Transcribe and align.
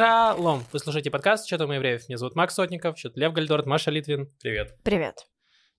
Шалом! 0.00 0.64
Вы 0.72 0.78
слушаете 0.78 1.10
подкаст 1.10 1.46
«Что 1.46 1.58
там 1.58 1.72
евреев?» 1.72 2.08
Меня 2.08 2.16
зовут 2.16 2.34
Макс 2.34 2.54
Сотников, 2.54 2.98
что 2.98 3.12
Лев 3.16 3.34
Гальдорт, 3.34 3.66
Маша 3.66 3.90
Литвин. 3.90 4.32
Привет. 4.40 4.74
Привет. 4.82 5.26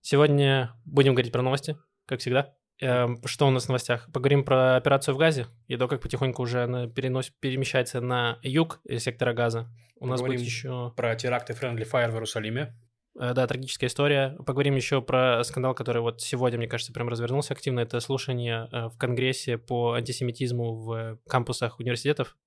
Сегодня 0.02 0.74
будем 0.86 1.16
говорить 1.16 1.32
про 1.32 1.42
новости, 1.42 1.76
как 2.06 2.20
всегда. 2.20 2.54
Эм, 2.82 3.20
Что 3.26 3.48
у 3.48 3.50
нас 3.50 3.66
в 3.66 3.70
новостях? 3.70 4.08
Поговорим 4.14 4.44
про 4.44 4.76
операцию 4.76 5.16
в 5.16 5.18
Газе 5.18 5.48
и 5.66 5.76
то, 5.76 5.88
как 5.88 6.02
потихоньку 6.02 6.44
уже 6.44 6.66
она 6.66 6.86
перенос... 6.86 7.32
перемещается 7.40 8.00
на 8.00 8.38
юг 8.44 8.80
сектора 9.00 9.34
Газа. 9.34 9.68
У 10.00 10.06
нас 10.06 10.20
Поговорим 10.20 10.42
будет 10.42 10.52
еще, 10.52 10.94
про 10.96 11.16
теракты 11.16 11.54
Friendly 11.54 11.90
Fire 11.92 12.12
в 12.12 12.14
Иерусалиме. 12.14 12.76
э, 13.20 13.34
да, 13.34 13.48
трагическая 13.48 13.88
история. 13.88 14.38
Поговорим 14.46 14.76
еще 14.76 15.02
про 15.02 15.44
скандал, 15.44 15.74
который 15.74 16.04
вот 16.04 16.22
сегодня, 16.22 16.60
мне 16.60 16.68
кажется, 16.68 16.94
прям 16.94 17.10
развернулся 17.10 17.56
активно. 17.56 17.80
Это 17.80 18.00
слушание 18.00 18.70
э, 18.72 18.90
в 18.90 19.00
Конгрессе 19.00 19.58
по 19.58 19.94
антисемитизму 19.94 20.76
в 20.76 21.18
кампусах 21.28 21.80
университетов. 21.80 22.38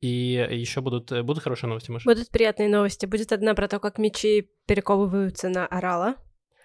И 0.00 0.46
еще 0.50 0.80
будут, 0.82 1.10
э, 1.12 1.22
будут 1.22 1.42
хорошие 1.42 1.68
новости, 1.68 1.90
Маша? 1.90 2.08
Будут 2.08 2.30
приятные 2.30 2.68
новости. 2.68 3.06
Будет 3.06 3.32
одна 3.32 3.54
про 3.54 3.66
то, 3.68 3.80
как 3.80 3.98
мечи 3.98 4.50
перековываются 4.66 5.48
на 5.48 5.66
орала. 5.66 6.16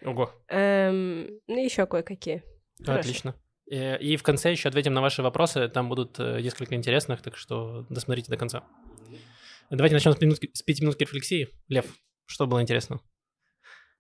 Ого, 0.04 0.34
Эм, 0.50 1.28
ну 1.48 1.64
еще 1.64 1.86
кое-какие. 1.86 2.44
Хорошо. 2.84 3.00
отлично. 3.00 3.36
Э, 3.72 3.98
И 4.00 4.18
в 4.18 4.24
конце 4.24 4.52
еще 4.52 4.68
ответим 4.70 4.94
на 4.94 5.02
ваши 5.02 5.22
вопросы. 5.24 5.70
Там 5.70 5.88
будут 5.90 6.20
э, 6.20 6.42
несколько 6.42 6.76
интересных, 6.76 7.22
так 7.22 7.38
что 7.38 7.86
досмотрите 7.90 8.30
до 8.30 8.38
конца. 8.38 8.64
Давайте 9.70 9.96
начнем 9.96 10.12
с, 10.14 10.20
минутки, 10.22 10.50
с 10.54 10.62
пятиминутки 10.64 11.04
рефлексии. 11.04 11.48
Лев, 11.70 11.86
что 12.26 12.46
было 12.48 12.62
интересно? 12.62 13.00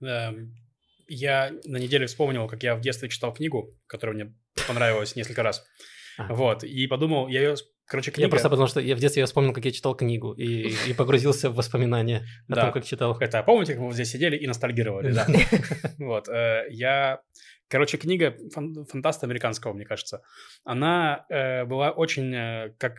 Эм, 0.01 0.53
Я 1.07 1.51
на 1.65 1.77
неделе 1.77 2.07
вспомнил, 2.07 2.47
как 2.47 2.63
я 2.63 2.75
в 2.75 2.81
детстве 2.81 3.07
читал 3.09 3.33
книгу, 3.33 3.77
которая 3.87 4.15
мне 4.15 4.35
понравилась 4.67 5.15
несколько 5.15 5.43
раз. 5.43 5.63
Вот, 6.17 6.63
и 6.63 6.87
подумал, 6.87 7.27
я 7.29 7.41
ее... 7.41 7.55
Короче, 7.91 8.11
книга... 8.11 8.27
Я 8.27 8.29
просто 8.29 8.49
потому 8.49 8.67
что 8.69 8.79
я 8.79 8.95
в 8.95 8.99
детстве 8.99 9.19
я 9.19 9.25
вспомнил, 9.25 9.51
как 9.51 9.65
я 9.65 9.71
читал 9.71 9.95
книгу 9.95 10.31
и, 10.31 10.73
и 10.87 10.93
погрузился 10.93 11.49
в 11.49 11.55
воспоминания 11.55 12.25
о 12.47 12.55
Да. 12.55 12.61
том, 12.61 12.71
как 12.71 12.85
читал. 12.85 13.17
Это, 13.19 13.43
помните, 13.43 13.73
как 13.73 13.81
мы 13.83 13.91
здесь 13.91 14.09
сидели 14.09 14.37
и 14.37 14.47
ностальгировали, 14.47 15.11
да? 15.11 15.27
Вот, 15.99 16.29
э, 16.29 16.67
я... 16.69 17.19
Короче, 17.67 17.97
книга 17.97 18.37
фан- 18.55 18.85
фантаста 18.85 19.25
американского, 19.25 19.73
мне 19.73 19.83
кажется, 19.83 20.21
она 20.63 21.25
э, 21.29 21.65
была 21.65 21.91
очень 21.91 22.33
э, 22.33 22.73
как 22.77 22.93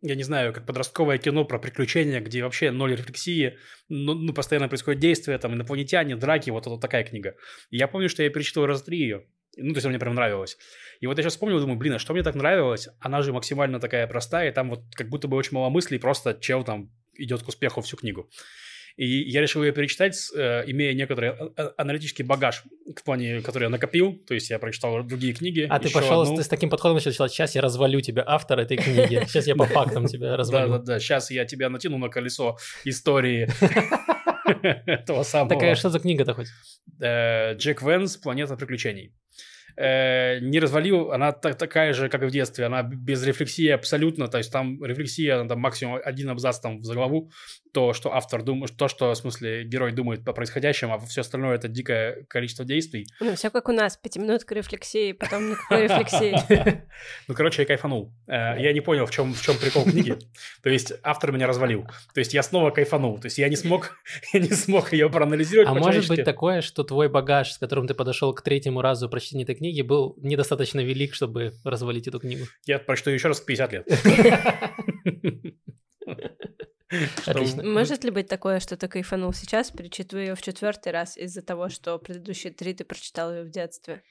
я 0.00 0.14
не 0.14 0.22
знаю, 0.22 0.54
как 0.54 0.64
подростковое 0.64 1.18
кино 1.18 1.44
про 1.44 1.58
приключения, 1.58 2.20
где 2.20 2.42
вообще 2.42 2.70
ноль 2.70 2.92
рефлексии, 2.92 3.58
ну, 3.90 4.14
ну, 4.14 4.32
постоянно 4.32 4.68
происходит 4.68 5.00
действие, 5.00 5.36
там, 5.36 5.52
инопланетяне, 5.54 6.16
драки, 6.16 6.48
вот, 6.48 6.66
вот 6.66 6.80
такая 6.80 7.04
книга. 7.04 7.34
И 7.70 7.76
я 7.76 7.86
помню, 7.86 8.08
что 8.08 8.22
я 8.22 8.30
перечитал 8.30 8.64
раза 8.66 8.84
три 8.84 8.98
ее, 8.98 9.26
ну, 9.60 9.72
то 9.72 9.76
есть 9.76 9.84
она 9.84 9.90
мне 9.90 9.98
прям 9.98 10.14
нравилась. 10.14 10.56
И 11.00 11.06
вот 11.06 11.16
я 11.16 11.22
сейчас 11.22 11.34
вспомнил, 11.34 11.60
думаю, 11.60 11.78
блин, 11.78 11.94
а 11.94 11.98
что 11.98 12.12
мне 12.12 12.22
так 12.22 12.34
нравилось? 12.34 12.88
Она 13.00 13.22
же 13.22 13.32
максимально 13.32 13.80
такая 13.80 14.06
простая, 14.06 14.50
и 14.50 14.52
там 14.52 14.70
вот 14.70 14.80
как 14.94 15.08
будто 15.08 15.28
бы 15.28 15.36
очень 15.36 15.54
мало 15.54 15.70
мыслей, 15.70 15.98
просто 15.98 16.34
чел 16.34 16.64
там 16.64 16.90
идет 17.14 17.42
к 17.42 17.48
успеху 17.48 17.80
всю 17.80 17.96
книгу. 17.96 18.28
И 18.96 19.06
я 19.30 19.40
решил 19.40 19.62
ее 19.62 19.72
перечитать, 19.72 20.16
э, 20.36 20.64
имея 20.66 20.92
некоторый 20.94 21.30
а- 21.30 21.52
а- 21.56 21.74
аналитический 21.78 22.24
багаж, 22.24 22.64
в 22.86 23.02
плане, 23.02 23.40
который 23.40 23.64
я 23.64 23.68
накопил. 23.70 24.18
То 24.26 24.34
есть 24.34 24.50
я 24.50 24.58
прочитал 24.58 25.02
другие 25.04 25.32
книги. 25.32 25.66
А 25.70 25.78
ты 25.78 25.90
пошел 25.90 26.22
одну. 26.22 26.36
с, 26.36 26.48
таким 26.48 26.70
подходом 26.70 26.96
начал 26.96 27.12
читать, 27.12 27.32
сейчас 27.32 27.54
я 27.54 27.62
развалю 27.62 28.00
тебя, 28.00 28.24
автор 28.26 28.58
этой 28.58 28.76
книги. 28.76 29.24
Сейчас 29.26 29.46
я 29.46 29.54
по 29.54 29.64
фактам 29.64 30.06
тебя 30.06 30.36
развалю. 30.36 30.72
да, 30.72 30.78
да. 30.78 30.98
Сейчас 30.98 31.30
я 31.30 31.44
тебя 31.44 31.70
натяну 31.70 31.98
на 31.98 32.08
колесо 32.08 32.58
истории 32.84 33.48
этого 34.86 35.22
самого. 35.22 35.48
Такая, 35.48 35.74
что 35.76 35.90
за 35.90 36.00
книга-то 36.00 36.34
хоть? 36.34 36.48
Э, 37.00 37.54
Джек 37.54 37.82
Венс 37.82 38.16
«Планета 38.16 38.56
приключений». 38.56 39.14
Э, 39.76 40.38
Не 40.40 40.60
развалил, 40.60 41.12
она 41.12 41.32
та- 41.32 41.54
такая 41.54 41.92
же, 41.92 42.08
как 42.08 42.22
и 42.22 42.26
в 42.26 42.30
детстве, 42.30 42.66
она 42.66 42.82
без 42.82 43.22
рефлексии 43.24 43.68
абсолютно, 43.68 44.28
то 44.28 44.38
есть 44.38 44.52
там 44.52 44.82
рефлексия, 44.84 45.44
там 45.44 45.60
максимум 45.60 46.00
один 46.04 46.30
абзац 46.30 46.58
там 46.60 46.80
в 46.80 46.84
заглаву, 46.84 47.30
то, 47.72 47.92
что 47.92 48.12
автор 48.14 48.42
думает, 48.42 48.76
то, 48.76 48.88
что, 48.88 49.10
в 49.10 49.16
смысле, 49.16 49.64
герой 49.64 49.92
думает 49.92 50.24
по 50.24 50.32
происходящему, 50.32 50.94
а 50.94 50.98
все 50.98 51.20
остальное 51.20 51.56
это 51.56 51.68
дикое 51.68 52.24
количество 52.28 52.64
действий. 52.64 53.06
Ну, 53.20 53.34
все 53.36 53.50
как 53.50 53.68
у 53.68 53.72
нас. 53.72 53.96
Пятиминутка 53.96 54.54
рефлексии, 54.54 55.12
потом 55.12 55.50
никакой 55.50 55.82
рефлексии. 55.84 56.82
Ну, 57.28 57.34
короче, 57.34 57.62
я 57.62 57.66
кайфанул. 57.66 58.12
Э, 58.26 58.60
Я 58.60 58.72
не 58.72 58.80
понял, 58.80 59.06
в 59.06 59.10
чем, 59.10 59.32
в 59.34 59.42
чем 59.42 59.56
прикол 59.56 59.84
книги. 59.84 60.16
То 60.62 60.70
есть 60.70 60.92
автор 61.02 61.32
меня 61.32 61.46
развалил. 61.46 61.86
То 62.14 62.20
есть 62.20 62.34
я 62.34 62.42
снова 62.42 62.70
кайфанул. 62.70 63.18
То 63.18 63.26
есть 63.26 63.38
я 63.38 63.48
не 63.48 63.56
смог, 63.56 63.96
я 64.32 64.40
не 64.40 64.50
смог 64.50 64.92
ее 64.92 65.08
проанализировать 65.10 65.68
А 65.68 65.74
может 65.74 66.08
быть 66.08 66.24
такое, 66.24 66.60
что 66.60 66.84
твой 66.84 67.08
багаж, 67.08 67.52
с 67.52 67.58
которым 67.58 67.86
ты 67.86 67.94
подошел 67.94 68.34
к 68.34 68.42
третьему 68.42 68.82
разу 68.82 69.08
прочтения 69.08 69.44
этой 69.44 69.54
книги, 69.54 69.82
был 69.82 70.14
недостаточно 70.18 70.80
велик, 70.80 71.14
чтобы 71.14 71.52
развалить 71.64 72.08
эту 72.08 72.20
книгу? 72.20 72.44
Я 72.66 72.78
прочту 72.78 73.10
еще 73.10 73.28
раз 73.28 73.40
в 73.40 73.44
50 73.44 73.72
лет. 73.72 73.88
Что- 77.22 77.30
Отлично. 77.30 77.62
Может 77.62 78.04
ли 78.04 78.10
быть 78.10 78.28
такое, 78.28 78.60
что 78.60 78.76
ты 78.76 78.88
кайфанул 78.88 79.32
сейчас, 79.32 79.70
перечитывая 79.70 80.24
ее 80.26 80.34
в 80.34 80.42
четвертый 80.42 80.92
раз 80.92 81.16
из-за 81.16 81.42
того, 81.42 81.68
что 81.68 81.98
предыдущие 81.98 82.52
три 82.52 82.74
ты 82.74 82.84
прочитал 82.84 83.32
ее 83.32 83.42
в 83.44 83.50
детстве? 83.50 84.02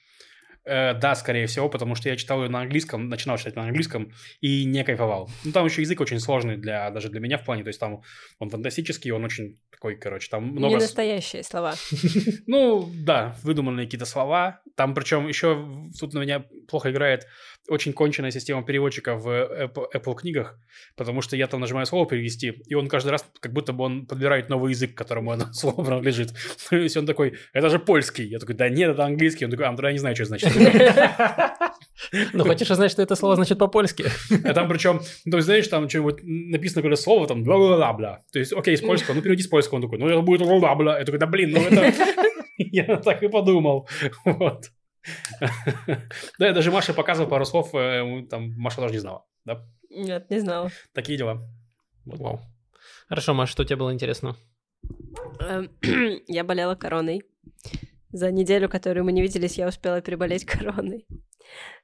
Э, 0.70 0.94
да, 0.94 1.16
скорее 1.16 1.46
всего, 1.46 1.68
потому 1.68 1.96
что 1.96 2.08
я 2.08 2.16
читал 2.16 2.44
ее 2.44 2.48
на 2.48 2.60
английском, 2.60 3.08
начинал 3.08 3.38
читать 3.38 3.56
на 3.56 3.64
английском 3.64 4.12
и 4.40 4.64
не 4.64 4.84
кайфовал. 4.84 5.28
Ну, 5.42 5.50
там 5.50 5.66
еще 5.66 5.82
язык 5.82 6.00
очень 6.00 6.20
сложный 6.20 6.56
для, 6.56 6.90
даже 6.90 7.08
для 7.08 7.18
меня 7.18 7.38
в 7.38 7.44
плане, 7.44 7.64
то 7.64 7.68
есть 7.68 7.80
там 7.80 8.02
он 8.38 8.50
фантастический, 8.50 9.10
он 9.10 9.24
очень 9.24 9.56
такой, 9.72 9.96
короче, 9.96 10.28
там 10.30 10.52
Не 10.52 10.58
много... 10.58 10.78
с- 10.78 10.82
настоящие 10.82 11.42
слова. 11.42 11.74
Ну, 12.46 12.88
да, 12.94 13.36
выдуманные 13.42 13.86
какие-то 13.86 14.06
слова. 14.06 14.60
Там, 14.76 14.94
причем, 14.94 15.26
еще 15.26 15.88
тут 15.98 16.14
на 16.14 16.20
меня 16.20 16.44
плохо 16.68 16.90
играет 16.90 17.26
очень 17.68 17.92
конченная 17.92 18.30
система 18.30 18.62
переводчика 18.64 19.14
в 19.14 19.28
Apple, 19.28 19.86
Apple 19.94 20.14
книгах, 20.16 20.58
потому 20.96 21.22
что 21.22 21.36
я 21.36 21.46
там 21.46 21.60
нажимаю 21.60 21.86
слово 21.86 22.06
перевести, 22.06 22.62
и 22.66 22.74
он 22.74 22.88
каждый 22.88 23.10
раз, 23.10 23.24
как 23.40 23.52
будто 23.52 23.72
бы 23.72 23.84
он 23.84 24.06
подбирает 24.06 24.48
новый 24.48 24.70
язык, 24.70 24.94
которому 24.94 25.30
оно 25.32 25.52
слово 25.52 25.84
принадлежит. 25.84 26.30
То 26.70 26.76
есть 26.76 26.96
он 26.96 27.06
такой, 27.06 27.34
это 27.52 27.68
же 27.70 27.78
польский. 27.78 28.24
Я 28.24 28.38
такой, 28.38 28.54
да 28.54 28.68
нет, 28.68 28.90
это 28.90 29.04
английский. 29.04 29.44
Он 29.44 29.50
такой, 29.50 29.66
а, 29.66 29.70
тогда 29.70 29.88
я 29.88 29.92
не 29.92 29.98
знаю, 29.98 30.16
что 30.16 30.24
это 30.24 30.28
значит. 30.28 30.52
Ну, 32.32 32.44
хочешь 32.44 32.70
узнать, 32.70 32.90
что 32.90 33.02
это 33.02 33.14
слово 33.14 33.36
значит 33.36 33.58
по-польски? 33.58 34.06
А 34.44 34.54
там 34.54 34.68
причем, 34.68 35.00
ну, 35.26 35.36
ты 35.36 35.42
знаешь, 35.42 35.68
там 35.68 35.88
что-нибудь 35.88 36.20
написано 36.22 36.82
какое-то 36.82 37.00
слово, 37.00 37.26
там, 37.26 37.44
бла-бла-бла-бла. 37.44 38.20
То 38.32 38.38
есть, 38.38 38.52
окей, 38.52 38.76
с 38.76 38.80
польского, 38.80 39.14
ну, 39.14 39.22
переведи 39.22 39.42
с 39.42 39.48
польского. 39.48 39.76
Он 39.76 39.82
такой, 39.82 39.98
ну, 39.98 40.08
это 40.08 40.20
будет 40.22 40.40
бла-бла-бла. 40.40 40.98
Я 40.98 41.04
такой, 41.04 41.18
да 41.18 41.26
блин, 41.26 41.50
ну, 41.52 41.60
это... 41.60 41.92
Я 42.58 42.96
так 42.96 43.22
и 43.22 43.28
подумал. 43.28 43.88
Вот. 44.24 44.70
Да, 46.38 46.46
я 46.46 46.52
даже 46.52 46.70
Маше 46.70 46.92
показывал 46.92 47.30
пару 47.30 47.44
слов, 47.46 47.74
э, 47.74 48.26
там, 48.28 48.52
Маша 48.56 48.82
даже 48.82 48.94
не 48.94 49.00
знала. 49.00 49.24
Да, 49.44 49.64
Нет, 49.88 50.28
не 50.30 50.40
знала. 50.40 50.70
такие 50.92 51.16
дела. 51.16 51.42
Вау. 52.04 52.40
Хорошо, 53.08 53.34
Маш, 53.34 53.50
что 53.50 53.64
тебе 53.64 53.76
было 53.76 53.92
интересно? 53.92 54.36
Эм, 55.40 55.70
Я 56.28 56.44
болела 56.44 56.74
короной. 56.74 57.22
За 58.12 58.30
неделю, 58.30 58.68
которую 58.68 59.04
мы 59.04 59.12
не 59.12 59.22
виделись, 59.22 59.58
я 59.58 59.68
успела 59.68 60.00
переболеть 60.00 60.44
короной. 60.44 61.06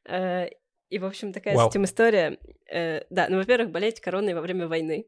Э, 0.09 0.47
И, 0.89 0.99
в 0.99 1.05
общем, 1.05 1.33
такая 1.33 1.55
Вау. 1.57 1.69
с 1.69 1.73
этим 1.73 1.85
история. 1.85 2.39
Э, 2.73 3.03
Да, 3.11 3.27
ну, 3.29 3.39
во-первых, 3.39 3.71
болеть 3.71 4.01
короной 4.01 4.35
во 4.35 4.41
время 4.41 4.69
войны. 4.69 5.07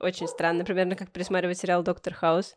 Очень 0.00 0.26
странно. 0.28 0.64
Примерно 0.64 0.96
как 0.96 1.12
пересматривать 1.12 1.56
сериал 1.58 1.82
«Доктор 1.82 2.12
Хаус». 2.14 2.56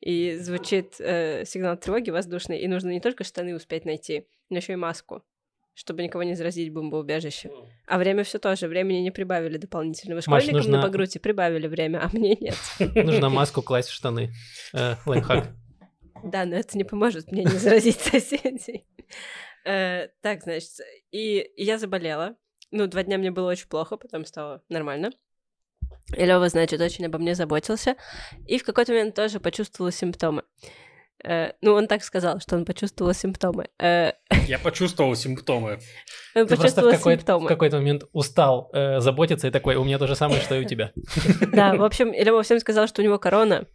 И 0.00 0.36
звучит 0.36 0.94
э, 1.00 1.44
сигнал 1.44 1.76
тревоги 1.76 2.10
воздушный, 2.10 2.58
и 2.60 2.68
нужно 2.68 2.90
не 2.90 3.00
только 3.00 3.24
штаны 3.24 3.54
успеть 3.56 3.84
найти, 3.84 4.28
но 4.50 4.58
еще 4.58 4.74
и 4.74 4.76
маску, 4.76 5.22
чтобы 5.72 6.02
никого 6.04 6.22
не 6.22 6.34
заразить 6.34 6.68
в 6.70 6.74
бомбоубежище. 6.74 7.50
А 7.86 7.98
время 7.98 8.22
все 8.22 8.38
тоже. 8.38 8.68
Времени 8.68 8.98
не 8.98 9.10
прибавили 9.10 9.56
дополнительного. 9.56 10.20
Школьникам 10.20 10.54
нужно- 10.56 10.76
на 10.76 10.82
Багруте 10.82 11.18
прибавили 11.18 11.66
время, 11.66 11.98
а 12.04 12.10
мне 12.12 12.36
нет. 12.36 12.56
Нужно 12.94 13.28
маску 13.30 13.62
класть 13.62 13.88
в 13.88 13.92
штаны. 13.92 14.30
Лайфхак. 15.06 15.48
Да, 16.22 16.44
но 16.44 16.56
это 16.56 16.76
не 16.78 16.84
поможет 16.84 17.30
мне 17.32 17.44
не 17.44 17.58
заразить 17.58 18.00
соседей. 18.00 18.86
Э, 19.64 20.08
Так, 20.22 20.42
значит, 20.42 20.70
и 21.10 21.50
я 21.56 21.78
заболела. 21.78 22.36
Ну, 22.70 22.86
два 22.86 23.02
дня 23.02 23.18
мне 23.18 23.30
было 23.30 23.50
очень 23.50 23.68
плохо, 23.68 23.96
потом 23.96 24.24
стало 24.24 24.62
нормально. 24.68 25.10
И 26.16 26.24
Лёва, 26.24 26.48
значит, 26.48 26.80
очень 26.80 27.06
обо 27.06 27.18
мне 27.18 27.34
заботился. 27.34 27.96
И 28.46 28.58
в 28.58 28.64
какой-то 28.64 28.92
момент 28.92 29.14
тоже 29.14 29.40
почувствовала 29.40 29.92
симптомы. 29.92 30.42
Э, 31.24 31.52
Ну, 31.62 31.72
он 31.74 31.86
так 31.86 32.02
сказал, 32.04 32.40
что 32.40 32.56
он 32.56 32.64
почувствовал 32.64 33.14
симптомы. 33.14 33.68
Э, 33.78 34.12
Я 34.48 34.58
почувствовал 34.58 35.14
симптомы. 35.16 35.78
Он 36.34 36.46
Ты 36.46 36.54
в 36.54 36.58
почувствовал 36.58 36.90
какой- 36.90 37.14
в 37.16 37.18
симптомы. 37.20 37.48
какой-то 37.48 37.76
момент 37.78 38.04
устал 38.12 38.70
э, 38.74 39.00
заботиться 39.00 39.46
и 39.48 39.50
такой, 39.50 39.76
у 39.76 39.84
меня 39.84 39.98
то 39.98 40.06
же 40.06 40.16
самое, 40.16 40.40
что 40.42 40.54
и 40.56 40.64
у 40.64 40.64
тебя. 40.68 40.92
Да, 41.52 41.74
в 41.74 41.82
общем, 41.84 42.12
Лёва 42.12 42.42
всем 42.42 42.58
сказал, 42.60 42.86
что 42.88 43.00
у 43.02 43.04
него 43.04 43.18
корона 43.18 43.66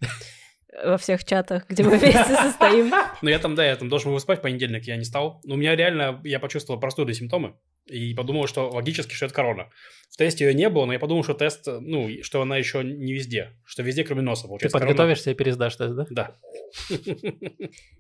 во 0.84 0.98
всех 0.98 1.24
чатах, 1.24 1.68
где 1.68 1.84
мы 1.84 1.98
вместе 1.98 2.36
состоим. 2.36 2.92
Но 3.22 3.30
я 3.30 3.40
там, 3.40 3.56
да, 3.56 3.66
я 3.66 3.76
там 3.76 3.90
должен 3.90 4.12
был 4.12 4.20
спать 4.20 4.40
в 4.40 4.42
понедельник, 4.42 4.86
я 4.86 4.98
не 4.98 5.04
стал. 5.04 5.42
Но 5.44 5.56
у 5.56 5.58
меня 5.58 5.76
реально, 5.76 6.22
я 6.24 6.40
почувствовал 6.40 6.80
простуды 6.80 7.14
симптомы. 7.14 7.56
И 7.90 8.14
подумал, 8.14 8.48
что 8.48 8.70
логически, 8.70 9.14
что 9.14 9.26
это 9.26 9.36
корона. 9.36 9.70
В 10.10 10.18
тесте 10.18 10.46
ее 10.46 10.54
не 10.54 10.70
было, 10.70 10.86
но 10.86 10.94
я 10.94 11.00
подумал, 11.00 11.24
что 11.24 11.34
тест, 11.34 11.68
ну, 11.68 12.10
что 12.24 12.42
она 12.42 12.58
еще 12.58 12.84
не 12.84 13.14
везде. 13.14 13.52
Что 13.66 13.84
везде, 13.84 14.04
кроме 14.04 14.22
носа, 14.22 14.44
Ты 14.44 14.48
получается. 14.50 14.78
подготовишься 14.80 15.32
и 15.32 15.34
пересдашь 15.34 15.76
тест, 15.76 15.96
да? 15.96 16.06
корона. 16.06 16.36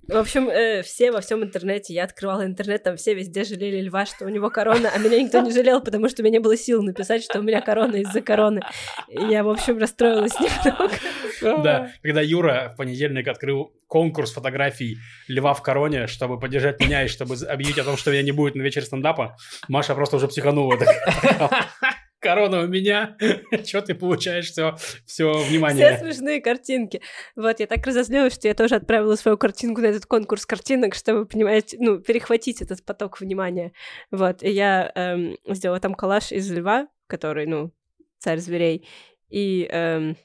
Да. 0.07 0.15
В 0.15 0.18
общем, 0.18 0.50
э, 0.50 0.81
все 0.81 1.12
во 1.12 1.21
всем 1.21 1.44
интернете, 1.44 1.94
я 1.94 2.03
открывала 2.03 2.45
интернет, 2.45 2.83
там 2.83 2.97
все 2.97 3.13
везде 3.13 3.44
жалели 3.44 3.81
льва, 3.81 4.06
что 4.06 4.25
у 4.25 4.30
него 4.30 4.50
корона, 4.50 4.89
а 4.94 4.97
меня 4.97 5.21
никто 5.21 5.39
не 5.41 5.51
жалел, 5.51 5.81
потому 5.81 6.09
что 6.09 6.21
у 6.21 6.25
меня 6.25 6.33
не 6.38 6.39
было 6.39 6.57
сил 6.57 6.81
написать, 6.81 7.24
что 7.24 7.39
у 7.39 7.44
меня 7.44 7.62
корона 7.62 7.97
из-за 7.97 8.21
короны. 8.21 8.62
И 9.07 9.21
я, 9.25 9.44
в 9.44 9.50
общем, 9.50 9.77
расстроилась 9.77 10.33
немного. 10.39 11.63
Да, 11.63 11.91
когда 12.01 12.21
Юра 12.21 12.71
в 12.74 12.77
понедельник 12.77 13.27
открыл 13.27 13.71
конкурс 13.89 14.31
фотографий 14.31 14.97
льва 15.27 15.53
в 15.53 15.62
короне, 15.62 16.07
чтобы 16.07 16.39
поддержать 16.39 16.80
меня 16.80 17.03
и 17.03 17.07
чтобы 17.07 17.36
объявить 17.36 17.80
о 17.80 17.83
том, 17.83 17.97
что 17.97 18.12
меня 18.12 18.21
не 18.21 18.31
будет 18.31 18.56
на 18.56 18.62
вечере 18.62 18.86
стендапа, 18.86 19.36
Маша 19.68 19.95
просто 19.95 20.15
уже 20.15 20.27
психанула. 20.30 20.77
Корона 22.19 22.62
у 22.62 22.68
меня, 22.68 23.15
что 23.65 23.81
ты 23.81 23.95
получаешь 23.95 24.51
все, 24.51 24.75
все 25.06 25.31
Все 25.33 25.50
внимание. 25.50 25.97
смешные 25.97 26.41
картинки. 26.41 27.01
Вот, 27.36 27.59
я 27.62 27.68
так 27.68 27.86
разозлилась, 27.88 28.33
что 28.33 28.47
я 28.47 28.53
тоже 28.53 28.75
отправила 28.75 29.15
свою 29.15 29.38
картинку 29.38 29.81
на 29.81 29.88
этот 29.88 30.06
конкурс 30.06 30.45
картинок, 30.45 30.95
чтобы, 30.95 31.25
понимаете, 31.25 31.77
ну, 31.80 32.00
перехватить 32.00 32.62
этот 32.62 32.83
поток 32.83 33.21
внимания. 33.21 33.71
Вот, 34.12 34.44
и 34.44 34.50
я 34.50 34.91
эм, 34.95 35.38
сделала 35.47 35.80
там 35.80 35.95
коллаж 35.95 36.31
из 36.33 36.51
льва, 36.51 36.88
который, 37.07 37.45
ну, 37.45 37.71
царь 38.18 38.39
зверей, 38.39 38.86
и, 39.30 39.68
эм, 39.71 40.18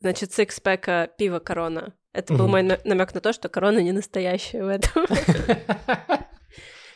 значит, 0.00 0.34
сикспека 0.34 1.08
пива 1.16 1.38
корона. 1.38 1.94
Это 2.12 2.34
был 2.34 2.48
мой 2.48 2.62
намек 2.62 3.14
на 3.14 3.20
то, 3.20 3.32
что 3.32 3.48
корона 3.48 3.78
не 3.78 3.92
настоящая 3.92 4.64
в 4.64 4.68
этом. 4.68 5.06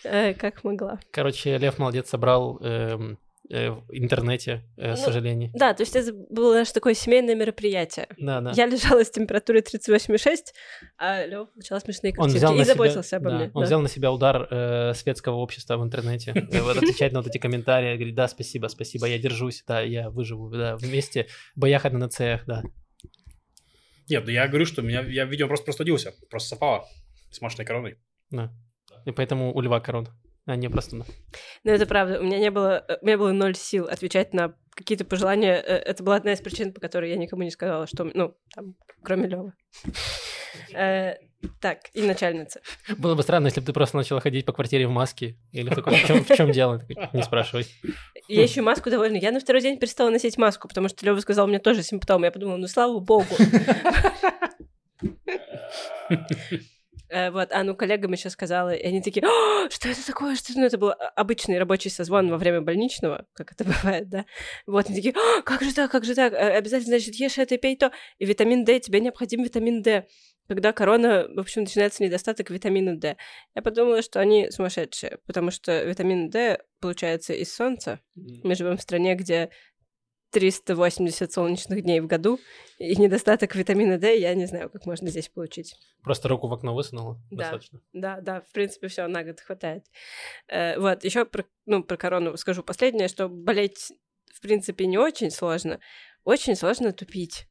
Э, 0.08 0.34
Как 0.34 0.62
могла. 0.62 1.00
Короче, 1.10 1.58
Лев 1.58 1.78
молодец, 1.80 2.08
собрал 2.08 2.58
эм, 2.62 3.18
э, 3.50 3.70
в 3.70 3.82
интернете 3.90 4.62
э, 4.76 4.90
Ну, 4.90 4.96
сожалений. 4.96 5.50
Да, 5.52 5.74
то 5.74 5.82
есть 5.82 5.96
это 5.96 6.12
было 6.30 6.54
наше 6.54 6.72
такое 6.72 6.94
семейное 6.94 7.34
мероприятие. 7.34 8.06
Да, 8.16 8.40
да. 8.40 8.52
Я 8.54 8.66
лежала 8.66 9.04
с 9.04 9.10
температурой 9.10 9.62
38,6, 9.62 10.52
а 10.96 11.26
Лёва 11.26 11.46
получал 11.46 11.80
смешные 11.80 12.12
Он 12.12 12.16
картинки 12.16 12.36
взял 12.36 12.54
и 12.54 12.58
на 12.58 12.64
себя, 12.64 12.74
заботился 12.74 13.16
обо 13.16 13.30
да, 13.30 13.36
мне. 13.36 13.44
он 13.46 13.62
да. 13.62 13.66
взял 13.66 13.80
на 13.80 13.88
себя 13.88 14.12
удар 14.12 14.46
э, 14.48 14.94
светского 14.94 15.36
общества 15.36 15.76
в 15.76 15.82
интернете. 15.82 16.46
Вот 16.62 16.76
отвечать 16.76 17.12
на 17.12 17.20
вот 17.20 17.28
эти 17.28 17.38
комментарии, 17.38 17.96
говорит, 17.96 18.14
да, 18.14 18.28
спасибо, 18.28 18.68
спасибо, 18.68 19.06
я 19.06 19.18
держусь, 19.18 19.64
да, 19.66 19.80
я 19.80 20.08
выживу, 20.08 20.50
да, 20.50 20.76
вместе 20.76 21.26
бояхать 21.56 21.92
на 21.92 22.06
НЦХ, 22.06 22.46
да. 22.46 22.62
Нет, 24.08 24.24
ну 24.24 24.30
я 24.30 24.46
говорю, 24.48 24.66
что 24.66 24.82
меня, 24.82 25.00
я, 25.02 25.24
видимо, 25.24 25.48
просто 25.48 25.64
простудился. 25.64 26.12
Просто 26.30 26.50
совпало 26.50 26.86
с 27.30 27.40
Машиной 27.40 27.64
короной. 27.64 27.98
да. 28.30 28.52
И 29.04 29.10
поэтому 29.12 29.54
у 29.54 29.60
льва 29.60 29.80
корона, 29.80 30.10
а 30.46 30.56
не 30.56 30.68
просто. 30.68 30.96
Но 31.64 31.70
это 31.70 31.86
правда, 31.86 32.20
у 32.20 32.24
меня 32.24 32.38
не 32.38 32.50
было, 32.50 32.84
э, 32.88 32.98
у 33.00 33.06
меня 33.06 33.18
было 33.18 33.32
ноль 33.32 33.56
сил 33.56 33.86
отвечать 33.86 34.32
на 34.32 34.54
какие-то 34.74 35.04
пожелания. 35.04 35.54
Э, 35.54 35.76
Это 35.78 36.02
была 36.02 36.16
одна 36.16 36.32
из 36.32 36.40
причин, 36.40 36.72
по 36.72 36.80
которой 36.80 37.10
я 37.10 37.16
никому 37.16 37.42
не 37.42 37.50
сказала, 37.50 37.86
что, 37.86 38.04
ну, 38.04 38.36
там, 38.54 38.74
кроме 39.02 39.28
Лёвы. 39.28 39.52
Так, 41.60 41.78
и 41.94 42.02
начальница. 42.02 42.60
Было 42.98 43.14
бы 43.14 43.22
странно, 43.22 43.46
если 43.46 43.60
бы 43.60 43.66
ты 43.66 43.72
просто 43.72 43.96
начала 43.96 44.20
ходить 44.20 44.44
по 44.44 44.52
квартире 44.52 44.86
в 44.86 44.90
маске. 44.90 45.36
Или 45.52 45.70
такой, 45.70 45.94
в 45.96 46.06
чем, 46.06 46.24
в 46.24 46.34
чем 46.34 46.52
дело? 46.52 46.82
Не 47.12 47.22
спрашивай. 47.22 47.66
Я 48.28 48.42
еще 48.42 48.62
маску 48.62 48.90
довольна. 48.90 49.16
Я 49.16 49.32
на 49.32 49.40
второй 49.40 49.62
день 49.62 49.78
перестала 49.78 50.10
носить 50.10 50.38
маску, 50.38 50.68
потому 50.68 50.88
что 50.88 51.04
Лёва 51.04 51.20
сказал, 51.20 51.46
у 51.46 51.48
меня 51.48 51.58
тоже 51.58 51.82
симптомы. 51.82 52.26
Я 52.26 52.32
подумала, 52.32 52.56
ну, 52.56 52.66
слава 52.66 52.98
богу. 52.98 53.34
Э, 57.08 57.30
Вот, 57.30 57.52
а 57.52 57.62
ну 57.62 57.76
коллегам 57.76 58.12
еще 58.12 58.30
сказала, 58.30 58.74
и 58.74 58.84
они 58.84 59.00
такие, 59.00 59.24
«А, 59.24 59.70
что 59.70 59.88
это 59.88 60.04
такое, 60.04 60.34
что 60.34 60.52
это?» 60.52 60.60
Ну, 60.60 60.66
это 60.66 60.76
был 60.78 60.92
обычный 61.14 61.58
рабочий 61.58 61.88
созвон 61.88 62.28
во 62.30 62.36
время 62.36 62.60
больничного, 62.62 63.26
как 63.32 63.52
это 63.52 63.64
бывает, 63.82 64.08
да. 64.08 64.24
Вот, 64.66 64.86
они 64.86 64.96
такие, 64.96 65.14
«А, 65.14 65.42
как 65.42 65.62
же 65.62 65.72
так, 65.72 65.90
как 65.90 66.04
же 66.04 66.14
так, 66.14 66.32
Э, 66.32 66.56
обязательно, 66.56 66.98
значит, 66.98 67.14
ешь 67.14 67.38
это, 67.38 67.56
пей 67.58 67.76
то, 67.76 67.92
и 68.18 68.26
витамин 68.26 68.64
D, 68.64 68.80
тебе 68.80 69.00
необходим 69.00 69.44
витамин 69.44 69.82
D. 69.82 70.06
Когда 70.48 70.72
корона, 70.72 71.26
в 71.34 71.40
общем, 71.40 71.62
начинается 71.62 72.02
недостаток 72.02 72.50
витамина 72.50 72.96
D. 72.96 73.16
Я 73.54 73.62
подумала, 73.62 74.02
что 74.02 74.20
они 74.20 74.50
сумасшедшие, 74.50 75.18
потому 75.26 75.50
что 75.50 75.82
витамин 75.82 76.30
D 76.30 76.60
получается 76.80 77.32
из 77.32 77.54
солнца. 77.54 78.00
Мы 78.14 78.54
живем 78.54 78.76
в 78.76 78.82
стране, 78.82 79.14
где 79.14 79.50
380 80.30 81.32
солнечных 81.32 81.82
дней 81.82 82.00
в 82.00 82.06
году, 82.06 82.38
и 82.78 82.94
недостаток 82.96 83.54
витамина 83.54 83.98
D 83.98 84.18
я 84.18 84.34
не 84.34 84.46
знаю, 84.46 84.68
как 84.70 84.84
можно 84.86 85.08
здесь 85.08 85.28
получить. 85.28 85.74
Просто 86.02 86.28
руку 86.28 86.46
в 86.48 86.52
окно 86.52 86.74
высунула. 86.74 87.18
Да. 87.30 87.36
Достаточно. 87.36 87.80
Да, 87.92 88.20
да, 88.20 88.40
в 88.42 88.52
принципе, 88.52 88.88
все 88.88 89.06
на 89.06 89.24
год 89.24 89.40
хватает. 89.40 89.84
Э, 90.48 90.78
вот, 90.78 91.04
еще 91.04 91.24
про, 91.24 91.44
ну, 91.64 91.82
про 91.82 91.96
корону 91.96 92.36
скажу 92.36 92.62
последнее, 92.62 93.08
что 93.08 93.28
болеть, 93.28 93.92
в 94.32 94.40
принципе, 94.40 94.86
не 94.86 94.98
очень 94.98 95.30
сложно. 95.30 95.80
Очень 96.24 96.56
сложно 96.56 96.92
тупить. 96.92 97.48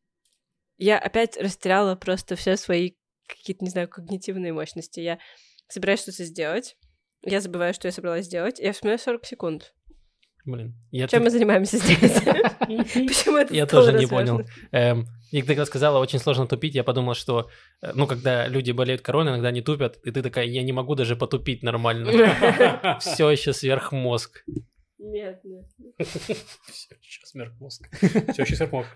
Я 0.77 0.98
опять 1.00 1.38
растеряла 1.38 1.95
просто 1.95 2.36
все 2.36 2.57
свои 2.57 2.94
какие-то, 3.27 3.63
не 3.63 3.72
знаю, 3.72 3.88
когнитивные 3.88 4.54
мощности. 4.54 5.00
Я 5.00 5.19
собираюсь 5.68 6.01
что-то 6.01 6.24
сделать, 6.25 6.77
я 7.24 7.42
забываю, 7.42 7.74
что 7.74 7.88
я 7.88 7.92
собралась 7.92 8.25
сделать, 8.25 8.60
и 8.60 8.66
я 8.66 8.74
вспоминаю 8.74 9.00
40 9.00 9.25
секунд. 9.25 9.74
Блин. 10.45 10.75
Я 10.92 11.07
Чем 11.07 11.22
тут- 11.22 11.25
мы 11.25 11.30
занимаемся 11.31 11.77
здесь? 11.77 11.98
Почему 12.22 13.38
это 13.38 13.54
Я 13.54 13.66
тоже 13.66 13.94
не 13.94 14.06
понял. 14.06 14.42
Эм, 14.72 15.07
и 15.31 15.42
ты 15.42 15.48
когда 15.48 15.66
сказала, 15.66 16.00
очень 16.00 16.19
сложно 16.19 16.45
тупить, 16.45 16.75
я 16.75 16.83
подумал, 16.83 17.16
что, 17.16 17.50
э, 17.81 17.92
ну, 17.95 18.06
когда 18.06 18.48
люди 18.48 18.72
болеют 18.72 19.01
короной, 19.01 19.33
иногда 19.33 19.48
они 19.48 19.62
тупят, 19.62 19.98
и 20.04 20.12
ты 20.12 20.22
такая, 20.22 20.45
я 20.45 20.62
не 20.62 20.72
могу 20.72 20.94
даже 20.94 21.16
потупить 21.16 21.63
нормально. 21.63 22.12
Все 23.01 23.30
еще 23.31 23.54
сверхмозг. 23.54 24.44
Нет, 25.00 25.42
нет. 25.44 25.66
Сейчас 26.00 27.33
мозг. 27.60 27.89
Все 28.33 28.44
еще 28.44 28.56
сверхмозг. 28.56 28.89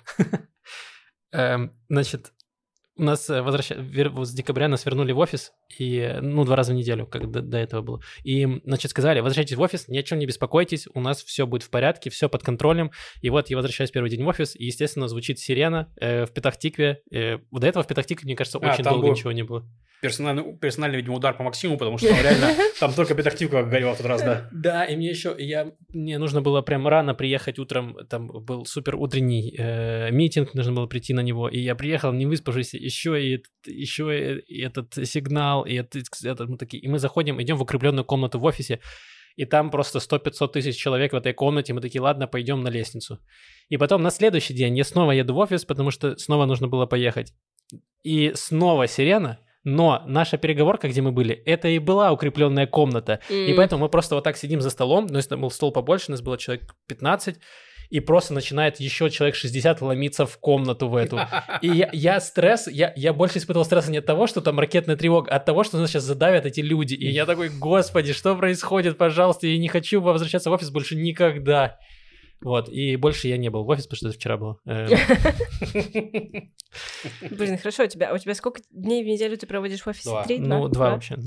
Эм, 1.31 1.73
Значит, 1.89 2.33
у 2.95 3.03
нас 3.03 3.29
э, 3.29 3.41
вот 3.41 4.27
с 4.27 4.33
декабря 4.33 4.67
нас 4.67 4.85
вернули 4.85 5.11
в 5.11 5.19
офис, 5.19 5.51
и, 5.77 6.17
ну, 6.21 6.45
два 6.45 6.55
раза 6.55 6.73
в 6.73 6.75
неделю, 6.75 7.05
как 7.05 7.29
до, 7.29 7.41
до 7.41 7.57
этого 7.57 7.81
было. 7.81 8.01
И, 8.23 8.47
значит, 8.65 8.91
сказали, 8.91 9.19
возвращайтесь 9.19 9.55
в 9.55 9.61
офис, 9.61 9.87
ни 9.87 9.97
о 9.97 10.03
чем 10.03 10.19
не 10.19 10.25
беспокойтесь, 10.25 10.87
у 10.93 11.01
нас 11.01 11.23
все 11.23 11.45
будет 11.45 11.63
в 11.63 11.69
порядке, 11.69 12.09
все 12.09 12.27
под 12.29 12.43
контролем. 12.43 12.91
И 13.21 13.29
вот 13.29 13.49
я 13.49 13.57
возвращаюсь 13.57 13.91
первый 13.91 14.09
день 14.09 14.23
в 14.23 14.27
офис, 14.27 14.55
и, 14.55 14.65
естественно, 14.65 15.07
звучит 15.07 15.39
сирена 15.39 15.93
э, 16.01 16.25
в 16.25 16.31
Петахтикве. 16.33 17.01
Э, 17.11 17.37
до 17.51 17.67
этого 17.67 17.83
в 17.83 17.87
Петахтикве, 17.87 18.25
мне 18.25 18.35
кажется, 18.35 18.59
А, 18.61 18.73
очень 18.73 18.83
долго 18.83 19.07
был- 19.07 19.11
ничего 19.11 19.31
не 19.31 19.43
было. 19.43 19.67
Персональный, 20.01 20.55
персональный, 20.57 20.95
видимо, 20.97 21.15
удар 21.17 21.35
по 21.35 21.43
Максиму, 21.43 21.77
потому 21.77 21.97
что 21.97 22.07
там 22.07 22.21
реально, 22.23 22.47
там 22.79 22.93
только 22.93 23.15
педактивка 23.15 23.63
горела 23.63 23.93
в 23.95 23.97
тот 23.97 24.05
раз, 24.05 24.21
да. 24.21 24.47
Да, 24.53 24.85
и 24.85 24.95
мне 24.95 25.09
еще, 25.09 25.35
я, 25.37 25.73
мне 25.89 26.17
нужно 26.17 26.41
было 26.41 26.61
прям 26.61 26.87
рано 26.87 27.13
приехать 27.13 27.59
утром, 27.59 27.97
там 28.09 28.27
был 28.27 28.65
супер 28.65 28.95
утренний 28.95 29.53
э, 29.57 30.09
митинг, 30.11 30.53
нужно 30.53 30.71
было 30.71 30.87
прийти 30.87 31.13
на 31.13 31.19
него, 31.19 31.49
и 31.49 31.59
я 31.59 31.75
приехал, 31.75 32.13
не 32.13 32.25
выспавшись, 32.25 32.73
еще 32.75 33.21
и, 33.21 33.43
еще 33.65 34.39
и 34.39 34.61
этот 34.61 34.93
сигнал, 35.05 35.58
и 35.63 35.75
этот, 35.75 36.03
этот- 36.23 36.49
мы 36.49 36.57
такие, 36.57 36.81
и 36.83 36.87
мы 36.87 36.99
заходим, 36.99 37.41
идем 37.41 37.57
в 37.57 37.61
укрепленную 37.61 38.05
комнату 38.05 38.39
в 38.39 38.45
офисе, 38.45 38.79
и 39.35 39.45
там 39.45 39.69
просто 39.71 39.99
100-500 39.99 40.51
тысяч 40.53 40.75
человек 40.77 41.13
в 41.13 41.15
этой 41.15 41.33
комнате, 41.33 41.73
мы 41.73 41.81
такие, 41.81 42.01
ладно, 42.01 42.27
пойдем 42.27 42.61
на 42.61 42.69
лестницу. 42.69 43.19
И 43.69 43.77
потом 43.77 44.01
на 44.01 44.09
следующий 44.11 44.53
день 44.53 44.77
я 44.77 44.83
снова 44.83 45.11
еду 45.11 45.33
в 45.33 45.37
офис, 45.37 45.65
потому 45.65 45.91
что 45.91 46.17
снова 46.17 46.45
нужно 46.45 46.67
было 46.67 46.85
поехать. 46.87 47.33
И 48.03 48.31
снова 48.35 48.87
сирена, 48.87 49.37
но 49.63 50.03
наша 50.07 50.37
переговорка, 50.37 50.87
где 50.89 51.01
мы 51.01 51.11
были, 51.11 51.35
это 51.35 51.67
и 51.67 51.79
была 51.79 52.11
укрепленная 52.11 52.65
комната. 52.67 53.19
И 53.29 53.51
М. 53.51 53.55
поэтому 53.57 53.83
мы 53.83 53.89
просто 53.89 54.15
вот 54.15 54.23
так 54.23 54.37
сидим 54.37 54.61
за 54.61 54.69
столом, 54.69 55.07
но 55.09 55.17
если 55.17 55.35
был 55.35 55.51
стол 55.51 55.71
побольше, 55.71 56.11
нас 56.11 56.21
было 56.21 56.37
человек 56.37 56.75
15, 56.87 57.39
и 57.89 57.99
просто 57.99 58.33
начинает 58.33 58.79
еще 58.79 59.09
человек 59.09 59.35
60 59.35 59.81
ломиться 59.81 60.25
в 60.25 60.37
комнату 60.37 60.87
в 60.89 60.95
эту. 60.95 61.19
И 61.61 61.67
я, 61.67 61.89
я 61.91 62.19
стресс, 62.19 62.67
я, 62.67 62.93
я 62.95 63.13
больше 63.13 63.39
испытывал 63.39 63.65
стресса 63.65 63.91
не 63.91 63.97
от 63.97 64.05
того, 64.05 64.27
что 64.27 64.41
там 64.41 64.59
ракетная 64.59 64.95
тревога, 64.95 65.31
а 65.31 65.37
от 65.37 65.45
того, 65.45 65.63
что 65.63 65.77
нас 65.77 65.89
сейчас 65.89 66.03
задавят 66.03 66.45
эти 66.45 66.61
люди. 66.61 66.93
И 66.93 67.09
я 67.09 67.25
такой, 67.25 67.49
господи, 67.49 68.13
что 68.13 68.35
происходит, 68.35 68.97
пожалуйста, 68.97 69.47
я 69.47 69.57
не 69.57 69.67
хочу 69.67 70.01
возвращаться 70.01 70.49
в 70.49 70.53
офис 70.53 70.69
больше 70.69 70.95
никогда. 70.95 71.79
Вот, 72.41 72.69
и 72.69 72.95
больше 72.95 73.27
я 73.27 73.37
не 73.37 73.49
был 73.49 73.65
в 73.65 73.69
офис, 73.69 73.85
потому 73.85 73.97
что 73.97 74.07
это 74.09 74.17
вчера 74.17 74.37
было. 74.37 74.59
Эм, 74.65 74.87
Блин, 77.31 77.57
хорошо, 77.57 77.83
у 77.83 77.87
тебя, 77.87 78.13
у 78.13 78.17
тебя 78.17 78.33
сколько 78.33 78.61
дней 78.71 79.03
в 79.03 79.07
неделю 79.07 79.37
ты 79.37 79.45
проводишь 79.45 79.81
в 79.81 79.87
офисе? 79.87 80.09
Три? 80.25 80.39
Ну, 80.39 80.69
два 80.69 80.91
вообще. 80.91 81.17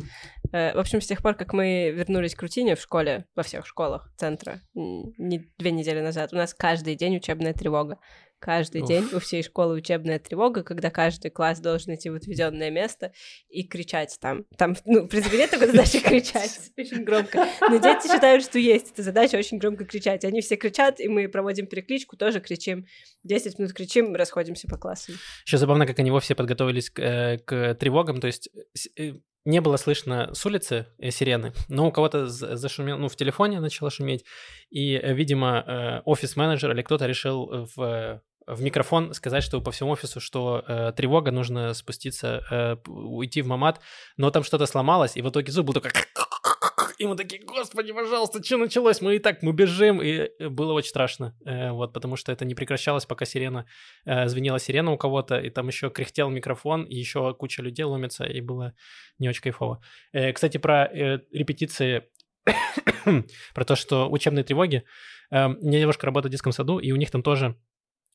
Э, 0.52 0.74
В 0.74 0.78
общем, 0.78 1.00
с 1.00 1.06
тех 1.06 1.22
пор, 1.22 1.34
как 1.34 1.52
мы 1.52 1.90
вернулись 1.90 2.34
к 2.34 2.42
рутине 2.42 2.76
в 2.76 2.80
школе, 2.80 3.26
во 3.34 3.42
всех 3.42 3.66
школах 3.66 4.12
центра, 4.16 4.60
не, 4.74 5.50
две 5.58 5.70
недели 5.70 6.00
назад, 6.00 6.32
у 6.32 6.36
нас 6.36 6.54
каждый 6.54 6.94
день 6.94 7.16
учебная 7.16 7.54
тревога. 7.54 7.98
Каждый 8.38 8.82
Уф. 8.82 8.88
день 8.88 9.08
у 9.12 9.20
всей 9.20 9.44
школы 9.44 9.74
учебная 9.74 10.18
тревога, 10.18 10.64
когда 10.64 10.90
каждый 10.90 11.30
класс 11.30 11.60
должен 11.60 11.94
идти 11.94 12.10
в 12.10 12.16
отведенное 12.16 12.72
место 12.72 13.12
и 13.48 13.62
кричать 13.62 14.18
там. 14.20 14.46
Там, 14.58 14.74
ну, 14.84 15.06
принципе, 15.06 15.38
нет 15.38 15.50
такой 15.50 15.68
задачи 15.68 16.00
кричать 16.00 16.58
очень 16.76 17.04
громко. 17.04 17.46
Но 17.60 17.76
дети 17.76 18.12
считают, 18.12 18.42
что 18.42 18.58
есть 18.58 18.90
эта 18.90 19.04
задача 19.04 19.36
очень 19.36 19.58
громко 19.58 19.84
кричать. 19.84 20.24
Они 20.24 20.40
все 20.40 20.56
кричат, 20.56 20.98
и 20.98 21.06
мы 21.06 21.28
проводим 21.28 21.68
перекличку, 21.68 22.16
тоже 22.16 22.40
кричим. 22.40 22.86
10 23.22 23.60
минут 23.60 23.74
кричим, 23.74 24.16
расходимся 24.16 24.66
по 24.66 24.76
классам. 24.76 25.14
Еще 25.46 25.58
забавно, 25.58 25.86
как 25.86 26.00
они 26.00 26.10
вовсе 26.10 26.34
подготовились 26.34 26.90
к, 26.90 26.98
э, 26.98 27.38
к 27.38 27.76
тревогам. 27.76 28.20
То 28.20 28.26
есть 28.26 28.50
э, 28.98 29.12
не 29.44 29.60
было 29.60 29.76
слышно 29.76 30.30
с 30.34 30.44
улицы 30.46 30.86
э, 30.98 31.10
сирены, 31.10 31.52
но 31.68 31.88
у 31.88 31.92
кого-то 31.92 32.26
зашумел, 32.28 32.98
ну, 32.98 33.08
в 33.08 33.16
телефоне 33.16 33.60
начало 33.60 33.90
шуметь, 33.90 34.24
и, 34.70 34.94
э, 34.94 35.12
видимо, 35.12 35.64
э, 35.66 36.00
офис-менеджер 36.04 36.72
или 36.72 36.82
кто-то 36.82 37.06
решил 37.06 37.68
в, 37.74 38.22
в 38.46 38.62
микрофон 38.62 39.14
сказать, 39.14 39.42
что 39.42 39.60
по 39.60 39.70
всему 39.70 39.90
офису, 39.90 40.20
что 40.20 40.64
э, 40.66 40.92
тревога, 40.96 41.30
нужно 41.30 41.74
спуститься, 41.74 42.42
э, 42.50 42.76
уйти 42.88 43.42
в 43.42 43.46
мамат, 43.46 43.80
но 44.16 44.30
там 44.30 44.44
что-то 44.44 44.66
сломалось, 44.66 45.16
и 45.16 45.22
в 45.22 45.28
итоге 45.28 45.52
звук 45.52 45.66
был 45.66 45.74
такой... 45.74 45.90
И 47.02 47.06
мы 47.06 47.16
такие, 47.16 47.42
господи, 47.42 47.92
пожалуйста, 47.92 48.40
что 48.44 48.58
началось? 48.58 49.00
Мы 49.00 49.16
и 49.16 49.18
так, 49.18 49.42
мы 49.42 49.52
бежим, 49.52 50.00
и 50.00 50.30
э, 50.38 50.48
было 50.48 50.72
очень 50.72 50.90
страшно, 50.90 51.36
э, 51.44 51.72
вот, 51.72 51.92
потому 51.92 52.14
что 52.14 52.30
это 52.30 52.44
не 52.44 52.54
прекращалось, 52.54 53.06
пока 53.06 53.24
сирена, 53.24 53.66
э, 54.04 54.28
звенела 54.28 54.60
сирена 54.60 54.92
у 54.92 54.96
кого-то, 54.96 55.36
и 55.40 55.50
там 55.50 55.66
еще 55.66 55.90
кряхтел 55.90 56.30
микрофон, 56.30 56.84
и 56.84 56.94
еще 56.94 57.34
куча 57.34 57.60
людей 57.60 57.82
ломится, 57.82 58.24
и 58.24 58.40
было 58.40 58.74
не 59.18 59.28
очень 59.28 59.42
кайфово. 59.42 59.80
Кстати, 60.12 60.58
про 60.58 60.86
репетиции, 61.32 62.04
про 63.54 63.64
то, 63.64 63.74
что 63.74 64.08
учебные 64.08 64.44
тревоги. 64.44 64.84
Э, 65.32 65.46
У 65.46 65.66
меня 65.66 65.80
девушка 65.80 66.06
работает 66.06 66.30
в 66.30 66.32
детском 66.32 66.52
саду, 66.52 66.78
и 66.78 66.92
у 66.92 66.96
них 66.96 67.10
там 67.10 67.22
тоже 67.24 67.56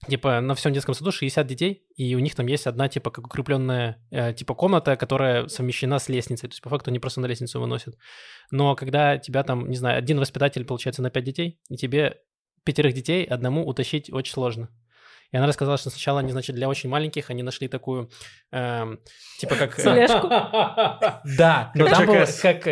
Типа 0.06 0.42
на 0.42 0.54
всем 0.54 0.74
детском 0.74 0.94
саду 0.94 1.12
60 1.12 1.48
детей, 1.48 1.84
и 1.96 2.16
у 2.16 2.20
них 2.20 2.36
там 2.36 2.46
есть 2.46 2.68
одна 2.68 2.88
типа 2.88 3.10
как 3.10 3.26
укрепленная 3.26 3.98
э, 4.12 4.34
типа 4.34 4.54
комната, 4.54 4.96
которая 4.96 5.48
совмещена 5.48 5.98
с 5.98 6.08
лестницей. 6.08 6.48
То 6.48 6.54
есть 6.54 6.62
по 6.62 6.70
факту 6.70 6.92
они 6.92 7.00
просто 7.00 7.20
на 7.20 7.26
лестницу 7.26 7.60
выносят. 7.60 7.96
Но 8.52 8.76
когда 8.76 9.18
тебя 9.18 9.44
там, 9.44 9.70
не 9.70 9.76
знаю, 9.76 9.98
один 9.98 10.20
воспитатель 10.20 10.66
получается 10.66 11.02
на 11.02 11.10
5 11.10 11.24
детей, 11.24 11.60
и 11.70 11.78
тебе 11.78 12.22
пятерых 12.64 12.94
детей 12.94 13.26
одному 13.26 13.66
утащить 13.68 14.14
очень 14.14 14.34
сложно. 14.34 14.70
И 15.32 15.38
она 15.38 15.48
рассказала, 15.48 15.78
что 15.78 15.90
сначала 15.90 16.20
они, 16.20 16.32
значит, 16.32 16.56
для 16.56 16.70
очень 16.70 16.90
маленьких 16.90 17.30
они 17.30 17.44
нашли 17.44 17.68
такую, 17.68 18.10
эм, 18.52 19.00
типа 19.40 19.56
как... 19.56 19.78
э, 19.78 19.82
Тележку. 19.82 20.28
да, 21.38 21.72
но 21.76 21.88
там 21.90 22.06
было 22.06 22.26
как... 22.42 22.68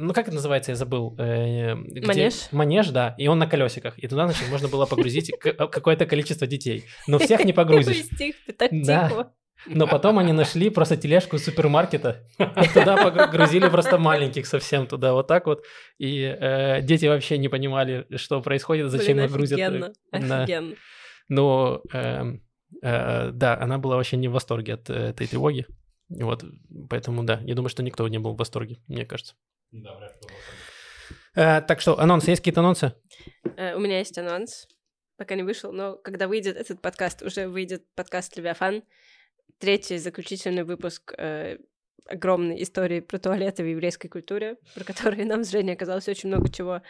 ну, 0.00 0.12
как 0.12 0.26
это 0.28 0.34
называется, 0.36 0.72
я 0.72 0.76
забыл. 0.76 1.14
э, 1.18 1.74
где- 1.76 2.06
Манеж? 2.06 2.34
Манеж, 2.52 2.88
да. 2.88 3.14
И 3.18 3.26
он 3.28 3.38
на 3.38 3.46
колесиках. 3.46 3.98
И 3.98 4.06
туда, 4.08 4.26
значит, 4.26 4.48
можно 4.50 4.68
было 4.68 4.86
погрузить 4.86 5.30
э, 5.44 5.52
какое-то 5.52 6.06
количество 6.06 6.46
детей. 6.46 6.84
Но 7.06 7.18
всех 7.18 7.44
не 7.44 7.52
погрузишь. 7.52 8.04
Да. 8.70 9.32
Но 9.66 9.86
потом 9.88 10.18
они 10.18 10.32
нашли 10.32 10.70
просто 10.70 10.96
тележку 10.96 11.36
из 11.36 11.44
супермаркета. 11.44 12.24
И 12.38 12.68
туда 12.74 12.96
погрузили 12.96 13.68
просто 13.68 13.98
маленьких 13.98 14.46
совсем 14.46 14.86
туда, 14.86 15.12
вот 15.12 15.26
так 15.26 15.46
вот. 15.46 15.64
И 15.98 16.22
э, 16.22 16.80
дети 16.82 17.06
вообще 17.06 17.38
не 17.38 17.48
понимали, 17.48 18.06
что 18.16 18.40
происходит, 18.40 18.90
зачем 18.90 19.16
Блин, 19.16 19.26
их 19.26 19.32
грузят. 19.32 19.58
офигенно, 19.60 19.92
Да. 20.12 20.42
офигенно. 20.42 20.74
Но 21.28 21.82
эм, 21.92 22.42
э, 22.82 23.30
да, 23.32 23.58
она 23.60 23.78
была 23.78 23.96
вообще 23.96 24.16
не 24.16 24.28
в 24.28 24.32
восторге 24.32 24.74
от 24.74 24.88
этой 24.90 25.26
тревоги. 25.26 25.66
Вот, 26.08 26.42
поэтому 26.88 27.22
да, 27.24 27.40
я 27.42 27.54
думаю, 27.54 27.68
что 27.68 27.82
никто 27.82 28.08
не 28.08 28.18
был 28.18 28.32
в 28.34 28.38
восторге, 28.38 28.78
мне 28.86 29.04
кажется. 29.04 29.34
Да, 29.72 29.96
вряд 29.96 30.12
ли. 30.22 30.30
Э, 31.34 31.60
так 31.60 31.80
что, 31.80 31.98
анонсы, 31.98 32.30
есть 32.30 32.40
какие-то 32.40 32.60
анонсы? 32.60 32.94
Э, 33.56 33.74
У 33.74 33.80
меня 33.80 33.98
есть 33.98 34.16
анонс, 34.18 34.66
пока 35.16 35.34
не 35.34 35.42
вышел, 35.42 35.72
но 35.72 35.96
когда 35.96 36.26
выйдет 36.28 36.56
этот 36.56 36.80
подкаст, 36.80 37.22
уже 37.22 37.48
выйдет 37.48 37.84
подкаст 37.94 38.36
«Левиафан», 38.36 38.82
третий 39.58 39.98
заключительный 39.98 40.64
выпуск 40.64 41.14
э, 41.18 41.58
огромной 42.06 42.62
истории 42.62 43.00
про 43.00 43.18
туалеты 43.18 43.62
в 43.62 43.66
еврейской 43.66 44.08
культуре, 44.08 44.56
про 44.74 44.84
которые 44.84 45.26
нам 45.26 45.44
с 45.44 45.50
Женей 45.50 45.74
оказалось 45.74 46.08
очень 46.08 46.28
много 46.28 46.50
чего 46.50 46.82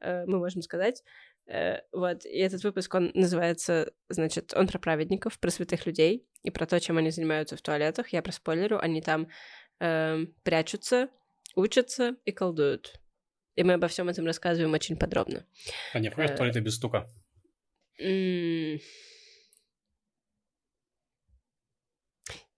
э, 0.00 0.26
мы 0.26 0.38
можем 0.38 0.62
сказать. 0.62 1.02
Э, 1.46 1.80
вот, 1.92 2.24
и 2.26 2.38
этот 2.38 2.62
выпуск, 2.64 2.94
он 2.94 3.10
называется, 3.14 3.92
значит, 4.08 4.52
он 4.54 4.66
про 4.66 4.78
праведников, 4.78 5.38
про 5.38 5.50
святых 5.50 5.86
людей 5.86 6.26
и 6.42 6.50
про 6.50 6.66
то, 6.66 6.78
чем 6.80 6.98
они 6.98 7.10
занимаются 7.10 7.56
в 7.56 7.62
туалетах. 7.62 8.08
Я 8.08 8.22
проспойлерю, 8.22 8.78
они 8.80 9.00
там 9.00 9.28
эм, 9.80 10.34
прячутся, 10.42 11.08
учатся 11.56 12.16
и 12.24 12.30
колдуют. 12.30 13.00
И 13.56 13.64
мы 13.64 13.72
обо 13.74 13.88
всем 13.88 14.08
этом 14.08 14.26
рассказываем 14.26 14.72
очень 14.74 14.96
подробно. 14.96 15.44
А 15.92 15.98
не 15.98 16.10
входят 16.10 16.32
Э, 16.32 16.36
туалеты 16.36 16.60
без 16.60 16.76
стука. 16.76 17.10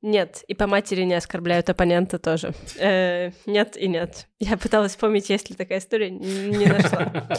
Нет, 0.00 0.44
и 0.46 0.54
по 0.54 0.66
матери 0.66 1.02
не 1.02 1.14
оскорбляют 1.14 1.70
оппонента 1.70 2.18
тоже. 2.18 2.52
Э, 2.78 3.30
нет 3.46 3.76
и 3.76 3.88
нет. 3.88 4.28
Я 4.38 4.56
пыталась 4.56 4.92
вспомнить, 4.92 5.30
есть 5.30 5.50
ли 5.50 5.56
такая 5.56 5.78
история, 5.78 6.10
не 6.10 6.66
нашла. 6.66 7.28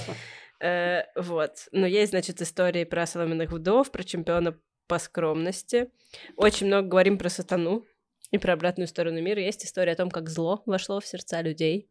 Э, 0.61 1.03
вот. 1.15 1.69
Но 1.71 1.87
есть, 1.87 2.09
значит, 2.09 2.41
истории 2.41 2.83
про 2.83 3.07
соломенных 3.07 3.49
вдов, 3.49 3.91
про 3.93 4.03
чемпиона 4.03 4.59
по 4.87 4.99
скромности. 4.99 5.89
Очень 6.35 6.67
много 6.67 6.89
говорим 6.89 7.17
про 7.17 7.29
сатану 7.29 7.85
и 8.31 8.37
про 8.37 8.53
обратную 8.53 8.87
сторону 8.87 9.21
мира. 9.21 9.41
Есть 9.41 9.65
история 9.65 9.93
о 9.93 9.95
том, 9.95 10.09
как 10.11 10.29
зло 10.29 10.61
вошло 10.65 10.99
в 10.99 11.05
сердца 11.07 11.41
людей. 11.41 11.89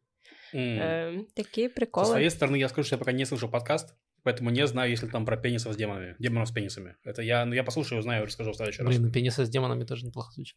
М. 0.52 0.78
Э, 0.80 1.24
такие 1.34 1.68
Со 1.68 1.74
приколы. 1.74 2.06
своей 2.06 2.30
стороны 2.30 2.56
я 2.56 2.68
скажу, 2.68 2.86
что 2.86 2.94
я 2.96 2.98
пока 2.98 3.12
не 3.12 3.24
слышал 3.24 3.48
подкаст, 3.50 3.94
поэтому 4.22 4.50
не 4.50 4.66
знаю, 4.66 4.90
если 4.90 5.06
там 5.08 5.24
про 5.26 5.36
пенисов 5.36 5.72
с 5.74 5.76
демонами, 5.76 6.16
демонов 6.18 6.48
с 6.48 6.52
пенисами. 6.52 6.96
Это 7.04 7.22
я, 7.22 7.44
ну, 7.44 7.54
я 7.54 7.64
послушаю, 7.64 7.98
узнаю, 8.00 8.24
расскажу 8.26 8.52
в 8.52 8.56
следующий 8.56 8.82
раз. 8.82 8.88
Блин, 8.88 9.02
ну 9.06 9.12
пенисы 9.12 9.44
с 9.44 9.48
демонами 9.48 9.84
тоже 9.84 10.06
неплохо 10.06 10.32
звучит. 10.32 10.56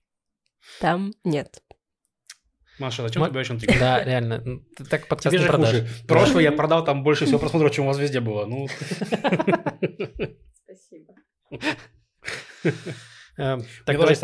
Там 0.79 1.13
нет. 1.23 1.61
Маша, 2.79 3.03
зачем 3.03 3.21
Ма- 3.21 3.27
ты 3.27 3.33
даешь 3.33 3.51
интригу? 3.51 3.73
Да, 3.79 4.03
реально. 4.03 4.41
ты 4.77 4.85
Так 4.85 5.07
подкаст 5.07 5.33
Тебе 5.35 5.43
не 5.43 5.47
продашь. 5.50 5.71
хуже. 5.71 5.88
Прошлое 6.07 6.43
я 6.43 6.51
продал 6.51 6.83
там 6.85 7.03
больше 7.03 7.25
всего 7.25 7.38
просмотров, 7.39 7.71
чем 7.73 7.83
у 7.85 7.88
вас 7.88 7.97
везде 8.00 8.21
было. 8.21 8.45
Ну, 8.45 8.67
Спасибо. 10.63 11.15
Эм, 13.38 13.61
так 13.61 13.67
Так, 13.85 13.95
тоже 13.97 13.97
давай- 13.97 14.09
есть 14.11 14.23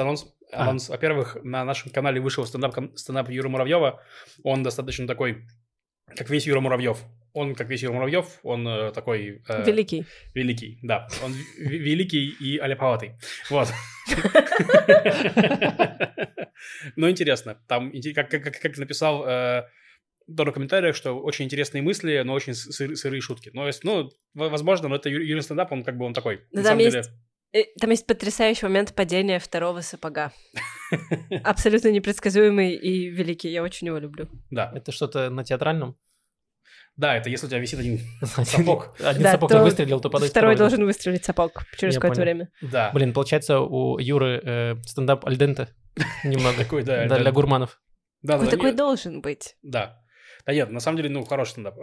анонс. 0.52 0.90
А. 0.90 0.94
Во-первых, 0.94 1.38
на 1.44 1.64
нашем 1.66 1.92
канале 1.92 2.22
вышел 2.22 2.46
стендап, 2.46 2.76
стендап 2.96 3.30
Юры 3.30 3.50
Муравьева. 3.50 4.02
Он 4.44 4.64
достаточно 4.64 5.06
такой, 5.08 5.46
как 6.16 6.30
весь 6.30 6.48
Юра 6.48 6.62
Муравьев. 6.62 7.00
Он, 7.34 7.54
как 7.54 7.70
весь 7.70 7.84
Юра 7.84 7.94
Муравьев, 7.94 8.40
он 8.44 8.68
э, 8.68 8.92
такой... 8.94 9.44
э, 9.48 9.64
Великий. 9.66 10.06
Великий, 10.34 10.80
да. 10.82 11.08
Он 11.24 11.34
великий 11.58 12.30
и 12.30 12.58
аляповатый. 12.58 13.12
Вот. 13.50 13.68
Но 16.96 17.10
интересно. 17.10 17.62
Там, 17.68 17.92
как, 18.16 18.30
написал 18.78 19.26
э, 19.28 19.64
Дора 20.28 20.52
в 20.52 20.54
комментариях, 20.56 20.96
что 20.96 21.20
очень 21.20 21.46
интересные 21.46 21.82
мысли, 21.82 22.22
но 22.26 22.34
очень 22.34 22.54
сыр- 22.54 22.96
сырые 22.96 23.22
шутки. 23.22 23.52
Но, 23.54 23.70
ну, 23.84 24.10
возможно, 24.34 24.88
но 24.88 24.96
это 24.96 25.10
Юрий 25.10 25.42
стендап, 25.42 25.72
он 25.72 25.84
как 25.84 25.98
бы 25.98 26.06
он 26.06 26.14
такой. 26.14 26.42
Да 26.52 26.62
На 26.62 26.70
там 26.70 26.78
деле, 26.80 26.98
есть- 26.98 27.10
Э, 27.10 27.14
Там 27.80 27.90
есть 27.92 28.06
потрясающий 28.06 28.66
момент 28.66 28.94
падения 28.94 29.40
второго 29.40 29.82
сапога. 29.82 30.32
Абсолютно 31.44 31.90
непредсказуемый 31.90 32.74
и 32.76 33.10
великий. 33.10 33.50
Я 33.50 33.64
очень 33.64 33.88
его 33.88 33.98
люблю. 33.98 34.28
Да. 34.52 34.72
Это 34.76 34.92
что-то 34.92 35.30
на 35.30 35.44
театральном? 35.44 35.98
Да, 36.96 37.16
это 37.16 37.30
если 37.30 37.46
у 37.46 37.50
тебя 37.50 37.60
висит 37.60 37.80
один 37.80 38.00
сапог. 38.24 38.96
Один 39.00 39.22
Да, 39.24 39.32
сапог 39.34 39.52
то 39.52 39.62
выстрелил, 39.64 40.00
то 40.00 40.10
падает 40.10 40.32
Второй 40.32 40.56
второй. 40.56 40.70
должен 40.70 40.86
выстрелить 40.86 41.24
сапог 41.26 41.64
через 41.78 41.94
Я 41.94 42.00
какое-то 42.02 42.22
понял. 42.22 42.26
время. 42.26 42.50
Да. 42.62 42.92
Блин, 42.92 43.14
получается, 43.14 43.60
у 43.60 44.00
Юры 44.00 44.42
э, 44.44 44.76
стендап 44.84 45.26
альденте 45.26 45.70
немного. 46.24 46.58
Такой, 46.58 46.84
да. 46.84 47.06
Да. 47.08 47.20
Для 47.20 47.32
гурманов. 47.32 47.80
Да, 48.24 48.44
такой 48.46 48.74
должен 48.74 49.22
быть. 49.22 49.56
Да. 49.62 50.02
Да 50.46 50.54
нет, 50.54 50.72
на 50.72 50.80
самом 50.80 50.98
деле, 50.98 51.10
ну, 51.10 51.24
хороший 51.24 51.52
стендап. 51.52 51.76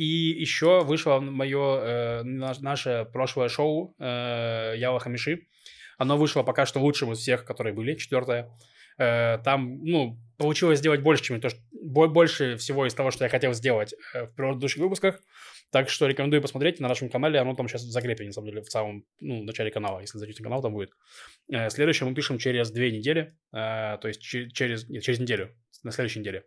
Э, 0.00 0.02
И 0.02 0.40
еще 0.40 0.82
вышло 0.84 1.20
мое, 1.20 2.22
наше 2.24 3.06
прошлое 3.12 3.48
шоу 3.48 3.94
э, 3.98 4.74
Яла 4.76 4.98
Хамиши. 4.98 5.46
Оно 5.98 6.16
вышло 6.16 6.42
пока 6.42 6.66
что 6.66 6.80
лучшим 6.80 7.12
из 7.12 7.18
всех, 7.18 7.44
которые 7.44 7.74
были, 7.74 7.94
четвертое. 7.96 8.48
Э, 8.98 9.38
Там, 9.44 9.84
ну, 9.84 10.16
получилось 10.38 10.78
сделать 10.78 11.00
больше, 11.02 11.24
чем 11.24 11.40
то, 11.40 11.48
что, 11.50 11.58
бо- 11.72 12.08
больше 12.08 12.56
всего 12.56 12.86
из 12.86 12.94
того, 12.94 13.10
что 13.10 13.24
я 13.24 13.30
хотел 13.30 13.52
сделать 13.54 13.94
э, 14.14 14.24
в 14.24 14.34
предыдущих 14.34 14.80
выпусках. 14.82 15.20
Так 15.72 15.88
что 15.88 16.06
рекомендую 16.08 16.42
посмотреть 16.42 16.80
на 16.80 16.88
нашем 16.88 17.08
канале. 17.10 17.38
Оно 17.40 17.54
там 17.54 17.68
сейчас 17.68 17.82
в 17.82 17.90
закрепе, 17.90 18.24
на 18.24 18.32
самом 18.32 18.48
деле, 18.48 18.60
в 18.62 18.70
самом, 18.70 19.04
ну, 19.20 19.44
начале 19.44 19.70
канала. 19.70 20.00
Если 20.00 20.18
зайдете 20.18 20.42
на 20.42 20.48
канал, 20.48 20.62
там 20.62 20.72
будет. 20.72 20.90
Э, 21.52 21.70
Следующее 21.70 22.08
мы 22.08 22.14
пишем 22.14 22.38
через 22.38 22.70
две 22.70 22.90
недели. 22.90 23.34
э, 23.52 23.98
То 24.00 24.08
есть 24.08 24.20
че- 24.22 24.48
через, 24.50 24.88
нет, 24.88 25.02
через 25.02 25.20
неделю. 25.20 25.54
На 25.84 25.92
следующей 25.92 26.20
неделе. 26.20 26.42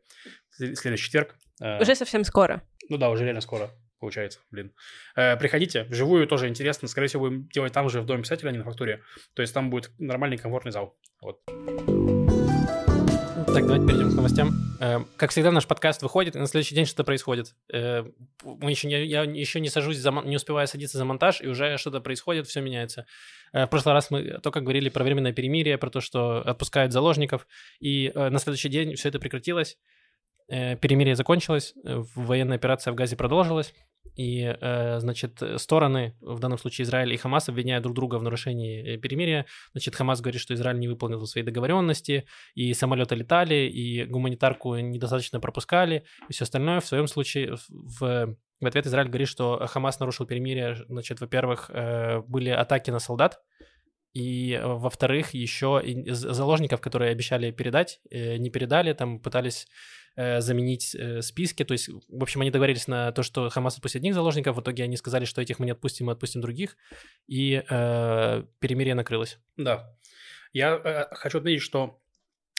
След- 0.50 0.78
Следующий 0.78 1.06
четверг. 1.06 1.36
Э, 1.62 1.82
Уже 1.82 1.96
совсем 1.96 2.24
скоро. 2.24 2.62
Ну 2.94 3.00
да, 3.00 3.10
уже 3.10 3.24
реально 3.24 3.42
скоро 3.42 3.72
получается, 4.00 4.38
блин. 4.52 4.72
Э, 5.16 5.36
приходите, 5.36 5.86
вживую 5.86 6.28
тоже 6.28 6.48
интересно. 6.48 6.88
Скорее 6.88 7.08
всего, 7.08 7.24
будем 7.24 7.50
делать 7.50 7.74
там 7.74 7.90
же, 7.90 8.02
в 8.02 8.06
Доме 8.06 8.22
писателя, 8.22 8.50
а 8.50 8.52
не 8.52 8.60
на 8.60 8.66
фактуре. 8.66 9.02
То 9.34 9.42
есть 9.42 9.52
там 9.52 9.72
будет 9.72 9.90
нормальный, 9.98 10.38
комфортный 10.38 10.72
зал. 10.72 10.96
Вот. 11.20 11.40
Так, 13.48 13.66
давайте 13.66 13.88
перейдем 13.88 14.12
к 14.12 14.14
новостям. 14.14 14.52
Э, 14.80 15.00
Как 15.18 15.32
всегда, 15.32 15.52
наш 15.52 15.66
подкаст 15.66 16.04
выходит, 16.04 16.36
и 16.36 16.40
на 16.40 16.46
следующий 16.46 16.76
день 16.76 16.86
что-то 16.86 17.04
происходит. 17.04 17.56
Э, 17.74 18.04
Мы 18.44 18.70
еще 18.70 18.88
не, 18.88 19.04
я 19.06 19.24
еще 19.24 19.60
не 19.60 19.70
сажусь, 19.70 19.98
за, 19.98 20.12
не 20.12 20.36
успеваю 20.36 20.68
садиться 20.68 21.00
за 21.00 21.06
монтаж, 21.06 21.42
и 21.42 21.48
уже 21.48 21.80
что-то 21.80 22.00
происходит, 22.00 22.46
все 22.46 22.62
меняется. 22.62 23.08
Э, 23.54 23.66
В 23.66 23.70
прошлый 23.70 23.94
раз 23.94 24.12
мы 24.12 24.40
только 24.44 24.62
говорили 24.62 24.90
про 24.90 25.04
временное 25.04 25.34
перемирие, 25.34 25.80
про 25.80 25.90
то, 25.90 26.00
что 26.00 26.42
отпускают 26.48 26.94
заложников, 26.94 27.48
и 27.80 28.12
э, 28.14 28.30
на 28.30 28.38
следующий 28.38 28.70
день 28.70 28.94
все 28.94 29.10
это 29.10 29.18
прекратилось. 29.18 29.80
Э, 30.50 30.76
Перемирие 30.76 31.16
закончилось, 31.16 31.74
э, 31.84 32.04
военная 32.16 32.58
операция 32.58 32.92
в 32.92 32.96
Газе 32.96 33.16
продолжилась, 33.16 33.74
и, 34.16 34.56
э, 34.60 35.00
значит, 35.00 35.42
стороны, 35.58 36.16
в 36.22 36.40
данном 36.40 36.58
случае 36.58 36.84
Израиль 36.84 37.14
и 37.14 37.18
Хамас, 37.18 37.50
обвиняют 37.50 37.84
друг 37.84 37.96
друга 37.96 38.18
в 38.18 38.24
нарушении 38.24 38.98
перемирия. 38.98 39.46
Значит, 39.72 39.96
Хамас 39.96 40.22
говорит, 40.22 40.42
что 40.42 40.54
Израиль 40.54 40.78
не 40.78 40.88
выполнил 40.88 41.26
свои 41.26 41.44
договоренности, 41.44 42.26
и 42.54 42.74
самолеты 42.74 43.16
летали, 43.16 43.68
и 43.68 44.04
гуманитарку 44.06 44.76
недостаточно 44.76 45.40
пропускали, 45.40 46.04
и 46.30 46.34
все 46.34 46.44
остальное. 46.44 46.80
В 46.80 46.86
своем 46.86 47.08
случае 47.08 47.58
в 47.70 48.36
в 48.62 48.66
ответ 48.66 48.88
Израиль 48.88 49.10
говорит, 49.10 49.28
что 49.28 49.66
Хамас 49.68 50.00
нарушил 50.00 50.26
перемирие. 50.26 50.78
Значит, 50.88 51.20
во-первых, 51.20 51.70
были 52.28 52.50
атаки 52.50 52.92
на 52.92 53.00
солдат, 53.00 53.42
и, 54.14 54.58
во-вторых, 54.64 55.34
еще 55.34 55.82
заложников, 56.08 56.80
которые 56.80 57.12
обещали 57.12 57.52
передать, 57.52 58.00
не 58.10 58.50
передали, 58.50 58.94
там 58.94 59.20
пытались 59.20 59.68
э, 60.16 60.42
заменить 60.42 60.96
э, 60.96 61.22
списки. 61.22 61.64
То 61.64 61.74
есть, 61.74 61.90
в 61.90 62.22
общем, 62.22 62.42
они 62.42 62.52
договорились 62.52 62.88
на 62.88 63.12
то, 63.12 63.24
что 63.24 63.50
Хамас 63.50 63.76
отпустит 63.76 64.02
одних 64.02 64.14
заложников. 64.14 64.56
В 64.56 64.62
итоге 64.62 64.84
они 64.84 64.98
сказали, 64.98 65.26
что 65.26 65.42
этих 65.42 65.60
мы 65.60 65.66
не 65.66 65.72
отпустим, 65.72 66.08
мы 66.08 66.14
отпустим 66.14 66.42
других. 66.42 66.78
И 67.28 67.64
э, 67.68 68.44
перемирие 68.60 68.96
накрылось. 68.96 69.40
Да. 69.58 69.96
Я 70.52 70.76
э, 70.76 71.16
хочу 71.16 71.40
отметить, 71.40 71.62
что 71.62 72.02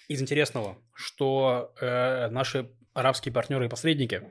из 0.09 0.21
интересного, 0.21 0.79
что 0.95 1.75
э, 1.81 2.29
наши 2.29 2.71
арабские 2.93 3.33
партнеры 3.33 3.67
и 3.67 3.69
посредники 3.69 4.23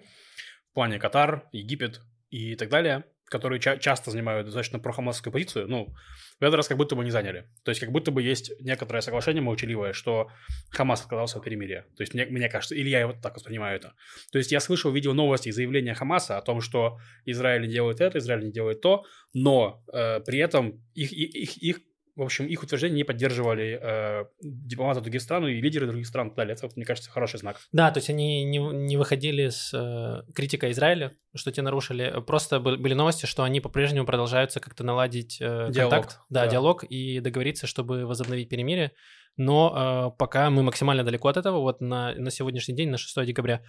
в 0.72 0.74
плане 0.74 1.00
Катар, 1.00 1.48
Египет 1.52 2.02
и 2.30 2.56
так 2.56 2.70
далее, 2.70 3.06
которые 3.34 3.60
ча- 3.60 3.78
часто 3.78 4.12
занимают 4.12 4.46
достаточно 4.46 4.78
прохамасскую 4.78 5.34
позицию, 5.34 5.68
ну, 5.68 5.96
в 6.40 6.44
этот 6.44 6.56
раз 6.56 6.68
как 6.68 6.78
будто 6.78 6.96
бы 6.96 7.04
не 7.04 7.10
заняли. 7.10 7.48
То 7.64 7.72
есть 7.72 7.82
как 7.82 7.92
будто 7.92 8.12
бы 8.12 8.22
есть 8.22 8.52
некоторое 8.62 9.02
соглашение 9.02 9.42
молчаливое, 9.42 9.94
что 9.94 10.28
Хамас 10.70 11.02
отказался 11.02 11.40
от 11.40 11.44
перемирия. 11.44 11.82
То 11.98 12.04
есть 12.04 12.14
мне, 12.14 12.28
мне 12.28 12.48
кажется, 12.48 12.76
или 12.76 12.90
я 12.90 13.08
вот 13.08 13.22
так 13.22 13.36
воспринимаю 13.36 13.76
это. 13.76 13.94
То 14.32 14.38
есть 14.38 14.52
я 14.52 14.60
слышал, 14.60 14.92
видел 14.92 15.16
новости 15.16 15.50
и 15.50 15.52
заявления 15.52 15.96
Хамаса 15.96 16.38
о 16.38 16.42
том, 16.44 16.62
что 16.62 17.00
Израиль 17.26 17.64
не 17.64 17.74
делает 17.74 18.02
это, 18.02 18.20
Израиль 18.20 18.46
не 18.46 18.52
делает 18.52 18.82
то, 18.82 19.04
но 19.34 19.84
э, 19.92 20.20
при 20.20 20.38
этом 20.38 20.80
их, 20.94 21.12
их, 21.12 21.58
их 21.58 21.80
в 22.16 22.22
общем, 22.22 22.46
их 22.46 22.62
утверждения 22.62 22.98
не 22.98 23.04
поддерживали 23.04 23.80
э, 23.82 24.26
дипломаты 24.42 25.02
других 25.02 25.22
стран 25.22 25.48
и 25.48 25.60
лидеры 25.60 25.88
других 25.88 26.06
стран 26.06 26.28
и 26.28 26.36
далее. 26.36 26.56
Это, 26.56 26.70
мне 26.76 26.86
кажется, 26.86 27.10
хороший 27.10 27.40
знак. 27.40 27.58
Да, 27.72 27.90
то 27.92 27.98
есть 27.98 28.10
они 28.10 28.44
не, 28.44 28.60
не 28.60 28.98
выходили 28.98 29.50
с 29.50 29.72
э, 29.74 30.32
критикой 30.34 30.72
Израиля, 30.72 31.14
что 31.36 31.52
те 31.52 31.64
нарушили. 31.64 32.22
Просто 32.26 32.60
были 32.60 32.94
новости, 32.94 33.26
что 33.26 33.44
они 33.44 33.62
по-прежнему 33.62 34.06
продолжаются 34.06 34.60
как-то 34.60 34.84
наладить 34.84 35.38
э, 35.42 35.70
диалог, 35.72 35.92
контакт, 35.92 36.20
да, 36.30 36.46
да, 36.46 36.52
диалог 36.52 36.84
и 36.84 37.20
договориться, 37.20 37.66
чтобы 37.66 38.06
возобновить 38.06 38.48
перемирие. 38.48 38.92
Но 39.36 40.12
э, 40.14 40.18
пока 40.20 40.52
мы 40.52 40.62
максимально 40.62 41.04
далеко 41.04 41.30
от 41.30 41.38
этого. 41.38 41.62
Вот 41.62 41.82
на, 41.82 42.14
на 42.14 42.30
сегодняшний 42.30 42.76
день, 42.76 42.90
на 42.90 42.98
6 42.98 43.26
декабря, 43.26 43.64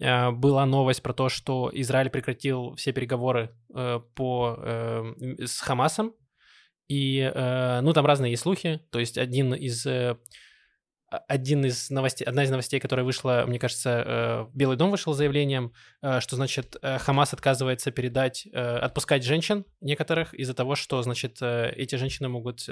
э, 0.00 0.30
была 0.30 0.64
новость 0.66 1.02
про 1.02 1.12
то, 1.12 1.28
что 1.28 1.68
Израиль 1.72 2.10
прекратил 2.10 2.76
все 2.76 2.92
переговоры 2.92 3.56
э, 3.74 3.98
по, 4.14 4.56
э, 4.56 5.14
с 5.44 5.60
Хамасом 5.60 6.14
и, 6.88 7.30
э, 7.34 7.80
ну, 7.82 7.92
там 7.92 8.06
разные 8.06 8.32
есть 8.32 8.42
слухи. 8.42 8.80
То 8.90 8.98
есть 8.98 9.18
один 9.18 9.54
из... 9.54 9.86
Э, 9.86 10.16
один 11.10 11.64
из 11.64 11.88
новостей, 11.88 12.26
одна 12.26 12.44
из 12.44 12.50
новостей, 12.50 12.80
которая 12.80 13.02
вышла, 13.02 13.44
мне 13.46 13.58
кажется, 13.58 14.04
э, 14.06 14.46
Белый 14.52 14.76
дом 14.76 14.90
вышел 14.90 15.14
с 15.14 15.16
заявлением, 15.16 15.72
э, 16.02 16.20
что, 16.20 16.36
значит, 16.36 16.76
э, 16.82 16.98
Хамас 16.98 17.32
отказывается 17.32 17.90
передать, 17.90 18.46
отпускать 18.52 19.24
женщин 19.24 19.64
некоторых 19.80 20.34
из-за 20.34 20.52
того, 20.52 20.74
что, 20.74 21.00
значит, 21.02 21.40
эти 21.40 21.96
женщины 21.96 22.28
могут 22.28 22.68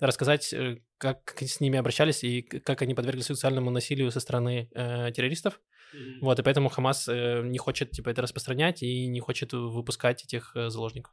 рассказать, 0.00 0.54
как 0.96 1.36
с 1.38 1.60
ними 1.60 1.78
обращались 1.78 2.24
и 2.24 2.40
как 2.40 2.80
они 2.80 2.94
подверглись 2.94 3.26
сексуальному 3.26 3.70
насилию 3.70 4.10
со 4.10 4.20
стороны 4.20 4.70
террористов. 5.14 5.60
Mm-hmm. 5.94 6.18
Вот, 6.22 6.38
и 6.38 6.42
поэтому 6.42 6.70
Хамас 6.70 7.08
не 7.08 7.58
хочет, 7.58 7.90
типа, 7.90 8.08
это 8.08 8.22
распространять 8.22 8.82
и 8.82 9.06
не 9.06 9.20
хочет 9.20 9.52
выпускать 9.52 10.24
этих 10.24 10.52
заложников. 10.54 11.12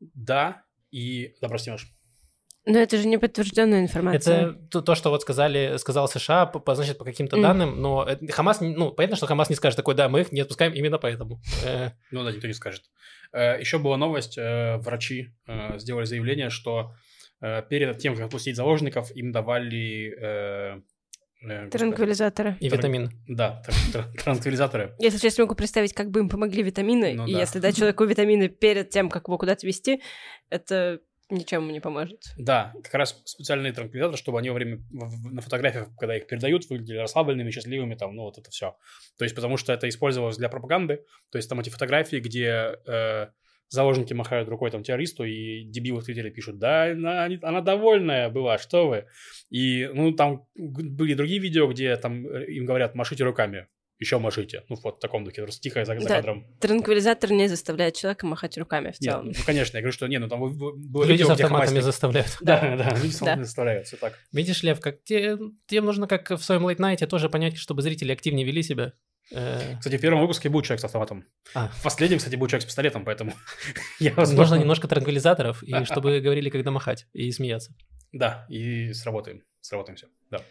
Да, 0.00 0.64
и... 0.90 1.34
Да, 1.40 1.48
прости, 1.48 1.70
Маш. 1.70 1.86
Но 2.66 2.78
это 2.78 2.98
же 2.98 3.08
не 3.08 3.18
подтвержденная 3.18 3.80
информация. 3.80 4.50
Это 4.50 4.52
то, 4.70 4.82
то, 4.82 4.94
что 4.94 5.10
вот 5.10 5.22
сказали, 5.22 5.76
сказал 5.78 6.08
США, 6.08 6.44
по, 6.44 6.74
значит, 6.74 6.98
по 6.98 7.04
каким-то 7.04 7.38
mm. 7.38 7.42
данным, 7.42 7.80
но 7.80 8.06
Хамас, 8.30 8.60
ну, 8.60 8.92
понятно, 8.92 9.16
что 9.16 9.26
Хамас 9.26 9.48
не 9.48 9.56
скажет 9.56 9.76
такой, 9.76 9.94
да, 9.94 10.08
мы 10.10 10.20
их 10.20 10.32
не 10.32 10.42
отпускаем 10.42 10.74
именно 10.74 10.98
поэтому. 10.98 11.40
Э. 11.64 11.90
Ну 12.10 12.22
да, 12.22 12.32
никто 12.32 12.46
не 12.46 12.52
скажет. 12.52 12.82
Э, 13.32 13.58
Еще 13.58 13.78
была 13.78 13.96
новость, 13.96 14.36
э, 14.36 14.76
врачи 14.76 15.28
сделали 15.76 16.04
заявление, 16.04 16.50
что 16.50 16.92
перед 17.40 17.96
тем, 17.96 18.14
как 18.14 18.26
отпустить 18.26 18.54
заложников, 18.54 19.10
им 19.16 19.32
давали 19.32 20.82
Транквилизаторы. 21.40 22.56
И 22.60 22.68
витамины. 22.68 23.10
Да, 23.26 23.62
транквилизаторы. 24.24 24.94
Если 24.98 25.18
честно, 25.18 25.44
могу 25.44 25.54
представить, 25.54 25.94
как 25.94 26.10
бы 26.10 26.20
им 26.20 26.28
помогли 26.28 26.62
витамины. 26.62 27.14
Ну, 27.14 27.26
и 27.26 27.32
да. 27.32 27.38
если 27.40 27.60
дать 27.60 27.76
человеку 27.76 28.04
витамины 28.04 28.48
перед 28.48 28.90
тем, 28.90 29.08
как 29.08 29.28
его 29.28 29.38
куда-то 29.38 29.66
вести, 29.66 30.02
это 30.50 31.00
ничем 31.30 31.72
не 31.72 31.80
поможет. 31.80 32.22
Да, 32.36 32.74
как 32.82 32.94
раз 32.94 33.22
специальные 33.24 33.72
транквилизаторы, 33.72 34.18
чтобы 34.18 34.38
они 34.38 34.50
во 34.50 34.54
время, 34.54 34.80
на 34.90 35.40
фотографиях, 35.40 35.88
когда 35.98 36.16
их 36.16 36.26
передают, 36.26 36.68
выглядели 36.68 36.98
расслабленными, 36.98 37.50
счастливыми, 37.50 37.94
там, 37.94 38.14
ну, 38.14 38.22
вот 38.24 38.38
это 38.38 38.50
все. 38.50 38.76
То 39.16 39.24
есть, 39.24 39.34
потому 39.34 39.56
что 39.56 39.72
это 39.72 39.88
использовалось 39.88 40.36
для 40.36 40.48
пропаганды, 40.48 41.04
то 41.30 41.38
есть 41.38 41.48
там 41.48 41.60
эти 41.60 41.70
фотографии, 41.70 42.16
где 42.16 42.78
э, 42.86 43.28
заложники 43.70 44.12
махают 44.12 44.48
рукой 44.48 44.70
там 44.70 44.82
террористу, 44.82 45.24
и 45.24 45.64
дебилы 45.64 46.00
в 46.00 46.04
Твиттере 46.04 46.30
пишут, 46.30 46.58
да, 46.58 46.90
она, 46.90 47.28
она 47.42 47.60
довольная 47.60 48.28
была, 48.28 48.58
что 48.58 48.88
вы. 48.88 49.06
И, 49.48 49.88
ну, 49.92 50.12
там 50.12 50.46
были 50.54 51.14
другие 51.14 51.40
видео, 51.40 51.66
где 51.68 51.96
там 51.96 52.26
э, 52.26 52.46
им 52.46 52.66
говорят, 52.66 52.94
машите 52.94 53.24
руками 53.24 53.66
еще 54.00 54.18
машите. 54.18 54.64
Ну, 54.68 54.76
вот 54.82 54.96
в 54.96 54.98
таком 54.98 55.24
духе, 55.24 55.42
просто 55.42 55.60
тихо 55.60 55.84
за, 55.84 55.98
за 56.00 56.08
да, 56.08 56.16
кадром. 56.16 56.46
Транквилизатор 56.58 57.30
не 57.32 57.48
заставляет 57.48 57.94
человека 57.94 58.26
махать 58.26 58.56
руками 58.56 58.92
в 58.92 58.98
целом. 58.98 59.26
Нет, 59.26 59.36
ну, 59.38 59.44
конечно, 59.44 59.76
я 59.76 59.82
говорю, 59.82 59.92
что 59.92 60.06
не, 60.06 60.18
ну 60.18 60.26
там 60.26 60.40
было 60.40 61.04
Люди 61.04 61.12
видео, 61.12 61.26
с 61.26 61.30
автоматами 61.30 61.68
Хамас... 61.68 61.84
заставляют. 61.84 62.38
Да, 62.40 62.76
да, 62.76 62.96
люди 62.96 63.12
с 63.12 63.14
автоматами 63.16 63.44
заставляют, 63.44 63.86
все 63.86 63.96
так. 63.98 64.18
Видишь, 64.32 64.62
Лев, 64.62 64.80
как 64.80 65.04
тебе, 65.04 65.38
тебе 65.66 65.82
нужно, 65.82 66.06
как 66.06 66.30
в 66.30 66.38
своем 66.38 66.66
лейтнайте, 66.66 67.06
тоже 67.06 67.28
понять, 67.28 67.58
чтобы 67.58 67.82
зрители 67.82 68.12
активнее 68.12 68.46
вели 68.46 68.62
себя. 68.62 68.94
Э. 69.32 69.76
Кстати, 69.78 69.96
в 69.96 70.00
первом 70.00 70.20
выпуске 70.20 70.48
был 70.48 70.62
человек 70.62 70.80
с 70.80 70.84
автоматом. 70.84 71.24
А. 71.54 71.68
В 71.68 71.82
последнем, 71.82 72.18
кстати, 72.18 72.36
был 72.36 72.46
человек 72.48 72.62
с 72.62 72.66
пистолетом, 72.66 73.04
поэтому... 73.04 73.32
я, 74.00 74.12
возможно... 74.14 74.42
Нужно 74.42 74.54
немножко 74.56 74.88
транквилизаторов, 74.88 75.62
и 75.62 75.84
чтобы 75.84 76.20
говорили, 76.20 76.50
когда 76.50 76.70
махать, 76.70 77.06
и 77.12 77.30
смеяться. 77.30 77.74
Да, 78.12 78.46
и 78.48 78.92
сработаем. 78.92 79.42
Сработаем 79.60 79.96
все, 79.96 80.08
да. 80.30 80.42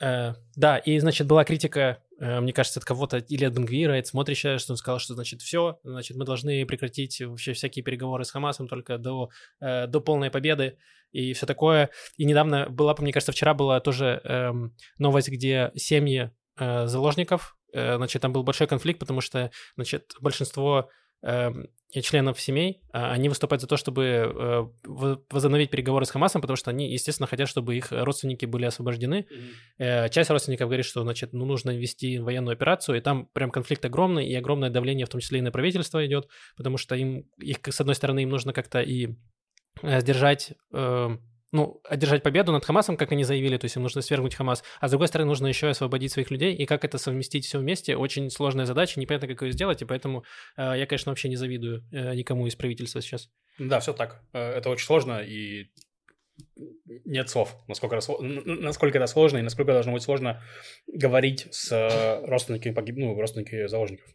Э, 0.00 0.34
да, 0.56 0.78
и, 0.78 0.98
значит, 0.98 1.26
была 1.26 1.44
критика, 1.44 2.02
э, 2.20 2.40
мне 2.40 2.52
кажется, 2.52 2.80
от 2.80 2.84
кого-то, 2.84 3.18
или 3.18 3.44
от 3.44 3.54
Бенгвира, 3.54 3.96
от 3.98 4.06
смотрящего, 4.06 4.58
что 4.58 4.74
он 4.74 4.76
сказал, 4.76 4.98
что, 4.98 5.14
значит, 5.14 5.40
все, 5.40 5.80
значит, 5.82 6.16
мы 6.16 6.24
должны 6.24 6.64
прекратить 6.66 7.20
вообще 7.20 7.54
всякие 7.54 7.82
переговоры 7.82 8.24
с 8.24 8.30
Хамасом 8.30 8.68
только 8.68 8.98
до, 8.98 9.30
до 9.60 10.00
полной 10.00 10.30
победы 10.30 10.78
и 11.12 11.32
все 11.32 11.46
такое. 11.46 11.90
И 12.16 12.24
недавно 12.24 12.68
была, 12.68 12.94
мне 12.98 13.12
кажется, 13.12 13.32
вчера 13.32 13.54
была 13.54 13.80
тоже 13.80 14.20
э, 14.22 14.52
новость, 14.98 15.28
где 15.28 15.72
семьи 15.74 16.30
заложников, 16.60 17.56
значит, 17.72 18.22
там 18.22 18.32
был 18.32 18.42
большой 18.42 18.66
конфликт, 18.66 18.98
потому 18.98 19.20
что, 19.20 19.50
значит, 19.76 20.14
большинство 20.20 20.90
Эм, 21.20 21.66
членов 21.90 22.40
семей, 22.40 22.82
а, 22.92 23.12
они 23.12 23.28
выступают 23.28 23.62
за 23.62 23.66
то, 23.66 23.76
чтобы 23.76 24.04
э, 24.04 24.66
возобновить 25.30 25.70
переговоры 25.70 26.04
с 26.04 26.10
Хамасом, 26.10 26.42
потому 26.42 26.56
что 26.56 26.70
они, 26.70 26.92
естественно, 26.92 27.26
хотят, 27.26 27.48
чтобы 27.48 27.76
их 27.76 27.90
родственники 27.90 28.44
были 28.44 28.66
освобождены. 28.66 29.26
Mm-hmm. 29.78 30.10
Часть 30.10 30.30
родственников 30.30 30.68
говорит, 30.68 30.84
что, 30.84 31.02
значит, 31.02 31.32
ну, 31.32 31.46
нужно 31.46 31.76
вести 31.76 32.18
военную 32.18 32.52
операцию, 32.52 32.98
и 32.98 33.00
там 33.00 33.26
прям 33.32 33.50
конфликт 33.50 33.84
огромный, 33.86 34.28
и 34.28 34.34
огромное 34.34 34.68
давление, 34.68 35.06
в 35.06 35.08
том 35.08 35.20
числе 35.20 35.38
и 35.38 35.42
на 35.42 35.50
правительство 35.50 36.06
идет, 36.06 36.28
потому 36.56 36.76
что 36.76 36.94
им, 36.94 37.26
их, 37.38 37.58
с 37.66 37.80
одной 37.80 37.94
стороны, 37.94 38.22
им 38.22 38.28
нужно 38.28 38.52
как-то 38.52 38.80
и 38.80 39.16
э, 39.82 40.00
сдержать 40.00 40.52
эм, 40.72 41.22
ну, 41.52 41.80
одержать 41.84 42.22
победу 42.22 42.52
над 42.52 42.64
Хамасом, 42.64 42.96
как 42.96 43.12
они 43.12 43.24
заявили, 43.24 43.56
то 43.56 43.64
есть 43.64 43.76
им 43.76 43.82
нужно 43.82 44.02
свергнуть 44.02 44.34
Хамас, 44.34 44.62
а 44.80 44.88
с 44.88 44.90
другой 44.90 45.08
стороны 45.08 45.28
нужно 45.28 45.46
еще 45.46 45.68
освободить 45.68 46.12
своих 46.12 46.30
людей, 46.30 46.54
и 46.54 46.66
как 46.66 46.84
это 46.84 46.98
совместить 46.98 47.46
все 47.46 47.58
вместе, 47.58 47.96
очень 47.96 48.30
сложная 48.30 48.66
задача, 48.66 49.00
непонятно, 49.00 49.28
как 49.28 49.42
ее 49.42 49.52
сделать, 49.52 49.82
и 49.82 49.84
поэтому 49.84 50.24
э, 50.56 50.74
я, 50.76 50.86
конечно, 50.86 51.10
вообще 51.10 51.28
не 51.28 51.36
завидую 51.36 51.84
э, 51.92 52.14
никому 52.14 52.46
из 52.46 52.56
правительства 52.56 53.00
сейчас. 53.00 53.30
Да, 53.58 53.80
все 53.80 53.92
так. 53.92 54.22
Э, 54.32 54.50
это 54.52 54.70
очень 54.70 54.86
сложно, 54.86 55.20
и 55.20 55.70
нет 57.04 57.28
слов, 57.28 57.56
насколько 57.66 57.96
насколько 57.96 58.98
это 58.98 59.06
сложно, 59.06 59.38
и 59.38 59.42
насколько 59.42 59.72
должно 59.72 59.92
быть 59.92 60.02
сложно 60.02 60.42
говорить 60.86 61.46
с 61.50 61.72
э, 61.72 62.26
родственниками, 62.26 62.74
погиб... 62.74 62.96
ну, 62.96 63.18
родственниками 63.18 63.66
заложников. 63.66 64.06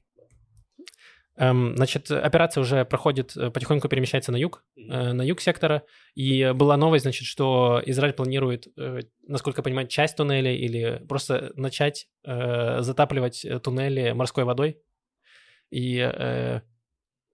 Эм, 1.36 1.76
значит, 1.76 2.12
операция 2.12 2.62
уже 2.62 2.86
проходит, 2.86 3.36
э, 3.36 3.50
потихоньку 3.50 3.90
перемещается 3.90 4.32
на 4.32 4.36
юг, 4.36 4.64
э, 4.78 5.14
на 5.14 5.24
юг 5.24 5.42
сектора. 5.42 5.84
И 6.14 6.52
была 6.54 6.78
новость, 6.78 7.04
значит, 7.04 7.26
что 7.26 7.82
Израиль 7.86 8.14
планирует, 8.14 8.68
э, 8.78 9.00
насколько 9.28 9.60
я 9.60 9.64
понимаю, 9.64 9.88
часть 9.88 10.16
туннелей 10.16 10.56
или 10.58 11.04
просто 11.08 11.52
начать 11.56 12.08
затапливать 12.24 13.46
туннели 13.64 14.12
морской 14.12 14.44
водой. 14.44 14.80
И, 15.72 16.62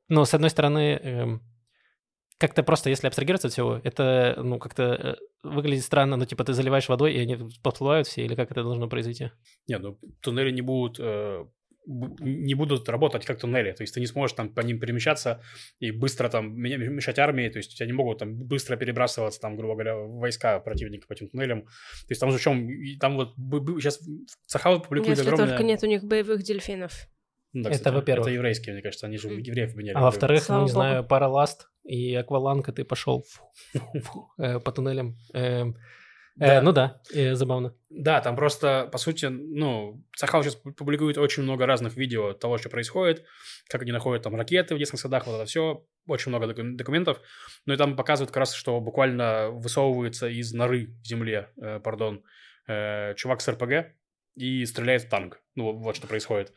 ну, 0.07 0.25
с 0.25 0.33
одной 0.33 0.49
стороны, 0.49 0.99
эм, 1.03 1.43
как-то 2.37 2.63
просто, 2.63 2.89
если 2.89 3.07
абстрагироваться 3.07 3.47
от 3.49 3.53
всего, 3.53 3.81
это, 3.83 4.35
ну, 4.41 4.59
как-то 4.59 5.17
выглядит 5.43 5.83
странно, 5.83 6.15
ну, 6.15 6.25
типа, 6.25 6.43
ты 6.45 6.53
заливаешь 6.53 6.89
водой, 6.89 7.13
и 7.13 7.19
они 7.19 7.37
подплывают 7.61 8.07
все, 8.07 8.23
или 8.23 8.33
как 8.33 8.49
это 8.49 8.63
должно 8.63 8.87
произойти? 8.87 9.31
Нет, 9.67 9.81
ну, 9.81 9.99
туннели 10.21 10.51
не 10.51 10.61
будут 10.61 10.99
не 11.85 12.53
будут 12.53 12.87
работать 12.89 13.25
как 13.25 13.39
туннели. 13.39 13.71
То 13.71 13.83
есть 13.83 13.93
ты 13.93 13.99
не 13.99 14.05
сможешь 14.05 14.35
там 14.35 14.53
по 14.53 14.61
ним 14.61 14.79
перемещаться 14.79 15.41
и 15.79 15.91
быстро 15.91 16.29
там 16.29 16.55
мешать 16.55 17.19
армии. 17.19 17.49
То 17.49 17.57
есть 17.57 17.73
у 17.73 17.75
тебя 17.75 17.87
не 17.87 17.93
могут 17.93 18.19
там 18.19 18.35
быстро 18.35 18.75
перебрасываться 18.75 19.39
там, 19.39 19.55
грубо 19.55 19.73
говоря, 19.73 19.95
войска 19.95 20.59
противника 20.59 21.07
по 21.07 21.13
этим 21.13 21.29
туннелям. 21.29 21.63
То 21.63 22.09
есть 22.09 22.21
там 22.21 22.31
же 22.31 22.37
в 22.37 22.41
чем... 22.41 22.69
Там 22.99 23.15
вот 23.15 23.35
сейчас 23.81 23.99
Сахал 24.45 24.81
публикует 24.81 25.17
Если 25.17 25.23
огромное... 25.23 25.49
только 25.49 25.63
нет 25.63 25.83
у 25.83 25.87
них 25.87 26.03
боевых 26.03 26.43
дельфинов. 26.43 27.07
Ну, 27.53 27.63
да, 27.63 27.71
Это 27.71 27.91
во-первых. 27.91 28.27
Это 28.27 28.35
еврейские, 28.35 28.73
мне 28.73 28.83
кажется, 28.83 29.07
они 29.07 29.17
же 29.17 29.29
евреев 29.29 29.75
меняли. 29.75 29.97
А 29.97 30.01
во-вторых, 30.01 30.47
ну, 30.49 30.55
не 30.55 30.61
богу. 30.61 30.71
знаю, 30.71 31.03
параласт 31.03 31.69
и 31.83 32.13
акваланг, 32.13 32.69
и 32.69 32.71
ты 32.71 32.83
пошел 32.83 33.25
по 34.37 34.71
туннелям. 34.71 35.17
Э, 36.39 36.47
Да. 36.47 36.61
Ну 36.61 36.71
да, 36.71 37.01
э, 37.13 37.35
забавно. 37.35 37.73
Да, 37.89 38.21
там 38.21 38.35
просто, 38.35 38.87
по 38.91 38.97
сути, 38.97 39.25
ну, 39.25 40.03
Сахал 40.15 40.43
сейчас 40.43 40.55
публикует 40.55 41.17
очень 41.17 41.43
много 41.43 41.65
разных 41.65 41.95
видео 41.97 42.33
того, 42.33 42.57
что 42.57 42.69
происходит, 42.69 43.25
как 43.69 43.81
они 43.81 43.91
находят 43.91 44.23
там 44.23 44.35
ракеты 44.35 44.75
в 44.75 44.77
детских 44.77 44.99
садах, 44.99 45.27
вот 45.27 45.35
это 45.35 45.45
все, 45.45 45.85
очень 46.07 46.29
много 46.29 46.47
доку- 46.47 46.75
документов. 46.75 47.19
Ну 47.65 47.73
и 47.73 47.77
там 47.77 47.95
показывают 47.95 48.29
как 48.31 48.37
раз, 48.37 48.53
что 48.53 48.79
буквально 48.79 49.49
высовывается 49.49 50.27
из 50.27 50.53
норы 50.53 50.87
в 51.03 51.05
земле, 51.07 51.49
э, 51.61 51.79
пардон, 51.79 52.23
э, 52.67 53.15
чувак 53.15 53.41
с 53.41 53.47
РПГ 53.49 53.93
и 54.39 54.65
стреляет 54.65 55.03
в 55.03 55.09
танк. 55.09 55.41
Ну, 55.55 55.73
вот, 55.73 55.95
что 55.97 56.07
происходит. 56.07 56.53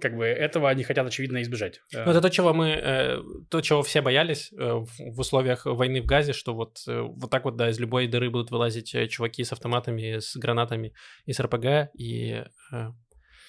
Как 0.00 0.16
бы 0.16 0.24
этого 0.24 0.70
они 0.70 0.84
хотят, 0.84 1.04
очевидно, 1.04 1.42
избежать. 1.42 1.80
Э, 1.92 2.04
Ну, 2.04 2.12
это 2.12 2.20
то, 2.20 2.30
чего 2.30 2.54
мы, 2.54 2.68
э, 2.70 3.18
то, 3.50 3.60
чего 3.60 3.82
все 3.82 4.02
боялись 4.02 4.52
э, 4.52 4.56
в, 4.56 4.88
в 4.98 5.18
условиях 5.18 5.66
войны 5.66 6.00
в 6.00 6.06
Газе, 6.06 6.32
что 6.32 6.54
вот, 6.54 6.78
э, 6.86 7.00
вот 7.00 7.30
так 7.30 7.44
вот, 7.44 7.56
да, 7.56 7.70
из 7.70 7.80
любой 7.80 8.06
дыры 8.06 8.30
будут 8.30 8.52
вылазить 8.52 8.94
э, 8.94 9.08
чуваки 9.08 9.42
с 9.42 9.52
автоматами, 9.52 10.20
с 10.20 10.36
гранатами 10.36 10.94
и 11.26 11.32
с 11.32 11.40
РПГ, 11.40 11.90
и 11.98 12.44
э, 12.72 12.90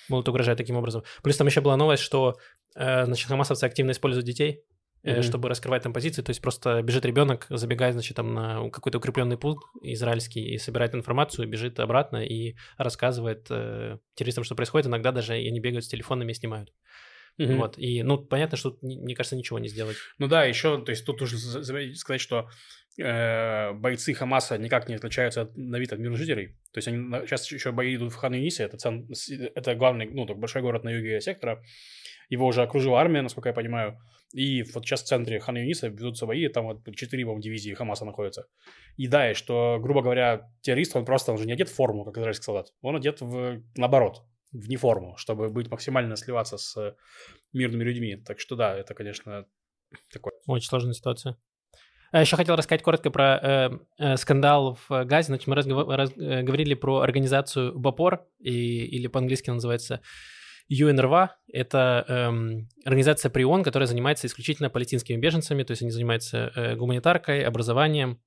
будут 0.10 0.28
угрожать 0.30 0.58
таким 0.58 0.78
образом. 0.78 1.04
Плюс 1.22 1.38
там 1.38 1.46
еще 1.46 1.62
была 1.62 1.78
новость, 1.78 2.02
что, 2.02 2.38
э, 2.76 3.06
значит, 3.06 3.28
хамасовцы 3.28 3.66
активно 3.66 3.92
используют 3.92 4.26
детей, 4.26 4.64
Мгм. 5.14 5.24
чтобы 5.24 5.50
раскрывать 5.50 5.84
там 5.84 5.94
позиции, 5.94 6.22
то 6.24 6.32
есть 6.32 6.42
просто 6.42 6.82
бежит 6.82 7.06
ребенок, 7.06 7.46
забегает, 7.50 7.94
значит, 7.94 8.16
там 8.16 8.34
на 8.34 8.70
какой-то 8.72 8.98
укрепленный 8.98 9.38
пункт 9.38 9.64
израильский 9.84 10.42
и 10.54 10.58
собирает 10.58 10.96
информацию, 10.96 11.48
бежит 11.48 11.80
обратно 11.80 12.26
и 12.26 12.56
рассказывает 12.78 13.46
э, 13.52 14.00
террористам, 14.16 14.44
что 14.44 14.56
происходит. 14.56 14.88
Иногда 14.88 15.12
даже 15.12 15.34
они 15.34 15.60
бегают 15.60 15.86
с 15.86 15.88
телефонами 15.90 16.32
и 16.32 16.36
снимают. 16.36 16.74
мгм. 17.38 17.58
Вот. 17.58 17.78
И, 17.78 18.02
ну, 18.04 18.18
понятно, 18.18 18.58
что 18.58 18.72
тут, 18.72 18.82
мне 18.82 19.16
кажется, 19.16 19.36
ничего 19.36 19.60
не 19.60 19.68
сделать. 19.68 19.98
Ну 20.18 20.28
да, 20.28 20.46
еще, 20.46 20.84
то 20.84 20.90
есть 20.90 21.06
тут 21.06 21.22
нужно 21.22 21.38
за- 21.38 21.64
за- 21.64 21.96
сказать, 21.96 22.22
что 22.22 22.50
э, 22.98 23.74
бойцы 23.74 24.14
Хамаса 24.14 24.58
никак 24.58 24.88
не 24.90 24.96
отличаются 24.96 25.42
от, 25.42 25.58
на 25.58 25.78
вид 25.78 25.94
от 25.94 26.00
мирных 26.00 26.18
жителей. 26.18 26.58
То 26.72 26.78
есть 26.78 26.88
они 26.88 26.98
сейчас 27.28 27.52
еще 27.52 27.72
бои 27.72 27.96
идут 27.96 28.14
в 28.14 28.16
хан 28.16 28.34
это, 28.34 28.78
цен- 28.78 29.08
это 29.56 29.76
главный, 29.76 30.10
ну, 30.10 30.26
так, 30.26 30.38
большой 30.38 30.62
город 30.62 30.84
на 30.84 30.90
юге 30.90 31.22
сектора. 31.22 31.62
Его 32.30 32.48
уже 32.48 32.62
окружила 32.64 33.00
армия, 33.00 33.22
насколько 33.22 33.50
я 33.50 33.54
понимаю. 33.54 34.00
И 34.34 34.64
вот 34.64 34.86
сейчас 34.86 35.04
в 35.04 35.08
центре 35.08 35.40
хан 35.40 35.56
Юниса 35.56 35.88
ведутся 35.88 36.26
бои, 36.26 36.48
там 36.48 36.66
вот 36.66 36.96
четыре, 36.96 37.26
по 37.26 37.40
дивизии 37.40 37.74
Хамаса 37.74 38.06
находятся. 38.06 38.48
И 38.98 39.08
да, 39.08 39.32
и 39.32 39.34
что, 39.34 39.80
грубо 39.82 40.02
говоря, 40.02 40.50
террорист, 40.62 40.96
он 40.96 41.06
просто, 41.06 41.32
он 41.32 41.38
же 41.38 41.46
не 41.46 41.54
одет 41.54 41.70
в 41.70 41.76
форму, 41.76 42.04
как 42.04 42.18
израильский 42.18 42.44
солдат. 42.44 42.74
Он 42.82 42.96
одет 42.96 43.22
в, 43.22 43.62
наоборот, 43.76 44.24
в 44.52 44.68
неформу, 44.70 45.16
чтобы 45.18 45.50
быть 45.50 45.70
максимально 45.70 46.16
сливаться 46.16 46.58
с 46.58 46.96
мирными 47.54 47.84
людьми. 47.84 48.16
Так 48.16 48.40
что 48.40 48.56
да, 48.56 48.76
это, 48.76 48.94
конечно, 48.94 49.46
такое. 50.12 50.34
Очень 50.48 50.68
сложная 50.68 50.94
ситуация. 50.94 51.38
А 52.12 52.22
еще 52.22 52.38
хотел 52.38 52.56
рассказать 52.56 52.82
коротко 52.82 53.12
про 53.12 53.40
э, 53.42 53.70
э, 53.98 54.18
скандал 54.18 54.78
в 54.88 55.04
Газе. 55.04 55.28
Значит, 55.28 55.48
мы 55.48 55.56
разгова- 55.56 55.96
раз- 55.96 56.16
э, 56.16 56.44
говорили 56.44 56.74
про 56.74 57.00
организацию 57.00 57.78
БАПОР, 57.78 58.26
и, 58.40 58.86
или 58.86 59.08
по-английски 59.08 59.50
называется 59.50 60.02
ЮНРВА. 60.68 61.36
Это 61.52 62.06
эм, 62.08 62.70
организация 62.86 63.30
при 63.30 63.44
ООН, 63.44 63.64
которая 63.64 63.88
занимается 63.88 64.28
исключительно 64.28 64.70
палестинскими 64.70 65.18
беженцами, 65.18 65.64
то 65.64 65.72
есть 65.72 65.82
они 65.82 65.92
занимаются 65.92 66.52
э, 66.56 66.76
гуманитаркой, 66.76 67.44
образованием. 67.44 68.20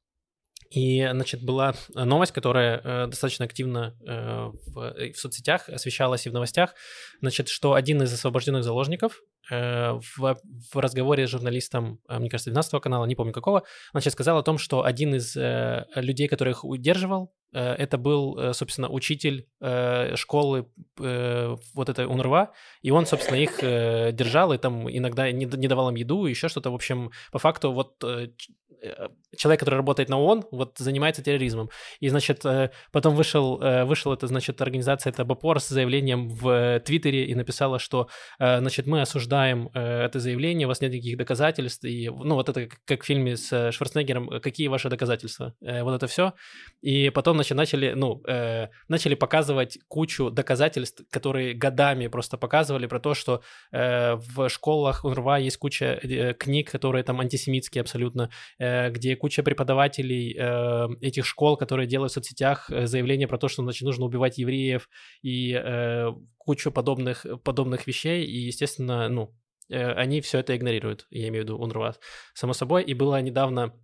И, 0.70 1.08
значит, 1.10 1.42
была 1.42 1.74
новость, 1.94 2.32
которая 2.32 2.80
э, 2.84 3.06
достаточно 3.06 3.46
активно 3.46 3.96
э, 4.06 4.50
в, 4.66 4.78
э, 4.98 5.12
в 5.12 5.18
соцсетях 5.18 5.68
освещалась 5.68 6.26
и 6.26 6.30
в 6.30 6.34
новостях, 6.34 6.74
значит, 7.20 7.48
что 7.48 7.72
один 7.72 8.02
из 8.02 8.12
освобожденных 8.12 8.64
заложников 8.64 9.22
в, 9.50 10.36
в 10.72 10.76
разговоре 10.76 11.26
с 11.26 11.30
журналистом, 11.30 12.00
э, 12.08 12.18
мне 12.18 12.28
кажется, 12.28 12.50
12 12.50 12.80
канала, 12.82 13.06
не 13.06 13.14
помню 13.14 13.32
какого, 13.32 13.62
значит, 13.92 14.12
сказал 14.12 14.38
о 14.38 14.42
том, 14.42 14.58
что 14.58 14.84
один 14.84 15.14
из 15.14 15.36
э, 15.36 15.86
людей, 15.94 16.28
которых 16.28 16.64
удерживал, 16.64 17.32
э, 17.52 17.60
это 17.60 17.98
был, 17.98 18.38
э, 18.38 18.52
собственно, 18.52 18.88
учитель 18.88 19.48
э, 19.60 20.16
школы 20.16 20.66
э, 21.00 21.56
вот 21.74 21.88
этой 21.88 22.06
УНРВА, 22.06 22.52
и 22.82 22.90
он, 22.90 23.06
собственно, 23.06 23.36
их 23.36 23.62
э, 23.62 24.12
держал, 24.12 24.52
и 24.52 24.58
там 24.58 24.88
иногда 24.90 25.30
не, 25.32 25.46
давал 25.46 25.90
им 25.90 25.96
еду, 25.96 26.26
и 26.26 26.30
еще 26.30 26.48
что-то. 26.48 26.70
В 26.70 26.74
общем, 26.74 27.10
по 27.32 27.38
факту 27.38 27.72
вот 27.72 28.02
э, 28.04 28.28
э, 28.82 29.08
человек, 29.36 29.60
который 29.60 29.76
работает 29.76 30.08
на 30.08 30.18
ООН, 30.18 30.46
вот 30.50 30.78
занимается 30.78 31.22
терроризмом. 31.22 31.70
И, 32.00 32.08
значит, 32.08 32.44
э, 32.44 32.70
потом 32.92 33.14
вышел, 33.14 33.60
э, 33.62 33.84
вышел 33.84 34.12
эта, 34.12 34.26
значит, 34.26 34.60
организация, 34.60 35.10
это 35.10 35.24
БАПОР 35.24 35.60
с 35.60 35.68
заявлением 35.68 36.28
в 36.28 36.48
э, 36.48 36.80
Твиттере 36.80 37.24
и 37.26 37.34
написала, 37.34 37.78
что, 37.78 38.08
э, 38.38 38.58
значит, 38.58 38.86
мы 38.86 39.00
осуждаем 39.00 39.37
э, 39.46 40.04
это 40.04 40.20
заявление, 40.20 40.66
у 40.66 40.68
вас 40.68 40.80
нет 40.80 40.92
никаких 40.92 41.16
доказательств, 41.16 41.84
и, 41.84 42.08
ну, 42.08 42.34
вот 42.34 42.48
это 42.48 42.68
как, 42.84 43.02
в 43.02 43.06
фильме 43.06 43.36
с 43.36 43.52
э, 43.52 43.72
Шварценеггером, 43.72 44.30
э, 44.30 44.40
какие 44.40 44.68
ваши 44.68 44.88
доказательства? 44.88 45.54
Вот 45.60 45.94
это 45.94 46.06
все. 46.06 46.34
И 46.80 47.10
потом, 47.10 47.36
значит, 47.36 47.56
начали, 47.56 47.92
ну, 47.94 48.22
начали 48.88 49.14
показывать 49.14 49.78
кучу 49.88 50.30
доказательств, 50.30 51.02
которые 51.10 51.54
годами 51.54 52.06
просто 52.08 52.36
показывали 52.36 52.86
про 52.86 53.00
то, 53.00 53.14
что 53.14 53.42
в 53.70 54.48
школах 54.48 55.04
УНРВА 55.04 55.38
есть 55.38 55.56
куча 55.56 56.34
книг, 56.38 56.70
которые 56.70 57.04
там 57.04 57.20
антисемитские 57.20 57.82
абсолютно, 57.82 58.30
где 58.58 59.16
куча 59.16 59.42
преподавателей 59.42 60.32
этих 61.00 61.26
школ, 61.26 61.56
которые 61.56 61.86
делают 61.86 62.12
в 62.12 62.14
соцсетях 62.14 62.68
заявления 62.68 63.28
про 63.28 63.38
то, 63.38 63.48
что, 63.48 63.62
значит, 63.62 63.82
нужно 63.82 64.04
убивать 64.04 64.38
евреев 64.38 64.88
и 65.22 65.52
кучу 66.48 66.72
подобных, 66.72 67.26
подобных 67.44 67.86
вещей, 67.86 68.24
и, 68.24 68.38
естественно, 68.46 69.08
ну, 69.10 69.34
э, 69.68 69.92
они 69.92 70.22
все 70.22 70.38
это 70.38 70.56
игнорируют, 70.56 71.06
я 71.10 71.28
имею 71.28 71.44
в 71.44 71.46
виду 71.46 71.58
УНРВА, 71.58 71.96
само 72.32 72.54
собой, 72.54 72.84
и 72.84 72.94
было 72.94 73.20
недавно 73.20 73.74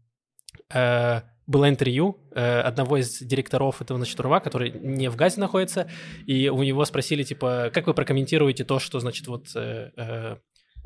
э, 0.73 1.21
было 1.47 1.69
интервью 1.69 2.17
э, 2.35 2.61
одного 2.61 2.97
из 2.97 3.19
директоров 3.19 3.83
этого, 3.83 3.99
значит, 3.99 4.19
УРВА, 4.19 4.41
который 4.41 4.71
не 4.71 5.11
в 5.11 5.17
Газе 5.17 5.41
находится, 5.41 5.91
и 6.27 6.49
у 6.49 6.63
него 6.63 6.87
спросили, 6.87 7.23
типа, 7.23 7.71
как 7.75 7.87
вы 7.87 7.93
прокомментируете 7.93 8.65
то, 8.65 8.79
что, 8.79 8.99
значит, 9.01 9.27
вот 9.27 9.49
э, 9.55 9.91
э, 9.95 10.37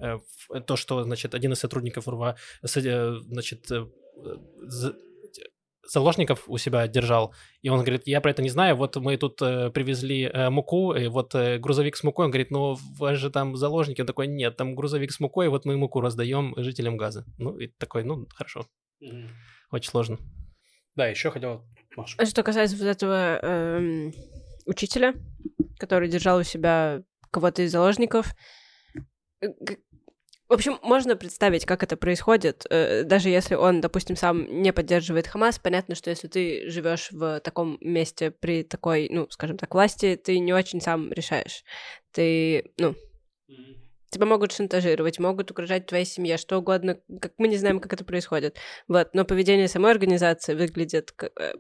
э, 0.00 0.60
то, 0.66 0.74
что, 0.74 1.04
значит, 1.04 1.32
один 1.36 1.52
из 1.52 1.60
сотрудников 1.60 2.08
УРВА, 2.08 2.34
э, 2.62 3.20
значит, 3.28 3.70
э, 3.70 3.86
заложников 5.90 6.44
у 6.48 6.58
себя 6.58 6.86
держал, 6.86 7.34
и 7.62 7.68
он 7.68 7.80
говорит, 7.80 8.02
я 8.06 8.20
про 8.20 8.30
это 8.30 8.42
не 8.42 8.50
знаю, 8.50 8.76
вот 8.76 8.96
мы 8.96 9.16
тут 9.16 9.40
э, 9.42 9.70
привезли 9.70 10.24
э, 10.24 10.50
муку, 10.50 10.92
и 10.94 11.08
вот 11.08 11.34
э, 11.34 11.58
грузовик 11.58 11.96
с 11.96 12.04
мукой, 12.04 12.26
он 12.26 12.30
говорит, 12.30 12.50
ну, 12.50 12.72
у 12.72 12.78
вас 12.98 13.18
же 13.18 13.30
там 13.30 13.56
заложники, 13.56 14.00
он 14.00 14.06
такой, 14.06 14.26
нет, 14.26 14.56
там 14.56 14.74
грузовик 14.74 15.10
с 15.12 15.20
мукой, 15.20 15.48
вот 15.48 15.64
мы 15.64 15.76
муку 15.76 16.00
раздаем 16.00 16.54
жителям 16.56 16.96
Газа. 16.96 17.24
Ну, 17.38 17.56
и 17.58 17.68
такой, 17.68 18.04
ну, 18.04 18.26
хорошо, 18.34 18.66
очень 19.70 19.90
сложно. 19.90 20.18
Да, 20.94 21.06
еще 21.06 21.30
хотел... 21.30 21.64
Маша. 21.96 22.16
А 22.18 22.26
Что 22.26 22.42
касается 22.42 22.76
вот 22.76 22.86
этого 22.86 23.38
эм, 23.42 24.12
учителя, 24.66 25.14
который 25.78 26.08
держал 26.08 26.38
у 26.38 26.42
себя 26.42 27.02
кого-то 27.30 27.62
из 27.62 27.72
заложников, 27.72 28.34
э, 29.40 29.48
в 30.48 30.52
общем, 30.52 30.78
можно 30.82 31.16
представить, 31.16 31.66
как 31.66 31.82
это 31.82 31.96
происходит, 31.96 32.66
э, 32.70 33.04
даже 33.04 33.28
если 33.28 33.54
он, 33.54 33.80
допустим, 33.80 34.16
сам 34.16 34.62
не 34.62 34.72
поддерживает 34.72 35.26
Хамас. 35.26 35.58
Понятно, 35.58 35.94
что 35.94 36.10
если 36.10 36.28
ты 36.28 36.68
живешь 36.70 37.08
в 37.12 37.40
таком 37.40 37.78
месте 37.80 38.30
при 38.30 38.62
такой, 38.62 39.08
ну, 39.10 39.26
скажем 39.30 39.58
так, 39.58 39.74
власти, 39.74 40.16
ты 40.22 40.38
не 40.38 40.52
очень 40.52 40.80
сам 40.80 41.12
решаешь. 41.12 41.64
Ты, 42.12 42.72
ну, 42.78 42.94
Тебя 44.10 44.24
могут 44.24 44.52
шантажировать, 44.52 45.18
могут 45.18 45.50
угрожать 45.50 45.86
твоей 45.86 46.06
семье, 46.06 46.38
что 46.38 46.56
угодно. 46.58 46.98
Как 47.20 47.32
мы 47.36 47.46
не 47.46 47.58
знаем, 47.58 47.78
как 47.78 47.92
это 47.92 48.04
происходит. 48.06 48.56
Вот, 48.88 49.10
но 49.12 49.24
поведение 49.26 49.68
самой 49.68 49.92
организации 49.92 50.54
выглядит 50.54 51.12
к- 51.12 51.30
э, 51.38 51.52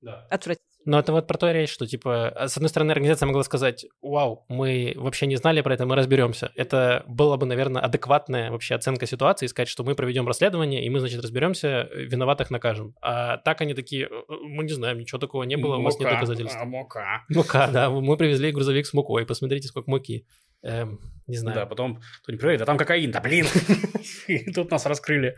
Да. 0.00 0.26
отвратительно. 0.28 0.73
Но 0.84 0.98
это 0.98 1.12
вот 1.12 1.26
про 1.26 1.38
то 1.38 1.50
речь, 1.50 1.70
что, 1.70 1.86
типа, 1.86 2.28
а, 2.28 2.48
с 2.48 2.56
одной 2.56 2.68
стороны, 2.68 2.92
организация 2.92 3.26
могла 3.26 3.42
сказать, 3.42 3.86
вау, 4.02 4.44
мы 4.48 4.92
вообще 4.96 5.26
не 5.26 5.36
знали 5.36 5.60
про 5.60 5.74
это, 5.74 5.86
мы 5.86 5.96
разберемся. 5.96 6.52
Это 6.56 7.04
была 7.06 7.36
бы, 7.36 7.46
наверное, 7.46 7.82
адекватная 7.82 8.50
вообще 8.50 8.74
оценка 8.74 9.06
ситуации, 9.06 9.46
сказать, 9.46 9.68
что 9.68 9.84
мы 9.84 9.94
проведем 9.94 10.26
расследование, 10.26 10.84
и 10.84 10.90
мы, 10.90 11.00
значит, 11.00 11.22
разберемся, 11.22 11.88
виноватых 11.94 12.50
накажем. 12.50 12.94
А 13.00 13.38
так 13.38 13.60
они 13.60 13.74
такие, 13.74 14.06
«Э, 14.06 14.08
э, 14.28 14.34
мы 14.42 14.64
не 14.64 14.72
знаем, 14.72 14.98
ничего 14.98 15.18
такого 15.18 15.44
не 15.44 15.56
было, 15.56 15.76
у 15.76 15.82
вас 15.82 15.98
нет 15.98 16.08
Мука, 16.08 16.14
доказательств. 16.20 16.58
а, 16.60 16.64
Мука. 16.64 17.24
Мука, 17.28 17.68
да, 17.68 17.90
мы 17.90 18.16
привезли 18.16 18.52
грузовик 18.52 18.86
с 18.86 18.92
мукой, 18.92 19.26
посмотрите, 19.26 19.68
сколько 19.68 19.90
муки. 19.90 20.26
Эм, 20.62 20.98
не 21.26 21.36
знаю. 21.36 21.54
Да, 21.54 21.66
потом 21.66 22.00
кто-нибудь 22.22 22.40
проверит, 22.40 22.62
а 22.62 22.66
там 22.66 22.78
кокаин, 22.78 23.10
да 23.10 23.20
блин. 23.20 23.46
И 24.26 24.50
тут 24.50 24.70
нас 24.70 24.86
раскрыли. 24.86 25.36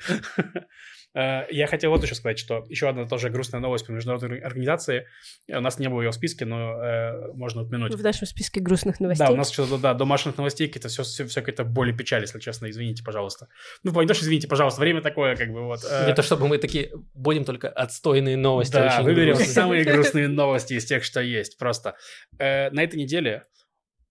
Э, 1.17 1.47
я 1.51 1.67
хотел 1.67 1.91
вот 1.91 2.03
еще 2.03 2.15
сказать, 2.15 2.39
что 2.39 2.67
еще 2.69 2.89
одна 2.89 3.07
тоже 3.07 3.31
грустная 3.31 3.61
новость 3.61 3.87
по 3.87 3.91
международной 3.91 4.39
организации. 4.39 5.07
У 5.49 5.61
нас 5.61 5.79
не 5.79 5.89
было 5.89 6.03
ее 6.03 6.11
в 6.11 6.15
списке, 6.15 6.45
но 6.45 6.73
э, 6.73 7.33
можно 7.33 7.63
упомянуть. 7.63 7.95
В 7.95 8.03
нашем 8.03 8.27
списке 8.27 8.61
грустных 8.61 9.01
новостей. 9.01 9.27
Да, 9.27 9.33
у 9.33 9.37
нас 9.37 9.51
что-то, 9.51 9.79
да, 9.79 9.95
домашних 9.95 10.37
новостей, 10.37 10.67
какие-то 10.67 10.89
все, 10.89 11.05
все, 11.05 11.27
все 11.27 11.41
какие-то 11.41 11.65
боли, 11.65 11.93
печаль, 11.93 12.21
если 12.21 12.39
честно, 12.39 12.69
извините, 12.69 13.03
пожалуйста. 13.03 13.49
Ну, 13.83 13.93
что 13.93 14.13
извините, 14.13 14.47
пожалуйста, 14.47 14.81
время 14.81 15.01
такое, 15.01 15.37
как 15.37 15.51
бы 15.51 15.63
вот. 15.63 15.81
Э... 15.91 16.07
Не 16.07 16.15
то, 16.15 16.23
чтобы 16.23 16.49
мы 16.49 16.59
такие 16.59 16.91
будем 17.15 17.45
только 17.45 17.71
отстойные 17.71 18.37
новости. 18.37 18.73
Да, 18.73 19.01
выберем 19.03 19.37
самые 19.37 19.85
грустные 19.85 20.29
новости 20.29 20.75
из 20.75 20.85
тех, 20.85 21.03
что 21.03 21.21
есть, 21.21 21.57
просто. 21.57 21.97
Э, 22.39 22.69
на 22.71 22.83
этой 22.83 22.97
неделе 22.97 23.45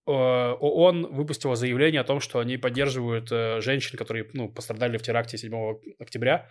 ООН 0.06 1.08
выпустила 1.10 1.56
заявление 1.56 2.00
о 2.00 2.04
том, 2.04 2.20
что 2.20 2.38
они 2.38 2.56
поддерживают 2.56 3.28
э, 3.32 3.60
женщин, 3.60 3.98
которые 3.98 4.26
ну, 4.32 4.48
пострадали 4.48 4.98
в 4.98 5.02
теракте 5.02 5.36
7 5.36 5.52
октября. 5.98 6.48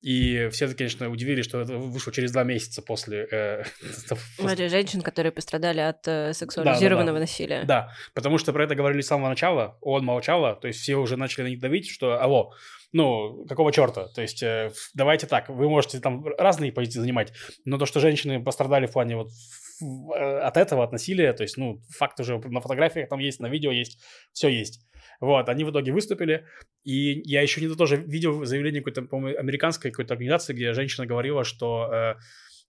И 0.00 0.48
все, 0.50 0.68
конечно, 0.68 1.10
удивились, 1.10 1.44
что 1.44 1.60
это 1.60 1.74
вышло 1.74 2.12
через 2.12 2.32
два 2.32 2.44
месяца 2.44 2.82
после... 2.82 3.28
Э, 3.30 3.64
после... 4.38 4.68
женщин, 4.68 5.02
которые 5.02 5.32
пострадали 5.32 5.80
от 5.80 6.06
э, 6.08 6.32
сексуализированного 6.32 7.06
да, 7.06 7.12
да, 7.12 7.12
да. 7.12 7.20
насилия. 7.20 7.64
Да, 7.64 7.92
потому 8.14 8.38
что 8.38 8.52
про 8.52 8.64
это 8.64 8.74
говорили 8.74 9.02
с 9.02 9.06
самого 9.06 9.28
начала, 9.28 9.78
ООН 9.82 10.04
молчала, 10.04 10.56
то 10.56 10.68
есть 10.68 10.80
все 10.80 10.96
уже 10.96 11.16
начали 11.16 11.44
на 11.44 11.48
них 11.48 11.60
давить, 11.60 11.90
что 11.90 12.20
алло, 12.22 12.52
ну, 12.92 13.44
какого 13.46 13.72
черта? 13.72 14.08
То 14.08 14.22
есть, 14.22 14.42
э, 14.42 14.72
давайте 14.94 15.26
так, 15.26 15.48
вы 15.50 15.68
можете 15.68 16.00
там 16.00 16.24
разные 16.38 16.72
позиции 16.72 17.00
занимать, 17.00 17.32
но 17.64 17.76
то, 17.76 17.84
что 17.84 18.00
женщины 18.00 18.42
пострадали 18.42 18.86
в 18.86 18.92
плане 18.92 19.16
вот 19.16 19.28
Э, 19.28 19.63
от 19.80 20.56
этого, 20.56 20.84
от 20.84 20.92
насилия, 20.92 21.32
то 21.32 21.42
есть, 21.42 21.56
ну, 21.56 21.80
факт 21.90 22.20
уже 22.20 22.38
на 22.38 22.60
фотографиях 22.60 23.08
там 23.08 23.18
есть, 23.18 23.40
на 23.40 23.48
видео 23.48 23.70
есть, 23.70 24.02
все 24.32 24.48
есть. 24.48 24.80
Вот, 25.20 25.48
они 25.48 25.64
в 25.64 25.70
итоге 25.70 25.92
выступили, 25.92 26.46
и 26.82 27.20
я 27.24 27.42
еще 27.42 27.60
не 27.60 27.74
тоже 27.74 27.96
видел 27.96 28.44
заявление 28.44 28.82
какой-то, 28.82 29.02
по-моему, 29.02 29.38
американской 29.38 29.90
какой-то 29.90 30.14
организации, 30.14 30.52
где 30.52 30.72
женщина 30.72 31.06
говорила, 31.06 31.44
что 31.44 31.90
э, 31.92 32.14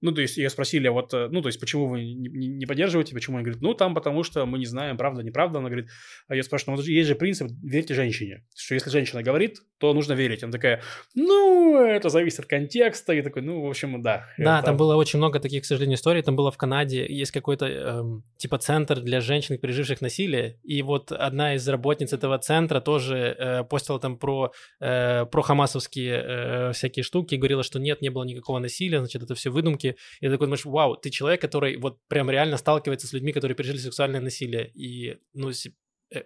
ну, 0.01 0.11
то 0.11 0.21
есть 0.21 0.37
ее 0.37 0.49
спросили, 0.49 0.87
а 0.87 0.91
вот, 0.91 1.13
э, 1.13 1.27
ну, 1.29 1.41
то 1.41 1.47
есть 1.47 1.59
почему 1.59 1.87
вы 1.87 2.03
не, 2.03 2.47
не 2.47 2.65
поддерживаете, 2.65 3.13
почему? 3.13 3.37
Она 3.37 3.43
говорит, 3.43 3.61
ну, 3.61 3.73
там 3.73 3.93
потому 3.95 4.23
что 4.23 4.45
мы 4.45 4.59
не 4.59 4.65
знаем, 4.65 4.97
правда, 4.97 5.23
неправда. 5.23 5.59
Она 5.59 5.69
говорит, 5.69 5.89
а 6.27 6.35
я 6.35 6.43
спрашиваю, 6.43 6.75
ну, 6.75 6.81
вот 6.81 6.87
есть 6.87 7.07
же 7.07 7.15
принцип, 7.15 7.49
верьте 7.63 7.93
женщине, 7.93 8.45
что 8.55 8.75
если 8.75 8.89
женщина 8.89 9.23
говорит, 9.23 9.59
то 9.77 9.93
нужно 9.93 10.13
верить. 10.13 10.43
Она 10.43 10.51
такая, 10.51 10.81
ну, 11.13 11.77
это 11.77 12.09
зависит 12.09 12.39
от 12.39 12.45
контекста. 12.45 13.13
И 13.13 13.21
такой, 13.21 13.41
ну, 13.41 13.61
в 13.61 13.69
общем, 13.69 14.01
да. 14.01 14.25
Да, 14.37 14.57
это... 14.57 14.67
там 14.67 14.77
было 14.77 14.95
очень 14.95 15.17
много 15.17 15.39
таких, 15.39 15.63
к 15.63 15.65
сожалению, 15.65 15.97
историй. 15.97 16.21
Там 16.21 16.35
было 16.35 16.51
в 16.51 16.57
Канаде, 16.57 17.05
есть 17.07 17.31
какой-то, 17.31 17.65
эм, 17.65 18.23
типа, 18.37 18.57
центр 18.57 19.01
для 19.01 19.21
женщин, 19.21 19.57
переживших 19.57 20.01
насилие. 20.01 20.59
И 20.63 20.81
вот 20.81 21.11
одна 21.11 21.55
из 21.55 21.67
работниц 21.67 22.13
этого 22.13 22.37
центра 22.39 22.79
тоже 22.79 23.35
э, 23.37 23.63
постила 23.65 23.99
там 23.99 24.17
про, 24.17 24.51
э, 24.79 25.25
про 25.25 25.41
хамасовские 25.41 26.23
э, 26.25 26.71
всякие 26.73 27.03
штуки, 27.03 27.35
говорила, 27.35 27.63
что 27.63 27.79
нет, 27.79 28.01
не 28.01 28.09
было 28.09 28.23
никакого 28.23 28.59
насилия, 28.59 28.99
значит, 28.99 29.23
это 29.23 29.35
все 29.35 29.49
выдумки. 29.49 29.84
И 29.89 30.25
ты 30.25 30.31
такой 30.31 30.47
думаешь, 30.47 30.65
вау, 30.65 30.95
ты 30.95 31.09
человек, 31.09 31.41
который 31.41 31.77
вот 31.77 31.99
прям 32.07 32.29
реально 32.29 32.57
сталкивается 32.57 33.07
с 33.07 33.13
людьми, 33.13 33.33
которые 33.33 33.55
пережили 33.55 33.77
сексуальное 33.77 34.21
насилие. 34.21 34.71
И, 34.73 35.17
ну, 35.33 35.49
э, 35.49 36.21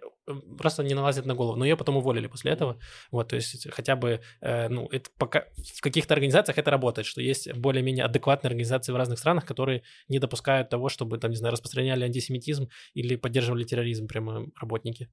просто 0.58 0.82
не 0.82 0.94
налазит 0.94 1.26
на 1.26 1.34
голову. 1.34 1.56
Но 1.56 1.64
ее 1.64 1.76
потом 1.76 1.96
уволили 1.96 2.26
после 2.26 2.52
этого. 2.52 2.78
Вот, 3.10 3.28
то 3.28 3.36
есть 3.36 3.70
хотя 3.70 3.96
бы, 3.96 4.20
э, 4.40 4.68
ну, 4.68 4.88
это 4.92 5.10
пока 5.18 5.44
в 5.76 5.80
каких-то 5.80 6.14
организациях 6.14 6.58
это 6.58 6.70
работает, 6.70 7.06
что 7.06 7.20
есть 7.20 7.52
более-менее 7.54 8.04
адекватные 8.04 8.48
организации 8.48 8.92
в 8.92 8.96
разных 8.96 9.18
странах, 9.18 9.46
которые 9.46 9.82
не 10.08 10.18
допускают 10.18 10.68
того, 10.68 10.88
чтобы, 10.88 11.18
там, 11.18 11.30
не 11.30 11.36
знаю, 11.36 11.52
распространяли 11.52 12.04
антисемитизм 12.04 12.68
или 12.94 13.16
поддерживали 13.16 13.64
терроризм 13.64 14.06
прямо 14.06 14.46
работники. 14.60 15.08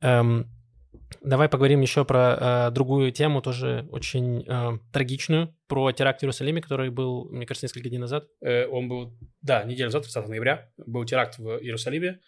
Эм, 0.00 0.50
Давай 1.22 1.48
поговорим 1.48 1.80
еще 1.80 2.04
про 2.04 2.68
э, 2.68 2.70
другую 2.70 3.10
тему, 3.10 3.40
тоже 3.40 3.88
очень 3.90 4.44
э, 4.46 4.78
трагичную, 4.92 5.56
про 5.68 5.90
теракт 5.92 6.20
в 6.20 6.22
Иерусалиме, 6.24 6.60
который 6.60 6.90
был, 6.90 7.30
мне 7.30 7.46
кажется, 7.46 7.66
несколько 7.66 7.88
дней 7.88 7.98
назад. 7.98 8.28
Э, 8.42 8.66
он 8.66 8.88
был, 8.88 9.18
да, 9.40 9.64
неделю 9.64 9.86
назад, 9.86 10.02
30 10.02 10.28
ноября, 10.28 10.70
был 10.76 11.04
теракт 11.04 11.38
в 11.38 11.58
Иерусалиме, 11.60 12.20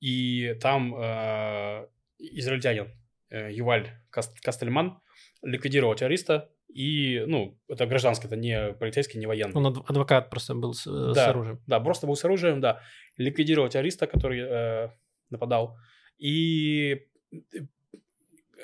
и 0.00 0.54
там 0.60 0.94
э, 0.96 1.86
израильтянин 2.18 2.88
э, 3.30 3.52
Юваль 3.52 3.88
Каст, 4.10 4.38
Кастельман 4.40 5.00
ликвидировал 5.42 5.94
террориста, 5.94 6.50
и, 6.68 7.24
ну, 7.26 7.58
это 7.68 7.86
гражданский, 7.86 8.26
это 8.26 8.36
не 8.36 8.74
полицейский, 8.74 9.18
не 9.18 9.26
военный. 9.26 9.54
Он 9.54 9.66
адвокат 9.66 10.28
просто 10.28 10.54
был 10.54 10.74
с, 10.74 10.86
э, 10.86 11.14
да, 11.14 11.24
с 11.24 11.28
оружием. 11.28 11.62
Да, 11.66 11.80
просто 11.80 12.06
был 12.06 12.16
с 12.16 12.24
оружием, 12.24 12.60
да. 12.60 12.82
Ликвидировал 13.16 13.70
террориста, 13.70 14.06
который 14.06 14.40
э, 14.40 14.90
нападал, 15.30 15.78
и 16.18 17.06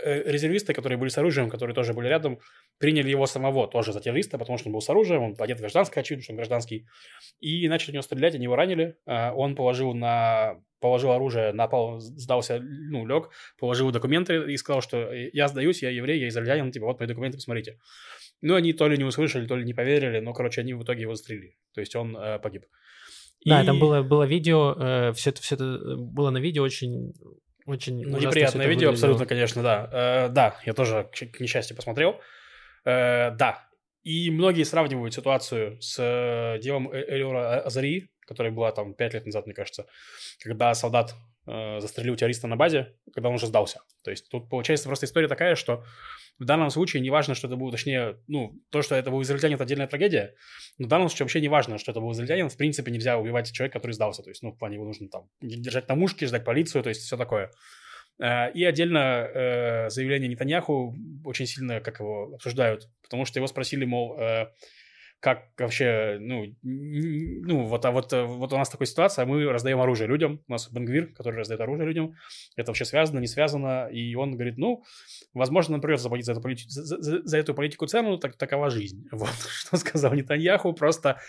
резервисты, 0.05 0.73
которые 0.73 0.99
были 0.99 1.11
с 1.11 1.19
оружием, 1.19 1.51
которые 1.51 1.75
тоже 1.75 1.93
были 1.93 2.09
рядом, 2.09 2.39
приняли 2.79 3.11
его 3.11 3.27
самого 3.27 3.69
тоже 3.69 3.93
за 3.93 4.01
террориста, 4.01 4.39
потому 4.39 4.59
что 4.59 4.69
он 4.69 4.73
был 4.73 4.81
с 4.81 4.89
оружием, 4.89 5.23
он 5.23 5.37
одет 5.39 5.59
в 5.59 5.61
гражданское, 5.61 6.01
очевидно, 6.01 6.23
что 6.23 6.33
он 6.33 6.37
гражданский, 6.37 6.87
и 7.41 7.69
начали 7.69 7.91
в 7.91 7.95
него 7.95 8.03
стрелять, 8.03 8.35
они 8.35 8.45
его 8.45 8.57
ранили, 8.57 8.97
а, 9.07 9.33
он 9.33 9.55
положил 9.55 9.95
на 9.95 10.57
положил 10.81 11.13
оружие 11.13 11.53
на 11.53 11.69
пол, 11.69 12.01
сдался, 12.01 12.61
ну, 12.61 13.07
лег, 13.07 13.31
положил 13.57 13.93
документы 13.93 14.53
и 14.53 14.57
сказал, 14.57 14.83
что 14.83 15.13
я 15.13 15.47
сдаюсь, 15.47 15.81
я 15.81 15.91
еврей, 15.91 16.19
я 16.19 16.29
израильтянин, 16.29 16.73
типа, 16.73 16.87
вот 16.87 16.99
мои 16.99 17.07
документы, 17.07 17.39
посмотрите. 17.39 17.79
Ну, 18.41 18.57
они 18.57 18.73
то 18.73 18.89
ли 18.89 18.99
не 18.99 19.05
услышали, 19.05 19.47
то 19.47 19.55
ли 19.55 19.65
не 19.65 19.75
поверили, 19.75 20.19
но, 20.19 20.33
короче, 20.33 20.61
они 20.61 20.75
в 20.75 20.83
итоге 20.83 21.03
его 21.03 21.15
застрелили. 21.15 21.55
То 21.73 21.81
есть 21.81 21.95
он 21.95 22.17
э, 22.17 22.41
погиб. 22.41 22.65
Да, 23.45 23.63
и... 23.63 23.67
там 23.67 23.79
было, 23.79 24.03
было 24.03 24.25
видео, 24.25 24.75
э, 24.77 25.13
все, 25.13 25.31
это, 25.31 25.41
все 25.41 25.55
это 25.55 25.97
было 25.97 26.31
на 26.31 26.39
видео 26.39 26.65
очень 26.65 27.13
очень 27.67 28.07
ну, 28.07 28.19
неприятное 28.19 28.67
видео, 28.67 28.91
абсолютно, 28.91 29.27
конечно, 29.27 29.63
да. 29.63 29.89
Э, 29.93 30.29
да, 30.29 30.57
я 30.65 30.73
тоже, 30.73 31.09
к, 31.13 31.41
несчастью, 31.41 31.77
посмотрел. 31.77 32.21
Э, 32.85 33.31
да. 33.31 33.69
И 34.03 34.31
многие 34.31 34.65
сравнивают 34.65 35.15
ситуацию 35.15 35.81
с 35.81 35.97
э, 35.99 36.59
делом 36.61 36.91
э, 36.91 37.05
Элиора 37.09 37.61
Азари, 37.61 38.11
которая 38.27 38.53
была 38.53 38.73
там 38.73 38.95
пять 38.95 39.15
лет 39.15 39.27
назад, 39.27 39.47
мне 39.47 39.55
кажется, 39.55 39.87
когда 40.43 40.75
солдат 40.75 41.15
э, 41.47 41.81
застрелил 41.81 42.17
террориста 42.17 42.47
на 42.47 42.57
базе, 42.57 42.95
когда 43.15 43.29
он 43.29 43.37
уже 43.37 43.47
сдался. 43.47 43.81
То 44.05 44.11
есть 44.11 44.29
тут 44.31 44.49
получается 44.49 44.89
просто 44.89 45.07
история 45.07 45.29
такая, 45.29 45.55
что 45.55 45.85
в 46.39 46.45
данном 46.45 46.71
случае 46.71 47.03
не 47.03 47.11
важно, 47.11 47.35
что 47.35 47.47
это 47.47 47.57
был, 47.57 47.71
точнее, 47.71 48.19
ну, 48.27 48.59
то, 48.71 48.83
что 48.83 48.95
это 48.95 49.11
был 49.11 49.23
израильтянин, 49.23 49.55
это 49.55 49.65
отдельная 49.65 49.87
трагедия, 49.87 50.35
но 50.79 50.87
в 50.87 50.89
данном 50.89 51.09
случае 51.09 51.25
вообще 51.25 51.41
не 51.41 51.49
важно, 51.49 51.79
что 51.79 51.93
это 51.93 52.01
был 52.01 52.13
израильтянин, 52.13 52.49
в 52.49 52.57
принципе, 52.57 52.91
нельзя 52.91 53.19
убивать 53.19 53.53
человека, 53.53 53.79
который 53.79 53.93
сдался, 53.93 54.23
то 54.23 54.31
есть, 54.31 54.43
ну, 54.43 54.51
в 54.51 54.59
плане 54.59 54.77
его 54.77 54.85
нужно 54.85 55.09
там 55.09 55.29
держать 55.41 55.89
на 55.89 55.95
мушке, 55.95 56.27
ждать 56.27 56.45
полицию, 56.45 56.83
то 56.83 56.89
есть 56.89 57.03
все 57.03 57.17
такое. 57.17 57.51
Э, 58.19 58.51
и 58.53 58.65
отдельно 58.65 58.99
э, 58.99 59.91
заявление 59.91 60.29
Нетаньяху 60.29 60.97
очень 61.25 61.47
сильно, 61.47 61.81
как 61.81 62.01
его 62.01 62.35
обсуждают, 62.35 62.89
потому 63.03 63.25
что 63.25 63.39
его 63.39 63.47
спросили, 63.47 63.85
мол, 63.85 64.17
как 65.23 65.51
вообще, 65.57 66.19
ну, 66.21 66.47
ну 66.63 67.65
вот, 67.67 67.85
а 67.85 67.93
вот, 67.93 68.13
вот 68.13 68.53
у 68.53 68.57
нас 68.57 68.69
такая 68.69 68.87
ситуация, 68.87 69.25
мы 69.25 69.45
раздаем 69.45 69.81
оружие 69.81 70.09
людям, 70.09 70.43
у 70.49 70.53
нас 70.53 70.69
Бенгвир, 70.69 71.15
который 71.15 71.37
раздает 71.37 71.61
оружие 71.61 71.87
людям, 71.87 72.17
это 72.57 72.71
вообще 72.71 72.85
связано, 72.85 73.21
не 73.21 73.29
связано, 73.29 73.87
и 73.87 74.17
он 74.17 74.33
говорит, 74.33 74.59
ну, 74.59 74.83
возможно, 75.33 75.73
нам 75.73 75.81
придется 75.81 76.03
заплатить 76.03 76.27
за 76.27 76.33
эту, 76.33 76.41
полити- 76.41 76.67
за, 76.67 77.01
за, 77.01 77.23
за 77.23 77.39
эту 77.39 77.55
политику 77.55 77.87
цену, 77.87 78.19
так, 78.19 78.37
такова 78.37 78.69
жизнь. 78.69 79.07
Вот, 79.13 79.31
что 79.31 79.77
сказал 79.77 80.13
Нетаньяху, 80.13 80.73
просто 80.73 81.21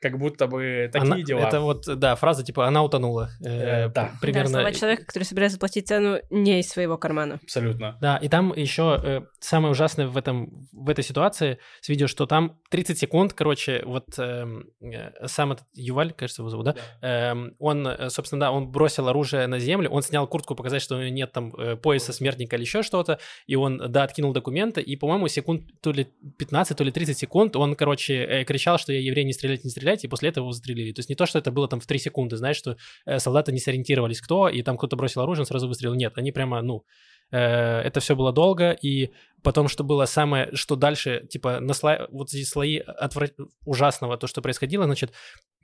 как 0.00 0.18
будто 0.18 0.46
бы 0.46 0.90
такие 0.92 1.12
она, 1.12 1.22
дела. 1.22 1.40
Это 1.40 1.60
вот, 1.60 1.84
да, 1.98 2.14
фраза 2.16 2.44
типа 2.44 2.66
«она 2.66 2.82
утонула». 2.82 3.30
Э, 3.44 3.86
э, 3.86 3.88
да. 3.88 4.12
Примерно. 4.20 4.50
Да, 4.50 4.60
слова 4.60 4.72
человека, 4.72 5.04
который 5.06 5.24
собирается 5.24 5.58
платить 5.58 5.88
цену 5.88 6.18
не 6.30 6.60
из 6.60 6.68
своего 6.68 6.96
кармана. 6.96 7.40
Абсолютно. 7.42 7.98
Да, 8.00 8.16
и 8.18 8.28
там 8.28 8.52
еще 8.54 9.00
э, 9.02 9.20
самое 9.40 9.72
ужасное 9.72 10.06
в, 10.06 10.16
этом, 10.16 10.68
в 10.72 10.88
этой 10.88 11.04
ситуации 11.04 11.58
с 11.80 11.88
видео, 11.88 12.06
что 12.06 12.26
там 12.26 12.58
30 12.70 12.98
секунд, 12.98 13.32
короче, 13.32 13.82
вот 13.84 14.18
эм, 14.18 14.70
э, 14.80 15.26
сам 15.26 15.52
этот 15.52 15.66
Юваль, 15.74 16.12
кажется, 16.12 16.42
его 16.42 16.50
зовут, 16.50 16.66
да? 16.66 16.76
да. 17.00 17.30
Эм, 17.30 17.48
э, 17.48 17.50
он, 17.58 17.88
собственно, 18.10 18.40
да, 18.40 18.52
он 18.52 18.68
бросил 18.70 19.08
оружие 19.08 19.46
на 19.46 19.58
землю, 19.58 19.90
он 19.90 20.02
снял 20.02 20.26
куртку, 20.26 20.54
показать, 20.54 20.82
что 20.82 20.96
у 20.96 21.00
него 21.00 21.10
нет 21.10 21.32
там 21.32 21.54
э, 21.54 21.76
пояса 21.76 22.12
смертника 22.12 22.56
или 22.56 22.62
еще 22.62 22.82
что-то, 22.82 23.18
и 23.46 23.54
он, 23.56 23.80
да, 23.88 24.02
откинул 24.02 24.32
документы, 24.32 24.80
и, 24.80 24.96
по-моему, 24.96 25.28
секунд 25.28 25.62
то 25.80 25.92
ли 25.92 26.08
15, 26.38 26.76
то 26.76 26.84
ли 26.84 26.90
30 26.90 27.16
секунд 27.18 27.56
он, 27.56 27.74
короче, 27.76 28.14
э, 28.14 28.44
кричал, 28.44 28.78
что 28.78 28.92
я 28.92 29.00
еврей, 29.00 29.24
не 29.24 29.32
стрелять, 29.32 29.64
не 29.64 29.70
стрелять, 29.70 30.04
и 30.04 30.08
после 30.08 30.30
этого 30.30 30.44
его 30.44 30.52
застрелили. 30.52 30.92
То 30.92 31.00
есть 31.00 31.08
не 31.08 31.14
то, 31.14 31.26
что 31.26 31.38
это 31.38 31.52
было 31.52 31.68
там 31.68 31.80
в 31.80 31.86
3 31.86 31.98
секунды, 31.98 32.36
знаешь, 32.36 32.56
что 32.56 32.76
э, 33.06 33.18
солдаты 33.18 33.52
не 33.52 33.60
сориентировались, 33.60 34.20
кто, 34.20 34.48
и 34.48 34.62
там 34.62 34.76
кто-то 34.76 34.96
бросил 34.96 35.20
оружие, 35.20 35.42
он 35.42 35.46
сразу 35.46 35.68
выстрелил. 35.68 35.94
Нет, 35.94 36.12
они 36.16 36.32
прямо, 36.32 36.62
ну, 36.62 36.78
э, 36.78 37.17
это 37.30 38.00
все 38.00 38.16
было 38.16 38.32
долго, 38.32 38.70
и 38.72 39.10
потом, 39.42 39.68
что 39.68 39.84
было 39.84 40.06
самое, 40.06 40.54
что 40.54 40.76
дальше, 40.76 41.26
типа, 41.28 41.60
на 41.60 41.74
сло... 41.74 42.08
вот 42.10 42.30
здесь 42.30 42.48
слои 42.48 42.78
отвра... 42.78 43.28
ужасного, 43.64 44.16
то, 44.16 44.26
что 44.26 44.42
происходило, 44.42 44.84
значит, 44.84 45.12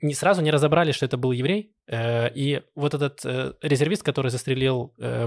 не 0.01 0.13
сразу 0.13 0.41
не 0.41 0.51
разобрали, 0.51 0.91
что 0.91 1.05
это 1.05 1.17
был 1.17 1.31
еврей, 1.31 1.71
э, 1.84 1.84
и 1.91 2.61
вот 2.75 2.93
этот 2.93 3.23
э, 3.25 3.53
резервист, 3.61 4.01
который 4.01 4.31
застрелил 4.31 4.93
э, 4.97 5.25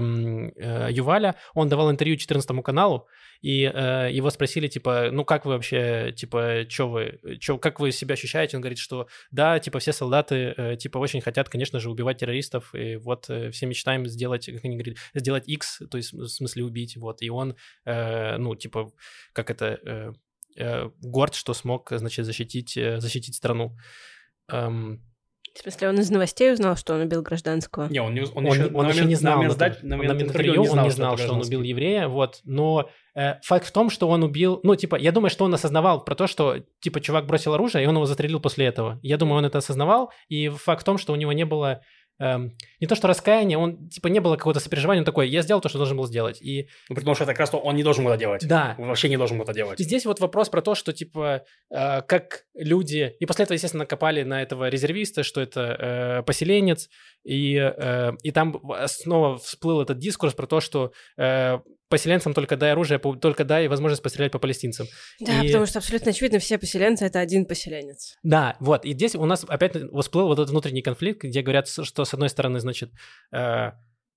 э, 0.55 0.87
Юваля, 0.91 1.35
он 1.53 1.69
давал 1.69 1.89
интервью 1.89 2.17
14 2.17 2.63
каналу, 2.63 3.07
и 3.41 3.63
э, 3.63 4.09
его 4.11 4.29
спросили, 4.29 4.67
типа, 4.67 5.09
ну 5.11 5.23
как 5.23 5.45
вы 5.45 5.53
вообще, 5.53 6.13
типа, 6.15 6.65
что 6.67 6.89
вы, 6.89 7.37
чё, 7.39 7.57
как 7.57 7.79
вы 7.79 7.91
себя 7.91 8.13
ощущаете? 8.13 8.57
Он 8.57 8.61
говорит, 8.61 8.79
что 8.79 9.07
да, 9.31 9.59
типа, 9.59 9.79
все 9.79 9.93
солдаты, 9.93 10.53
э, 10.57 10.75
типа, 10.75 10.97
очень 10.97 11.21
хотят, 11.21 11.47
конечно 11.47 11.79
же, 11.79 11.89
убивать 11.89 12.17
террористов, 12.17 12.75
и 12.75 12.97
вот 12.97 13.29
э, 13.29 13.51
все 13.51 13.65
мечтаем 13.65 14.05
сделать, 14.07 14.45
как 14.45 14.65
они 14.65 14.75
говорят, 14.75 14.97
сделать 15.13 15.47
X, 15.47 15.81
то 15.89 15.97
есть 15.97 16.11
в 16.11 16.27
смысле 16.27 16.65
убить, 16.65 16.97
вот, 16.97 17.21
и 17.21 17.29
он, 17.29 17.55
э, 17.85 18.37
ну, 18.37 18.55
типа, 18.55 18.91
как 19.33 19.49
это... 19.49 19.79
Э, 19.85 20.13
э, 20.57 20.89
горд, 21.01 21.35
что 21.35 21.53
смог, 21.53 21.89
значит, 21.91 22.25
защитить, 22.25 22.75
э, 22.75 22.99
защитить 22.99 23.35
страну. 23.35 23.77
Эм, 24.49 25.01
В 25.55 25.61
смысле, 25.61 25.89
он 25.89 25.99
из 25.99 26.09
новостей 26.09 26.53
узнал, 26.53 26.75
что 26.77 26.93
он 26.93 27.01
убил 27.01 27.21
гражданского? 27.21 27.87
Не, 27.89 27.99
он, 28.01 28.13
не, 28.13 28.21
он, 28.21 28.29
он, 28.35 28.45
еще, 28.45 28.65
он 28.67 28.85
на 28.85 28.89
еще 28.89 29.01
момент- 29.01 29.07
не 29.07 29.13
на 29.15 29.19
знал, 29.19 29.35
момент 29.37 29.51
на 29.51 29.55
сдать- 29.55 29.73
тот- 29.75 29.83
на 29.83 29.89
на 29.89 29.95
момент 29.97 30.13
момент 30.13 30.29
интервью 30.29 30.51
интервью 30.53 30.71
он 30.71 30.83
не 30.83 30.89
что 30.89 30.95
знал, 30.97 31.13
это 31.15 31.23
что 31.23 31.33
он 31.33 31.41
убил 31.41 31.61
еврея, 31.63 32.07
вот, 32.07 32.39
но 32.43 32.89
э, 33.15 33.33
факт 33.43 33.65
в 33.65 33.71
том, 33.71 33.89
что 33.89 34.07
он 34.07 34.23
убил, 34.23 34.59
ну, 34.63 34.75
типа, 34.75 34.95
я 34.95 35.11
думаю, 35.11 35.29
что 35.29 35.45
он 35.45 35.53
осознавал 35.53 36.05
про 36.05 36.15
то, 36.15 36.27
что, 36.27 36.57
типа, 36.79 37.01
чувак 37.01 37.25
бросил 37.25 37.53
оружие, 37.53 37.83
и 37.83 37.87
он 37.87 37.95
его 37.95 38.05
застрелил 38.05 38.39
после 38.39 38.67
этого. 38.67 38.99
Я 39.01 39.17
думаю, 39.17 39.39
он 39.39 39.45
это 39.45 39.57
осознавал, 39.57 40.11
и 40.29 40.47
факт 40.49 40.81
в 40.83 40.85
том, 40.85 40.97
что 40.97 41.13
у 41.13 41.15
него 41.17 41.33
не 41.33 41.45
было 41.45 41.81
эм, 42.19 42.55
не 42.79 42.87
то 42.87 42.95
что 42.95 43.07
раскаяния, 43.07 43.57
он, 43.57 43.89
типа, 43.89 44.07
не 44.07 44.19
было 44.19 44.35
какого-то 44.35 44.59
сопереживания, 44.59 45.01
он 45.01 45.05
такой, 45.05 45.29
я 45.29 45.41
сделал 45.41 45.61
то, 45.61 45.69
что 45.69 45.77
должен 45.77 45.97
был 45.97 46.05
сделать. 46.07 46.41
И 46.41 46.67
Ну, 46.89 46.95
потому 46.95 47.15
что 47.15 47.23
это 47.23 47.33
как 47.33 47.39
раз 47.39 47.49
то 47.49 47.57
он 47.57 47.75
не 47.75 47.83
должен 47.83 48.03
был 48.03 48.11
это 48.11 48.19
делать. 48.19 48.47
да, 48.47 48.75
Он 48.77 48.87
вообще 48.87 49.09
не 49.09 49.17
должен 49.17 49.37
был 49.37 49.43
это 49.43 49.53
делать. 49.53 49.79
и 49.79 49.83
здесь 49.83 50.05
вот 50.05 50.19
вопрос 50.19 50.49
про 50.49 50.61
то, 50.61 50.75
что, 50.75 50.93
типа, 50.93 51.43
э, 51.71 52.01
как 52.03 52.45
люди... 52.53 53.15
И 53.19 53.25
после 53.25 53.43
этого, 53.43 53.55
естественно, 53.55 53.83
накопали 53.83 54.23
на 54.23 54.41
этого 54.41 54.69
резервиста, 54.69 55.23
что 55.23 55.41
это 55.41 55.61
э, 56.19 56.23
поселенец, 56.23 56.89
и, 57.23 57.55
э, 57.55 58.11
и 58.23 58.31
там 58.31 58.61
снова 58.87 59.37
всплыл 59.37 59.81
этот 59.81 59.97
дискурс 59.97 60.33
про 60.33 60.47
то, 60.47 60.59
что 60.59 60.91
э, 61.17 61.59
поселенцам 61.89 62.33
только 62.33 62.55
дай 62.55 62.71
оружие, 62.71 62.99
только 62.99 63.43
дай 63.43 63.67
возможность 63.67 64.01
пострелять 64.01 64.31
по 64.31 64.39
палестинцам. 64.39 64.87
Да, 65.19 65.41
И- 65.43 65.47
потому 65.47 65.65
что 65.65 65.79
абсолютно 65.79 66.11
очевидно, 66.11 66.39
все 66.39 66.57
поселенцы— 66.57 67.05
это 67.05 67.19
один 67.19 67.45
поселенец. 67.45 68.17
Да, 68.23 68.55
вот. 68.59 68.85
И 68.85 68.93
здесь 68.93 69.15
у 69.15 69.25
нас 69.25 69.43
опять 69.47 69.75
всплыл 69.99 70.27
вот 70.27 70.39
этот 70.39 70.51
внутренний 70.51 70.81
конфликт, 70.81 71.23
где 71.23 71.41
говорят, 71.41 71.67
что 71.67 72.05
с 72.05 72.13
одной 72.13 72.29
стороны, 72.29 72.59
значит, 72.59 72.91
э, 73.31 73.71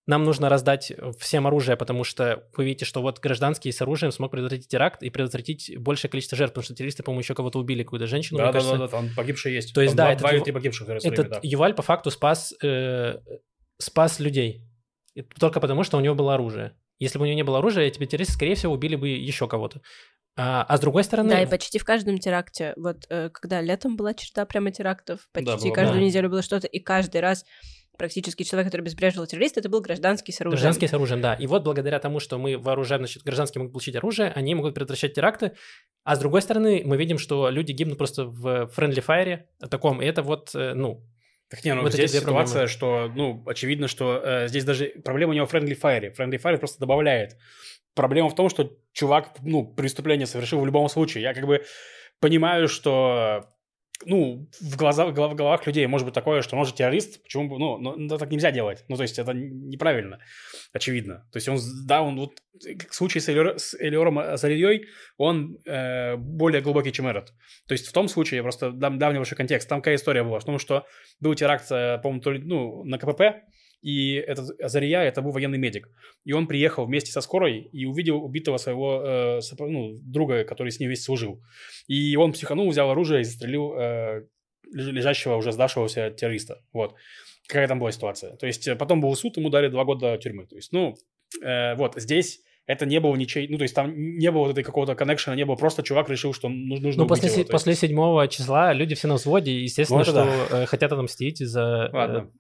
нам 0.07 0.25
нужно 0.25 0.49
раздать 0.49 0.93
всем 1.19 1.47
оружие, 1.47 1.77
потому 1.77 2.03
что 2.05 2.49
вы 2.57 2.65
видите, 2.65 2.85
что 2.85 3.01
вот 3.03 3.21
гражданский 3.21 3.71
с 3.71 3.81
оружием 3.81 4.11
смог 4.11 4.33
предотвратить 4.33 4.69
теракт 4.69 5.03
и 5.03 5.11
предотвратить 5.11 5.79
большее 5.79 6.11
количество 6.11 6.37
жертв, 6.37 6.55
потому 6.55 6.65
что 6.65 6.75
террористы, 6.75 7.03
по-моему, 7.03 7.21
еще 7.21 7.35
кого-то 7.35 7.59
убили, 7.59 7.85
какую-то 7.85 8.07
женщину, 8.07 8.39
Да, 8.39 8.47
да, 8.47 8.53
кажется. 8.53 8.73
да, 8.73 8.79
да, 8.79 8.89
там 8.89 9.11
погибшие 9.15 9.55
есть. 9.55 9.73
То 9.73 9.81
есть, 9.81 9.97
Там 9.97 10.09
да, 10.09 10.17
два, 10.17 10.33
этот 10.33 10.45
два 10.45 10.55
погибших 10.55 10.89
Этот 10.89 11.29
да. 11.29 11.41
Юваль 11.43 11.75
по 11.75 11.83
факту 11.83 12.11
спас, 12.11 12.53
э, 12.63 13.19
спас 13.79 14.19
людей. 14.19 14.69
Только 15.39 15.61
потому, 15.61 15.85
что 15.85 15.99
у 15.99 16.01
него 16.01 16.15
было 16.15 16.35
оружие. 16.35 16.73
Если 17.03 17.19
бы 17.19 17.25
у 17.25 17.27
него 17.27 17.35
не 17.35 17.43
было 17.43 17.59
оружия, 17.59 17.85
эти 17.85 17.99
террористы, 18.07 18.35
скорее 18.35 18.55
всего, 18.55 18.73
убили 18.73 18.95
бы 18.95 19.09
еще 19.09 19.49
кого-то. 19.49 19.81
А, 20.37 20.63
а 20.63 20.77
с 20.77 20.81
другой 20.81 21.03
стороны... 21.03 21.31
Да, 21.31 21.43
и 21.43 21.47
почти 21.47 21.81
в 21.81 21.85
каждом 21.85 22.19
теракте, 22.19 22.75
вот 22.77 23.07
э, 23.11 23.29
когда 23.31 23.61
летом 23.61 23.97
была 23.97 24.15
черта 24.15 24.47
прямо 24.47 24.71
терактов, 24.71 25.29
почти 25.33 25.69
было, 25.69 25.75
каждую 25.75 26.01
да. 26.01 26.07
неделю 26.07 26.31
было 26.31 26.43
что-то, 26.43 26.69
и 26.69 26.79
каждый 26.79 27.21
раз 27.21 27.45
практически 27.99 28.45
человек, 28.45 28.69
который 28.69 28.83
обезвреживал 28.83 29.27
террориста, 29.27 29.59
это 29.59 29.69
был 29.69 29.81
гражданский 29.81 30.31
с 30.31 30.41
оружием. 30.41 30.61
Гражданские 30.61 30.89
с 30.89 30.95
оружием, 30.95 31.21
да. 31.21 31.35
И 31.35 31.49
вот 31.49 31.65
благодаря 31.65 31.99
тому, 31.99 32.21
что 32.21 32.39
мы 32.39 32.57
вооружаем, 32.57 33.03
значит, 33.03 33.25
гражданские 33.25 33.61
могут 33.61 33.73
получить 33.73 33.97
оружие, 33.97 34.31
они 34.31 34.55
могут 34.55 34.75
предотвращать 34.75 35.13
теракты. 35.13 35.53
А 36.05 36.15
с 36.15 36.21
другой 36.21 36.41
стороны, 36.43 36.83
мы 36.85 36.97
видим, 36.97 37.19
что 37.19 37.51
люди 37.51 37.73
гибнут 37.73 37.99
просто 37.99 38.27
в 38.27 38.71
friendly 38.77 39.05
fire 39.05 39.41
таком. 39.69 40.01
И 40.01 40.07
это 40.07 40.23
вот, 40.23 40.55
э, 40.55 40.73
ну, 40.75 41.05
Так 41.53 41.63
не, 41.67 41.75
ну 41.75 41.83
Вот 41.83 41.93
здесь 41.93 42.13
ситуация, 42.13 42.67
что, 42.67 43.13
ну, 43.15 43.43
очевидно, 43.47 43.87
что 43.87 44.23
э, 44.25 44.49
здесь 44.49 44.65
даже 44.65 44.87
проблема 45.05 45.35
не 45.35 45.41
во 45.41 45.47
Friendly 45.47 45.79
Fire. 45.79 46.11
Friendly 46.17 46.41
Fire 46.41 46.57
просто 46.57 46.81
добавляет. 46.81 47.37
Проблема 47.95 48.31
в 48.31 48.35
том, 48.35 48.49
что 48.49 48.75
чувак, 48.95 49.35
ну, 49.43 49.67
преступление 49.67 50.27
совершил 50.27 50.61
в 50.61 50.65
любом 50.65 50.89
случае. 50.89 51.25
Я 51.25 51.35
как 51.35 51.47
бы 51.47 51.63
понимаю, 52.21 52.69
что, 52.69 53.51
ну, 54.07 54.49
в, 54.61 54.77
глаза, 54.77 55.07
в 55.07 55.13
голов- 55.13 55.33
в 55.33 55.37
головах 55.37 55.67
людей 55.67 55.87
может 55.87 56.05
быть 56.05 56.15
такое, 56.15 56.43
что 56.43 56.57
он 56.57 56.67
же 56.67 56.75
террорист, 56.75 57.23
почему 57.23 57.49
бы, 57.49 57.59
ну, 57.59 57.79
но, 57.79 57.97
но 57.97 58.19
так 58.19 58.31
нельзя 58.31 58.51
делать. 58.51 58.85
Ну, 58.89 58.97
то 58.97 59.03
есть 59.03 59.19
это 59.19 59.33
неправильно, 59.33 60.19
очевидно. 60.73 61.27
То 61.33 61.37
есть 61.37 61.49
он, 61.49 61.59
да, 61.87 62.03
он 62.03 62.19
вот, 62.19 62.41
как 62.79 62.91
в 62.91 62.95
случае 62.95 63.21
с, 63.21 63.29
Элиор, 63.29 63.59
с 63.59 63.75
Элиором 63.79 64.19
Азарильей, 64.19 64.87
он 65.17 65.59
э, 65.67 66.17
более 66.17 66.61
глубокий, 66.61 66.93
чем 66.93 67.07
этот. 67.07 67.33
То 67.67 67.73
есть 67.73 67.87
в 67.87 67.93
том 67.93 68.09
случае, 68.09 68.39
я 68.39 68.43
просто 68.43 68.73
дам, 68.73 68.99
дам 68.99 69.13
небольшой 69.13 69.37
контекст, 69.37 69.69
там 69.69 69.81
какая 69.81 69.97
история 69.97 70.23
была, 70.23 70.41
в 70.41 70.45
том, 70.45 70.59
что 70.59 70.87
был 71.21 71.35
теракт, 71.35 71.71
э, 71.71 71.99
по-моему, 71.99 72.21
то 72.21 72.31
ли, 72.33 72.43
ну, 72.43 72.85
на 72.85 72.99
КПП, 72.99 73.45
и 73.83 74.15
этот 74.15 74.59
Азария, 74.61 75.01
это 75.01 75.23
был 75.23 75.33
военный 75.33 75.59
медик. 75.59 75.89
И 76.25 76.33
он 76.33 76.47
приехал 76.47 76.87
вместе 76.87 77.11
со 77.11 77.21
скорой 77.21 77.69
и 77.73 77.85
увидел 77.85 78.23
убитого 78.25 78.57
своего 78.57 79.03
э, 79.05 79.39
сопро- 79.41 79.69
ну, 79.69 79.99
друга, 80.03 80.45
который 80.45 80.71
с 80.71 80.79
ним 80.79 80.89
весь 80.89 81.03
служил. 81.03 81.43
И 81.89 82.15
он 82.17 82.33
психанул, 82.33 82.71
взял 82.71 82.91
оружие 82.91 83.23
и 83.23 83.25
застрелил 83.25 83.75
э, 83.77 84.23
леж- 84.73 84.93
лежащего, 84.93 85.35
уже 85.35 85.51
сдавшегося 85.51 86.11
террориста. 86.11 86.63
Вот. 86.73 86.95
Какая 87.49 87.67
там 87.67 87.81
была 87.81 87.91
ситуация. 87.91 88.37
То 88.37 88.47
есть 88.47 88.69
э, 88.69 88.77
потом 88.77 89.01
был 89.01 89.15
суд, 89.17 89.37
ему 89.37 89.51
дали 89.51 89.67
два 89.69 89.85
года 89.85 90.17
тюрьмы. 90.17 90.47
То 90.47 90.55
есть, 90.55 90.73
ну, 90.73 90.95
э, 91.43 91.75
вот, 91.75 91.95
здесь 91.97 92.41
это 92.67 92.87
не 92.87 93.01
было 93.01 93.17
ничей, 93.17 93.49
ну, 93.49 93.59
то 93.59 93.65
есть 93.65 93.75
там 93.75 93.93
не 93.97 94.31
было 94.31 94.43
вот 94.43 94.53
этой 94.53 94.63
какого-то 94.63 94.95
коннекшена, 94.95 95.35
не 95.35 95.45
было, 95.45 95.57
просто 95.57 95.83
чувак 95.83 96.09
решил, 96.09 96.33
что 96.33 96.49
ну- 96.49 96.79
нужно 96.79 97.03
ну 97.03 97.09
после, 97.09 97.29
его. 97.29 97.45
после 97.45 97.75
7 97.75 98.29
числа 98.29 98.73
люди 98.73 98.95
все 98.95 99.09
на 99.09 99.15
взводе, 99.15 99.61
естественно, 99.61 100.05
Ну, 100.07 100.11
это 100.11 100.47
что 100.47 100.57
э, 100.57 100.67
хотят 100.67 100.93
отомстить 100.93 101.39
за 101.39 101.91
э, 101.93 101.97
Ладно. 101.97 102.33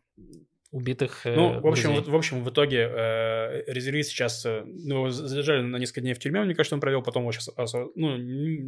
Убитых 0.73 1.25
э, 1.27 1.35
Ну, 1.37 1.61
в 1.61 1.67
общем, 1.67 1.95
в, 1.95 2.09
в 2.09 2.15
общем, 2.17 2.43
в 2.43 2.51
итоге 2.51 2.91
э, 2.91 3.63
резервист 3.71 4.11
сейчас, 4.11 4.45
э, 4.47 4.63
ну, 4.65 5.11
задержали 5.11 5.61
на 5.63 5.77
несколько 5.77 6.01
дней 6.01 6.15
в 6.15 6.19
тюрьме, 6.19 6.41
мне 6.43 6.55
кажется, 6.55 6.75
он 6.75 6.81
провел, 6.81 7.03
потом 7.03 7.23
его 7.23 7.33
сейчас, 7.33 7.51
ну, 7.95 8.09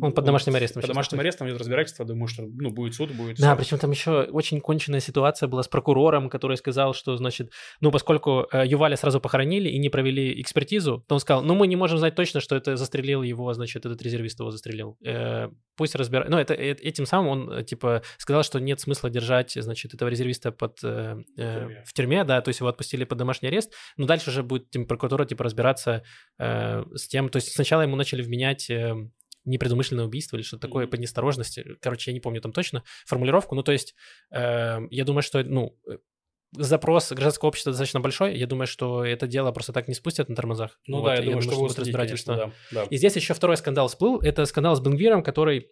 Он 0.02 0.12
под 0.12 0.24
домашним 0.24 0.54
арестом 0.54 0.82
Под 0.82 0.90
домашним 0.90 1.16
находится. 1.16 1.20
арестом 1.20 1.48
идет 1.48 1.58
разбирательство, 1.58 2.04
думаю, 2.04 2.28
что, 2.28 2.42
ну, 2.42 2.70
будет 2.70 2.94
суд, 2.94 3.10
будет 3.12 3.38
Да, 3.38 3.54
всё. 3.54 3.56
причем 3.56 3.78
там 3.78 3.90
еще 3.90 4.22
очень 4.30 4.60
конченная 4.60 5.00
ситуация 5.00 5.48
была 5.48 5.62
с 5.62 5.68
прокурором, 5.68 6.28
который 6.28 6.56
сказал, 6.58 6.92
что, 6.94 7.16
значит, 7.16 7.50
ну, 7.80 7.90
поскольку 7.90 8.46
э, 8.52 8.66
Юваля 8.66 8.96
сразу 8.96 9.20
похоронили 9.20 9.70
и 9.70 9.78
не 9.78 9.88
провели 9.88 10.40
экспертизу, 10.40 11.04
то 11.08 11.14
он 11.14 11.20
сказал, 11.20 11.42
ну, 11.42 11.54
мы 11.54 11.66
не 11.66 11.76
можем 11.76 11.98
знать 11.98 12.14
точно, 12.14 12.40
что 12.40 12.54
это 12.54 12.76
застрелил 12.76 13.22
его, 13.22 13.52
значит, 13.54 13.86
этот 13.86 14.02
резервист 14.02 14.38
его 14.40 14.50
застрелил. 14.50 14.98
Э, 15.04 15.48
пусть 15.76 15.94
разбирают. 15.94 16.30
Ну, 16.30 16.38
это, 16.38 16.54
э- 16.54 16.72
этим 16.72 17.06
самым 17.06 17.28
он, 17.28 17.52
э, 17.52 17.64
типа, 17.64 18.02
сказал, 18.18 18.42
что 18.42 18.58
нет 18.60 18.80
смысла 18.80 19.10
держать, 19.10 19.52
значит, 19.52 19.94
этого 19.94 20.08
резервиста 20.08 20.52
под, 20.52 20.78
э, 20.82 21.16
э, 21.36 21.60
тюрьме. 21.60 21.84
в 21.86 21.92
тюрьме, 21.92 22.24
да, 22.24 22.40
то 22.40 22.48
есть 22.50 22.60
его 22.60 22.68
отпустили 22.68 23.04
под 23.04 23.18
домашний 23.18 23.48
арест, 23.48 23.72
но 23.96 24.06
дальше 24.06 24.30
уже 24.30 24.42
будет 24.42 24.70
типа, 24.70 24.86
прокуратура, 24.86 25.24
типа, 25.24 25.44
разбираться 25.44 26.02
э, 26.38 26.84
с 26.94 27.08
тем, 27.08 27.28
то 27.28 27.36
есть 27.36 27.52
сначала 27.52 27.82
ему 27.82 27.96
начали 27.96 28.22
вменять 28.22 28.70
э, 28.70 28.94
непредумышленное 29.44 30.04
убийство 30.06 30.36
или 30.36 30.42
что-то 30.42 30.66
такое 30.66 30.84
Мгм. 30.84 30.90
по 30.92 30.96
неосторожности. 30.96 31.64
Короче, 31.80 32.10
я 32.10 32.14
не 32.14 32.20
помню 32.20 32.40
там 32.40 32.52
точно 32.52 32.82
формулировку. 33.06 33.54
Ну, 33.54 33.62
то 33.62 33.72
есть, 33.72 33.94
э, 34.30 34.78
я 34.90 35.04
думаю, 35.04 35.22
что, 35.22 35.42
ну, 35.44 35.76
э, 35.90 35.98
запрос 36.56 37.10
гражданского 37.10 37.48
общества 37.48 37.72
достаточно 37.72 38.00
большой. 38.00 38.36
Я 38.36 38.46
думаю, 38.46 38.66
что 38.66 39.04
это 39.04 39.26
дело 39.26 39.52
просто 39.52 39.72
так 39.72 39.88
не 39.88 39.94
спустят 39.94 40.28
на 40.28 40.36
тормозах. 40.36 40.78
Ну 40.86 40.98
Вот, 40.98 41.06
да, 41.06 41.14
я 41.16 41.22
думаю, 41.22 41.42
что 41.42 41.52
будут 41.52 41.68
будет 41.68 41.78
разбирательство. 41.80 42.34
конечно, 42.34 42.54
да, 42.70 42.80
да. 42.82 42.86
И 42.90 42.96
здесь 42.96 43.16
еще 43.16 43.34
второй 43.34 43.56
скандал 43.56 43.88
всплыл. 43.88 44.20
Это 44.20 44.46
скандал 44.46 44.76
с 44.76 44.80
Бенгвиром, 44.80 45.22
который 45.22 45.70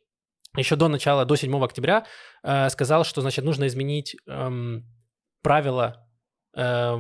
еще 0.57 0.77
до 0.77 0.89
начала, 0.89 1.25
до 1.25 1.37
7 1.37 1.65
октября 1.65 2.05
э, 2.43 2.69
сказал, 2.69 3.05
что, 3.05 3.21
значит, 3.21 3.45
нужно 3.45 3.67
изменить 3.67 4.17
эм, 4.27 4.85
правила 5.43 6.07
э, 6.55 6.99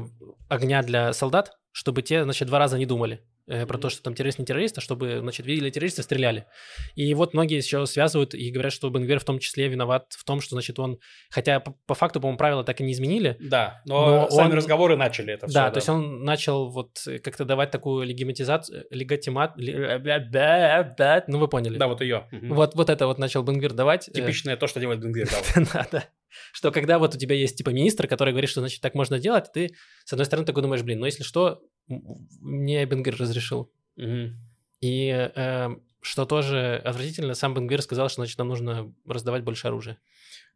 огня 0.48 0.82
для 0.82 1.12
солдат, 1.12 1.52
чтобы 1.70 2.02
те, 2.02 2.24
значит, 2.24 2.48
два 2.48 2.58
раза 2.58 2.78
не 2.78 2.86
думали 2.86 3.22
э, 3.46 3.66
про 3.66 3.78
то, 3.78 3.88
что 3.90 4.02
там 4.02 4.14
террорист 4.14 4.38
не 4.38 4.44
террорист, 4.44 4.78
а 4.78 4.80
чтобы, 4.80 5.18
значит, 5.20 5.46
видели 5.46 5.70
террориста, 5.70 6.02
стреляли. 6.02 6.46
И 6.94 7.12
вот 7.14 7.34
многие 7.34 7.56
еще 7.56 7.84
связывают 7.86 8.34
и 8.34 8.50
говорят, 8.50 8.72
что 8.72 8.88
Бенгвир 8.90 9.18
в 9.20 9.24
том 9.24 9.38
числе 9.38 9.68
виноват 9.68 10.06
в 10.12 10.24
том, 10.24 10.40
что, 10.40 10.54
значит, 10.56 10.78
он, 10.78 10.98
хотя 11.30 11.60
по, 11.60 11.74
по 11.86 11.94
факту, 11.94 12.20
по-моему, 12.20 12.38
правила 12.38 12.64
так 12.64 12.80
и 12.80 12.84
не 12.84 12.92
изменили, 12.92 13.36
Да, 13.40 13.80
но, 13.86 14.06
Но 14.22 14.30
сами 14.30 14.50
он- 14.50 14.56
разговоры 14.56 14.96
начали 14.96 15.34
это 15.34 15.46
все. 15.46 15.54
да, 15.54 15.70
то 15.70 15.78
есть 15.78 15.88
он 15.88 16.24
начал 16.24 16.68
вот 16.70 17.02
э, 17.06 17.18
как-то 17.18 17.44
давать 17.44 17.70
такую 17.70 18.06
легатимат, 18.06 19.56
ли- 19.56 19.72
э, 19.72 19.98
бля- 19.98 21.24
ну 21.26 21.38
вы 21.38 21.48
поняли. 21.48 21.78
Да, 21.78 21.88
вот 21.88 22.00
ее. 22.00 22.28
Вот, 22.32 22.74
вот 22.74 22.90
это 22.90 23.06
вот 23.06 23.18
начал 23.18 23.42
Бенгвир 23.42 23.72
давать. 23.72 24.08
Типичное 24.12 24.56
то, 24.56 24.66
что 24.66 24.80
делает 24.80 25.00
Бенгвир, 25.00 25.28
да. 25.30 25.62
да, 25.72 25.86
да. 25.92 26.04
Что 26.52 26.70
когда 26.70 26.98
вот 26.98 27.14
у 27.14 27.18
тебя 27.18 27.34
есть 27.34 27.58
типа 27.58 27.70
министр, 27.70 28.06
который 28.06 28.30
говорит, 28.32 28.48
что 28.48 28.60
значит 28.60 28.80
так 28.80 28.94
можно 28.94 29.18
делать, 29.18 29.46
ты 29.52 29.74
с 30.04 30.12
одной 30.12 30.24
стороны 30.26 30.46
такой 30.46 30.62
думаешь, 30.62 30.82
блин, 30.82 31.00
ну 31.00 31.06
если 31.06 31.22
что, 31.24 31.60
мне 31.88 32.84
Бенгвир 32.84 33.16
разрешил. 33.16 33.72
Мгм. 33.96 34.36
И 34.80 35.08
э, 35.34 35.68
что 36.00 36.24
тоже 36.24 36.80
отвратительно, 36.84 37.34
сам 37.34 37.54
Бенгвир 37.54 37.82
сказал, 37.82 38.08
что 38.08 38.22
значит 38.22 38.38
нам 38.38 38.48
нужно 38.48 38.92
раздавать 39.06 39.44
больше 39.44 39.68
оружия. 39.68 39.98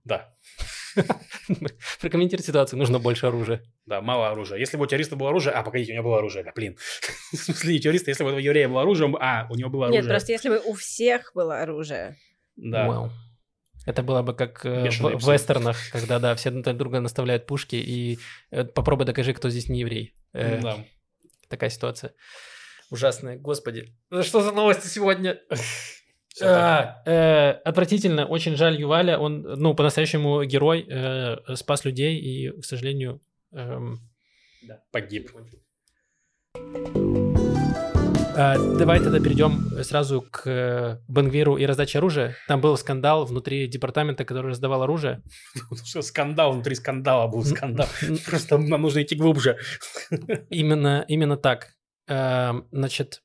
Да, 0.05 0.33
Прокомментируй 2.01 2.45
ситуацию, 2.45 2.79
нужно 2.79 2.99
больше 2.99 3.27
оружия. 3.27 3.63
да, 3.87 4.01
мало 4.01 4.31
оружия. 4.31 4.59
Если 4.59 4.77
бы 4.77 4.85
у 4.85 4.87
террориста 4.87 5.17
было 5.17 5.31
оружие... 5.31 5.55
А, 5.55 5.63
погодите, 5.63 5.93
у 5.93 5.95
него 5.97 6.05
было 6.05 6.19
оружие, 6.19 6.45
да, 6.45 6.53
блин. 6.55 6.77
В 7.33 7.37
смысле, 7.37 7.75
не 7.75 7.81
террориста, 7.81 8.11
если 8.11 8.25
бы 8.25 8.33
у 8.33 8.39
еврея 8.39 8.69
было 8.69 8.83
оружие, 8.83 9.15
а, 9.21 9.47
у 9.51 9.55
него 9.57 9.71
было 9.71 9.87
оружие. 9.87 10.03
Нет, 10.03 10.11
просто 10.11 10.33
если 10.33 10.49
бы 10.49 10.61
у 10.65 10.75
всех 10.75 11.33
было 11.35 11.61
оружие. 11.61 12.17
Да. 12.57 13.11
Это 13.85 14.03
было 14.03 14.23
бы 14.23 14.35
как 14.35 14.67
э, 14.67 14.85
Бешеные 14.85 15.17
в, 15.17 15.23
в 15.23 15.33
вестернах, 15.33 15.77
когда, 15.93 16.19
да, 16.19 16.35
все 16.35 16.51
друг 16.51 16.77
друга 16.77 17.01
наставляют 17.01 17.47
пушки, 17.47 17.77
и 17.77 18.19
э, 18.51 18.65
попробуй 18.65 19.07
докажи, 19.07 19.33
кто 19.33 19.49
здесь 19.49 19.69
не 19.69 19.81
еврей. 19.81 20.15
Э, 20.33 20.61
Да. 20.61 20.85
Такая 21.49 21.71
ситуация. 21.71 22.15
Ужасная, 22.91 23.37
господи. 23.37 23.95
Что 24.23 24.43
за 24.43 24.53
новости 24.53 24.87
сегодня? 24.87 25.41
А, 26.43 27.03
э, 27.07 27.51
отвратительно, 27.65 28.27
очень 28.27 28.57
жаль 28.57 28.79
Юваля, 28.79 29.19
он, 29.19 29.41
ну, 29.41 29.75
по-настоящему 29.75 30.45
герой, 30.45 30.87
э, 30.87 31.55
спас 31.55 31.87
людей 31.87 32.19
и, 32.19 32.61
к 32.61 32.65
сожалению, 32.65 33.23
эм, 33.53 34.01
Погиб. 34.91 35.31
А, 36.55 37.26
давай 38.37 39.01
тогда 39.01 39.19
перейдем 39.19 39.83
сразу 39.83 40.23
к 40.23 40.43
э, 40.47 40.99
Бенгвиру 41.09 41.57
и 41.57 41.65
раздаче 41.65 41.99
оружия. 41.99 42.37
Там 42.49 42.61
был 42.61 42.77
скандал 42.77 43.25
внутри 43.25 43.67
департамента, 43.67 44.25
который 44.25 44.51
раздавал 44.51 44.83
оружие. 44.83 45.23
Что 45.85 46.03
скандал 46.03 46.53
внутри 46.53 46.75
скандала 46.75 47.29
был 47.29 47.45
скандал. 47.45 47.87
Просто 48.27 48.59
нам 48.59 48.83
нужно 48.83 49.03
идти 49.03 49.17
глубже. 49.17 49.57
Именно, 50.51 51.05
именно 51.09 51.37
так. 51.37 51.69
Э, 52.09 52.53
Значит, 52.73 53.23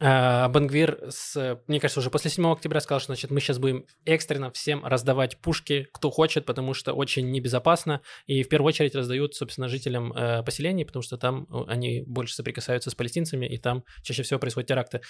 э, 0.00 0.48
Бенгвир, 0.48 1.06
с, 1.08 1.60
мне 1.66 1.80
кажется, 1.80 2.00
уже 2.00 2.10
после 2.10 2.30
7 2.30 2.46
октября 2.52 2.80
сказал, 2.80 3.00
что 3.00 3.12
значит, 3.12 3.30
мы 3.30 3.40
сейчас 3.40 3.58
будем 3.58 3.86
экстренно 4.04 4.50
всем 4.50 4.84
раздавать 4.84 5.38
пушки, 5.38 5.88
кто 5.92 6.10
хочет, 6.10 6.44
потому 6.44 6.74
что 6.74 6.92
очень 6.92 7.30
небезопасно. 7.30 8.02
И 8.26 8.42
в 8.42 8.48
первую 8.48 8.68
очередь 8.68 8.94
раздают, 8.94 9.34
собственно, 9.34 9.68
жителям 9.68 10.12
э, 10.12 10.42
поселений, 10.42 10.84
потому 10.84 11.02
что 11.02 11.16
там 11.16 11.46
э, 11.50 11.64
они 11.68 12.02
больше 12.06 12.34
соприкасаются 12.34 12.90
с 12.90 12.94
палестинцами, 12.94 13.46
и 13.46 13.58
там 13.58 13.84
чаще 14.02 14.22
всего 14.22 14.38
происходят 14.38 14.68
теракты. 14.68 15.00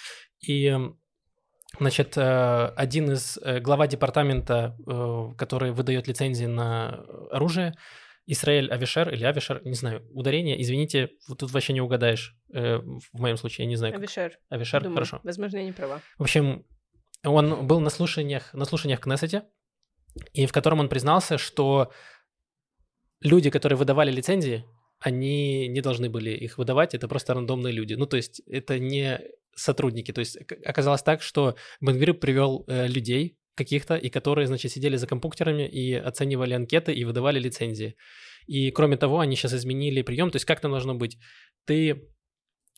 И 0.45 0.75
Значит, 1.81 2.17
э, 2.17 2.71
один 2.77 3.11
из 3.11 3.37
глава 3.61 3.87
департамента, 3.87 4.77
который 5.37 5.73
выдает 5.73 6.07
лицензии 6.07 6.45
на 6.45 7.03
оружие, 7.29 7.73
Исраэль 8.27 8.69
Авишер 8.69 9.09
или 9.13 9.23
Авишер, 9.23 9.61
не 9.65 9.73
знаю, 9.73 10.05
ударение, 10.11 10.61
извините, 10.61 11.09
вот 11.27 11.39
тут 11.39 11.51
вообще 11.51 11.73
не 11.73 11.81
угадаешь. 11.81 12.35
э, 12.53 12.77
В 12.77 13.19
моем 13.19 13.37
случае, 13.37 13.65
я 13.65 13.69
не 13.69 13.77
знаю. 13.77 13.93
как. 13.93 14.01
Авишер. 14.01 14.37
Авишер, 14.49 14.83
Думаю, 14.83 14.95
хорошо. 14.95 15.21
Возможно, 15.23 15.57
я 15.57 15.63
не 15.63 15.71
права. 15.71 16.01
В 16.17 16.23
общем, 16.23 16.65
он 17.23 17.65
был 17.65 17.79
на 17.79 17.89
слушаниях, 17.89 18.53
на 18.53 18.65
слушаниях 18.65 18.99
в 18.99 19.03
Кнессете, 19.03 19.43
и 20.33 20.45
в 20.45 20.51
котором 20.51 20.79
он 20.81 20.89
признался, 20.89 21.37
что 21.37 21.91
люди, 23.21 23.49
которые 23.49 23.77
выдавали 23.77 24.11
лицензии, 24.11 24.65
они 24.99 25.67
не 25.67 25.81
должны 25.81 26.09
были 26.09 26.31
их 26.31 26.57
выдавать, 26.57 26.93
это 26.95 27.07
просто 27.07 27.33
рандомные 27.33 27.71
люди. 27.71 27.93
Ну, 27.93 28.07
то 28.07 28.17
есть 28.17 28.41
это 28.47 28.79
не 28.79 29.21
сотрудники. 29.55 30.11
То 30.11 30.19
есть 30.19 30.37
оказалось 30.65 31.03
так, 31.03 31.21
что 31.21 31.55
Бенгвир 31.81 32.13
привел 32.13 32.65
э, 32.67 32.87
людей 32.87 33.37
каких-то, 33.57 33.95
и 33.95 34.09
которые, 34.09 34.47
значит, 34.47 34.71
сидели 34.71 34.95
за 34.95 35.07
компьютерами 35.07 35.67
и 35.67 35.93
оценивали 35.93 36.53
анкеты 36.53 36.93
и 36.93 37.03
выдавали 37.03 37.39
лицензии. 37.39 37.95
И 38.45 38.71
кроме 38.71 38.95
того, 38.95 39.19
они 39.19 39.35
сейчас 39.35 39.53
изменили 39.53 40.01
прием. 40.03 40.31
То 40.31 40.37
есть 40.37 40.45
как 40.45 40.61
там 40.61 40.71
должно 40.71 40.95
быть? 40.95 41.17
Ты 41.65 42.07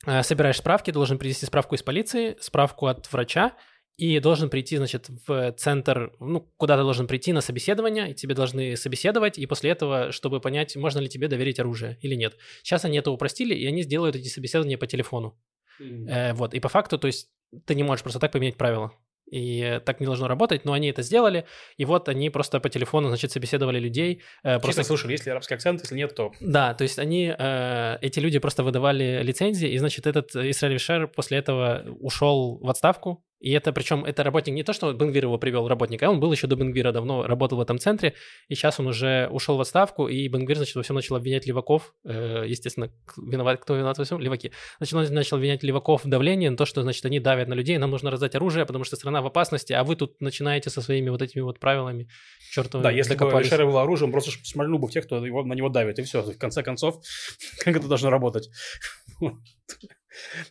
э, 0.07 0.23
собираешь 0.23 0.57
справки, 0.57 0.91
должен 0.91 1.19
привести 1.19 1.45
справку 1.45 1.75
из 1.75 1.83
полиции, 1.83 2.37
справку 2.39 2.87
от 2.87 3.11
врача, 3.11 3.55
и 3.97 4.19
должен 4.19 4.49
прийти, 4.49 4.77
значит, 4.77 5.09
в 5.27 5.51
центр, 5.57 6.13
ну, 6.21 6.39
куда 6.55 6.77
ты 6.77 6.83
должен 6.83 7.05
прийти 7.05 7.33
на 7.33 7.41
собеседование, 7.41 8.11
и 8.11 8.13
тебе 8.13 8.33
должны 8.33 8.77
собеседовать, 8.77 9.37
и 9.37 9.45
после 9.45 9.71
этого, 9.71 10.13
чтобы 10.13 10.39
понять, 10.39 10.77
можно 10.77 10.99
ли 10.99 11.09
тебе 11.09 11.27
доверить 11.27 11.59
оружие 11.59 11.97
или 12.01 12.15
нет. 12.15 12.37
Сейчас 12.63 12.85
они 12.85 12.97
это 12.97 13.11
упростили, 13.11 13.53
и 13.53 13.65
они 13.65 13.83
сделают 13.83 14.15
эти 14.15 14.29
собеседования 14.29 14.77
по 14.77 14.87
телефону. 14.87 15.37
Э, 15.79 16.33
вот, 16.33 16.53
и 16.53 16.61
по 16.61 16.69
факту, 16.69 16.97
то 16.97 17.07
есть 17.07 17.29
ты 17.65 17.75
не 17.75 17.83
можешь 17.83 18.03
просто 18.03 18.19
так 18.19 18.31
поменять 18.31 18.55
правила. 18.55 18.93
И 19.31 19.79
так 19.85 19.99
не 19.99 20.05
должно 20.05 20.27
работать, 20.27 20.65
но 20.65 20.73
они 20.73 20.89
это 20.89 21.01
сделали, 21.01 21.45
и 21.77 21.85
вот 21.85 22.09
они 22.09 22.29
просто 22.29 22.59
по 22.59 22.69
телефону, 22.69 23.07
значит, 23.09 23.31
собеседовали 23.31 23.79
людей. 23.79 24.21
э, 24.43 24.59
Просто 24.59 24.83
слушали, 24.83 25.11
есть 25.11 25.25
ли 25.25 25.31
арабский 25.31 25.55
акцент, 25.55 25.81
если 25.81 25.95
нет, 25.95 26.15
то... 26.15 26.31
да, 26.39 26.73
то 26.73 26.83
есть 26.83 26.99
они, 26.99 27.33
э, 27.37 27.97
эти 28.01 28.19
люди 28.19 28.39
просто 28.39 28.63
выдавали 28.63 29.21
лицензии, 29.23 29.69
и, 29.69 29.77
значит, 29.77 30.07
этот 30.07 30.35
Исраиль 30.35 30.73
Вишер 30.73 31.07
после 31.07 31.37
этого 31.37 31.83
ушел 31.99 32.59
в 32.61 32.69
отставку, 32.69 33.23
и 33.39 33.51
это, 33.51 33.71
причем, 33.71 34.03
это 34.03 34.23
работник 34.23 34.53
не 34.53 34.63
то, 34.63 34.73
что 34.73 34.91
Бенгвир 34.93 35.23
его 35.25 35.37
привел 35.37 35.67
работника, 35.67 36.07
а 36.07 36.09
он 36.09 36.19
был 36.19 36.31
еще 36.31 36.47
до 36.47 36.55
Бенгвира 36.55 36.91
давно, 36.91 37.25
работал 37.25 37.57
в 37.57 37.61
этом 37.61 37.79
центре, 37.79 38.13
и 38.49 38.55
сейчас 38.55 38.79
он 38.79 38.87
уже 38.87 39.29
ушел 39.31 39.57
в 39.57 39.61
отставку, 39.61 40.07
и 40.07 40.27
Бенгвир, 40.27 40.57
значит, 40.57 40.75
во 40.75 40.83
всем 40.83 40.95
начал 40.95 41.15
обвинять 41.15 41.45
леваков, 41.47 41.93
э, 42.05 42.43
естественно, 42.47 42.91
виноват, 43.17 43.61
кто 43.61 43.75
виноват 43.75 43.97
во 43.97 44.03
всем? 44.03 44.19
Леваки. 44.19 44.51
Значит, 44.77 44.93
он 44.93 45.13
начал 45.13 45.37
обвинять 45.37 45.63
леваков 45.63 46.03
в 46.03 46.09
давлении, 46.09 46.49
на 46.49 46.57
то, 46.57 46.65
что, 46.65 46.81
значит, 46.81 47.05
они 47.05 47.19
давят 47.19 47.47
на 47.47 47.53
людей, 47.53 47.77
нам 47.77 47.91
нужно 47.91 48.11
раздать 48.11 48.35
оружие, 48.35 48.65
потому 48.65 48.83
что 48.83 48.95
страна 48.97 49.21
в 49.21 49.25
опасности, 49.25 49.71
а 49.71 49.83
вы 49.83 49.95
тут 49.95 50.19
начинаете 50.19 50.69
со 50.69 50.81
своими 50.81 51.09
вот 51.09 51.21
этими 51.21 51.41
вот 51.41 51.59
правилами, 51.59 52.09
чертовыми, 52.51 52.83
Да, 52.83 52.91
если 52.91 53.13
бы 53.13 53.19
докопались. 53.19 53.47
Алишера 53.47 53.65
было 53.65 53.83
оружием, 53.83 54.11
просто 54.11 54.31
смольнул 54.43 54.79
бы 54.79 54.87
в 54.87 54.91
тех, 54.91 55.05
кто 55.05 55.25
его, 55.25 55.43
на 55.43 55.53
него 55.53 55.69
давит, 55.69 55.99
и 55.99 56.03
все. 56.03 56.21
В 56.21 56.37
конце 56.37 56.61
концов, 56.61 57.01
как 57.63 57.77
это 57.77 57.87
должно 57.87 58.09
работать? 58.09 58.49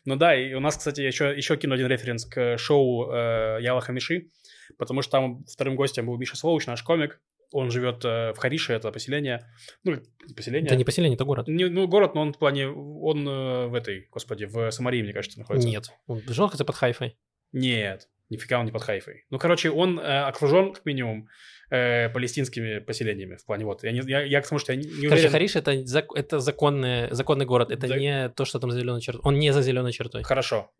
Ну 0.04 0.16
да, 0.16 0.34
и 0.34 0.54
у 0.54 0.60
нас, 0.60 0.76
кстати, 0.76 1.00
еще, 1.00 1.36
еще 1.36 1.56
кину 1.56 1.74
один 1.74 1.88
референс 1.88 2.24
к 2.24 2.58
шоу 2.58 3.10
э, 3.10 3.58
Яла 3.60 3.80
Хамиши, 3.80 4.30
потому 4.78 5.02
что 5.02 5.12
там 5.12 5.44
вторым 5.44 5.76
гостем 5.76 6.06
был 6.06 6.16
Миша 6.18 6.36
Сволочь, 6.36 6.66
наш 6.66 6.82
комик. 6.82 7.20
Он 7.50 7.70
живет 7.70 8.04
э, 8.04 8.34
в 8.34 8.36
Харише, 8.36 8.74
это 8.74 8.92
поселение. 8.92 9.46
Ну, 9.82 9.96
поселение. 10.36 10.66
Это 10.66 10.76
не 10.76 10.84
поселение, 10.84 11.14
это 11.14 11.24
город. 11.24 11.48
Не- 11.48 11.68
ну, 11.68 11.88
город, 11.88 12.14
но 12.14 12.20
он 12.20 12.34
в 12.34 12.38
плане... 12.38 12.68
Он 12.68 13.26
э, 13.26 13.66
в 13.68 13.74
этой, 13.74 14.06
господи, 14.10 14.44
в 14.44 14.70
Самарии, 14.70 15.02
мне 15.02 15.14
кажется, 15.14 15.38
находится. 15.38 15.66
Нет, 15.66 15.90
он 16.06 16.22
жил 16.26 16.48
хотя 16.48 16.64
под 16.64 16.76
Хайфой. 16.76 17.16
Нет, 17.52 18.08
нифига 18.28 18.58
он 18.58 18.66
не 18.66 18.72
под 18.72 18.82
Хайфой. 18.82 19.24
Ну, 19.30 19.38
короче, 19.38 19.70
он 19.70 19.98
э, 19.98 20.02
окружен, 20.02 20.74
как 20.74 20.84
минимум, 20.84 21.28
э, 21.70 22.08
палестинскими 22.10 22.78
поселениями 22.80 23.36
в 23.36 23.44
плане 23.44 23.64
вот. 23.64 23.84
Я, 23.84 23.92
не, 23.92 24.00
я, 24.10 24.22
я 24.22 24.40
к 24.40 24.48
тому, 24.48 24.58
что 24.58 24.72
я 24.72 24.78
не, 24.78 24.84
не 24.84 24.90
Короче, 25.08 25.12
уверен... 25.14 25.30
Хариш 25.32 25.56
это, 25.56 25.72
зак- 25.84 26.14
это 26.14 26.40
законный, 26.40 27.08
законный 27.10 27.46
город. 27.46 27.70
Это 27.70 27.88
Да. 27.88 27.98
не 27.98 28.28
то, 28.30 28.44
что 28.44 28.58
там 28.58 28.70
за 28.70 28.78
зеленой 28.80 29.00
чертой. 29.00 29.22
Он 29.24 29.38
не 29.38 29.52
за 29.52 29.62
зеленой 29.62 29.92
чертой. 29.92 30.22
Хорошо. 30.22 30.70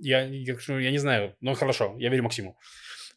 Я, 0.00 0.22
я, 0.24 0.56
я 0.68 0.90
не 0.90 0.98
знаю, 0.98 1.34
но 1.40 1.54
хорошо, 1.54 1.94
я 1.98 2.10
верю 2.10 2.22
Максиму. 2.24 2.56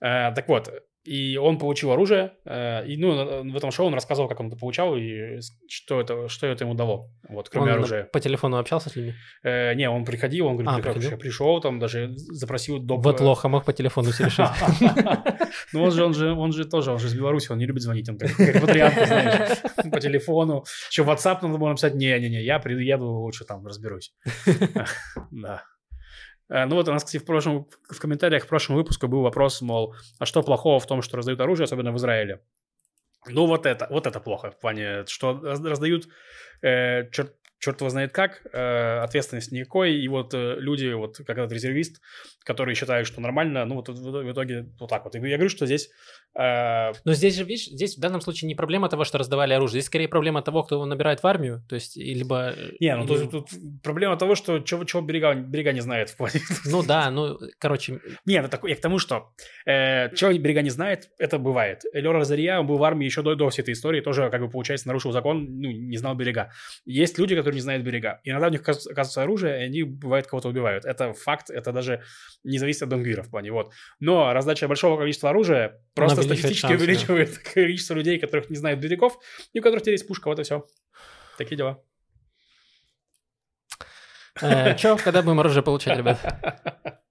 Э, 0.01 0.31
так 0.35 0.47
вот, 0.47 0.69
и 1.05 1.37
он 1.37 1.57
получил 1.57 1.91
оружие, 1.91 2.33
э, 2.45 2.85
и 2.87 2.97
ну, 2.97 3.43
в 3.51 3.55
этом 3.55 3.71
шоу 3.71 3.87
он 3.87 3.93
рассказывал, 3.93 4.27
как 4.27 4.39
он 4.39 4.47
это 4.47 4.57
получал 4.57 4.95
и 4.97 5.39
что 5.69 6.01
это, 6.01 6.27
что 6.27 6.47
это 6.47 6.63
ему 6.63 6.73
дало, 6.73 7.09
вот, 7.29 7.49
кроме 7.49 7.71
он 7.71 7.77
оружия. 7.79 8.03
по 8.05 8.19
телефону 8.19 8.57
общался 8.57 8.89
с 8.89 8.95
людьми. 8.95 9.13
Э, 9.43 9.73
не, 9.75 9.89
он 9.89 10.03
приходил, 10.03 10.47
он 10.47 10.57
говорит, 10.57 10.71
А, 10.71 10.75
«Приход- 10.81 10.93
приходил? 10.93 11.17
пришел, 11.19 11.61
там 11.61 11.79
даже 11.79 12.13
запросил 12.15 12.79
доп... 12.79 13.03
Вот 13.05 13.21
лоха 13.21 13.47
мог 13.47 13.65
по 13.65 13.73
телефону 13.73 14.11
все 14.11 14.25
решить. 14.25 14.45
Ну, 15.73 15.83
он 15.83 15.91
же, 15.91 16.03
он 16.05 16.13
же, 16.13 16.31
он 16.33 16.51
же 16.51 16.65
тоже, 16.65 16.91
он 16.91 16.99
же 16.99 17.07
из 17.07 17.13
Беларуси, 17.15 17.51
он 17.51 17.57
не 17.57 17.65
любит 17.65 17.81
звонить, 17.81 18.09
он 18.09 18.17
как, 18.17 18.29
патриарх, 18.61 18.93
знаешь, 19.07 19.57
по 19.91 19.99
телефону. 19.99 20.63
Еще 20.89 21.03
WhatsApp 21.03 21.39
надо 21.41 21.57
было 21.57 21.69
написать, 21.69 21.95
не-не-не, 21.95 22.43
я 22.43 22.59
приеду, 22.59 23.05
лучше 23.07 23.45
там 23.45 23.65
разберусь. 23.65 24.13
Да. 25.31 25.63
Э, 26.49 26.65
Ну 26.65 26.75
вот 26.75 26.87
у 26.87 26.91
нас, 26.91 27.03
кстати, 27.03 27.21
в 27.21 27.25
прошлом, 27.25 27.67
в 27.89 27.99
комментариях 27.99 28.45
к 28.45 28.47
прошлому 28.47 28.79
выпуску 28.79 29.07
был 29.07 29.21
вопрос, 29.21 29.61
мол, 29.61 29.95
а 30.19 30.25
что 30.25 30.43
плохого 30.43 30.79
в 30.79 30.87
том, 30.87 31.01
что 31.01 31.17
раздают 31.17 31.39
оружие, 31.39 31.65
особенно 31.65 31.91
в 31.91 31.97
Израиле? 31.97 32.41
Ну 33.27 33.47
вот 33.47 33.65
это, 33.65 33.87
вот 33.89 34.05
это 34.05 34.19
плохо 34.19 34.51
в 34.51 34.59
плане, 34.59 35.05
что 35.07 35.39
раз- 35.41 35.63
раздают 35.63 36.07
э, 36.61 37.09
черт, 37.11 37.35
черт 37.59 37.79
его 37.81 37.89
знает 37.89 38.11
как, 38.11 38.41
э, 38.53 38.99
ответственности 38.99 39.53
никакой, 39.53 39.95
и 39.95 40.07
вот 40.07 40.33
э, 40.33 40.55
люди, 40.59 40.91
вот 40.93 41.17
как 41.17 41.37
этот 41.37 41.51
резервист, 41.51 42.01
которые 42.43 42.75
считают, 42.75 43.07
что 43.07 43.21
нормально, 43.21 43.65
ну 43.65 43.75
вот 43.75 43.89
в, 43.89 44.31
итоге 44.31 44.67
вот 44.79 44.89
так 44.89 45.03
вот. 45.03 45.15
И 45.15 45.19
я 45.19 45.37
говорю, 45.37 45.49
что 45.49 45.65
здесь 45.65 45.89
э, 46.37 46.91
Но 47.03 47.13
здесь 47.13 47.35
же, 47.35 47.43
видишь, 47.43 47.67
здесь 47.67 47.97
в 47.97 47.99
данном 47.99 48.21
случае 48.21 48.47
не 48.47 48.55
проблема 48.55 48.89
того, 48.89 49.03
что 49.03 49.17
раздавали 49.17 49.53
оружие. 49.53 49.81
Здесь 49.81 49.87
скорее 49.87 50.07
проблема 50.07 50.41
того, 50.41 50.63
кто 50.63 50.75
его 50.75 50.85
набирает 50.85 51.23
в 51.23 51.27
армию. 51.27 51.63
То 51.67 51.75
есть, 51.75 51.97
либо... 51.97 52.53
э, 52.55 52.71
Не, 52.79 52.95
ну 52.95 53.07
тут, 53.07 53.31
тут 53.31 53.49
проблема 53.83 54.17
того, 54.17 54.35
что 54.35 54.59
чего, 54.59 54.83
чего 54.83 55.01
берега, 55.01 55.33
берега 55.33 55.71
не 55.71 55.81
знает 55.81 56.09
в 56.09 56.17
плане. 56.17 56.41
Ну 56.65 56.83
да, 56.83 57.09
ну, 57.09 57.37
короче, 57.59 57.99
Не, 58.25 58.41
ну 58.41 58.47
такой, 58.49 58.71
я 58.71 58.75
к 58.75 58.81
тому, 58.81 58.99
что 58.99 59.31
э, 59.65 60.13
чего 60.15 60.33
берега 60.33 60.61
не 60.61 60.69
знает, 60.69 61.09
это 61.17 61.39
бывает. 61.39 61.83
Эльор 61.93 62.15
Азария, 62.17 62.59
он 62.59 62.67
был 62.67 62.77
в 62.77 62.83
армии 62.83 63.05
еще 63.05 63.21
до, 63.21 63.35
до 63.35 63.49
всей 63.49 63.61
этой 63.61 63.73
истории, 63.73 64.01
тоже, 64.01 64.29
как 64.29 64.41
бы, 64.41 64.49
получается, 64.49 64.87
нарушил 64.87 65.11
закон, 65.11 65.45
ну, 65.61 65.71
не 65.71 65.97
знал 65.97 66.15
берега. 66.15 66.51
Есть 66.85 67.17
люди, 67.17 67.35
которые 67.35 67.54
не 67.55 67.61
знают 67.61 67.83
берега. 67.83 68.21
Иногда 68.23 68.47
у 68.47 68.49
них 68.51 68.61
оказывается 68.61 69.23
оружие, 69.23 69.61
и 69.61 69.65
они, 69.65 69.83
бывает, 69.83 70.27
кого-то 70.27 70.49
убивают. 70.49 70.85
Это 70.85 71.13
факт, 71.13 71.49
это 71.49 71.71
даже 71.71 72.03
не 72.43 72.57
зависит 72.57 72.83
от 72.83 72.89
Донгвира 72.89 73.23
в 73.23 73.29
плане, 73.29 73.51
вот. 73.51 73.71
Но 73.99 74.33
раздача 74.33 74.67
большого 74.67 74.97
количества 74.97 75.29
оружия 75.29 75.81
просто 75.93 76.21
статистически 76.21 76.61
шансы, 76.61 76.77
да. 76.77 76.83
увеличивает 76.83 77.37
количество 77.53 77.93
людей, 77.95 78.19
которых 78.19 78.49
не 78.49 78.57
знают 78.57 78.79
берегов, 78.79 79.17
и 79.53 79.59
у 79.59 79.63
которых 79.63 79.81
теперь 79.81 79.95
есть 79.95 80.07
пушка, 80.07 80.27
вот 80.27 80.39
и 80.39 80.43
все. 80.43 80.65
Такие 81.37 81.57
дела. 81.57 81.83
э, 84.41 84.75
чё, 84.77 84.97
когда 84.97 85.21
будем 85.21 85.39
оружие 85.39 85.63
получать, 85.63 85.97
ребят? 85.97 86.19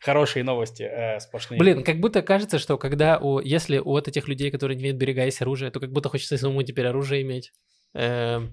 Хорошие 0.00 0.44
новости 0.44 0.82
э, 0.82 1.18
сплошные. 1.20 1.58
Блин, 1.58 1.82
как 1.82 1.98
будто 1.98 2.22
кажется, 2.22 2.58
что 2.58 2.78
когда 2.78 3.18
у, 3.18 3.40
если 3.40 3.78
у 3.78 3.90
вот 3.90 4.06
этих 4.08 4.28
людей, 4.28 4.50
которые 4.50 4.76
не 4.76 4.82
имеют 4.82 4.96
берега, 4.96 5.24
есть 5.24 5.42
оружие, 5.42 5.70
то 5.70 5.80
как 5.80 5.90
будто 5.90 6.08
хочется 6.08 6.38
самому 6.38 6.62
теперь 6.62 6.86
оружие 6.86 7.22
иметь. 7.22 7.52
Эм, 7.94 8.52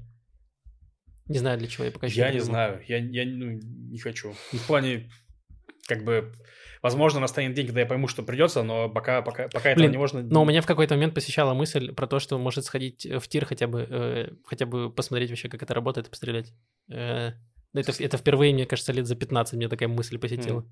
Не 1.27 1.39
знаю, 1.39 1.57
для 1.57 1.67
чего 1.67 1.85
я 1.85 1.91
пока 1.91 2.07
еще 2.07 2.19
Я 2.19 2.27
не 2.27 2.39
придумал. 2.39 2.51
знаю, 2.51 2.81
я, 2.87 2.97
я 2.97 3.25
ну, 3.25 3.59
не 3.61 3.99
хочу. 3.99 4.33
В 4.51 4.67
плане, 4.67 5.09
как 5.87 6.03
бы, 6.03 6.33
возможно, 6.81 7.19
настанет 7.19 7.53
день, 7.53 7.65
когда 7.65 7.81
я 7.81 7.85
пойму, 7.85 8.07
что 8.07 8.23
придется, 8.23 8.63
но 8.63 8.89
пока, 8.89 9.21
пока, 9.21 9.47
пока 9.47 9.69
этого 9.69 9.83
Блин, 9.83 9.91
не 9.91 9.97
можно... 9.97 10.21
Но 10.21 10.41
у 10.41 10.45
меня 10.45 10.61
в 10.61 10.65
какой-то 10.65 10.95
момент 10.95 11.13
посещала 11.13 11.53
мысль 11.53 11.93
про 11.93 12.07
то, 12.07 12.19
что 12.19 12.37
может 12.37 12.65
сходить 12.65 13.05
в 13.05 13.27
тир 13.27 13.45
хотя 13.45 13.67
бы, 13.67 13.87
э, 13.89 14.29
хотя 14.45 14.65
бы 14.65 14.91
посмотреть 14.91 15.29
вообще, 15.29 15.49
как 15.49 15.63
это 15.63 15.73
работает, 15.73 16.07
и 16.07 16.09
пострелять. 16.09 16.53
Э, 16.91 17.31
ну, 17.71 17.79
это, 17.79 17.91
это 18.03 18.17
впервые, 18.17 18.53
мне 18.53 18.65
кажется, 18.65 18.91
лет 18.91 19.07
за 19.07 19.15
15 19.15 19.53
мне 19.53 19.69
такая 19.69 19.87
мысль 19.87 20.17
посетила. 20.17 20.65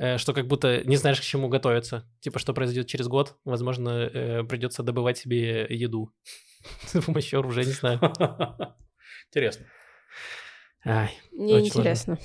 Э, 0.00 0.16
что 0.16 0.32
как 0.32 0.46
будто 0.46 0.82
не 0.84 0.96
знаешь, 0.96 1.20
к 1.20 1.24
чему 1.24 1.48
готовиться. 1.48 2.10
Типа, 2.20 2.38
что 2.38 2.54
произойдет 2.54 2.86
через 2.86 3.06
год, 3.06 3.36
возможно, 3.44 3.90
э, 3.90 4.44
придется 4.44 4.82
добывать 4.82 5.18
себе 5.18 5.66
еду. 5.68 6.12
С 6.86 7.00
помощью 7.02 7.38
оружия, 7.40 7.64
не 7.64 7.72
знаю. 7.72 8.00
Интересно. 9.30 9.66
Ай, 10.84 11.12
Мне 11.30 11.60
интересно. 11.60 12.18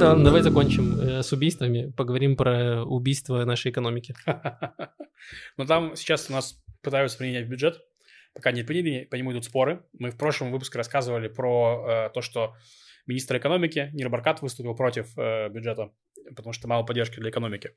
Да, 0.00 0.16
давай 0.16 0.42
закончим 0.42 1.00
э, 1.00 1.22
с 1.22 1.32
убийствами, 1.32 1.92
поговорим 1.96 2.36
про 2.36 2.82
убийство 2.82 3.44
нашей 3.44 3.70
экономики. 3.70 4.16
Но 5.56 5.66
там 5.66 5.94
сейчас 5.94 6.28
у 6.28 6.32
нас 6.32 6.60
пытаются 6.82 7.16
принять 7.16 7.46
бюджет, 7.46 7.80
пока 8.34 8.50
не 8.50 8.64
приняли, 8.64 9.04
по 9.04 9.14
нему 9.14 9.30
идут 9.30 9.44
споры. 9.44 9.84
Мы 9.96 10.10
в 10.10 10.18
прошлом 10.18 10.50
выпуске 10.50 10.78
рассказывали 10.78 11.28
про 11.28 12.08
э, 12.08 12.10
то, 12.12 12.22
что 12.22 12.56
министр 13.06 13.36
экономики 13.36 13.90
Нир 13.92 14.08
Баркат 14.08 14.42
выступил 14.42 14.74
против 14.74 15.16
э, 15.16 15.48
бюджета, 15.48 15.92
потому 16.34 16.52
что 16.52 16.68
мало 16.68 16.82
поддержки 16.84 17.20
для 17.20 17.30
экономики. 17.30 17.70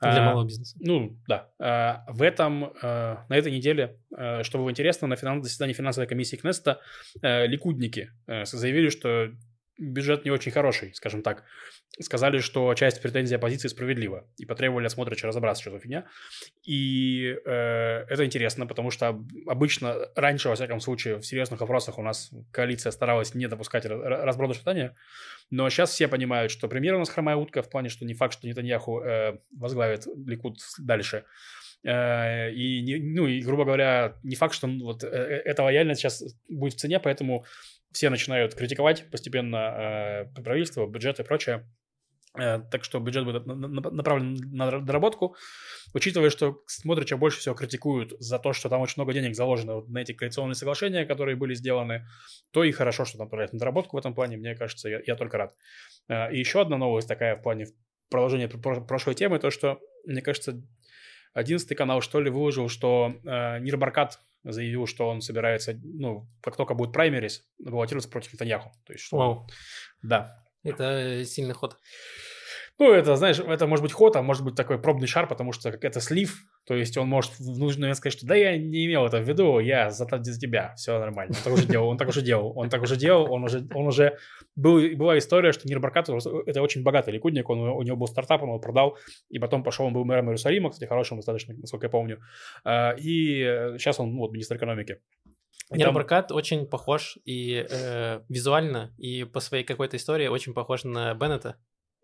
Для 0.00 0.22
А, 0.22 0.26
малого 0.26 0.44
бизнеса. 0.46 0.76
Ну, 0.80 1.18
да. 1.26 1.50
А, 1.58 2.04
В 2.08 2.22
этом, 2.22 2.64
э, 2.64 3.16
на 3.28 3.36
этой 3.36 3.50
неделе, 3.52 3.98
э, 4.16 4.42
что 4.44 4.58
было 4.58 4.70
интересно, 4.70 5.08
на 5.08 5.16
финан- 5.16 5.42
заседании 5.42 5.74
финансовой 5.74 6.06
комиссии 6.08 6.36
Кнеста 6.36 6.80
э, 7.22 7.46
ликудники 7.46 8.10
э, 8.26 8.44
заявили, 8.44 8.90
что 8.90 9.32
бюджет 9.78 10.24
не 10.24 10.30
очень 10.30 10.52
хороший, 10.52 10.92
скажем 10.94 11.22
так. 11.22 11.44
Сказали, 12.00 12.38
что 12.38 12.74
часть 12.74 13.00
претензий 13.00 13.36
оппозиции 13.36 13.68
справедлива, 13.68 14.28
и 14.36 14.44
потребовали 14.44 14.86
от 14.86 14.92
Смотрича 14.92 15.26
разобраться, 15.26 15.62
что 15.62 15.70
за 15.70 15.78
фигня. 15.78 16.06
И 16.64 17.36
э, 17.44 18.04
это 18.08 18.24
интересно, 18.24 18.66
потому 18.66 18.90
что 18.90 19.08
об- 19.08 19.30
обычно, 19.46 20.08
раньше, 20.14 20.48
во 20.48 20.54
всяком 20.54 20.80
случае, 20.80 21.16
в 21.16 21.22
серьезных 21.22 21.60
вопросах 21.60 21.98
у 21.98 22.02
нас 22.02 22.30
коалиция 22.50 22.92
старалась 22.92 23.34
не 23.34 23.46
допускать 23.46 23.86
ра- 23.86 24.00
ра- 24.00 24.22
разброда 24.24 24.54
шатания, 24.54 24.94
но 25.50 25.68
сейчас 25.70 25.90
все 25.90 26.08
понимают, 26.08 26.52
что 26.52 26.68
премьер 26.68 26.94
у 26.94 26.98
нас 26.98 27.08
хромая 27.08 27.36
утка, 27.36 27.62
в 27.62 27.70
плане, 27.70 27.88
что 27.88 28.04
не 28.04 28.14
факт, 28.14 28.34
что 28.34 28.46
Нетаньяху 28.46 29.00
э, 29.00 29.38
возглавит 29.56 30.06
Ликуд 30.26 30.58
дальше. 30.78 31.24
Э, 31.84 32.50
и, 32.52 33.00
ну, 33.00 33.26
и, 33.26 33.40
грубо 33.40 33.64
говоря, 33.64 34.16
не 34.22 34.36
факт, 34.36 34.54
что 34.54 34.66
вот 34.66 35.04
э, 35.04 35.06
э, 35.06 35.42
эта 35.44 35.62
лояльность 35.62 36.00
сейчас 36.00 36.22
будет 36.48 36.74
в 36.74 36.76
цене, 36.76 37.00
поэтому 37.00 37.44
все 37.92 38.10
начинают 38.10 38.54
критиковать 38.54 39.10
постепенно 39.10 40.26
э, 40.36 40.42
правительство, 40.42 40.86
бюджет 40.86 41.20
и 41.20 41.24
прочее. 41.24 41.68
Э, 42.38 42.60
Так 42.70 42.84
что 42.84 43.00
бюджет 43.00 43.24
будет 43.24 43.46
на- 43.46 43.54
на- 43.54 43.90
направлен 43.90 44.34
на 44.52 44.80
доработку. 44.80 45.34
Учитывая, 45.94 46.30
что 46.30 46.62
Смотрича 46.66 47.16
больше 47.16 47.38
всего 47.40 47.54
критикуют 47.54 48.12
за 48.20 48.38
то, 48.38 48.52
что 48.52 48.68
там 48.68 48.80
очень 48.82 48.94
много 48.98 49.12
денег 49.14 49.34
заложено 49.34 49.80
на 49.86 49.98
эти 49.98 50.12
коалиционные 50.12 50.54
соглашения, 50.54 51.06
которые 51.06 51.36
были 51.36 51.54
сделаны, 51.54 52.06
то 52.52 52.62
и 52.64 52.72
хорошо, 52.72 53.04
что 53.06 53.16
там 53.18 53.26
направляют 53.26 53.52
на 53.54 53.58
доработку 53.58 53.96
в 53.96 53.98
этом 53.98 54.14
плане. 54.14 54.36
Мне 54.36 54.54
кажется, 54.54 54.88
я, 54.88 55.00
я 55.06 55.16
только 55.16 55.38
рад. 55.38 55.54
Э, 56.08 56.32
И 56.32 56.38
еще 56.38 56.60
одна 56.60 56.76
новость 56.76 57.08
такая 57.08 57.36
в 57.36 57.42
плане 57.42 57.66
продолжения 58.10 58.48
пр- 58.48 58.86
прошлой 58.86 59.14
темы, 59.14 59.38
то, 59.38 59.50
что, 59.50 59.80
мне 60.04 60.20
кажется, 60.22 60.62
11 61.34 61.74
канал, 61.76 62.00
что 62.02 62.20
ли, 62.20 62.30
выложил, 62.30 62.68
что 62.68 63.14
э, 63.24 63.58
Нир 63.60 63.76
Баркат 63.78 64.18
заявил, 64.52 64.86
что 64.86 65.08
он 65.08 65.20
собирается, 65.20 65.78
ну, 65.82 66.28
как 66.42 66.56
только 66.56 66.74
будет 66.74 66.92
праймерис, 66.92 67.46
баллотироваться 67.58 68.10
против 68.10 68.32
Нетаньяху. 68.32 68.72
То 68.86 68.92
есть, 68.92 69.04
что- 69.04 69.16
Вау, 69.16 69.48
Да. 70.02 70.44
это 70.62 71.24
сильный 71.24 71.54
ход. 71.54 71.76
Ну, 72.78 72.92
это, 72.92 73.16
знаешь, 73.16 73.40
это 73.40 73.66
может 73.66 73.82
быть 73.82 73.92
ход, 73.92 74.14
а 74.14 74.22
может 74.22 74.44
быть 74.44 74.54
такой 74.54 74.80
пробный 74.80 75.08
шар, 75.08 75.26
потому 75.26 75.50
что 75.50 75.68
это 75.68 76.00
слив, 76.00 76.44
то 76.64 76.74
есть 76.74 76.96
он 76.96 77.08
может 77.08 77.32
в 77.40 77.58
нужный 77.58 77.82
момент 77.82 77.96
сказать, 77.96 78.16
что 78.16 78.26
да, 78.26 78.36
я 78.36 78.56
не 78.56 78.86
имел 78.86 79.04
это 79.04 79.18
в 79.18 79.28
виду, 79.28 79.58
я 79.58 79.90
за, 79.90 80.06
за 80.06 80.40
тебя, 80.40 80.74
все 80.76 80.96
нормально. 80.98 81.34
Он 81.36 81.42
так 81.42 81.52
уже 81.52 81.66
делал, 81.66 81.88
он 81.88 81.98
так 81.98 82.08
уже 82.08 82.22
делал, 82.22 82.52
он 82.56 82.68
так 82.68 82.82
уже 82.82 82.96
делал, 82.96 83.32
он 83.32 83.42
уже, 83.44 83.66
он 83.74 83.86
уже... 83.88 84.16
Был, 84.54 84.80
была 84.96 85.18
история, 85.18 85.50
что 85.50 85.66
Нир 85.68 85.80
Баркат, 85.80 86.08
это 86.08 86.62
очень 86.62 86.84
богатый 86.84 87.10
ликудник, 87.10 87.50
он, 87.50 87.58
у 87.58 87.82
него 87.82 87.96
был 87.96 88.06
стартап, 88.06 88.42
он 88.42 88.50
его 88.50 88.60
продал, 88.60 88.96
и 89.28 89.40
потом 89.40 89.64
пошел, 89.64 89.86
он 89.86 89.92
был 89.92 90.04
мэром 90.04 90.26
Иерусалима, 90.26 90.70
кстати, 90.70 90.88
хорошим 90.88 91.18
достаточно, 91.18 91.54
насколько 91.54 91.86
я 91.86 91.90
помню, 91.90 92.20
А, 92.64 92.92
и 92.92 93.74
сейчас 93.78 93.98
он, 93.98 94.12
ну, 94.12 94.20
вот, 94.20 94.32
министр 94.32 94.56
экономики. 94.56 94.98
Нир 95.70 95.92
Баркат 95.92 96.32
очень 96.32 96.66
похож 96.66 97.18
и 97.24 97.66
э, 97.68 98.20
визуально, 98.28 98.94
и 98.96 99.24
по 99.24 99.40
своей 99.40 99.64
какой-то 99.64 99.96
истории 99.96 100.28
очень 100.28 100.54
похож 100.54 100.84
на 100.84 101.12
Беннета. 101.14 101.56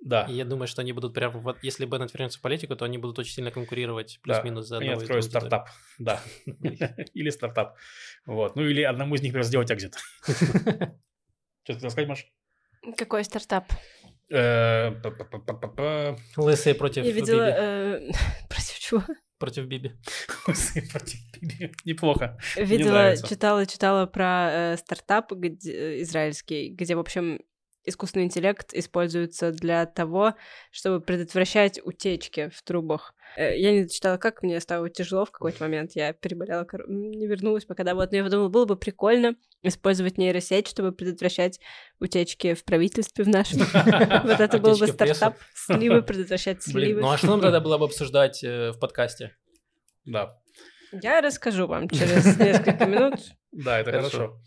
Да. 0.05 0.27
И 0.29 0.35
я 0.35 0.45
думаю, 0.45 0.69
что 0.69 0.83
они 0.83 0.93
будут 0.93 1.15
прям, 1.15 1.41
вот 1.41 1.57
если 1.63 1.87
Беннет 1.87 2.13
вернется 2.13 2.39
в 2.39 2.43
политику, 2.43 2.77
то 2.77 2.85
они 2.85 2.99
будут 2.99 3.19
очень 3.19 3.33
сильно 3.33 3.51
конкурировать 3.51 4.21
Да, 4.23 4.35
плюс-минус 4.35 4.67
за 4.67 4.77
Они 4.77 4.89
одного 4.89 5.01
и 5.01 5.05
откроют 5.05 5.25
стартап, 5.25 5.71
да. 5.99 6.21
Или 7.15 7.31
стартап. 7.31 7.77
Вот. 8.27 8.55
Ну, 8.55 8.63
или 8.63 8.83
одному 8.83 9.15
из 9.15 9.23
них 9.23 9.33
придется 9.33 9.49
сделать 9.49 9.73
экзит. 9.73 9.97
Что 10.27 11.73
ты 11.73 11.75
хотел 11.75 11.91
сказать, 11.91 12.09
Маш? 12.09 12.27
Какой 12.99 13.25
стартап? 13.25 13.73
Э. 14.31 14.93
Лысые 16.37 16.75
против 16.75 17.05
Я 17.05 17.13
видела... 17.13 17.47
Биби. 17.47 17.57
э, 17.59 18.11
Против 18.51 18.79
чего? 18.79 19.03
Против 19.39 19.65
Биби. 19.67 19.93
Лысый 20.47 20.83
против 20.91 21.19
Биби. 21.41 21.73
Неплохо. 21.87 22.39
Видела, 22.57 23.17
читала, 23.17 23.65
читала 23.65 24.05
про 24.05 24.51
э, 24.53 24.77
стартап 24.77 25.33
где, 25.33 26.03
израильский, 26.03 26.69
где, 26.69 26.95
в 26.95 27.01
общем, 27.01 27.41
искусственный 27.85 28.25
интеллект 28.27 28.73
используется 28.75 29.51
для 29.53 29.87
того, 29.87 30.35
чтобы 30.71 31.01
предотвращать 31.01 31.81
утечки 31.85 32.51
в 32.55 32.63
трубах. 32.63 33.15
Э, 33.37 33.57
Я 33.59 33.73
не 33.73 33.89
читала, 33.89 34.17
как 34.17 34.43
мне 34.43 34.61
стало 34.61 34.89
тяжело 34.91 35.25
в 35.25 35.31
какой-то 35.31 35.65
момент. 35.65 35.93
Я 35.95 36.13
переболела, 36.13 36.67
не 36.89 37.27
вернулась 37.27 37.65
пока. 37.65 37.85
Да, 37.85 37.95
вот, 37.95 38.11
но 38.11 38.19
я 38.19 38.25
подумала, 38.25 38.49
было 38.49 38.65
бы 38.65 38.77
прикольно 38.77 39.35
использовать 39.63 40.19
нейросеть, 40.19 40.69
чтобы 40.69 40.93
предотвращать 40.93 41.61
утечки 42.01 42.55
в 42.55 42.65
правительстве 42.65 43.25
в 43.25 43.29
нашем. 43.29 43.61
Вот 44.25 44.41
это 44.41 44.59
был 44.59 44.77
бы 44.77 44.87
стартап. 44.87 45.37
Сливы, 45.55 46.03
предотвращать 46.07 46.63
сливы. 46.63 47.01
ну 47.01 47.11
а 47.11 47.19
что 47.19 47.29
нам 47.29 47.41
тогда 47.43 47.61
было 47.61 47.79
бы 47.79 47.87
обсуждать 47.87 48.43
э, 48.45 48.71
в 48.73 48.79
подкасте? 48.79 49.37
Да. 50.05 50.39
Я 50.93 51.21
расскажу 51.21 51.67
вам 51.67 51.89
через 51.89 52.39
несколько 52.39 52.87
минут. 52.87 53.15
Да, 53.53 53.81
это 53.81 53.91
Хорошо. 53.93 54.41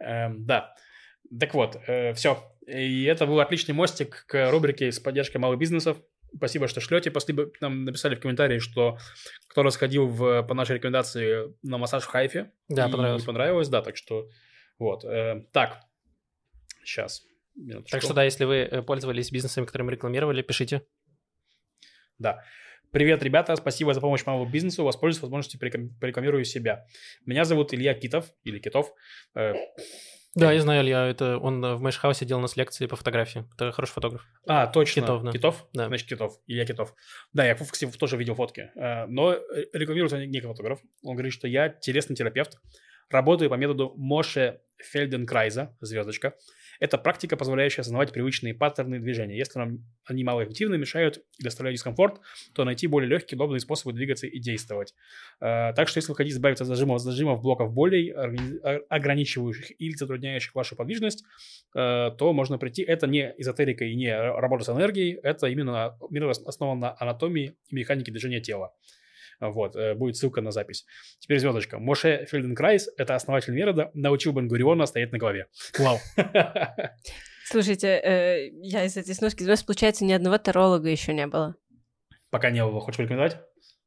Эм, 0.00 0.46
Да. 0.46 0.74
Так 1.40 1.52
вот, 1.54 1.76
все. 2.14 2.52
И 2.66 3.04
это 3.04 3.26
был 3.26 3.40
отличный 3.40 3.74
мостик 3.74 4.24
к 4.26 4.50
рубрике 4.50 4.90
с 4.90 4.98
поддержкой 4.98 5.38
малых 5.38 5.58
бизнесов. 5.58 5.98
Спасибо, 6.36 6.66
что 6.66 6.80
шлете. 6.80 7.10
Спасибо, 7.10 7.50
нам 7.60 7.84
написали 7.84 8.16
в 8.16 8.20
комментарии, 8.20 8.58
что 8.58 8.98
кто-то 9.48 9.70
сходил 9.70 10.06
в, 10.06 10.42
по 10.42 10.54
нашей 10.54 10.76
рекомендации 10.76 11.54
на 11.62 11.78
массаж 11.78 12.04
в 12.04 12.06
Хайфе. 12.06 12.52
Да, 12.68 12.88
понравилось. 12.88 13.24
понравилось, 13.24 13.68
да, 13.68 13.82
так 13.82 13.96
что 13.96 14.28
вот. 14.78 15.04
э, 15.04 15.44
так, 15.52 15.80
сейчас. 16.84 17.22
Так 17.90 18.02
что 18.02 18.14
да, 18.14 18.24
если 18.24 18.44
вы 18.44 18.56
э, 18.56 18.82
пользовались 18.82 19.30
бизнесами, 19.30 19.64
которые 19.64 19.86
мы 19.86 19.92
рекламировали, 19.92 20.42
пишите. 20.42 20.82
Да. 22.18 22.42
Привет, 22.90 23.22
ребята, 23.22 23.54
спасибо 23.56 23.92
за 23.92 24.00
помощь 24.00 24.24
малому 24.24 24.48
бизнесу. 24.50 24.84
Воспользуюсь 24.84 25.22
возможностью, 25.22 25.58
порекламирую 25.58 26.44
себя. 26.44 26.86
Меня 27.26 27.44
зовут 27.44 27.74
Илья 27.74 27.94
Китов, 27.94 28.32
или 28.44 28.58
Китов. 28.58 28.92
Да, 30.34 30.52
я 30.52 30.60
знаю, 30.60 30.82
Илья, 30.82 31.06
это 31.06 31.38
он 31.38 31.64
э, 31.64 31.74
в 31.74 31.80
Мэшхаусе 31.80 32.24
делал 32.24 32.40
у 32.40 32.42
нас 32.42 32.56
лекции 32.56 32.86
по 32.86 32.96
фотографии. 32.96 33.44
Это 33.54 33.70
хороший 33.72 33.92
фотограф. 33.92 34.26
А, 34.46 34.66
точно. 34.66 35.02
Китов, 35.02 35.22
да. 35.22 35.32
Китов? 35.32 35.66
Да. 35.72 35.86
Значит, 35.86 36.08
Китов. 36.08 36.40
Илья 36.46 36.66
Китов. 36.66 36.94
Да, 37.32 37.46
я, 37.46 37.54
кстати, 37.54 37.90
тоже 37.96 38.16
видел 38.16 38.34
фотки. 38.34 38.70
Э, 38.74 39.06
Но 39.06 39.32
э, 39.32 39.38
рекламируется 39.72 40.24
не 40.26 40.40
как 40.40 40.50
фотограф. 40.50 40.80
Он 41.02 41.14
говорит, 41.14 41.32
что 41.32 41.46
я 41.46 41.68
телесный 41.68 42.16
терапевт. 42.16 42.58
Работаю 43.10 43.48
по 43.48 43.54
методу 43.54 43.94
Моше 43.96 44.60
Фельденкрайза, 44.78 45.76
звездочка. 45.80 46.34
Это 46.80 46.98
практика, 46.98 47.36
позволяющая 47.36 47.82
осознавать 47.82 48.12
привычные 48.12 48.54
паттерны 48.54 48.98
движения. 48.98 49.36
Если 49.36 49.58
нам 49.58 49.78
они 50.04 50.24
малоэффективны, 50.24 50.76
мешают 50.78 51.18
и 51.38 51.42
доставляют 51.44 51.76
дискомфорт, 51.76 52.20
то 52.54 52.64
найти 52.64 52.86
более 52.86 53.08
легкие, 53.08 53.36
удобные 53.36 53.60
способы 53.60 53.92
двигаться 53.92 54.26
и 54.26 54.38
действовать. 54.38 54.94
Э, 55.40 55.72
Так 55.74 55.88
что 55.88 55.98
если 55.98 56.10
вы 56.12 56.16
хотите 56.16 56.36
избавиться 56.36 56.64
от 56.64 56.68
зажимов, 56.68 57.00
зажимов 57.00 57.40
блоков 57.42 57.72
болей, 57.72 58.10
а- 58.10 58.80
ограничивающих 58.88 59.80
или 59.80 59.94
затрудняющих 59.94 60.54
вашу 60.54 60.76
подвижность, 60.76 61.24
э, 61.74 62.10
то 62.18 62.32
можно 62.32 62.58
прийти. 62.58 62.82
Это 62.82 63.06
не 63.06 63.34
эзотерика 63.38 63.84
и 63.84 63.94
не 63.94 64.14
работа 64.16 64.64
с 64.64 64.68
энергией, 64.68 65.18
это 65.22 65.46
именно 65.46 65.96
ос- 66.28 66.46
основан 66.46 66.80
на 66.80 66.96
анатомии 66.98 67.54
и 67.70 67.76
механике 67.76 68.10
движения 68.12 68.40
тела. 68.40 68.72
Вот, 69.40 69.76
э, 69.76 69.94
будет 69.94 70.16
ссылка 70.16 70.40
на 70.40 70.50
запись. 70.50 70.84
Теперь 71.18 71.38
звездочка. 71.38 71.78
Моше 71.78 72.26
Фельденкрайс, 72.26 72.88
это 72.96 73.14
основатель 73.14 73.52
метода, 73.52 73.90
научил 73.94 74.32
Бен-Гуриона 74.32 74.86
стоять 74.86 75.12
на 75.12 75.18
голове. 75.18 75.46
Вау. 75.78 75.98
Слушайте, 77.46 77.88
э, 77.88 78.48
я 78.62 78.84
из 78.84 78.96
этой 78.96 79.14
сноски... 79.14 79.44
Нас, 79.44 79.62
получается, 79.62 80.04
ни 80.04 80.12
одного 80.12 80.38
таролога 80.38 80.88
еще 80.88 81.12
не 81.12 81.26
было. 81.26 81.56
Пока 82.30 82.50
не 82.50 82.64
было. 82.64 82.80
Хочешь 82.80 82.96
порекомендовать? 82.96 83.38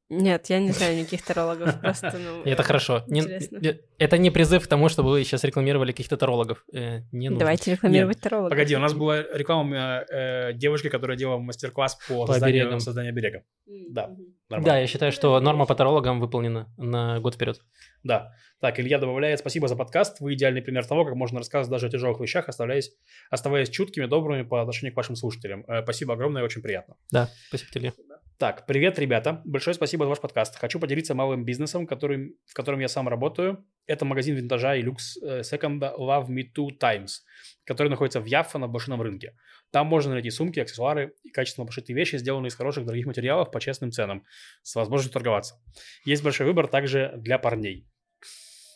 Нет, 0.10 0.50
я 0.50 0.60
не 0.60 0.72
знаю 0.72 0.98
никаких 0.98 1.22
тарологов, 1.22 1.82
просто, 1.82 2.18
ну... 2.18 2.42
Это 2.46 2.64
хорошо. 2.64 3.04
Не- 3.08 3.24
э, 3.24 3.80
это 3.98 4.18
не 4.18 4.32
призыв 4.32 4.64
к 4.64 4.68
тому, 4.68 4.88
чтобы 4.88 5.10
вы 5.10 5.24
сейчас 5.26 5.44
рекламировали 5.44 5.92
каких-то 5.92 6.16
тарологов. 6.16 6.64
Э, 6.74 7.02
Не 7.12 7.30
нужно. 7.30 7.40
Давайте 7.40 7.72
рекламировать 7.74 8.22
таролога. 8.22 8.50
Погоди, 8.50 8.76
у 8.76 8.80
нас 8.80 8.94
была 8.94 9.22
реклама 9.22 10.06
э, 10.10 10.54
девушки, 10.54 10.88
которая 10.90 11.18
делала 11.18 11.40
мастер-класс 11.40 12.00
по, 12.08 12.26
По 12.26 12.34
созданию, 12.34 13.10
оберега. 13.10 13.44
Да. 13.90 14.16
Нормально. 14.50 14.66
Да, 14.74 14.80
я 14.80 14.88
считаю, 14.88 15.12
что 15.12 15.38
норма 15.42 15.66
по 15.66 15.76
тарологам 15.76 16.22
выполнена 16.22 16.72
на 16.78 17.20
год 17.20 17.36
вперед. 17.36 17.60
Да. 18.04 18.34
Так, 18.62 18.80
Илья 18.80 18.98
добавляет, 18.98 19.40
спасибо 19.40 19.68
за 19.68 19.76
подкаст. 19.76 20.22
Вы 20.22 20.34
идеальный 20.36 20.62
пример 20.62 20.86
того, 20.86 21.04
как 21.04 21.16
можно 21.16 21.40
рассказывать 21.40 21.70
даже 21.70 21.88
о 21.88 21.90
тяжелых 21.90 22.20
вещах, 22.22 22.48
оставаясь, 22.48 22.92
оставаясь 23.30 23.70
чуткими, 23.70 24.06
добрыми 24.06 24.44
по 24.44 24.62
отношению 24.62 24.94
к 24.94 24.98
вашим 24.98 25.18
слушателям. 25.18 25.66
Э, 25.68 25.84
спасибо 25.84 26.14
огромное, 26.14 26.44
очень 26.44 26.62
приятно. 26.62 26.96
Да, 27.12 27.30
спасибо 27.50 27.72
тебе. 27.72 27.94
Так, 28.40 28.68
привет, 28.68 29.00
ребята. 29.00 29.42
Большое 29.46 29.74
спасибо 29.74 30.06
за 30.06 30.10
ваш 30.10 30.22
подкаст. 30.22 30.58
Хочу 30.58 30.80
поделиться 30.80 31.16
малым 31.16 31.44
бизнесом, 31.44 31.88
который, 31.88 32.38
в 32.46 32.54
котором 32.54 32.80
я 32.80 32.88
сам 32.88 33.08
работаю. 33.08 33.66
Это 33.88 34.06
магазин 34.06 34.36
винтажа 34.36 34.76
и 34.76 34.84
люкс 34.84 35.18
э, 35.24 35.42
секонда 35.42 35.96
Love 35.98 36.28
Me 36.28 36.44
Two 36.56 36.70
Times, 36.70 37.24
который 37.66 37.88
находится 37.88 38.22
в 38.22 38.26
Яффа 38.26 38.60
на 38.60 38.68
блошином 38.68 39.02
рынке. 39.02 39.36
Там 39.72 39.88
можно 39.88 40.14
найти 40.14 40.30
сумки, 40.30 40.60
аксессуары 40.60 41.16
и 41.24 41.32
качественно 41.32 41.66
пошитые 41.66 41.96
вещи, 41.96 42.18
сделанные 42.18 42.50
из 42.50 42.56
хороших 42.56 42.86
дорогих 42.86 43.08
материалов 43.08 43.50
по 43.50 43.60
честным 43.60 43.92
ценам, 43.92 44.24
с 44.62 44.76
возможностью 44.76 45.14
торговаться. 45.14 45.60
Есть 46.06 46.24
большой 46.24 46.46
выбор 46.46 46.68
также 46.68 47.14
для 47.18 47.40
парней. 47.40 47.88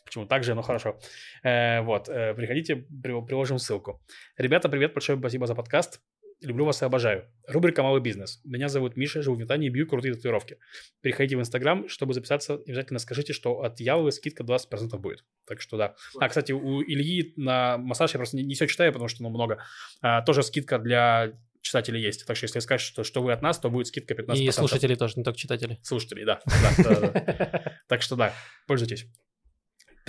Почему 0.05 0.25
так 0.25 0.43
же, 0.43 0.55
ну 0.55 0.63
хорошо. 0.63 0.99
Э, 1.43 1.81
вот, 1.81 2.09
э, 2.09 2.33
приходите, 2.33 2.77
при- 2.77 3.21
приложим 3.27 3.59
ссылку. 3.59 4.01
Ребята, 4.37 4.69
привет, 4.69 4.95
большое 4.95 5.19
спасибо 5.19 5.45
за 5.45 5.53
подкаст. 5.53 6.01
Люблю 6.41 6.65
вас 6.65 6.81
и 6.81 6.85
обожаю. 6.85 7.25
Рубрика 7.47 7.83
«Малый 7.83 8.01
бизнес». 8.01 8.41
Меня 8.43 8.67
зовут 8.67 8.97
Миша, 8.97 9.21
живу 9.21 9.35
в 9.35 9.39
Нетании 9.39 9.67
и 9.67 9.69
бью 9.69 9.87
крутые 9.87 10.15
татуировки. 10.15 10.57
Переходите 11.01 11.37
в 11.37 11.39
Инстаграм, 11.39 11.87
чтобы 11.87 12.13
записаться. 12.13 12.55
Обязательно 12.55 12.99
скажите, 12.99 13.33
что 13.33 13.61
от 13.61 13.79
Ялы 13.79 14.11
скидка 14.11 14.43
20% 14.43 14.97
будет. 14.97 15.23
Так 15.45 15.61
что 15.61 15.77
да. 15.77 15.95
А, 16.19 16.29
кстати, 16.29 16.51
у 16.51 16.81
Ильи 16.81 17.33
на 17.35 17.77
массаж 17.77 18.13
я 18.13 18.17
просто 18.17 18.37
не, 18.37 18.43
не 18.43 18.55
все 18.55 18.65
читаю, 18.67 18.91
потому 18.91 19.07
что 19.07 19.21
ну, 19.21 19.29
много. 19.29 19.63
А, 20.01 20.23
тоже 20.23 20.41
скидка 20.41 20.79
для 20.79 21.33
читателей 21.61 22.01
есть. 22.01 22.25
Так 22.25 22.35
что 22.35 22.45
если 22.45 22.59
скажешь, 22.59 22.87
что, 22.87 23.03
что 23.03 23.21
вы 23.21 23.33
от 23.33 23.41
нас, 23.41 23.59
то 23.59 23.69
будет 23.69 23.87
скидка 23.87 24.13
15%. 24.15 24.37
И 24.37 24.51
слушатели 24.51 24.95
тоже, 24.95 25.13
не 25.17 25.23
только 25.23 25.37
читатели. 25.37 25.77
Да, 26.23 26.41
да. 26.77 27.77
Так 27.87 28.01
что 28.01 28.15
да, 28.15 28.33
пользуйтесь. 28.67 29.05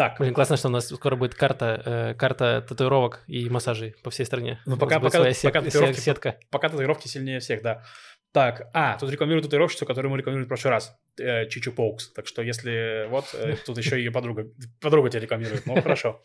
Так, 0.02 0.18
Блин, 0.18 0.34
классно, 0.34 0.56
что 0.56 0.66
у 0.66 0.70
нас 0.72 0.88
скоро 0.88 1.14
будет 1.14 1.36
карта, 1.36 1.80
э, 1.84 2.14
карта 2.14 2.60
татуировок 2.68 3.22
и 3.28 3.48
массажей 3.48 3.94
по 4.02 4.10
всей 4.10 4.26
стране. 4.26 4.60
Ну, 4.66 4.76
пока- 4.76 4.98
пока- 4.98 5.18
своя 5.18 5.32
сет- 5.32 5.52
пока 5.52 5.60
татуировки- 5.64 6.00
сетка. 6.00 6.36
пока 6.50 6.68
татуировки 6.68 7.06
сильнее 7.06 7.38
всех, 7.38 7.62
да. 7.62 7.84
Так, 8.32 8.68
а, 8.74 8.98
тут 8.98 9.10
рекламирую 9.12 9.42
татуировщицу, 9.44 9.86
которую 9.86 10.10
мы 10.10 10.18
рекламировали 10.18 10.46
в 10.46 10.48
прошлый 10.48 10.72
раз, 10.72 10.92
э, 11.20 11.46
Чичу 11.48 11.70
Поукс. 11.70 12.12
Так 12.14 12.26
что 12.26 12.42
если, 12.42 13.06
вот, 13.10 13.26
э, 13.34 13.54
тут 13.64 13.78
еще 13.78 13.96
ее 13.96 14.10
подруга, 14.10 14.46
подруга 14.80 15.08
тебя 15.08 15.20
рекламирует, 15.20 15.66
ну, 15.66 15.80
хорошо. 15.80 16.20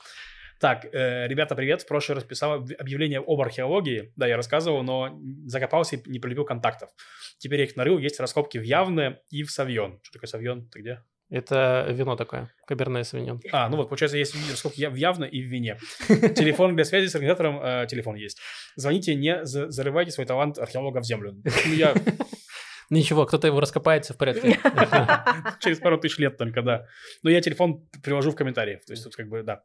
Так, 0.60 0.86
э, 0.92 1.28
ребята, 1.28 1.54
привет. 1.54 1.84
В 1.84 1.88
прошлый 1.88 2.16
раз 2.16 2.24
писал 2.24 2.54
об- 2.54 2.72
объявление 2.80 3.20
об 3.20 3.40
археологии. 3.40 4.12
Да, 4.16 4.26
я 4.26 4.38
рассказывал, 4.38 4.82
но 4.82 5.20
закопался 5.46 5.98
и 5.98 6.10
не 6.10 6.18
полюбил 6.18 6.46
контактов. 6.46 6.90
Теперь 7.38 7.60
я 7.60 7.66
их 7.66 7.76
нарыл. 7.76 8.00
Есть 8.00 8.20
раскопки 8.20 8.58
в 8.58 8.64
Явное 8.64 9.22
и 9.30 9.44
в 9.44 9.52
Савьон. 9.52 10.00
Что 10.02 10.14
такое 10.14 10.28
Савьон? 10.30 10.68
Ты 10.70 10.80
где? 10.80 11.04
Это 11.30 11.88
вино 11.90 12.16
такое, 12.16 12.50
каберне 12.66 13.04
савиньон. 13.04 13.42
А, 13.52 13.68
ну 13.68 13.76
вот, 13.78 13.90
получается, 13.90 14.18
есть 14.18 14.34
раскопки 14.50 14.80
я- 14.80 14.90
в 14.90 14.96
Явно 14.96 15.26
и 15.26 15.42
в 15.42 15.46
Вине. 15.48 15.78
Телефон 16.08 16.76
для 16.76 16.86
связи 16.86 17.08
с 17.08 17.16
организатором, 17.16 17.60
э, 17.62 17.86
телефон 17.90 18.16
есть. 18.16 18.40
Звоните, 18.78 19.14
не 19.16 19.44
за- 19.46 19.70
зарывайте 19.70 20.12
свой 20.12 20.26
талант 20.26 20.58
археолога 20.58 21.02
в 21.02 21.06
землю. 21.06 21.36
Ну, 21.44 21.74
Я 21.74 21.94
Ничего, 22.90 23.26
кто-то 23.26 23.48
его 23.48 23.60
раскопает, 23.60 24.06
все 24.06 24.14
в 24.14 24.18
порядке. 24.18 24.58
через 25.60 25.80
пару 25.80 25.98
тысяч 26.00 26.18
лет 26.20 26.38
только, 26.38 26.62
да. 26.62 26.86
Но 27.24 27.30
я 27.30 27.42
телефон 27.42 27.86
приложу 28.02 28.32
в 28.32 28.36
комментариях. 28.36 28.86
То 28.86 28.94
есть 28.94 29.04
тут 29.04 29.14
как 29.16 29.28
бы, 29.28 29.44
да. 29.44 29.64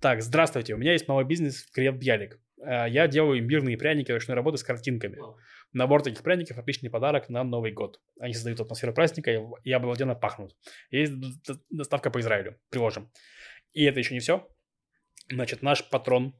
Так, 0.00 0.22
здравствуйте, 0.22 0.74
у 0.74 0.78
меня 0.78 0.92
есть 0.92 1.06
малый 1.06 1.26
бизнес 1.26 1.66
Крет 1.72 1.96
Бьялик. 1.98 2.38
Э, 2.64 2.88
Я 2.88 3.06
делаю 3.08 3.38
имбирные 3.38 3.76
пряники 3.76 4.12
ручной 4.12 4.34
работы 4.36 4.56
с 4.58 4.62
картинками. 4.64 5.18
Набор 5.72 6.02
таких 6.02 6.22
пряников– 6.22 6.58
отличный 6.58 6.90
подарок 6.90 7.28
на 7.28 7.42
Новый 7.44 7.72
год. 7.72 8.00
Они 8.20 8.32
создают 8.32 8.60
атмосферу 8.60 8.92
праздника 8.94 9.30
и- 9.32 9.40
и 9.64 9.72
обалденно 9.72 10.14
пахнут. 10.14 10.54
Есть 10.90 11.12
доставка 11.70 12.10
по 12.10 12.20
Израилю. 12.20 12.56
Приложим. 12.70 13.10
И 13.72 13.84
это 13.84 13.98
еще 13.98 14.14
не 14.14 14.20
все. 14.20 14.48
Значит, 15.30 15.62
наш 15.62 15.88
патрон 15.88 16.34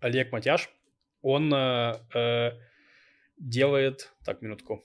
Олег 0.00 0.32
Матяш, 0.32 0.68
он 1.20 1.52
э, 1.54 1.94
э, 2.14 2.50
делает... 3.38 4.12
Так, 4.24 4.42
минутку. 4.42 4.84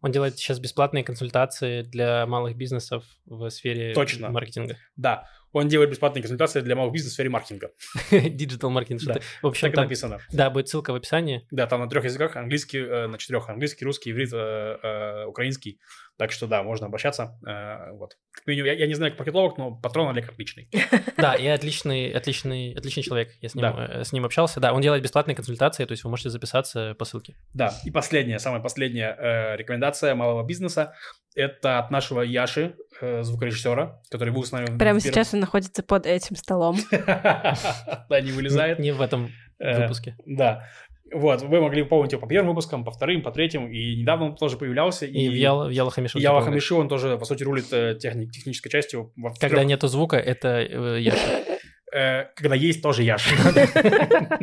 Он 0.00 0.12
делает 0.12 0.36
сейчас 0.38 0.60
бесплатные 0.60 1.02
консультации 1.02 1.82
для 1.82 2.24
малых 2.26 2.56
бизнесов 2.56 3.04
в 3.26 3.50
сфере 3.50 3.92
Точно. 3.94 4.30
маркетинга. 4.30 4.76
Да, 4.94 5.28
он 5.52 5.68
делает 5.68 5.90
бесплатные 5.90 6.22
консультации 6.22 6.60
для 6.60 6.76
малых 6.76 6.92
бизнесов 6.92 7.12
в 7.12 7.14
сфере 7.14 7.30
маркетинга. 7.30 7.70
Digital 8.10 8.70
маркетинг. 8.70 9.02
Да. 9.04 9.20
В 9.42 9.46
общем, 9.46 9.68
Так 9.68 9.74
там, 9.74 9.84
написано. 9.84 10.20
да, 10.32 10.50
будет 10.50 10.68
ссылка 10.68 10.92
в 10.92 10.96
описании. 10.96 11.46
Да, 11.50 11.66
там 11.66 11.80
на 11.80 11.88
трех 11.88 12.04
языках, 12.04 12.36
английский, 12.36 12.78
э, 12.78 13.06
на 13.06 13.18
четырех, 13.18 13.48
английский, 13.48 13.84
русский, 13.84 14.10
иврит, 14.12 14.30
э, 14.32 14.36
э, 14.82 15.24
украинский. 15.26 15.80
Так 16.16 16.32
что 16.32 16.46
да, 16.48 16.62
можно 16.64 16.86
обращаться. 16.86 17.38
э, 17.46 17.92
вот. 17.92 18.16
Как 18.32 18.46
минимум, 18.46 18.66
я, 18.66 18.72
я 18.74 18.86
не 18.88 18.94
знаю, 18.94 19.12
как 19.12 19.20
маркетолог, 19.20 19.56
но 19.58 19.76
патрон 19.76 20.08
Олег 20.08 20.28
отличный. 20.28 20.68
Да, 21.16 21.34
и 21.34 21.46
отличный, 21.46 22.10
отличный, 22.12 22.74
отличный 22.74 23.02
человек. 23.02 23.32
Я 23.40 23.48
с 23.48 23.54
ним, 23.54 23.62
Да. 23.62 23.88
э, 23.90 24.04
с 24.04 24.12
ним 24.12 24.24
общался. 24.24 24.60
Да, 24.60 24.72
он 24.72 24.82
делает 24.82 25.02
бесплатные 25.02 25.34
консультации, 25.34 25.84
то 25.84 25.92
есть 25.92 26.04
вы 26.04 26.10
можете 26.10 26.30
записаться 26.30 26.94
по 26.98 27.04
ссылке. 27.04 27.34
Да, 27.54 27.72
и 27.84 27.90
последняя, 27.90 28.38
самая 28.38 28.60
последняя 28.60 29.16
э, 29.18 29.56
рекомендация 29.56 30.14
малого 30.14 30.44
бизнеса. 30.46 30.94
Это 31.34 31.78
от 31.78 31.90
нашего 31.92 32.22
Яши, 32.22 32.74
э, 33.00 33.22
звукорежиссера, 33.22 34.00
который 34.10 34.32
был 34.32 34.44
с 34.44 34.52
нами... 34.52 34.64
в 34.66 34.78
Прямо 34.78 34.78
первом- 34.78 35.00
сейчас 35.00 35.34
он 35.34 35.40
находится 35.40 35.82
под 35.82 36.06
этим 36.06 36.36
столом. 36.36 36.76
Да, 36.90 38.20
не 38.22 38.32
вылезает. 38.32 38.78
Не 38.78 38.92
в 38.92 39.00
этом 39.00 39.30
Э, 39.60 39.82
выпуске. 39.82 40.16
Да. 40.24 40.68
Вот, 41.12 41.42
вы 41.42 41.60
могли 41.60 41.82
помнить 41.82 42.12
его 42.12 42.20
по 42.20 42.28
первым 42.28 42.50
выпускам, 42.50 42.84
по 42.84 42.90
вторым, 42.92 43.22
по 43.22 43.30
третьим, 43.32 43.66
и 43.72 43.96
недавно 43.96 44.26
он 44.26 44.36
тоже 44.36 44.56
появлялся. 44.56 45.04
И, 45.06 45.28
в 45.28 45.32
Ял, 45.32 45.66
в 45.66 45.70
Яла 45.70 45.90
ты 45.90 45.96
помнишь. 45.96 46.12
Хамиши, 46.44 46.74
он 46.74 46.88
тоже, 46.88 47.16
по 47.18 47.24
сути, 47.24 47.42
рулит 47.44 47.64
э, 47.72 47.96
техни- 48.00 48.26
технической 48.26 48.70
частью. 48.70 49.12
во- 49.16 49.34
Когда 49.34 49.64
нету 49.64 49.88
звука, 49.88 50.16
это 50.16 50.60
э, 50.60 51.00
Яша. 51.00 52.28
когда 52.36 52.54
есть 52.54 52.82
тоже 52.82 53.02
Яша. 53.02 53.30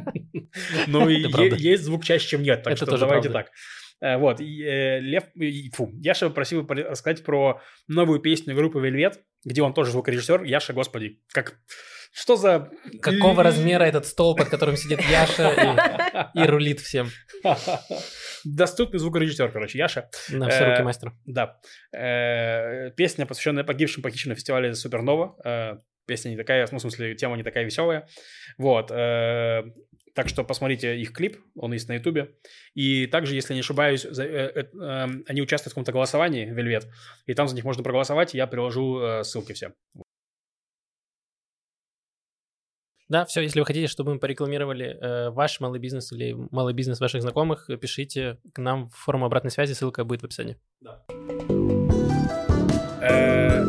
Ну 0.88 1.10
и 1.10 1.22
есть 1.62 1.84
звук 1.84 2.04
чаще, 2.04 2.28
чем 2.28 2.44
нет, 2.44 2.64
так 2.64 2.74
Это 2.74 2.78
что 2.84 2.92
тоже 2.92 3.02
давайте 3.06 3.30
правда. 3.30 3.50
так. 3.50 3.56
Э, 4.06 4.18
Вот, 4.18 4.40
и, 4.40 4.64
э, 4.64 5.00
Лев, 5.00 5.24
и- 5.36 5.72
фу, 5.72 5.92
Яша 6.04 6.30
просил 6.30 6.68
рассказать 6.68 7.24
про 7.24 7.62
новую 7.88 8.20
песню 8.20 8.56
группы 8.56 8.80
Вельвет, 8.80 9.20
где 9.44 9.64
он 9.64 9.74
тоже 9.74 9.92
звукорежиссер. 9.92 10.44
Яша, 10.44 10.74
господи, 10.74 11.20
как... 11.34 11.58
Что 12.14 12.36
за... 12.38 12.70
Какого 13.02 13.44
размера 13.44 13.84
этот 13.84 14.06
стол, 14.06 14.36
под 14.38 14.48
которым 14.50 14.78
сидит 14.78 15.02
Яша 15.02 15.50
и, 16.34 16.40
и 16.40 16.46
рулит 16.48 16.80
всем? 16.80 17.10
Доступный 18.46 19.00
звукорежиссер, 19.00 19.52
короче, 19.52 19.78
Яша. 19.78 20.10
На 20.30 20.50
все 20.50 20.60
Э, 20.64 20.72
руки 20.72 20.84
мастера. 20.84 21.14
Да. 21.26 21.60
Песня, 22.96 23.26
посвященная 23.26 23.64
погибшим 23.64 24.02
похищенным 24.04 24.34
на 24.34 24.36
фестивале 24.36 24.76
Супернова. 24.76 25.82
Песня 26.08 26.30
не 26.30 26.38
такая, 26.38 26.68
ну, 26.72 26.78
в 26.78 26.82
смысле, 26.82 27.16
тема 27.16 27.36
не 27.36 27.44
такая 27.44 27.66
веселая. 27.66 28.08
Вот. 28.60 28.92
Э, 30.16 30.22
Так 30.22 30.30
что 30.30 30.44
посмотрите 30.44 30.98
их 30.98 31.12
клип, 31.12 31.38
он 31.56 31.74
есть 31.74 31.90
на 31.90 31.94
Ютубе. 31.94 32.36
И 32.74 33.08
также, 33.08 33.36
если 33.36 33.54
не 33.54 33.60
ошибаюсь, 33.60 34.04
за- 34.04 34.24
э, 34.24 34.52
э, 34.56 34.64
э, 34.74 35.08
они 35.28 35.42
участвуют 35.42 35.72
в 35.72 35.76
каком-то 35.76 35.92
голосовании, 35.92 36.46
Вельвет, 36.46 36.88
и 37.26 37.34
там 37.34 37.48
за 37.48 37.56
них 37.56 37.66
можно 37.66 37.84
проголосовать, 37.84 38.34
я 38.34 38.48
приложу 38.48 39.00
э, 39.00 39.24
ссылки 39.24 39.54
все. 39.54 39.74
Да, 43.08 43.24
все, 43.26 43.42
если 43.42 43.60
вы 43.60 43.68
хотите, 43.68 43.86
чтобы 43.86 44.14
мы 44.16 44.20
порекламировали 44.20 44.98
э, 45.00 45.30
ваш 45.30 45.60
малый 45.60 45.80
бизнес 45.80 46.12
или 46.12 46.34
малый 46.50 46.74
бизнес 46.74 47.00
ваших 47.00 47.22
знакомых, 47.22 47.70
пишите 47.80 48.40
к 48.52 48.58
нам 48.58 48.90
в 48.90 48.96
форму 48.96 49.28
обратной 49.28 49.52
связи, 49.52 49.74
ссылка 49.74 50.04
будет 50.04 50.22
в 50.22 50.26
описании. 50.26 50.58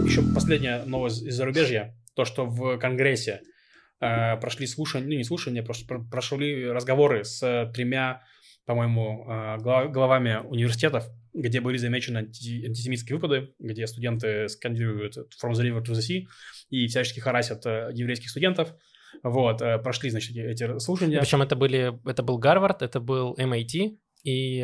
Еще 0.07 0.22
последняя 0.34 0.84
новость 0.86 1.22
из 1.22 1.34
зарубежья. 1.34 1.94
То, 2.14 2.24
что 2.24 2.47
в 2.47 2.78
Конгрессе 2.78 3.42
э, 4.01 4.36
прошли 4.36 4.66
слушания, 4.66 5.07
ну 5.09 5.14
не 5.14 5.24
слушания, 5.24 5.62
просто 5.62 5.86
про- 5.86 6.05
прошли 6.05 6.66
разговоры 6.70 7.24
с 7.24 7.70
тремя, 7.74 8.22
по-моему, 8.64 9.26
э, 9.28 9.57
гла- 9.59 9.86
главами 9.86 10.40
университетов, 10.44 11.09
где 11.32 11.61
были 11.61 11.76
замечены 11.76 12.18
анти- 12.18 12.64
антисемитские 12.66 13.16
выпады, 13.18 13.55
где 13.59 13.86
студенты 13.86 14.49
скандируют 14.49 15.16
«From 15.42 15.53
the 15.53 15.62
river 15.62 15.82
to 15.84 15.92
the 15.92 16.01
sea» 16.01 16.26
и 16.70 16.86
всячески 16.86 17.20
харасят 17.20 17.64
э, 17.66 17.90
еврейских 17.94 18.30
студентов. 18.30 18.74
Вот, 19.22 19.59
прошли, 19.82 20.11
значит, 20.11 20.36
эти- 20.36 20.78
слушания. 20.78 21.20
Причем 21.20 21.40
это 21.42 21.57
были, 21.57 21.99
это 22.09 22.22
был 22.22 22.38
Гарвард, 22.38 22.82
это 22.82 23.01
был 23.01 23.34
MIT 23.38 23.97
и 24.24 24.61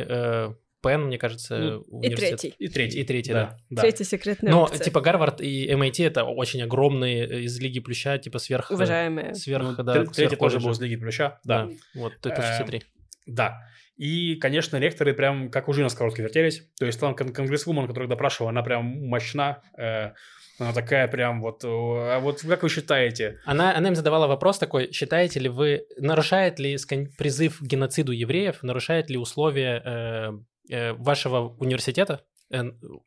Пен, 0.83 1.05
мне 1.05 1.17
кажется, 1.19 1.57
Ну, 1.59 1.81
И 1.83 1.85
университет. 2.09 2.41
третий. 2.41 2.55
И 2.59 2.69
третий. 2.69 3.01
И 3.01 3.05
третий, 3.05 3.33
да. 3.33 3.57
да. 3.71 3.83
Третья 3.83 4.05
секретная 4.05 4.51
Но 4.53 4.63
опция. 4.65 4.85
типа 4.85 5.01
Гарвард 5.01 5.41
и 5.41 5.69
MIT 5.73 6.05
это 6.07 6.25
очень 6.25 6.63
огромные 6.63 7.25
э, 7.27 7.41
из 7.43 7.59
Лиги 7.61 7.81
Плюща, 7.81 8.19
типа 8.19 8.39
сверх... 8.39 8.71
э, 8.71 8.75
Уважаемые. 8.75 9.35
Сверх, 9.35 9.63
Ну, 9.79 9.85
да, 9.85 9.93
тре- 9.95 10.05
третий 10.07 10.37
тоже 10.37 10.59
сверхколледжа. 10.59 10.67
был 10.67 10.75
с 10.75 10.81
Лиги 10.81 10.97
Плюща. 10.97 11.39
Да. 11.45 11.67
Да, 11.67 11.73
вот, 11.95 12.13
это 12.25 12.43
все 12.43 12.63
Эм, 12.63 12.67
три. 12.67 12.83
Да. 13.27 13.59
И, 13.97 14.37
конечно, 14.37 14.79
ректоры 14.79 15.15
прям 15.15 15.51
как 15.51 15.69
ужи 15.69 15.83
на 15.83 15.89
сковородке 15.89 16.23
вертелись. 16.23 16.63
То 16.79 16.87
есть 16.87 16.99
там 16.99 17.15
кон- 17.15 17.33
конгрессвумен, 17.33 17.87
которую 17.87 18.09
допрашивал, 18.09 18.49
она 18.49 18.63
прям 18.63 18.85
мощна. 18.85 19.63
э, 19.79 20.13
она 20.59 20.73
такая 20.75 21.09
прям 21.09 21.41
вот... 21.41 21.63
А 21.65 22.19
вот 22.21 22.43
как 22.43 22.63
вы 22.63 22.69
считаете? 22.69 23.39
Она, 23.45 23.77
она 23.77 23.89
им 23.89 23.95
задавала 23.97 24.27
вопрос 24.27 24.59
такой, 24.59 24.93
считаете 24.93 25.41
ли 25.41 25.49
вы, 25.49 25.87
нарушает 25.99 26.59
ли 26.61 26.77
призыв 27.19 27.59
к 27.59 27.63
геноциду 27.63 28.13
евреев, 28.13 28.63
нарушает 28.63 29.09
ли 29.11 29.17
условия 29.17 29.83
э, 29.85 29.91
э, 29.91 30.31
вашего 30.69 31.55
университета? 31.59 32.23
Э, 32.51 32.65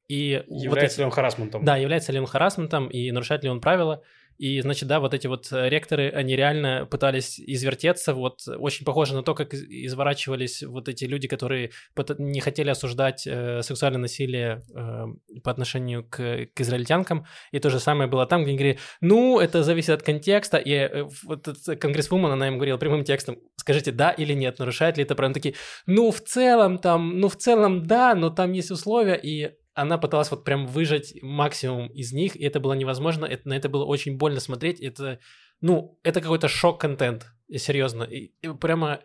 и 0.08 0.44
вот 0.48 0.62
Является 0.64 0.96
эти- 0.96 1.00
ли 1.00 1.06
он 1.06 1.12
харасментом? 1.12 1.64
Да, 1.66 1.78
является 1.78 2.12
ли 2.12 2.20
он 2.20 2.26
харасментом 2.26 2.88
и 2.88 3.12
нарушает 3.12 3.44
ли 3.44 3.50
он 3.50 3.62
правила? 3.62 4.02
И, 4.38 4.62
значит, 4.62 4.88
да, 4.90 5.00
вот 5.00 5.14
эти 5.14 5.28
вот 5.28 5.52
э, 5.52 5.70
ректоры, 5.70 6.10
они 6.10 6.36
реально 6.36 6.86
пытались 6.90 7.40
извертеться, 7.40 8.14
вот 8.14 8.42
очень 8.48 8.86
похоже 8.86 9.14
на 9.16 9.24
то, 9.24 9.34
как 9.34 9.54
изворачивались 9.54 10.64
вот 10.64 10.90
эти 10.90 11.06
люди, 11.06 11.28
которые 11.28 11.72
не 12.18 12.40
хотели 12.42 12.70
осуждать 12.70 13.26
э, 13.26 13.62
сексуальное 13.62 14.02
насилие 14.02 14.64
э, 14.76 15.06
по 15.44 15.52
отношению 15.52 16.04
к, 16.04 16.48
к 16.54 16.62
израильтянкам. 16.62 17.26
И 17.52 17.60
то 17.60 17.70
же 17.70 17.80
самое 17.80 18.10
было 18.10 18.26
там, 18.26 18.44
где 18.44 18.52
они 18.52 18.58
говорили, 18.58 18.80
ну, 19.02 19.40
это 19.40 19.64
зависит 19.64 19.92
от 19.92 20.04
контекста. 20.04 20.58
И 20.58 20.72
э, 20.72 21.06
вот 21.24 21.48
конгрессвумен, 21.80 22.32
она 22.32 22.48
им 22.48 22.56
говорила 22.56 22.78
прямым 22.78 23.04
текстом, 23.04 23.38
скажите, 23.56 23.92
да 23.92 24.12
или 24.12 24.34
нет, 24.34 24.60
нарушает 24.60 24.98
ли 24.98 25.04
это 25.04 25.16
прям 25.16 25.34
такие, 25.34 25.56
ну, 25.86 26.12
в 26.12 26.22
целом 26.22 26.78
там, 26.78 27.20
ну, 27.20 27.30
в 27.30 27.36
целом 27.36 27.86
да, 27.86 28.16
но 28.16 28.30
там 28.30 28.52
есть 28.52 28.72
условия, 28.72 29.16
и 29.16 29.54
она 29.76 29.98
пыталась 29.98 30.32
вот 30.32 30.44
прям 30.46 30.66
выжать 30.66 31.14
максимум 31.22 31.88
из 31.88 32.14
них, 32.14 32.36
и 32.36 32.44
это 32.44 32.60
было 32.60 32.74
невозможно, 32.74 33.26
это, 33.26 33.48
на 33.48 33.54
это 33.54 33.70
было 33.70 33.86
очень 33.86 34.18
больно 34.18 34.40
смотреть, 34.40 34.80
это, 34.80 35.20
ну, 35.62 36.00
это 36.04 36.22
какой-то 36.22 36.48
шок-контент, 36.48 37.28
серьезно, 37.56 38.04
и, 38.04 38.32
и 38.42 38.48
прямо 38.48 39.02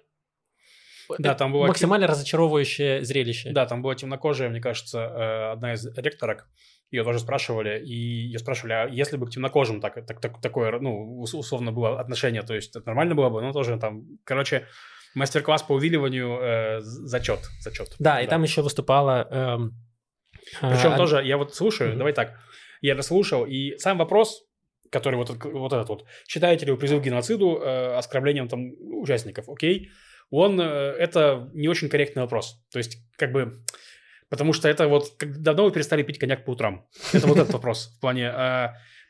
да, 1.18 1.34
там 1.34 1.52
было 1.52 1.66
максимально 1.66 2.06
разочаровывающее 2.06 3.04
зрелище. 3.04 3.50
Да, 3.50 3.66
там 3.66 3.82
была 3.82 3.96
темнокожая, 3.96 4.48
мне 4.48 4.60
кажется, 4.60 5.00
э, 5.00 5.52
одна 5.52 5.74
из 5.74 5.84
ректорок, 5.96 6.48
ее 6.92 7.02
тоже 7.02 7.18
спрашивали, 7.18 7.84
и 7.84 7.92
ее 7.92 8.38
спрашивали, 8.38 8.72
а 8.74 8.86
если 8.86 9.16
бы 9.16 9.26
к 9.26 9.30
темнокожим 9.30 9.80
так, 9.80 10.06
так, 10.06 10.20
так, 10.20 10.40
такое, 10.40 10.78
ну, 10.78 11.20
условно 11.20 11.72
было 11.72 11.98
отношение, 11.98 12.42
то 12.42 12.54
есть 12.54 12.76
это 12.76 12.86
нормально 12.86 13.16
было 13.16 13.28
бы, 13.28 13.42
но 13.42 13.52
тоже 13.52 13.76
там, 13.76 14.04
короче, 14.22 14.66
мастер-класс 15.16 15.64
по 15.64 15.72
увиливанию, 15.72 16.38
э, 16.40 16.80
зачет, 16.80 17.40
зачет. 17.58 17.96
Да, 17.98 18.14
да, 18.14 18.20
и 18.20 18.28
там 18.28 18.44
еще 18.44 18.62
выступала... 18.62 19.26
Эм 19.30 19.89
причем 20.61 20.92
а, 20.92 20.96
тоже, 20.96 21.22
я 21.24 21.36
вот 21.36 21.55
слушаю, 21.55 21.92
mm-hmm. 21.92 21.96
давай 21.96 22.12
так, 22.12 22.38
я 22.80 22.94
дослушал, 22.94 23.46
и 23.46 23.76
сам 23.78 23.98
вопрос, 23.98 24.44
который 24.90 25.16
вот, 25.16 25.30
вот 25.44 25.72
этот 25.72 25.88
вот, 25.88 26.05
считаете 26.26 26.66
ли 26.66 26.72
вы 26.72 26.78
призыв 26.78 27.01
к 27.01 27.05
геноциду 27.05 27.61
э, 27.61 27.96
оскорблением 27.96 28.48
там 28.48 28.72
участников, 29.01 29.48
окей, 29.48 29.90
он, 30.30 30.61
э, 30.61 30.64
это 30.64 31.51
не 31.55 31.68
очень 31.68 31.88
корректный 31.88 32.22
вопрос. 32.22 32.62
То 32.72 32.78
есть, 32.78 32.98
как 33.16 33.32
бы, 33.32 33.64
потому 34.28 34.53
что 34.53 34.68
это 34.68 34.88
вот, 34.88 35.16
как, 35.16 35.40
давно 35.42 35.64
вы 35.64 35.72
перестали 35.72 36.03
пить 36.03 36.18
коньяк 36.18 36.44
по 36.44 36.51
утрам? 36.51 36.86
Это 37.12 37.26
вот 37.26 37.38
этот 37.38 37.53
вопрос 37.53 37.94
в 37.96 38.01
плане... 38.01 38.32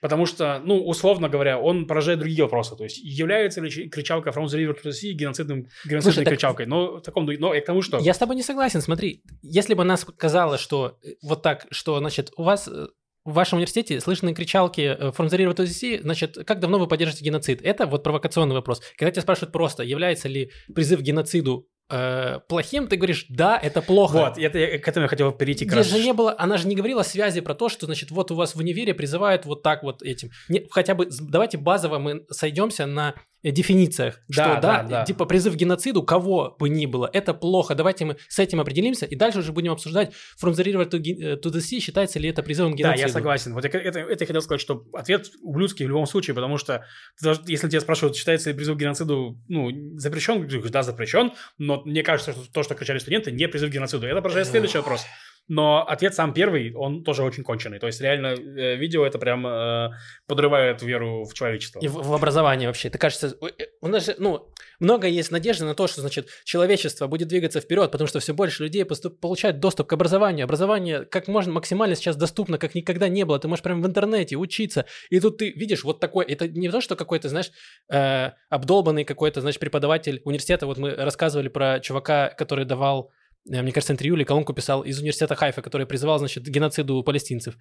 Потому 0.01 0.25
что, 0.27 0.61
ну, 0.65 0.83
условно 0.83 1.29
говоря, 1.29 1.59
он 1.59 1.87
поражает 1.87 2.19
другие 2.21 2.43
вопросы. 2.43 2.75
То 2.77 2.85
есть, 2.85 2.99
является 2.99 3.61
ли 3.61 3.89
кричалка 3.89 4.31
From 4.31 4.47
the 4.47 4.59
River 4.59 4.75
to 4.75 4.85
the 4.85 4.91
Sea 4.91 5.13
геноцидным, 5.13 5.67
геноцидной 5.85 6.01
Слушай, 6.01 6.25
кричалкой? 6.25 6.67
Так... 6.67 6.71
Но, 6.71 6.97
в 6.97 7.03
таком, 7.03 7.27
но 7.27 7.55
и 7.55 7.61
к 7.61 7.65
тому, 7.67 7.83
что... 7.83 7.99
Я 7.99 8.15
с 8.15 8.19
тобой 8.19 8.37
не 8.37 8.43
согласен. 8.43 8.81
Смотри, 8.81 9.23
если 9.43 9.75
бы 9.75 9.83
она 9.83 9.97
сказала, 9.97 10.57
что 10.59 10.99
э, 11.03 11.15
вот 11.23 11.43
так, 11.43 11.67
что, 11.71 11.99
значит, 11.99 12.33
у 12.37 12.45
вас 12.45 12.67
э, 12.67 12.89
в 13.25 13.33
вашем 13.33 13.59
университете 13.59 14.01
слышны 14.01 14.35
кричалки 14.35 14.81
э, 14.81 15.11
From 15.11 15.29
the 15.29 15.37
River 15.37 15.55
to 15.55 15.65
the 15.65 15.67
Sea, 15.67 16.01
значит, 16.01 16.39
как 16.47 16.61
давно 16.61 16.79
вы 16.79 16.87
поддерживаете 16.87 17.25
геноцид? 17.25 17.61
Это 17.63 17.87
вот 17.87 18.03
провокационный 18.03 18.55
вопрос. 18.55 18.81
Когда 18.97 19.11
тебя 19.11 19.23
спрашивают 19.23 19.53
просто, 19.53 19.83
является 19.83 20.29
ли 20.29 20.51
призыв 20.75 21.01
к 21.01 21.03
геноциду 21.03 21.69
э, 21.91 22.41
плохим, 22.49 22.87
ты 22.87 22.97
говоришь, 22.97 23.27
да, 23.29 23.59
это 23.61 23.83
плохо. 23.83 24.13
Вот, 24.13 24.39
это, 24.39 24.79
к 24.79 24.89
этому 24.89 25.05
я 25.05 25.09
хотел 25.09 25.33
перейти. 25.33 25.69
Здесь 25.69 25.87
же 25.87 26.03
не 26.03 26.13
было, 26.13 26.35
она 26.39 26.57
же 26.57 26.67
не 26.69 26.75
говорила 26.75 27.03
связи 27.03 27.41
про 27.41 27.55
то, 27.55 27.69
что, 27.69 27.87
значит, 27.87 28.11
вот 28.11 28.31
у 28.31 28.35
вас 28.35 28.55
в 28.55 28.59
универе 28.59 28.95
призывают 28.95 29.45
вот 29.45 29.63
так 29.63 29.83
вот 29.83 30.03
этим. 30.03 30.31
Не, 30.49 30.67
хотя 30.71 30.95
бы, 30.95 31.09
давайте 31.21 31.59
базово 31.59 31.99
мы 31.99 32.25
сойдемся 32.31 32.87
на 32.87 33.15
дефинициях, 33.43 34.21
да, 34.29 34.33
что 34.33 34.61
да, 34.61 34.61
да, 34.61 34.83
да, 34.83 35.05
типа 35.05 35.25
призыв 35.25 35.55
к 35.55 35.57
геноциду 35.57 36.03
кого 36.03 36.57
бы 36.59 36.69
ни 36.69 36.87
было, 36.87 37.09
это 37.13 37.35
плохо, 37.35 37.75
давайте 37.75 38.05
мы 38.05 38.17
с 38.29 38.39
этим 38.39 38.61
определимся, 38.61 39.07
и 39.07 39.17
дальше 39.17 39.39
уже 39.39 39.53
будем 39.53 39.73
обсуждать 39.73 40.13
from 40.43 40.53
the 40.53 40.65
river 40.65 40.89
to, 40.89 41.01
to 41.01 41.51
the 41.51 41.59
sea, 41.59 41.81
считается 41.81 42.19
ли 42.19 42.29
это 42.29 42.43
призывом 42.43 42.73
к 42.73 42.77
геноциду. 42.77 43.01
Да, 43.01 43.07
я 43.07 43.13
согласен. 43.13 43.55
Вот 43.55 43.65
я, 43.65 43.71
это, 43.71 44.01
это 44.01 44.25
я 44.25 44.27
хотел 44.27 44.43
сказать, 44.43 44.61
что 44.61 44.85
ответ 44.93 45.31
ублюдский 45.43 45.87
в 45.87 45.89
любом 45.89 46.07
случае, 46.07 46.35
потому 46.35 46.59
что 46.59 46.85
даже, 47.23 47.41
если 47.47 47.69
тебя 47.69 47.81
спрашивают, 47.81 48.17
считается 48.17 48.51
ли 48.51 48.57
призыв 48.57 48.77
к 48.77 48.81
геноциду 48.81 49.41
ну, 49.49 49.71
запрещен, 49.99 50.49
да, 50.71 50.83
запрещен, 50.83 51.33
но 51.59 51.83
мне 51.85 52.03
кажется, 52.03 52.33
что 52.33 52.53
то, 52.53 52.63
что 52.63 52.75
кричали 52.75 52.99
студенты, 52.99 53.33
не 53.33 53.49
призыв 53.49 53.71
к 53.71 53.73
геноциду. 53.73 54.07
Это 54.07 54.21
порождает 54.21 54.49
следующий 54.49 54.79
вопрос 54.79 55.05
но 55.49 55.85
ответ 55.87 56.15
сам 56.15 56.33
первый, 56.33 56.73
он 56.75 57.03
тоже 57.03 57.25
очень 57.25 57.43
конченый. 57.43 57.81
То 57.81 57.89
есть 57.89 58.01
реально 58.01 58.29
э, 58.29 58.77
видео 58.77 59.05
это 59.05 59.19
прям 59.19 59.47
э, 59.47 59.91
подрывает 60.29 60.81
веру 60.83 61.25
в 61.25 61.35
человечество. 61.35 61.81
И 61.81 61.89
в, 61.89 61.95
в 61.95 62.15
образование 62.15 62.69
вообще. 62.69 62.89
Это 62.89 62.99
кажется, 62.99 63.37
у 63.81 63.89
нас 63.89 64.07
же, 64.07 64.15
ну, 64.19 64.53
много 64.79 65.09
есть 65.09 65.33
надежды 65.33 65.65
на 65.65 65.75
то, 65.75 65.89
что, 65.89 66.03
значит, 66.03 66.29
человечество 66.45 67.09
будет 67.09 67.29
двигаться 67.29 67.61
вперед, 67.61 67.91
потому 67.91 68.07
что 68.07 68.21
все 68.21 68.33
больше 68.33 68.63
людей 68.63 68.85
поступ, 68.85 69.19
получают 69.19 69.59
доступ 69.59 69.89
к 69.89 69.93
образованию. 69.93 70.45
Образование 70.45 71.05
как 71.05 71.27
можно 71.27 71.53
максимально 71.53 71.97
сейчас 71.97 72.15
доступно, 72.17 72.57
как 72.57 72.77
никогда 72.77 73.09
не 73.09 73.25
было. 73.25 73.41
Ты 73.41 73.49
можешь 73.49 73.65
прямо 73.65 73.83
в 73.83 73.87
интернете 73.87 74.37
учиться. 74.37 74.87
И 75.11 75.19
тут 75.19 75.39
ты 75.39 75.51
видишь 75.51 75.83
вот 75.83 75.99
такой, 75.99 76.27
это 76.27 76.47
не 76.47 76.71
то, 76.71 76.81
что 76.81 76.95
какой-то, 76.95 77.29
знаешь, 77.29 77.51
э, 77.93 78.31
обдолбанный 78.51 79.05
какой-то, 79.05 79.41
значит, 79.41 79.59
преподаватель 79.59 80.23
университета. 80.25 80.67
Вот 80.67 80.79
мы 80.79 80.95
рассказывали 80.95 81.49
про 81.49 81.81
чувака, 81.81 82.29
который 82.29 82.65
давал 82.65 83.11
Э, 83.11 83.20
мне 83.47 83.73
кажется, 83.73 83.93
интервью 83.93 84.17
или 84.17 84.25
колонку 84.25 84.53
писал 84.53 84.83
из 84.83 84.99
университета 84.99 85.35
Хайфа, 85.35 85.63
который 85.63 85.87
призывал, 85.87 86.19
значит, 86.19 86.45
геноциду 86.45 87.03
палестинцев. 87.03 87.57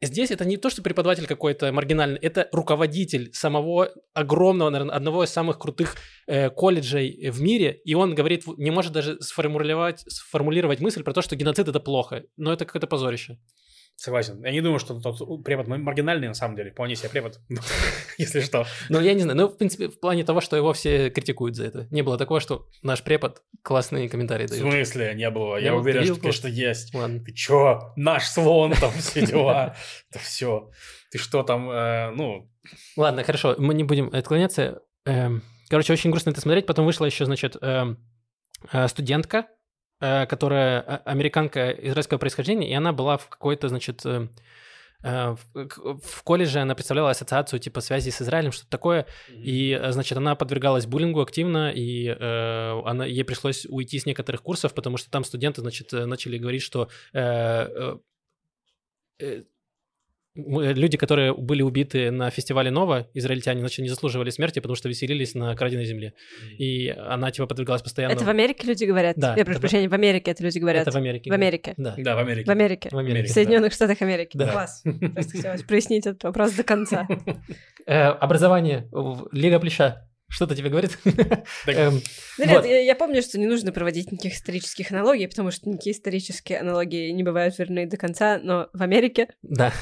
Здесь 0.00 0.30
это 0.30 0.44
не 0.44 0.56
то, 0.56 0.70
что 0.70 0.80
преподаватель 0.80 1.26
какой-то 1.26 1.72
маргинальный, 1.72 2.20
это 2.20 2.48
руководитель 2.52 3.32
самого 3.32 3.90
огромного, 4.14 4.70
наверное, 4.70 4.94
одного 4.94 5.24
из 5.24 5.30
самых 5.30 5.58
крутых 5.58 5.96
э, 6.28 6.50
колледжей 6.50 7.30
в 7.30 7.40
мире, 7.40 7.80
и 7.84 7.94
он 7.94 8.14
говорит, 8.14 8.44
не 8.58 8.70
может 8.70 8.92
даже 8.92 9.20
сформулировать, 9.20 10.04
сформулировать 10.06 10.78
мысль 10.78 11.02
про 11.02 11.12
то, 11.12 11.20
что 11.20 11.34
геноцид 11.34 11.66
это 11.66 11.80
плохо, 11.80 12.22
но 12.36 12.52
это 12.52 12.64
какое-то 12.64 12.86
позорище. 12.86 13.38
Согласен. 13.98 14.40
Я 14.44 14.52
не 14.52 14.60
думаю, 14.60 14.78
что 14.78 15.00
тот 15.00 15.42
препод 15.42 15.66
маргинальный 15.66 16.28
на 16.28 16.34
самом 16.34 16.54
деле. 16.54 16.70
Вполне 16.70 16.94
себе 16.94 17.08
препод, 17.08 17.40
если 18.16 18.38
что. 18.38 18.64
Ну, 18.88 19.00
я 19.00 19.12
не 19.12 19.22
знаю. 19.22 19.36
Ну, 19.36 19.48
в 19.48 19.56
принципе, 19.58 19.88
в 19.88 19.98
плане 19.98 20.22
того, 20.22 20.40
что 20.40 20.56
его 20.56 20.72
все 20.72 21.10
критикуют 21.10 21.56
за 21.56 21.64
это. 21.64 21.88
Не 21.90 22.02
было 22.02 22.16
такого, 22.16 22.38
что 22.38 22.68
наш 22.82 23.02
препод 23.02 23.42
классные 23.62 24.08
комментарии 24.08 24.46
дает. 24.46 24.62
В 24.62 24.70
смысле 24.70 25.14
не 25.16 25.28
было? 25.30 25.56
Я 25.56 25.74
уверен, 25.74 26.04
что, 26.04 26.14
конечно, 26.14 26.46
есть. 26.46 26.94
Ладно. 26.94 27.24
Ты 27.24 27.32
чё? 27.32 27.92
Наш 27.96 28.28
слон, 28.28 28.72
там 28.74 28.92
все 28.98 29.26
дела. 29.26 29.74
Да 30.12 30.20
все. 30.20 30.70
Ты 31.10 31.18
что 31.18 31.42
там, 31.42 31.68
э, 31.68 32.12
ну... 32.12 32.48
Ладно, 32.96 33.24
хорошо. 33.24 33.56
Мы 33.58 33.74
не 33.74 33.82
будем 33.82 34.10
отклоняться. 34.12 34.80
Эм, 35.06 35.42
короче, 35.68 35.92
очень 35.92 36.12
грустно 36.12 36.30
это 36.30 36.40
смотреть. 36.40 36.66
Потом 36.66 36.86
вышла 36.86 37.04
еще, 37.04 37.24
значит, 37.24 37.56
эм, 37.60 37.98
э, 38.70 38.86
студентка, 38.86 39.48
которая 40.00 40.80
а, 40.80 40.96
американка 41.04 41.70
израильского 41.70 42.18
происхождения, 42.18 42.70
и 42.70 42.74
она 42.74 42.92
была 42.92 43.16
в 43.16 43.28
какой-то, 43.28 43.68
значит, 43.68 44.04
э, 44.06 44.28
э, 45.02 45.36
в 45.54 46.22
колледже 46.22 46.60
она 46.60 46.74
представляла 46.74 47.10
ассоциацию 47.10 47.58
типа 47.58 47.80
связи 47.80 48.10
с 48.10 48.22
Израилем, 48.22 48.52
что-то 48.52 48.70
такое, 48.70 49.06
mm-hmm. 49.28 49.42
и, 49.42 49.80
значит, 49.90 50.16
она 50.16 50.34
подвергалась 50.36 50.86
буллингу 50.86 51.20
активно, 51.20 51.72
и 51.72 52.06
э, 52.06 52.82
она, 52.84 53.06
ей 53.06 53.24
пришлось 53.24 53.66
уйти 53.66 53.98
с 53.98 54.06
некоторых 54.06 54.42
курсов, 54.42 54.74
потому 54.74 54.96
что 54.96 55.10
там 55.10 55.24
студенты, 55.24 55.62
значит, 55.62 55.92
начали 55.92 56.38
говорить, 56.38 56.62
что 56.62 56.88
э, 57.12 57.96
э, 59.20 59.42
люди, 60.38 60.96
которые 60.96 61.34
были 61.34 61.62
убиты 61.62 62.10
на 62.10 62.30
фестивале 62.30 62.70
Нова, 62.70 63.08
израильтяне, 63.14 63.60
значит, 63.60 63.80
не 63.80 63.88
заслуживали 63.88 64.30
смерти, 64.30 64.60
потому 64.60 64.76
что 64.76 64.88
веселились 64.88 65.34
на 65.34 65.54
краденой 65.56 65.84
земле. 65.84 66.14
И 66.58 66.88
она, 66.88 67.30
типа, 67.30 67.46
подвергалась 67.46 67.82
постоянно... 67.82 68.12
Это 68.12 68.24
в 68.24 68.28
Америке 68.28 68.66
люди 68.66 68.84
говорят? 68.84 69.16
Да. 69.16 69.34
Я 69.36 69.44
прошу 69.44 69.60
прощения, 69.60 69.88
в 69.88 69.94
Америке 69.94 70.30
это 70.30 70.42
люди 70.44 70.58
говорят? 70.58 70.82
Это 70.82 70.92
в 70.92 70.96
Америке. 70.96 71.30
В 71.30 71.34
Америке? 71.34 71.74
Да. 71.76 71.94
Да, 71.98 72.14
в 72.14 72.18
Америке. 72.18 72.46
В 72.46 72.50
Америке. 72.50 72.88
В 72.92 72.98
Америке. 72.98 73.28
В 73.28 73.30
Соединенных 73.30 73.70
да. 73.70 73.74
Штатах 73.74 74.02
Америки. 74.02 74.36
Да. 74.36 74.52
Класс. 74.52 74.82
Просто 75.14 75.36
хотелось 75.36 75.62
прояснить 75.62 76.06
этот 76.06 76.22
вопрос 76.24 76.52
до 76.52 76.62
конца. 76.62 77.06
Э, 77.86 78.08
образование. 78.08 78.88
Лига 79.32 79.58
плеча. 79.58 80.07
Что-то 80.28 80.54
тебе 80.54 80.68
говорит? 80.68 80.98
Эм, 81.66 82.02
нет, 82.38 82.64
я 82.66 82.94
помню, 82.94 83.22
что 83.22 83.38
не 83.38 83.46
нужно 83.46 83.72
проводить 83.72 84.12
никаких 84.12 84.34
исторических 84.34 84.90
аналогий, 84.90 85.26
потому 85.26 85.50
что 85.50 85.68
никакие 85.68 85.94
исторические 85.96 86.60
аналогии 86.60 87.10
не 87.10 87.22
бывают 87.22 87.58
верны 87.58 87.86
до 87.86 87.96
конца, 87.96 88.38
но 88.42 88.68
в 88.74 88.82
Америке... 88.82 89.28
Да. 89.42 89.72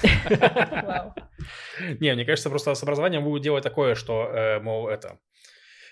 Не, 2.00 2.14
мне 2.14 2.24
кажется, 2.24 2.48
просто 2.48 2.74
с 2.74 2.82
образованием 2.82 3.24
будут 3.24 3.42
делать 3.42 3.64
такое, 3.64 3.94
что, 3.96 4.30
э, 4.32 4.60
мол, 4.60 4.88
это... 4.88 5.18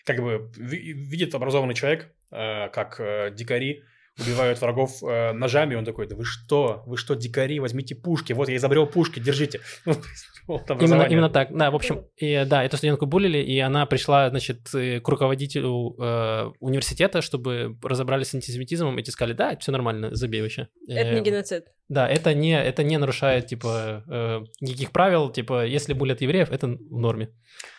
Как 0.04 0.20
бы 0.20 0.50
видит 0.56 1.34
образованный 1.34 1.74
человек, 1.74 2.14
э, 2.30 2.68
как 2.68 3.00
э, 3.00 3.30
дикари, 3.32 3.82
убивают 4.18 4.60
врагов 4.60 5.02
э, 5.02 5.32
ножами, 5.32 5.74
он 5.74 5.84
такой, 5.84 6.06
да 6.06 6.16
вы 6.16 6.24
что, 6.24 6.82
вы 6.86 6.96
что, 6.96 7.14
дикари, 7.14 7.58
возьмите 7.60 7.94
пушки, 7.94 8.32
вот 8.32 8.48
я 8.48 8.56
изобрел 8.56 8.86
пушки, 8.86 9.20
держите. 9.20 9.60
именно, 10.48 11.02
именно 11.02 11.30
так, 11.30 11.56
да, 11.56 11.70
в 11.70 11.74
общем, 11.74 12.06
и, 12.16 12.44
да, 12.46 12.64
эту 12.64 12.76
студентку 12.76 13.06
булили, 13.06 13.38
и 13.38 13.58
она 13.58 13.86
пришла, 13.86 14.30
значит, 14.30 14.74
э, 14.74 15.00
к 15.00 15.08
руководителю 15.08 15.96
э, 15.98 16.50
университета, 16.60 17.22
чтобы 17.22 17.76
разобрались 17.82 18.28
с 18.28 18.34
антисемитизмом, 18.34 18.98
и 18.98 19.02
те 19.02 19.10
сказали, 19.10 19.34
да, 19.34 19.56
все 19.56 19.72
нормально, 19.72 20.14
забей 20.14 20.42
вообще. 20.42 20.68
Это 20.86 21.12
не 21.12 21.20
э, 21.20 21.22
геноцид. 21.22 21.66
Да, 21.88 22.08
это 22.08 22.34
не, 22.34 22.60
это 22.60 22.82
не 22.82 22.98
нарушает, 22.98 23.46
типа, 23.46 24.04
э, 24.08 24.40
никаких 24.60 24.92
правил, 24.92 25.30
типа, 25.30 25.66
если 25.66 25.92
булят 25.92 26.20
евреев, 26.20 26.50
это 26.50 26.66
в 26.66 26.98
норме. 26.98 27.30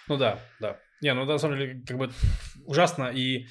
Ну 0.08 0.18
да, 0.18 0.40
да. 0.60 0.80
Не, 1.02 1.14
ну 1.14 1.26
на 1.26 1.38
самом 1.38 1.58
деле, 1.58 1.84
как 1.86 1.98
бы 1.98 2.10
ужасно, 2.66 3.12
и 3.14 3.46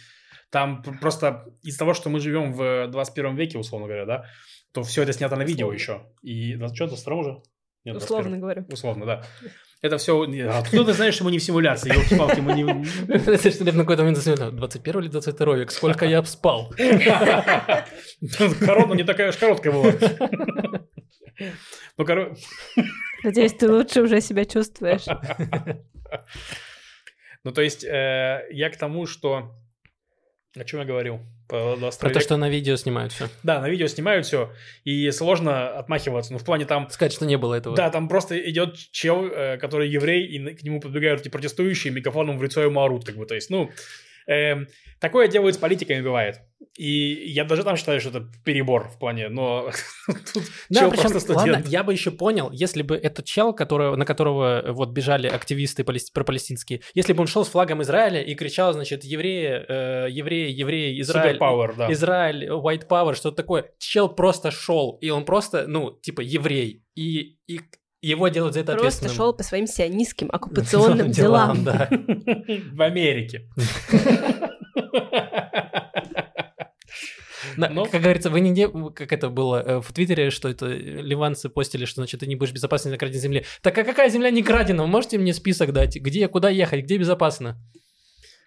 там 0.54 0.84
просто 1.00 1.46
из 1.64 1.76
того, 1.76 1.94
что 1.94 2.10
мы 2.10 2.20
живем 2.20 2.52
в 2.52 2.86
21 2.86 3.34
веке, 3.34 3.58
условно 3.58 3.88
говоря, 3.88 4.06
да, 4.06 4.24
то 4.72 4.84
все 4.84 5.02
это 5.02 5.12
снято 5.12 5.34
на 5.34 5.42
видео 5.42 5.72
еще. 5.72 6.06
И 6.22 6.54
что, 6.74 6.86
22 6.86 7.16
уже? 7.16 7.42
Нет, 7.84 7.96
Условно 7.96 8.38
говорю. 8.38 8.64
Условно, 8.72 9.04
да. 9.04 9.24
Это 9.82 9.98
все... 9.98 10.22
Откуда 10.48 10.84
ты 10.84 10.92
знаешь, 10.92 11.14
что 11.14 11.24
мы 11.24 11.32
не 11.32 11.38
в 11.38 11.42
симуляции? 11.42 11.92
Елки-палки, 11.92 12.38
мы 12.38 12.52
не... 12.52 12.84
Что 13.50 13.64
я 13.64 13.72
на 13.72 13.80
какой-то 13.80 14.02
момент 14.02 14.16
засмеял, 14.16 14.52
21 14.52 15.00
или 15.00 15.08
22 15.08 15.56
век, 15.56 15.72
сколько 15.72 16.06
я 16.06 16.22
спал? 16.22 16.72
Корона 18.60 18.94
не 18.94 19.02
такая 19.02 19.30
уж 19.30 19.36
короткая 19.36 19.72
была. 19.72 19.92
Ну, 21.98 22.04
короче... 22.04 22.36
Надеюсь, 23.24 23.54
ты 23.54 23.68
лучше 23.68 24.02
уже 24.02 24.20
себя 24.20 24.44
чувствуешь. 24.44 25.06
Ну, 27.42 27.52
то 27.52 27.60
есть, 27.60 27.84
э, 27.84 28.46
я 28.52 28.70
к 28.70 28.76
тому, 28.76 29.06
что... 29.06 29.50
О 30.56 30.64
чем 30.64 30.80
я 30.80 30.86
говорил? 30.86 31.20
По 31.48 31.76
Про 31.76 32.10
то, 32.10 32.20
что 32.20 32.36
на 32.36 32.48
видео 32.48 32.76
снимают 32.76 33.12
все. 33.12 33.28
Да, 33.42 33.60
на 33.60 33.68
видео 33.68 33.88
снимают 33.88 34.24
все, 34.24 34.52
и 34.84 35.10
сложно 35.10 35.68
отмахиваться. 35.68 36.32
Ну, 36.32 36.38
в 36.38 36.44
плане 36.44 36.64
там... 36.64 36.88
Сказать, 36.90 37.12
что 37.12 37.26
не 37.26 37.36
было 37.36 37.54
этого. 37.54 37.76
Да, 37.76 37.90
там 37.90 38.08
просто 38.08 38.38
идет 38.50 38.76
чел, 38.92 39.26
э, 39.26 39.56
который 39.58 39.88
еврей, 39.88 40.24
и 40.26 40.54
к 40.54 40.62
нему 40.62 40.80
подбегают 40.80 41.20
эти 41.20 41.28
протестующие, 41.28 41.92
мегафоном 41.92 42.38
в 42.38 42.42
лицо 42.42 42.62
ему 42.62 42.80
орут, 42.80 43.04
как 43.04 43.16
бы, 43.16 43.26
то 43.26 43.34
есть, 43.34 43.50
ну... 43.50 43.70
Эм, 44.26 44.66
такое 45.00 45.28
делают 45.28 45.54
с 45.56 45.58
политиками, 45.58 46.00
бывает. 46.02 46.40
И 46.76 47.30
я 47.30 47.44
даже 47.44 47.62
там 47.62 47.76
считаю, 47.76 48.00
что 48.00 48.10
это 48.10 48.26
перебор 48.44 48.88
в 48.88 48.98
плане, 48.98 49.28
но 49.28 49.70
тут 50.06 50.42
Да, 50.70 50.80
чел 50.80 50.90
причем, 50.90 51.02
просто 51.02 51.20
студент. 51.20 51.56
ладно, 51.56 51.68
я 51.68 51.84
бы 51.84 51.92
еще 51.92 52.10
понял, 52.10 52.50
если 52.50 52.82
бы 52.82 52.96
этот 52.96 53.26
чел, 53.26 53.52
которого, 53.52 53.94
на 53.96 54.04
которого 54.04 54.60
э, 54.60 54.72
вот 54.72 54.90
бежали 54.90 55.28
активисты 55.28 55.82
палес- 55.84 56.10
пропалестинские, 56.12 56.80
если 56.94 57.12
бы 57.12 57.20
он 57.20 57.26
шел 57.28 57.44
с 57.44 57.48
флагом 57.48 57.82
Израиля 57.82 58.22
и 58.22 58.34
кричал, 58.34 58.72
значит, 58.72 59.04
евреи, 59.04 59.64
э, 59.68 60.08
евреи, 60.10 60.50
евреи, 60.50 61.00
Израиль, 61.00 61.34
Суперпауэр, 61.34 61.74
да. 61.76 61.92
Израиль, 61.92 62.48
white 62.48 62.88
power, 62.88 63.14
что-то 63.14 63.36
такое. 63.36 63.70
Чел 63.78 64.08
просто 64.08 64.50
шел, 64.50 64.98
и 65.00 65.10
он 65.10 65.24
просто, 65.24 65.66
ну, 65.68 65.92
типа, 65.92 66.22
еврей, 66.22 66.82
и, 66.96 67.38
и 67.46 67.60
его 68.08 68.28
делают 68.28 68.54
за 68.54 68.60
это 68.60 68.72
Просто 68.72 68.86
ответственным. 68.86 69.16
шел 69.16 69.32
по 69.34 69.42
своим 69.42 69.66
сионистским 69.66 70.28
оккупационным 70.32 71.10
делам. 71.10 71.64
В 71.64 72.82
Америке. 72.82 73.48
На- 77.56 77.68
Ну. 77.68 77.84
Как 77.86 78.00
говорится, 78.02 78.30
вы 78.30 78.40
не, 78.40 78.50
не- 78.50 78.90
как 78.92 79.12
это 79.12 79.28
было 79.28 79.62
э, 79.62 79.80
в 79.80 79.92
Твиттере, 79.92 80.30
что 80.30 80.48
это 80.48 80.66
э, 80.66 80.76
ливанцы 81.02 81.48
постили, 81.48 81.84
что 81.84 82.00
значит 82.00 82.20
ты 82.20 82.26
не 82.26 82.36
будешь 82.36 82.52
безопасен 82.52 82.90
на 82.90 82.98
краденой 82.98 83.20
земле. 83.20 83.44
Так 83.62 83.76
а 83.78 83.84
какая 83.84 84.08
земля 84.08 84.30
не 84.30 84.42
крадена? 84.42 84.82
Вы 84.82 84.88
можете 84.88 85.18
мне 85.18 85.32
список 85.34 85.72
дать? 85.72 85.96
Где, 85.96 86.26
куда 86.28 86.48
ехать, 86.48 86.84
где 86.84 86.96
безопасно? 86.96 87.56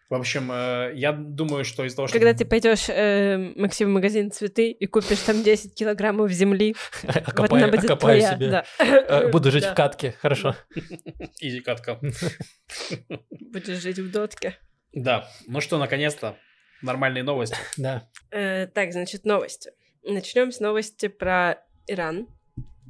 В 0.10 0.14
общем, 0.14 0.50
э, 0.52 0.94
я 0.96 1.12
думаю, 1.12 1.66
что 1.66 1.84
из-за 1.84 1.98
того, 1.98 2.08
что... 2.08 2.18
Когда 2.18 2.34
ты 2.34 2.46
пойдешь, 2.46 2.86
э, 2.88 3.38
Максим, 3.58 3.90
в 3.90 3.92
магазин 3.92 4.32
цветы 4.32 4.72
и 4.72 4.86
купишь 4.86 5.20
там 5.20 5.44
10 5.44 5.76
килограммов 5.76 6.32
земли, 6.32 6.76
вот 7.04 7.52
она 7.52 7.68
будет 7.68 8.00
твоя. 8.00 8.34
себе. 8.36 8.50
да. 8.50 8.66
Э, 8.80 9.30
Буду 9.30 9.52
жить 9.52 9.64
Да. 9.64 9.74
в 9.74 9.76
катке, 9.76 10.14
хорошо. 10.22 10.56
Изи 11.42 11.60
катка. 11.60 12.00
Будешь 13.30 13.82
жить 13.82 14.00
в 14.00 14.12
дотке. 14.12 14.58
Да, 14.94 15.28
ну 15.48 15.60
что, 15.60 15.78
наконец-то, 15.78 16.38
нормальные 16.82 17.24
новости. 17.24 17.58
Да. 17.76 18.08
Э, 18.32 18.68
так, 18.68 18.94
значит, 18.94 19.26
новости. 19.26 19.72
Начнем 20.04 20.52
с 20.54 20.60
новости 20.62 21.08
про 21.10 21.62
Иран. 21.86 22.28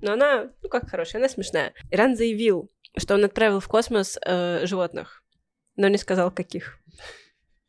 Но 0.02 0.14
она, 0.14 0.52
ну 0.62 0.70
как 0.70 0.88
хорошая, 0.88 1.20
она 1.20 1.30
смешная. 1.30 1.74
Иран 1.90 2.16
заявил, 2.16 2.72
что 2.96 3.16
он 3.16 3.26
отправил 3.26 3.60
в 3.60 3.68
космос 3.68 4.20
э, 4.24 4.68
животных, 4.68 5.24
но 5.76 5.88
не 5.88 5.98
сказал 5.98 6.30
каких. 6.30 6.78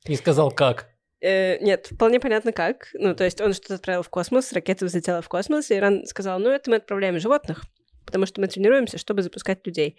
Не 0.09 0.17
сказал 0.17 0.51
как. 0.51 0.89
Э, 1.21 1.59
нет, 1.59 1.89
вполне 1.91 2.21
понятно 2.21 2.53
как. 2.53 2.89
Ну, 2.95 3.15
то 3.15 3.25
есть 3.25 3.41
он 3.41 3.53
что-то 3.53 3.75
отправил 3.75 4.03
в 4.03 4.09
космос, 4.09 4.53
ракета 4.53 4.85
взлетела 4.85 5.21
в 5.21 5.29
космос, 5.29 5.71
и 5.71 5.77
Иран 5.77 6.07
сказал, 6.07 6.39
ну, 6.39 6.51
это 6.51 6.71
мы 6.71 6.77
отправляем 6.77 7.19
животных, 7.19 7.65
потому 8.07 8.25
что 8.25 8.41
мы 8.41 8.47
тренируемся, 8.47 8.99
чтобы 8.99 9.23
запускать 9.23 9.67
людей. 9.67 9.99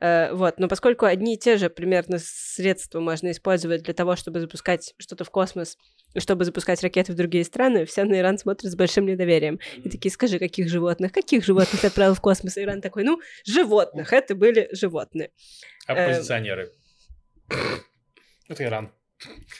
Э, 0.00 0.32
вот, 0.32 0.58
но 0.58 0.68
поскольку 0.68 1.06
одни 1.06 1.34
и 1.34 1.38
те 1.38 1.56
же 1.56 1.70
примерно 1.70 2.18
средства 2.20 3.00
можно 3.00 3.32
использовать 3.32 3.82
для 3.82 3.94
того, 3.94 4.14
чтобы 4.14 4.40
запускать 4.40 4.94
что-то 4.98 5.24
в 5.24 5.30
космос, 5.30 5.76
чтобы 6.16 6.44
запускать 6.44 6.82
ракеты 6.82 7.12
в 7.12 7.16
другие 7.16 7.44
страны, 7.44 7.84
все 7.84 8.04
на 8.04 8.18
Иран 8.18 8.38
смотрят 8.38 8.70
с 8.70 8.76
большим 8.76 9.06
недоверием. 9.06 9.58
И 9.76 9.90
такие, 9.90 10.12
скажи, 10.12 10.38
каких 10.38 10.68
животных? 10.68 11.12
Каких 11.12 11.44
животных 11.44 11.80
ты 11.80 11.88
отправил 11.88 12.14
в 12.14 12.20
космос? 12.20 12.56
И 12.56 12.62
Иран 12.62 12.80
такой, 12.80 13.02
ну, 13.02 13.20
животных, 13.44 14.12
это 14.12 14.36
были 14.36 14.68
животные. 14.72 15.32
Оппозиционеры. 15.86 16.72
Это 18.48 18.64
Иран. 18.64 18.92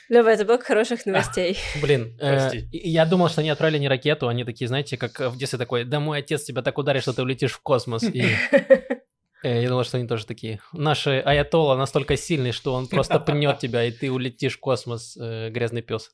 Лёва, 0.09 0.29
это 0.29 0.45
блок 0.45 0.63
хороших 0.63 1.07
новостей. 1.07 1.59
Блин, 1.81 2.17
э, 2.21 2.51
я 2.73 3.07
думал, 3.07 3.29
что 3.29 3.41
они 3.41 3.51
отправили 3.51 3.79
не 3.79 3.89
ракету, 3.89 4.29
они 4.29 4.45
такие, 4.45 4.69
знаете, 4.69 4.97
как 4.97 5.21
в 5.21 5.37
детстве 5.37 5.59
такой, 5.59 5.85
да 5.85 6.01
мой 6.01 6.19
отец 6.19 6.45
тебя 6.45 6.63
так 6.63 6.79
ударит, 6.79 7.03
что 7.03 7.13
ты 7.13 7.23
улетишь 7.23 7.53
в 7.53 7.61
космос. 7.61 8.05
И 8.05 8.23
э, 9.43 9.63
я 9.63 9.69
думал, 9.69 9.85
что 9.85 9.99
они 9.99 10.07
тоже 10.07 10.27
такие. 10.27 10.61
Наши 10.73 11.21
аятолла 11.21 11.77
настолько 11.77 12.17
сильный, 12.17 12.53
что 12.53 12.75
он 12.75 12.89
просто 12.89 13.21
пнет 13.21 13.59
тебя, 13.59 13.85
и 13.85 13.93
ты 13.93 14.11
улетишь 14.11 14.57
в 14.57 14.61
космос, 14.61 15.17
э, 15.21 15.51
грязный 15.51 15.83
пес. 15.83 16.11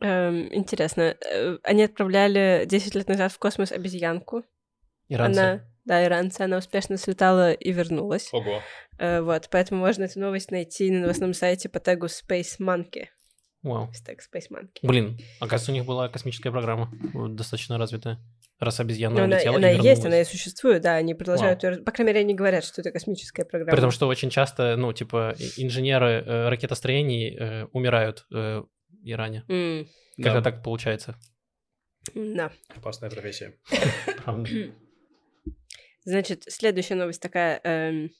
Эм, 0.00 0.54
Интересно, 0.54 1.16
они 1.62 1.84
отправляли 1.84 2.64
10 2.66 2.94
лет 2.94 3.08
назад 3.08 3.32
в 3.32 3.38
космос 3.38 3.72
обезьянку. 3.72 4.44
Иранцы. 5.08 5.38
Она, 5.38 5.75
да, 5.86 6.04
иранцы, 6.04 6.42
она 6.42 6.58
успешно 6.58 6.98
слетала 6.98 7.52
и 7.52 7.72
вернулась. 7.72 8.28
Ого. 8.32 8.60
Э, 8.98 9.20
Вот, 9.22 9.48
поэтому 9.50 9.80
можно 9.80 10.04
эту 10.04 10.20
новость 10.20 10.50
найти 10.50 10.90
на 10.90 11.00
новостном 11.00 11.32
сайте 11.32 11.68
по 11.68 11.80
тегу 11.80 12.06
Space 12.06 12.58
Monkey. 12.60 13.06
Вау. 13.62 13.90
Тег 14.06 14.20
Space 14.20 14.48
Monkey. 14.50 14.78
Блин, 14.82 15.18
оказывается, 15.40 15.72
у 15.72 15.74
них 15.74 15.84
была 15.86 16.08
космическая 16.08 16.50
программа, 16.52 16.90
достаточно 17.30 17.78
развитая. 17.78 18.18
Раз 18.60 18.80
обезьяна 18.80 19.16
Но 19.16 19.24
она, 19.24 19.36
улетела 19.36 19.56
она 19.56 19.70
и 19.72 19.74
и 19.74 19.82
есть, 19.82 20.00
она 20.04 20.08
и 20.08 20.10
вернулась. 20.20 20.28
существует, 20.28 20.82
да, 20.82 20.94
они 20.94 21.14
продолжают 21.14 21.62
раз- 21.64 21.78
По 21.80 21.90
крайней 21.92 22.12
мере, 22.12 22.20
они 22.20 22.34
говорят, 22.34 22.64
что 22.64 22.80
это 22.80 22.90
космическая 22.92 23.44
программа. 23.44 23.72
При 23.72 23.80
том, 23.82 23.90
что 23.90 24.06
очень 24.08 24.30
часто, 24.30 24.76
ну, 24.76 24.92
типа, 24.92 25.34
инженеры 25.58 26.22
э, 26.24 26.48
ракетостроений 26.48 27.36
э, 27.36 27.64
умирают 27.72 28.24
э, 28.32 28.60
в 28.62 28.66
Иране. 29.04 29.44
М, 29.48 29.86
Как-то 30.16 30.40
Да, 30.40 30.42
так 30.42 30.62
получается. 30.62 31.16
Да. 32.14 32.50
опасная 32.74 33.10
профессия. 33.10 33.58
Правда. 34.24 34.48
Значит, 36.06 36.44
следующая 36.46 36.94
новость 36.94 37.20
такая. 37.20 37.60
эм, 37.64 38.10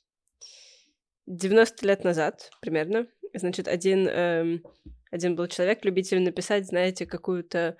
90 1.27 1.87
лет 1.87 2.03
назад 2.05 2.51
примерно, 2.61 3.07
значит, 3.33 3.69
один, 3.69 4.09
эм, 4.09 4.63
один 5.13 5.37
был 5.37 5.47
человек, 5.47 5.85
любитель 5.85 6.21
написать, 6.21 6.67
знаете, 6.67 7.07
какую-то 7.07 7.77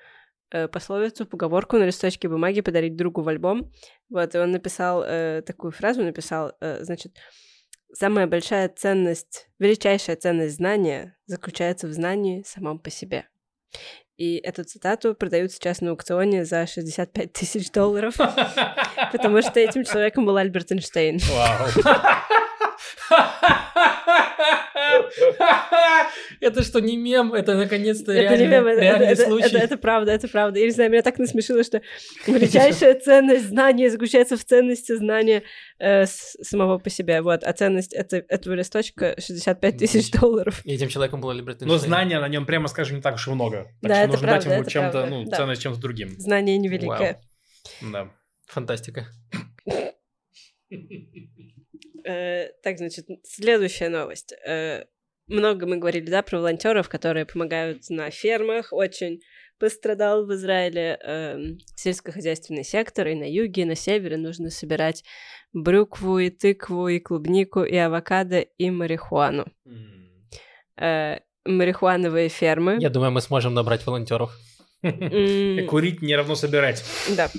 э, 0.53 0.69
пословицу, 0.69 1.27
поговорку 1.27 1.77
на 1.77 1.87
листочке 1.87 2.29
бумаги, 2.29 2.61
подарить 2.61 2.97
другу 2.97 3.23
в 3.23 3.29
альбом. 3.29 3.73
Вот, 4.09 4.33
и 4.35 4.39
он 4.39 4.53
написал 4.53 5.03
э, 5.03 5.43
такую 5.45 5.73
фразу, 5.73 6.05
написал, 6.05 6.53
э, 6.61 6.85
значит, 6.85 7.17
самая 7.93 8.29
большая 8.29 8.69
ценность, 8.69 9.49
величайшая 9.59 10.15
ценность 10.15 10.57
знания 10.57 11.17
заключается 11.27 11.89
в 11.89 11.93
знании 11.93 12.45
самом 12.47 12.79
по 12.79 12.91
себе. 12.91 13.27
И 14.17 14.37
эту 14.37 14.65
цитату 14.65 15.15
продают 15.15 15.53
сейчас 15.53 15.83
на 15.83 15.91
аукционе 15.91 16.45
за 16.45 16.67
65 16.67 17.33
тысяч 17.33 17.71
долларов. 17.71 18.15
Потому 19.13 19.43
что 19.43 19.61
этим 19.61 19.85
человеком 19.85 20.25
был 20.25 20.37
Альберт 20.37 20.73
Эйнштейн. 20.73 21.19
Вау. 21.19 21.69
Это 26.41 26.63
что, 26.63 26.81
не 26.81 26.97
мем? 26.97 27.33
Это 27.33 27.55
наконец-то 27.57 28.13
Это 28.13 28.37
не 28.37 28.47
реальный, 28.47 28.47
мем, 28.49 28.67
это- 28.67 28.81
реальный 28.81 29.07
это- 29.07 29.23
это- 29.23 29.31
случай. 29.31 29.47
это- 29.47 29.59
это 29.59 29.77
правда, 29.79 30.13
это 30.13 30.29
правда. 30.29 30.59
Я 30.59 30.67
не 30.67 30.71
знаю, 30.73 30.91
меня 30.91 31.03
так 31.03 31.19
насмешило, 31.19 31.63
что 31.65 31.81
величайшая 32.27 32.95
ценность 33.01 33.47
знания 33.49 33.91
заключается 33.91 34.37
в 34.37 34.45
ценности 34.45 34.97
знания 34.97 35.43
э, 35.79 36.07
с- 36.07 36.37
самого 36.43 36.79
по 36.79 36.91
себе. 36.91 37.21
Вот, 37.23 37.43
а 37.45 37.53
ценность 37.53 37.93
это- 37.93 38.25
этого 38.29 38.55
листочка 38.55 39.15
65 39.19 39.79
тысяч 39.79 40.11
долларов. 40.11 40.61
И 40.65 40.73
этим 40.75 40.89
человеком 40.89 41.21
был 41.21 41.31
Альберт 41.31 41.61
Но 41.63 41.79
знания 41.79 42.19
на 42.21 42.29
нем, 42.29 42.47
прямо 42.47 42.69
скажем, 42.69 42.97
не 42.97 43.03
так 43.03 43.15
уж 43.17 43.29
и 43.29 43.31
много. 43.31 43.65
Так 43.83 43.91
Да, 43.91 43.95
что 43.95 44.03
это 44.05 44.13
нужно 44.13 44.27
дать 44.27 44.43
правда, 44.45 44.55
ему 44.61 44.69
чем-то, 44.71 45.07
ну, 45.07 45.25
да. 45.25 45.37
ценность 45.37 45.63
чем-то 45.63 45.81
другим. 45.81 46.19
Знание 46.19 46.57
невеликое. 46.59 47.21
Да. 47.83 48.11
Фантастика. 48.47 49.07
Э, 52.07 52.51
так, 52.63 52.79
значит, 52.79 53.07
следующая 53.25 53.89
новость. 53.89 54.33
Э, 54.47 54.85
много 55.27 55.67
мы 55.67 55.79
говорили, 55.79 56.09
да, 56.09 56.23
про 56.23 56.39
волонтеров, 56.39 56.89
которые 56.89 57.27
помогают 57.27 57.91
на 57.91 58.11
фермах. 58.11 58.73
Очень 58.73 59.21
пострадал 59.59 60.25
в 60.27 60.33
Израиле 60.35 60.99
эм, 61.03 61.59
сельскохозяйственный 61.75 62.63
сектор, 62.63 63.09
и 63.09 63.15
на 63.15 63.25
юге, 63.29 63.63
и 63.63 63.65
на 63.65 63.75
севере 63.75 64.19
нужно 64.19 64.51
собирать 64.51 65.03
брюкву, 65.53 66.19
и 66.19 66.31
тыкву, 66.31 66.89
и 66.89 67.01
клубнику, 67.01 67.65
и 67.65 67.75
авокадо, 67.77 68.41
и 68.41 68.71
марихуану. 68.71 69.47
Э, 70.79 71.19
марихуановые 71.45 72.29
фермы. 72.29 72.77
Я 72.79 72.91
думаю, 72.91 73.11
мы 73.11 73.21
сможем 73.21 73.55
набрать 73.55 73.85
волонтеров. 73.87 74.31
Курить 74.83 76.03
не 76.03 76.15
равно 76.15 76.35
собирать. 76.37 76.85
Да. 77.17 77.31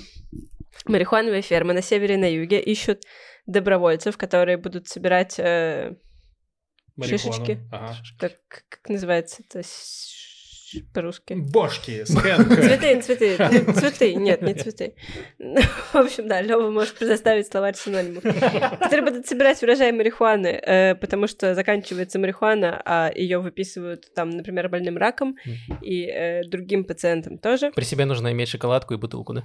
Марихуановые 0.86 1.42
фермы 1.42 1.72
на 1.72 1.82
севере 1.82 2.16
и 2.16 2.18
на 2.18 2.30
юге 2.30 2.60
ищут 2.60 3.02
добровольцев, 3.48 4.16
которые 4.16 4.58
будут 4.58 4.88
собирать 4.88 5.38
э, 5.38 5.96
Марихуану. 6.96 7.32
Шишечки. 7.34 7.58
Ага. 7.72 7.96
как, 8.18 8.32
как 8.68 8.88
называется 8.88 9.42
это? 9.48 9.66
По-русски? 10.92 11.32
Бошки. 11.32 12.04
Цветы, 12.04 13.00
цветы, 13.00 13.72
цветы, 13.72 14.14
нет, 14.16 14.42
не 14.42 14.52
цветы. 14.52 14.94
Ну, 15.38 15.62
В 15.62 15.94
общем, 15.94 16.28
да, 16.28 16.42
Лёва 16.42 16.70
может 16.70 16.94
предоставить 16.94 17.46
словарь 17.46 17.74
синонимов, 17.74 18.22
которые 18.22 19.02
будут 19.02 19.26
собирать 19.26 19.62
урожай 19.62 19.92
марихуаны, 19.92 20.48
э, 20.48 20.94
потому 20.96 21.26
что 21.26 21.54
заканчивается 21.54 22.18
марихуана, 22.18 22.82
а 22.84 23.10
ее 23.14 23.38
выписывают 23.38 24.12
там, 24.14 24.28
например, 24.28 24.68
больным 24.68 24.98
раком 24.98 25.36
и 25.80 26.04
э, 26.04 26.42
другим 26.44 26.84
пациентам 26.84 27.38
тоже. 27.38 27.72
При 27.74 27.84
себе 27.84 28.04
нужно 28.04 28.30
иметь 28.32 28.48
шоколадку 28.48 28.92
и 28.92 28.98
бутылку, 28.98 29.32
да? 29.32 29.44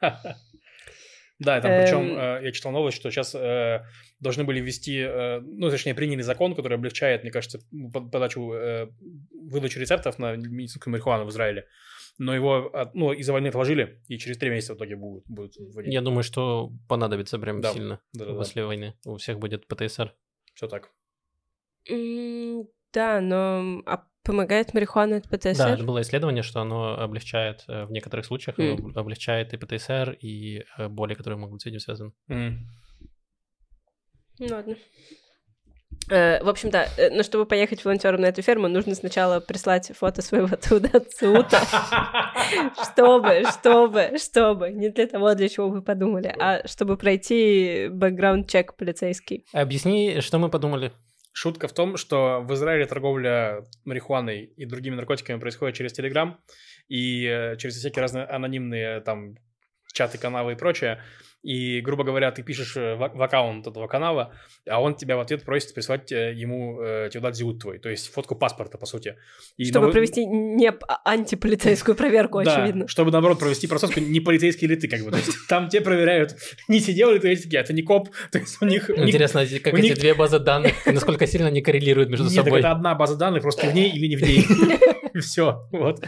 Да, 1.42 1.58
и 1.58 1.62
там 1.62 1.70
причем 1.82 2.16
Эм. 2.18 2.44
я 2.44 2.52
читал 2.52 2.72
новость, 2.72 2.96
что 2.96 3.10
сейчас 3.10 3.34
должны 4.20 4.44
были 4.44 4.60
ввести, 4.60 4.98
э, 4.98 5.40
ну, 5.40 5.70
точнее, 5.70 5.94
приняли 5.94 6.22
закон, 6.22 6.54
который 6.54 6.74
облегчает, 6.78 7.22
мне 7.22 7.32
кажется, 7.32 7.58
под- 7.92 8.10
подачу, 8.10 8.52
э, 8.52 8.88
выдачу 9.50 9.80
рецептов 9.80 10.18
на 10.18 10.36
медицинскую 10.36 10.92
марихуану 10.92 11.24
в 11.24 11.30
Израиле. 11.30 11.66
Но 12.18 12.34
его, 12.34 12.70
от- 12.72 12.94
ну, 12.94 13.12
из-за 13.12 13.32
войны 13.32 13.48
отложили, 13.48 14.00
и 14.06 14.18
через 14.18 14.38
три 14.38 14.50
месяца 14.50 14.74
в 14.74 14.76
итоге 14.76 14.96
будут, 14.96 15.24
будут 15.26 15.56
вводить. 15.56 15.92
Я 15.92 16.00
думаю, 16.02 16.22
что 16.22 16.70
понадобится 16.88 17.38
прям 17.38 17.60
Да, 17.60 17.72
сильно 17.72 18.00
Да-да-да, 18.12 18.38
после 18.38 18.64
войны. 18.64 18.94
У 19.06 19.16
всех 19.16 19.38
будет 19.38 19.66
ПТСР. 19.66 20.14
все 20.54 20.68
так. 20.68 20.90
М, 21.90 22.68
Да, 22.92 23.20
но 23.22 23.82
а 23.86 24.04
помогает 24.24 24.74
марихуана 24.74 25.16
от 25.16 25.24
Да, 25.28 25.36
ПТСР? 25.36 25.68
это 25.68 25.84
было 25.84 26.00
исследование, 26.02 26.42
что 26.42 26.60
оно 26.60 26.94
облегчает, 26.98 27.64
э, 27.68 27.84
в 27.84 27.92
некоторых 27.92 28.26
случаях, 28.26 28.58
оно 28.58 28.74
М. 28.74 28.92
облегчает 28.96 29.52
и 29.52 29.56
ПТСР, 29.56 30.16
и 30.20 30.64
э, 30.78 30.88
боли, 30.88 31.14
которые 31.14 31.38
могут 31.38 31.54
быть 31.54 31.62
с 31.62 31.66
этим 31.66 31.80
связаны. 31.80 32.12
Ну, 32.28 32.58
Ладно. 34.50 34.76
Э, 36.10 36.42
В 36.42 36.48
общем, 36.48 36.70
да, 36.70 36.88
но 37.12 37.22
чтобы 37.22 37.46
поехать 37.46 37.84
волонтером 37.84 38.22
на 38.22 38.26
эту 38.26 38.42
ферму, 38.42 38.66
нужно 38.68 38.94
сначала 38.94 39.40
прислать 39.40 39.92
фото 39.96 40.22
своего 40.22 40.48
туда 40.56 41.00
ЦУТа, 41.00 41.60
чтобы, 42.92 43.42
чтобы, 43.52 44.18
чтобы, 44.18 44.70
не 44.72 44.88
для 44.90 45.06
того, 45.06 45.34
для 45.34 45.48
чего 45.48 45.68
вы 45.68 45.82
подумали, 45.82 46.34
а 46.40 46.66
чтобы 46.66 46.96
пройти 46.96 47.88
бэкграунд-чек 47.90 48.74
полицейский. 48.76 49.44
Объясни, 49.52 50.20
что 50.20 50.38
мы 50.38 50.48
подумали. 50.48 50.92
Шутка 51.32 51.66
в 51.66 51.72
том, 51.72 51.96
что 51.96 52.40
в 52.42 52.52
Израиле 52.54 52.86
торговля 52.86 53.66
марихуаной 53.84 54.44
и 54.44 54.66
другими 54.66 54.94
наркотиками 54.94 55.40
происходит 55.40 55.76
через 55.76 55.92
Телеграм 55.92 56.38
и 56.88 57.26
э, 57.26 57.56
через 57.56 57.76
всякие 57.76 58.02
разные 58.02 58.24
анонимные 58.24 59.00
там 59.00 59.36
чаты, 59.92 60.18
каналы 60.18 60.52
и 60.52 60.56
прочее. 60.56 61.02
И, 61.42 61.80
грубо 61.80 62.04
говоря, 62.04 62.30
ты 62.30 62.42
пишешь 62.44 62.76
э, 62.76 62.94
в, 62.94 62.98
в 62.98 63.22
аккаунт 63.22 63.66
этого 63.66 63.88
канала, 63.88 64.32
а 64.68 64.80
он 64.80 64.94
тебя 64.94 65.16
в 65.16 65.20
ответ 65.20 65.42
просит 65.44 65.74
прислать 65.74 66.12
э, 66.12 66.32
ему 66.34 66.80
э, 66.80 67.10
Теодат 67.12 67.34
Зиут 67.34 67.60
твой, 67.60 67.78
то 67.78 67.88
есть 67.88 68.12
фотку 68.12 68.36
паспорта, 68.36 68.78
по 68.78 68.86
сути. 68.86 69.16
И 69.56 69.64
Чтобы 69.64 69.86
на- 69.86 69.92
провести 69.92 70.24
не 70.24 70.68
а- 70.68 70.76
антиполицейскую 71.04 71.96
проверку, 71.96 72.42
Да, 72.44 72.54
очевидно. 72.54 72.86
чтобы, 72.86 73.10
наоборот, 73.10 73.40
провести 73.40 73.66
просотку, 73.66 73.98
не 73.98 74.20
полицейский 74.20 74.68
ли 74.68 74.76
ты, 74.76 74.86
как 74.86 75.00
бы. 75.00 75.10
То 75.10 75.16
есть 75.16 75.30
там 75.48 75.68
те 75.68 75.80
проверяют, 75.80 76.36
не 76.68 76.78
сидел 76.78 77.10
ли 77.12 77.18
ты, 77.18 77.30
эти 77.30 77.42
такие, 77.42 77.60
это 77.60 77.72
не 77.72 77.82
коп. 77.82 78.10
То 78.30 78.38
есть 78.38 78.58
у 78.62 78.64
них... 78.66 78.88
Интересно, 78.90 79.40
эти- 79.40 79.58
как 79.58 79.74
эти 79.74 79.98
две 79.98 80.14
базы 80.14 80.38
данных, 80.38 80.74
насколько 80.86 81.26
сильно 81.26 81.48
они 81.48 81.60
коррелируют 81.60 82.08
между 82.08 82.30
собой. 82.30 82.60
это 82.60 82.70
одна 82.70 82.94
база 82.94 83.16
данных, 83.16 83.42
просто 83.42 83.66
в 83.68 83.74
ней 83.74 83.90
или 83.90 84.06
не 84.06 84.16
в 84.16 84.22
ней. 84.22 84.46
Все, 85.20 85.68
вот. 85.72 86.02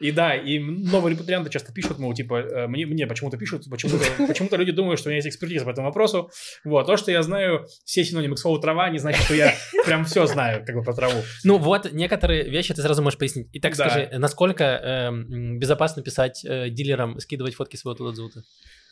И 0.00 0.10
да, 0.10 0.34
и 0.34 0.58
новые 0.58 1.14
репатрианты 1.14 1.48
часто 1.50 1.72
пишут, 1.72 1.98
мол, 2.00 2.12
типа, 2.12 2.40
э, 2.40 2.66
мне, 2.66 2.86
мне 2.86 3.06
почему-то 3.06 3.36
пишут, 3.36 3.70
почему-то, 3.70 4.04
почему-то 4.26 4.56
люди 4.62 4.72
думают, 4.72 4.98
что 4.98 5.08
у 5.08 5.10
меня 5.10 5.16
есть 5.16 5.28
экспертиза 5.28 5.64
по 5.64 5.70
этому 5.70 5.88
вопросу. 5.88 6.30
Вот, 6.64 6.86
то, 6.86 6.96
что 6.96 7.10
я 7.10 7.22
знаю 7.22 7.66
все 7.84 8.04
синонимы 8.04 8.36
к 8.36 8.38
слову 8.38 8.58
трава, 8.58 8.88
не 8.90 8.98
значит, 8.98 9.22
что 9.24 9.34
я 9.34 9.54
прям 9.84 10.04
все 10.04 10.26
знаю, 10.26 10.64
как 10.64 10.74
бы, 10.74 10.82
про 10.82 10.94
траву. 10.94 11.20
Ну 11.44 11.58
вот, 11.58 11.92
некоторые 11.92 12.48
вещи 12.48 12.72
ты 12.74 12.82
сразу 12.82 13.02
можешь 13.02 13.18
пояснить. 13.18 13.48
Итак, 13.52 13.76
Да. 13.76 13.88
скажи, 13.90 14.08
насколько 14.18 14.64
эм, 14.64 15.58
безопасно 15.58 16.02
писать 16.02 16.44
э, 16.44 16.70
дилерам, 16.70 17.18
скидывать 17.20 17.54
фотки 17.54 17.76
своего 17.76 17.96
туда 17.96 18.14
зута? 18.14 18.42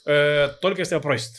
Э, 0.07 0.49
Только 0.61 0.81
если 0.83 0.95
попросят. 0.97 1.37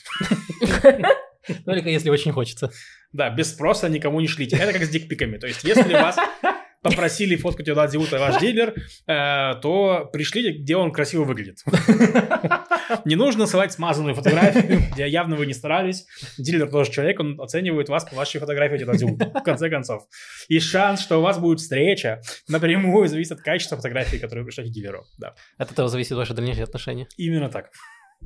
Только 1.65 1.89
если 1.89 2.09
очень 2.09 2.31
хочется. 2.31 2.71
Да, 3.11 3.29
без 3.29 3.49
спроса 3.51 3.89
никому 3.89 4.21
не 4.21 4.27
шлите. 4.27 4.55
Это 4.57 4.73
как 4.73 4.83
с 4.83 4.89
дикпиками. 4.89 5.37
То 5.37 5.47
есть, 5.47 5.63
если 5.63 5.93
вас 5.93 6.15
попросили 6.81 7.35
фотку 7.35 7.63
Теодат 7.63 7.91
Зиута 7.91 8.19
ваш 8.19 8.37
дилер, 8.41 8.73
э, 9.07 9.59
то 9.61 10.09
пришлите, 10.11 10.51
где 10.51 10.75
он 10.75 10.91
красиво 10.91 11.23
выглядит. 11.23 11.59
Не 13.05 13.15
нужно 13.15 13.45
ссылать 13.45 13.71
смазанную 13.71 14.15
фотографию, 14.15 14.81
где 14.93 15.07
явно 15.07 15.35
вы 15.35 15.45
не 15.45 15.53
старались. 15.53 16.05
Дилер 16.37 16.69
тоже 16.69 16.91
человек, 16.91 17.19
он 17.19 17.39
оценивает 17.39 17.87
вас 17.89 18.03
по 18.05 18.15
вашей 18.15 18.39
фотографии 18.39 18.77
Теодат 18.77 18.97
Зиута, 18.97 19.29
в 19.29 19.43
конце 19.43 19.69
концов. 19.69 20.03
И 20.49 20.59
шанс, 20.59 21.01
что 21.01 21.19
у 21.19 21.21
вас 21.21 21.37
будет 21.37 21.59
встреча, 21.59 22.21
напрямую 22.49 23.07
зависит 23.07 23.33
от 23.33 23.41
качества 23.41 23.77
фотографии, 23.77 24.17
которую 24.17 24.43
вы 24.43 24.47
пришлете 24.47 24.71
дилеру. 24.71 25.05
Да, 25.17 25.35
От 25.57 25.71
этого 25.71 25.87
зависит 25.87 26.11
ваше 26.11 26.33
дальнейшие 26.33 26.63
отношения. 26.65 27.07
именно 27.17 27.49
так. 27.49 27.69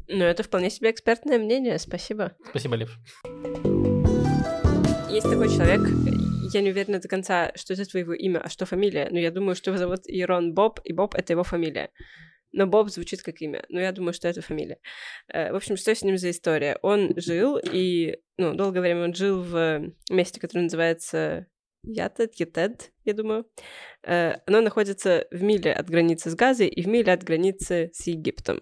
Ну, 0.07 0.23
это 0.25 0.43
вполне 0.43 0.69
себе 0.69 0.91
экспертное 0.91 1.37
мнение, 1.37 1.79
спасибо. 1.79 2.33
Спасибо, 2.49 2.75
Лев. 2.75 2.97
Есть 5.09 5.29
такой 5.29 5.47
человек, 5.47 5.81
я 6.53 6.61
не 6.61 6.71
уверена 6.71 6.99
до 6.99 7.07
конца, 7.07 7.51
что 7.55 7.73
это 7.73 7.85
твоего 7.85 8.13
имя, 8.13 8.39
а 8.39 8.49
что 8.49 8.65
фамилия, 8.65 9.07
но 9.11 9.19
я 9.19 9.31
думаю, 9.31 9.55
что 9.55 9.71
его 9.71 9.77
зовут 9.77 10.01
Ирон 10.05 10.53
Боб, 10.53 10.79
и 10.83 10.93
Боб— 10.93 11.15
это 11.15 11.33
его 11.33 11.43
фамилия. 11.43 11.89
Но 12.51 12.67
Боб 12.67 12.89
звучит 12.89 13.21
как 13.21 13.41
имя, 13.41 13.65
но 13.69 13.81
я 13.81 13.91
думаю, 13.91 14.13
что 14.13 14.27
это 14.27 14.41
фамилия. 14.41 14.77
Э, 15.27 15.51
В 15.51 15.55
общем, 15.55 15.75
что 15.75 15.93
с 15.93 16.03
ним 16.03 16.17
за 16.17 16.29
история? 16.29 16.77
Он 16.81 17.13
жил, 17.17 17.57
и, 17.57 18.17
ну, 18.37 18.53
долгое 18.53 18.79
время 18.79 19.03
он 19.03 19.13
жил 19.13 19.41
в 19.41 19.91
месте, 20.09 20.39
которое 20.39 20.63
называется 20.63 21.47
Ятед, 21.83 22.35
Етед, 22.35 22.91
я 23.03 23.13
думаю. 23.13 23.45
Э, 24.03 24.37
Оно 24.47 24.61
находится 24.61 25.27
в 25.31 25.43
миле 25.43 25.73
от 25.73 25.89
границы 25.89 26.29
с 26.29 26.35
Газой 26.35 26.67
и 26.67 26.81
в 26.81 26.87
миле 26.87 27.13
от 27.13 27.23
границы 27.23 27.91
с 27.93 28.07
Египтом. 28.07 28.59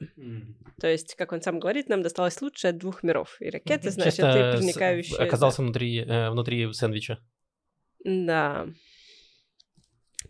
То 0.79 0.87
есть, 0.87 1.15
как 1.15 1.31
он 1.31 1.41
сам 1.41 1.59
говорит, 1.59 1.87
нам 1.87 2.01
досталось 2.01 2.41
лучшее 2.41 2.71
от 2.71 2.77
двух 2.77 3.03
миров. 3.03 3.37
И 3.39 3.49
ракеты, 3.49 3.91
значит, 3.91 4.15
Чисто 4.15 4.31
и 4.31 4.57
проникающие... 4.57 5.17
оказался 5.17 5.61
внутри, 5.61 5.99
э, 5.99 6.29
внутри 6.31 6.73
сэндвича. 6.73 7.19
Да. 8.03 8.67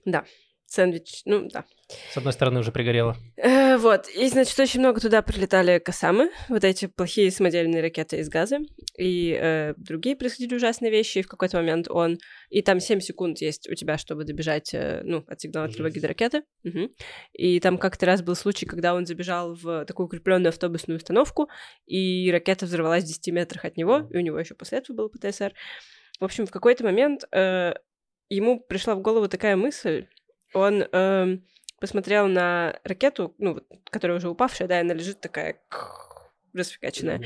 Да. 0.05 0.25
Сэндвич, 0.73 1.21
ну 1.25 1.47
да. 1.49 1.65
С 2.11 2.17
одной 2.17 2.33
стороны 2.33 2.59
уже 2.59 2.71
пригорело. 2.71 3.15
Э, 3.37 3.77
вот, 3.77 4.07
и, 4.09 4.27
значит, 4.27 4.59
очень 4.59 4.79
много 4.79 4.99
туда 4.99 5.21
прилетали 5.21 5.77
косамы, 5.77 6.31
вот 6.49 6.63
эти 6.63 6.87
плохие 6.87 7.29
самодельные 7.29 7.83
ракеты 7.83 8.17
из 8.17 8.27
газа, 8.27 8.57
и 8.97 9.37
э, 9.39 9.75
другие 9.77 10.15
происходили 10.15 10.55
ужасные 10.55 10.91
вещи, 10.91 11.19
и 11.19 11.21
в 11.21 11.27
какой-то 11.27 11.57
момент 11.57 11.87
он... 11.91 12.17
И 12.49 12.63
там 12.63 12.79
7 12.79 13.01
секунд 13.01 13.39
есть 13.39 13.69
у 13.69 13.75
тебя, 13.75 13.99
чтобы 13.99 14.23
добежать, 14.23 14.73
э, 14.73 15.01
ну, 15.03 15.23
от 15.27 15.41
сигнала 15.41 15.67
тревоги 15.67 15.99
до 15.99 16.07
ракеты. 16.07 16.41
Мгм. 16.63 16.89
И 17.33 17.59
там 17.59 17.77
как-то 17.77 18.07
раз 18.07 18.23
был 18.23 18.33
случай, 18.35 18.65
когда 18.65 18.95
он 18.95 19.05
забежал 19.05 19.53
в 19.53 19.85
такую 19.85 20.07
укрепленную 20.07 20.49
автобусную 20.49 20.97
установку, 20.97 21.49
и 21.85 22.31
ракета 22.31 22.65
взорвалась 22.65 23.03
в 23.03 23.07
10 23.07 23.27
метрах 23.27 23.65
от 23.65 23.77
него, 23.77 24.07
и 24.11 24.17
у 24.17 24.21
него 24.21 24.39
еще 24.39 24.55
после 24.55 24.79
этого 24.79 24.97
был 24.97 25.09
ПТСР. 25.09 25.53
В 26.23 26.25
общем, 26.25 26.45
в 26.45 26.51
какой-то 26.51 26.85
момент 26.85 27.25
э, 27.33 27.73
ему 28.29 28.57
пришла 28.61 28.95
в 28.95 29.01
голову 29.01 29.27
такая 29.27 29.57
мысль, 29.57 30.07
он 30.53 30.81
эм, 30.81 31.45
посмотрел 31.81 32.29
на 32.29 32.79
ракету, 32.85 33.35
ну, 33.39 33.59
которая 33.89 34.19
уже 34.19 34.29
упавшая, 34.29 34.69
да, 34.69 34.77
и 34.77 34.83
она 34.83 34.93
лежит 34.93 35.19
такая 35.19 35.61
расфигаченная. 36.53 37.21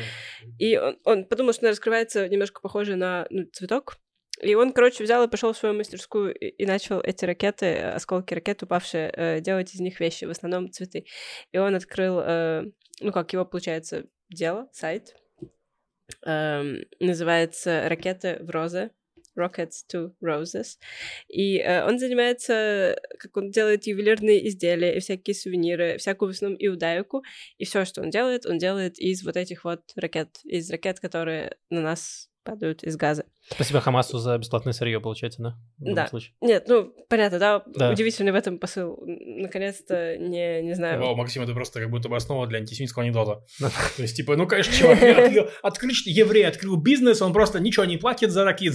И 0.57 0.75
он, 0.79 0.97
он 1.03 1.25
подумал, 1.25 1.53
что 1.53 1.67
она 1.67 1.73
раскрывается 1.73 2.27
немножко 2.27 2.59
похоже 2.59 2.95
на 2.95 3.27
ну, 3.29 3.45
цветок. 3.53 3.99
И 4.41 4.55
он, 4.55 4.73
короче, 4.73 5.03
взял 5.03 5.23
и 5.23 5.29
пошел 5.29 5.53
в 5.53 5.57
свою 5.57 5.75
мастерскую 5.75 6.33
и, 6.33 6.47
и 6.47 6.65
начал 6.65 6.99
эти 6.99 7.23
ракеты, 7.23 7.67
э, 7.67 7.91
осколки 7.91 8.33
ракет 8.33 8.63
упавшие, 8.63 9.13
э, 9.15 9.41
делать 9.41 9.75
из 9.75 9.79
них 9.79 9.99
вещи, 9.99 10.25
в 10.25 10.31
основном 10.31 10.71
цветы. 10.71 11.05
И 11.51 11.59
он 11.59 11.75
открыл, 11.75 12.19
э, 12.19 12.63
ну, 13.01 13.11
как 13.11 13.31
его, 13.31 13.45
получается, 13.45 14.05
дело, 14.31 14.67
сайт. 14.73 15.15
Эм, 16.23 16.83
называется 16.99 17.87
«Ракеты 17.87 18.37
в 18.41 18.49
розы». 18.49 18.91
Rockets 19.37 19.85
to 19.91 20.13
Roses. 20.21 20.77
И 21.27 21.59
э, 21.59 21.85
он 21.85 21.99
занимается, 21.99 22.99
как 23.19 23.37
он 23.37 23.51
делает 23.51 23.85
ювелирные 23.85 24.47
изделия 24.47 24.97
и 24.97 24.99
всякие 24.99 25.35
сувениры, 25.35 25.97
всякую 25.99 26.31
в 26.31 26.35
основном 26.35 26.57
иудаику. 26.59 27.23
И 27.59 27.65
все, 27.65 27.85
что 27.85 28.01
он 28.01 28.09
делает, 28.09 28.45
он 28.45 28.57
делает 28.57 28.97
из 28.97 29.23
вот 29.23 29.37
этих 29.37 29.63
вот 29.63 29.81
ракет, 29.95 30.39
из 30.43 30.69
ракет, 30.71 30.99
которые 30.99 31.55
на 31.69 31.81
нас 31.81 32.29
падают 32.47 32.83
из 32.83 32.95
газа. 32.95 33.25
Спасибо 33.49 33.81
Хамасу 33.81 34.17
за 34.19 34.37
бесплатное 34.37 34.73
сырье, 34.73 34.99
получается, 34.99 35.41
да? 35.41 35.55
Да. 35.77 36.07
случае. 36.07 36.33
Нет, 36.41 36.65
ну, 36.67 36.93
понятно, 37.09 37.39
да, 37.39 37.63
Да. 37.75 37.91
удивительный 37.91 38.31
в 38.31 38.35
этом 38.35 38.57
посыл. 38.57 38.97
Наконец-то, 39.05 40.17
не, 40.17 40.61
не 40.61 40.73
знаю. 40.75 41.01
Вау, 41.01 41.15
Максим, 41.15 41.43
это 41.43 41.53
просто 41.53 41.79
как 41.79 41.89
будто 41.89 42.09
бы 42.09 42.15
основа 42.15 42.47
для 42.47 42.59
антисемитского 42.59 43.03
анекдота. 43.03 43.43
То 43.59 44.01
есть, 44.01 44.15
типа, 44.15 44.35
ну, 44.35 44.47
конечно, 44.47 44.73
чувак, 44.73 44.97
открыл, 45.61 45.91
еврей 46.05 46.47
открыл 46.47 46.77
бизнес, 46.77 47.21
он 47.21 47.33
просто 47.33 47.59
ничего 47.59 47.85
не 47.85 47.97
платит 47.97 48.31
за 48.31 48.43
ракет. 48.43 48.73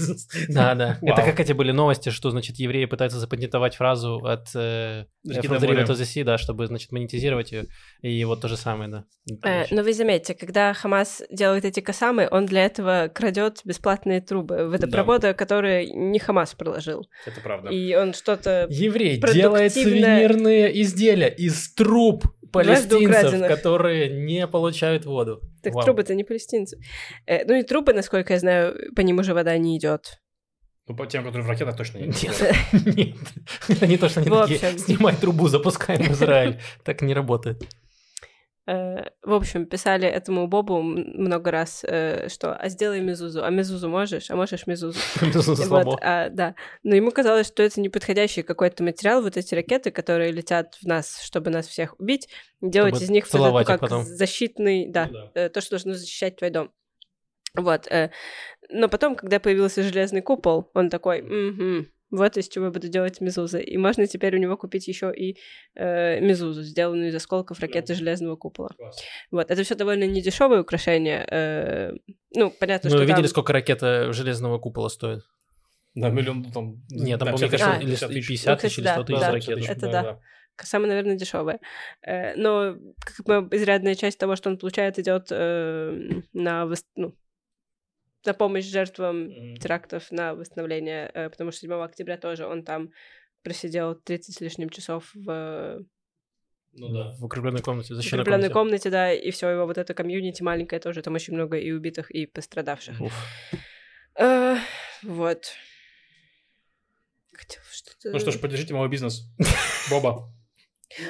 Да, 0.49 0.75
да. 0.75 0.99
Это 1.03 1.23
как 1.23 1.41
эти 1.41 1.53
были 1.53 1.73
новости, 1.73 2.11
что, 2.11 2.31
значит, 2.31 2.57
евреи 2.57 2.85
пытаются 2.85 3.19
запатентовать 3.19 3.77
фразу 3.77 4.25
от 4.25 4.49
From 4.55 5.59
the 5.59 5.87
to 5.87 5.95
the 5.95 6.03
Sea, 6.03 6.25
да, 6.25 6.39
чтобы, 6.39 6.67
значит, 6.67 6.93
монетизировать 6.93 7.53
ее. 7.53 7.67
И 8.01 8.25
вот 8.25 8.41
то 8.41 8.49
же 8.49 8.57
самое, 8.57 8.91
да. 8.91 9.05
Э, 9.45 9.65
но 9.71 9.83
вы 9.83 9.93
заметьте, 9.93 10.35
когда 10.35 10.75
Хамас 10.75 11.23
делает 11.31 11.65
эти 11.65 11.81
косамы, 11.81 12.29
он 12.31 12.47
для 12.47 12.65
этого 12.65 13.09
крадет 13.13 13.61
бесплатные 13.65 14.21
трубы 14.21 14.69
водопровода, 14.69 15.35
которые 15.35 15.91
не 15.91 16.19
Хамас 16.19 16.55
проложил. 16.55 17.09
Это 17.27 17.41
правда. 17.41 17.71
И 17.71 17.95
он 17.95 18.15
что-то... 18.15 18.67
Еврей 18.71 19.19
делает 19.19 19.73
сувенирные 19.75 20.81
изделия 20.83 21.29
из 21.29 21.73
труб 21.75 22.25
палестинцев, 22.53 23.47
которые 23.49 24.11
не 24.11 24.47
получают 24.47 25.07
воду. 25.07 25.41
Так 25.63 25.75
Вау. 25.75 25.85
трубы-то 25.85 26.15
не 26.15 26.25
палестинцы. 26.25 26.79
Э, 27.27 27.45
ну 27.47 27.55
и 27.55 27.63
трубы, 27.63 27.93
насколько 27.93 28.35
я 28.35 28.39
знаю, 28.39 28.95
по 28.95 29.01
ним 29.01 29.19
уже 29.19 29.35
вода 29.35 29.57
не 29.57 29.79
идет. 29.79 30.19
Ну, 30.89 30.97
по 30.97 31.07
тем, 31.07 31.25
которые 31.25 31.45
в 31.45 31.49
ракетах, 31.49 31.77
точно 31.77 31.99
нет. 31.99 32.17
Нет, 32.23 32.87
нет. 32.97 33.17
Это 33.69 33.87
не 33.87 33.97
то, 33.97 34.09
что 34.09 34.21
они 34.21 34.29
В 34.29 34.41
такие, 34.43 34.57
общем. 34.57 34.79
снимай 34.79 35.15
трубу, 35.17 35.49
запускаем 35.49 36.13
Израиль. 36.13 36.61
Так 36.85 37.03
не 37.03 37.15
работает. 37.15 37.63
Э, 38.67 39.11
В 39.23 39.33
общем, 39.33 39.67
писали 39.67 40.07
этому 40.07 40.47
Бобу 40.47 40.81
много 40.83 41.51
раз, 41.51 41.85
э, 41.85 42.29
что 42.29 42.55
«А 42.55 42.69
сделай 42.69 43.01
мезузу, 43.01 43.45
а 43.45 43.51
мезузу 43.51 43.89
можешь, 43.89 44.31
а 44.31 44.37
можешь 44.37 44.67
мезузу». 44.67 44.99
Безусловно, 45.23 45.91
Вот, 45.91 45.99
а, 46.03 46.29
да. 46.29 46.55
Но 46.85 46.95
ему 46.95 47.11
казалось, 47.11 47.49
что 47.49 47.63
это 47.63 47.81
неподходящий 47.81 48.43
какой-то 48.43 48.85
материал, 48.85 49.23
вот 49.23 49.37
эти 49.37 49.55
ракеты, 49.55 49.91
которые 49.91 50.31
летят 50.31 50.77
в 50.81 50.87
нас, 50.87 51.21
чтобы 51.23 51.51
нас 51.51 51.67
всех 51.67 51.99
убить, 51.99 52.29
делать 52.61 52.95
Чтобы 52.95 53.05
из 53.05 53.11
них 53.11 53.33
ну, 53.33 53.65
как 53.65 53.81
потом. 53.81 54.05
защитный, 54.05 54.87
да, 54.89 55.09
Ну 55.11 55.31
э, 55.35 55.49
то, 55.49 55.61
что 55.61 55.71
должно 55.73 55.95
защищать 55.95 56.37
твой 56.37 56.51
дом. 56.51 56.71
Вот. 57.55 57.87
Но 58.71 58.89
потом, 58.89 59.15
когда 59.15 59.39
появился 59.39 59.83
железный 59.83 60.23
купол, 60.23 60.71
он 60.73 60.89
такой, 60.89 61.21
«Мгм, 61.21 61.89
вот 62.13 62.37
из 62.37 62.49
чего 62.49 62.71
буду 62.71 62.89
делать 62.89 63.21
мезузы. 63.21 63.61
И 63.63 63.77
можно 63.79 64.07
теперь 64.07 64.37
у 64.37 64.39
него 64.39 64.57
купить 64.57 64.87
еще 64.87 65.13
и 65.13 65.37
э, 65.75 66.21
мезузу, 66.21 66.63
сделанную 66.63 67.09
из 67.09 67.15
осколков 67.15 67.59
ракеты 67.61 67.95
железного 67.95 68.37
купола. 68.37 68.69
Класс. 68.77 69.03
Вот. 69.31 69.51
Это 69.51 69.63
все 69.65 69.75
довольно 69.75 70.05
недешевое 70.05 70.61
украшение. 70.61 71.27
э, 71.31 71.93
Ну, 72.37 72.51
понятно, 72.51 72.91
Ну, 72.91 72.97
что 72.97 72.99
вы 72.99 73.07
видели, 73.07 73.23
там- 73.23 73.31
сколько 73.31 73.53
ракета 73.53 74.13
железного 74.13 74.59
купола 74.59 74.89
стоит? 74.89 75.23
Да, 75.95 76.11
миллион, 76.11 76.43
ну, 76.43 76.53
там... 76.53 76.83
Нет, 76.91 77.19
там, 77.19 77.27
да, 77.29 77.33
по-моему, 77.33 77.51
50 77.51 77.61
кажется, 77.61 77.87
или 77.87 77.95
тысяч, 77.95 78.03
и 78.03 78.29
50 78.29 78.29
50 78.29 78.49
Ну, 78.51 78.57
тысяч, 78.61 78.79
или 78.79 78.85
кстати, 78.87 78.95
100 78.95 79.05
тысяч 79.05 79.21
да, 79.21 79.27
да, 79.27 79.33
ракету. 79.33 79.73
это 79.73 79.91
да. 79.91 80.21
самое, 80.65 80.89
наверное, 80.91 81.17
дешевое. 81.17 81.61
Э, 82.03 82.35
Но 82.37 82.77
как 83.01 83.27
бы 83.27 83.57
изрядная 83.57 83.95
часть 83.95 84.19
того, 84.19 84.37
что 84.37 84.51
он 84.51 84.59
получает, 84.59 84.99
идет 84.99 85.29
э, 85.31 85.99
на 86.33 86.67
ну, 86.97 87.15
на 88.27 88.35
помощь 88.35 88.65
жертвам 88.67 89.25
Мгм. 89.29 89.57
терактов, 89.57 90.11
на 90.11 90.35
восстановление, 90.35 91.11
э, 91.15 91.31
потому 91.31 91.51
что 91.51 91.61
7 91.61 91.73
октября 91.85 92.17
тоже 92.17 92.47
он 92.47 92.65
там 92.65 92.91
просидел 93.43 93.95
30 93.95 94.37
с 94.37 94.41
лишним 94.41 94.69
часов 94.71 95.11
в 95.15 95.81
Ну 96.75 96.89
да. 96.89 97.13
В 97.19 97.25
укрепленной 97.25 97.61
комнате, 97.61 97.95
защищенной 97.95 98.23
укрепленной 98.23 98.49
комнате. 98.51 98.85
комнате, 98.85 98.91
да, 98.91 99.13
и 99.13 99.31
все 99.31 99.49
его 99.51 99.67
вот 99.67 99.77
это 99.79 99.93
комьюнити 99.95 100.43
маленькое 100.43 100.81
тоже, 100.81 101.03
там 101.03 101.15
очень 101.15 101.35
много 101.35 101.59
и 101.59 101.71
убитых, 101.73 102.11
и 102.11 102.27
пострадавших. 102.27 103.01
Уф. 103.01 103.13
Э, 104.19 104.57
Вот. 105.03 105.53
Хотела 107.35 107.65
что-то... 107.71 108.11
Ну 108.13 108.19
что 108.21 108.31
ж, 108.31 108.39
поддержите 108.39 108.75
мой 108.75 108.89
бизнес. 108.89 109.23
Боба. 109.91 110.33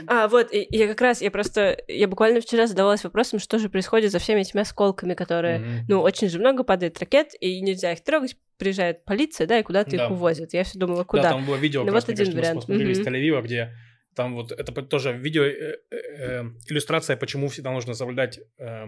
А, 0.07 0.29
вот, 0.29 0.53
и, 0.53 0.67
я 0.71 0.87
как 0.89 1.01
раз, 1.01 1.21
я 1.23 1.31
просто, 1.31 1.77
я 1.89 2.09
буквально 2.09 2.41
вчера 2.41 2.67
задавалась 2.67 3.05
вопросом, 3.05 3.39
что 3.39 3.59
же 3.59 3.69
происходит 3.69 4.13
за 4.13 4.19
всеми 4.19 4.41
этими 4.41 4.63
осколками, 4.63 5.15
которые, 5.15 5.59
Мгм. 5.59 5.85
ну, 5.89 6.01
очень 6.03 6.29
же 6.29 6.39
много 6.39 6.63
падает 6.65 6.99
ракет, 6.99 7.33
и 7.41 7.61
нельзя 7.61 7.93
их 7.93 8.03
трогать, 8.05 8.37
приезжает 8.59 9.05
полиция, 9.05 9.47
да, 9.47 9.59
и 9.59 9.63
куда-то 9.63 9.97
Да. 9.97 10.05
их 10.05 10.11
увозят. 10.11 10.53
Я 10.55 10.65
все 10.65 10.79
думала, 10.79 10.99
Да, 11.01 11.05
куда? 11.05 11.23
там 11.31 11.45
было 11.45 11.57
видео, 11.57 11.81
Ну, 11.81 11.87
вот 11.89 11.95
раз, 11.95 12.05
один 12.05 12.17
кажется, 12.17 12.37
мы 12.37 12.41
вариант. 12.43 12.61
посмотрели 12.61 12.93
из. 12.93 13.01
Тель-Авива, 13.01 13.43
где 13.43 13.75
там 14.15 14.35
вот, 14.35 14.53
это 14.53 14.73
тоже 14.83 15.13
видео, 15.13 15.43
э, 15.45 15.79
э, 15.91 15.97
э, 15.97 16.45
иллюстрация, 16.69 17.17
почему 17.17 17.49
всегда 17.49 17.71
нужно 17.73 17.95
соблюдать 17.95 18.39
э, 18.59 18.87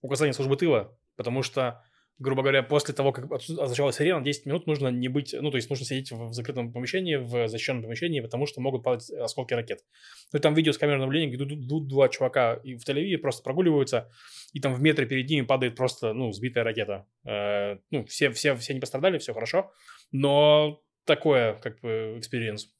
указания 0.00 0.32
службы 0.32 0.56
тыла, 0.56 0.96
потому 1.16 1.42
что, 1.42 1.82
грубо 2.18 2.42
говоря, 2.42 2.62
после 2.62 2.94
того, 2.94 3.12
как 3.12 3.30
озвучала 3.30 3.92
сирена, 3.92 4.24
10 4.24 4.46
минут 4.46 4.66
нужно 4.66 4.88
не 4.88 5.08
быть, 5.08 5.34
ну, 5.38 5.50
то 5.50 5.56
есть 5.56 5.68
нужно 5.68 5.84
сидеть 5.84 6.12
в, 6.12 6.32
закрытом 6.32 6.72
помещении, 6.72 7.16
в 7.16 7.48
защищенном 7.48 7.82
помещении, 7.82 8.20
потому 8.20 8.46
что 8.46 8.60
могут 8.60 8.82
падать 8.82 9.10
осколки 9.10 9.52
ракет. 9.52 9.84
Ну, 10.32 10.38
там 10.38 10.54
видео 10.54 10.72
с 10.72 10.78
камеры 10.78 10.98
наблюдения, 10.98 11.32
где 11.32 11.44
идут- 11.44 11.88
два 11.88 12.08
чувака 12.08 12.54
и 12.54 12.76
в 12.76 12.88
Тель-Авиве 12.88 13.18
просто 13.18 13.42
прогуливаются, 13.42 14.10
и 14.52 14.60
там 14.60 14.74
в 14.74 14.80
метре 14.80 15.06
перед 15.06 15.28
ними 15.28 15.44
падает 15.44 15.76
просто, 15.76 16.14
ну, 16.14 16.32
сбитая 16.32 16.64
ракета. 16.64 17.06
Э, 17.26 17.76
ну, 17.90 18.04
все, 18.06 18.30
все, 18.30 18.56
все 18.56 18.72
не 18.72 18.80
пострадали, 18.80 19.18
все 19.18 19.34
хорошо, 19.34 19.72
но 20.10 20.82
такое, 21.04 21.54
как 21.54 21.80
бы, 21.80 22.14
experience. 22.18 22.70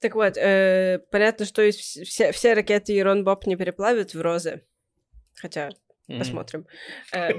Так 0.00 0.14
вот, 0.14 0.36
э, 0.36 1.00
понятно, 1.10 1.46
что 1.46 1.68
все, 1.70 2.32
все 2.32 2.52
ракеты 2.52 2.96
Ярон 2.98 3.24
Боб 3.24 3.46
не 3.46 3.56
переплавят 3.56 4.12
в 4.12 4.20
розы, 4.20 4.66
хотя 5.34 5.70
Мгм. 6.08 6.18
посмотрим. 6.20 6.66
Э, 7.12 7.30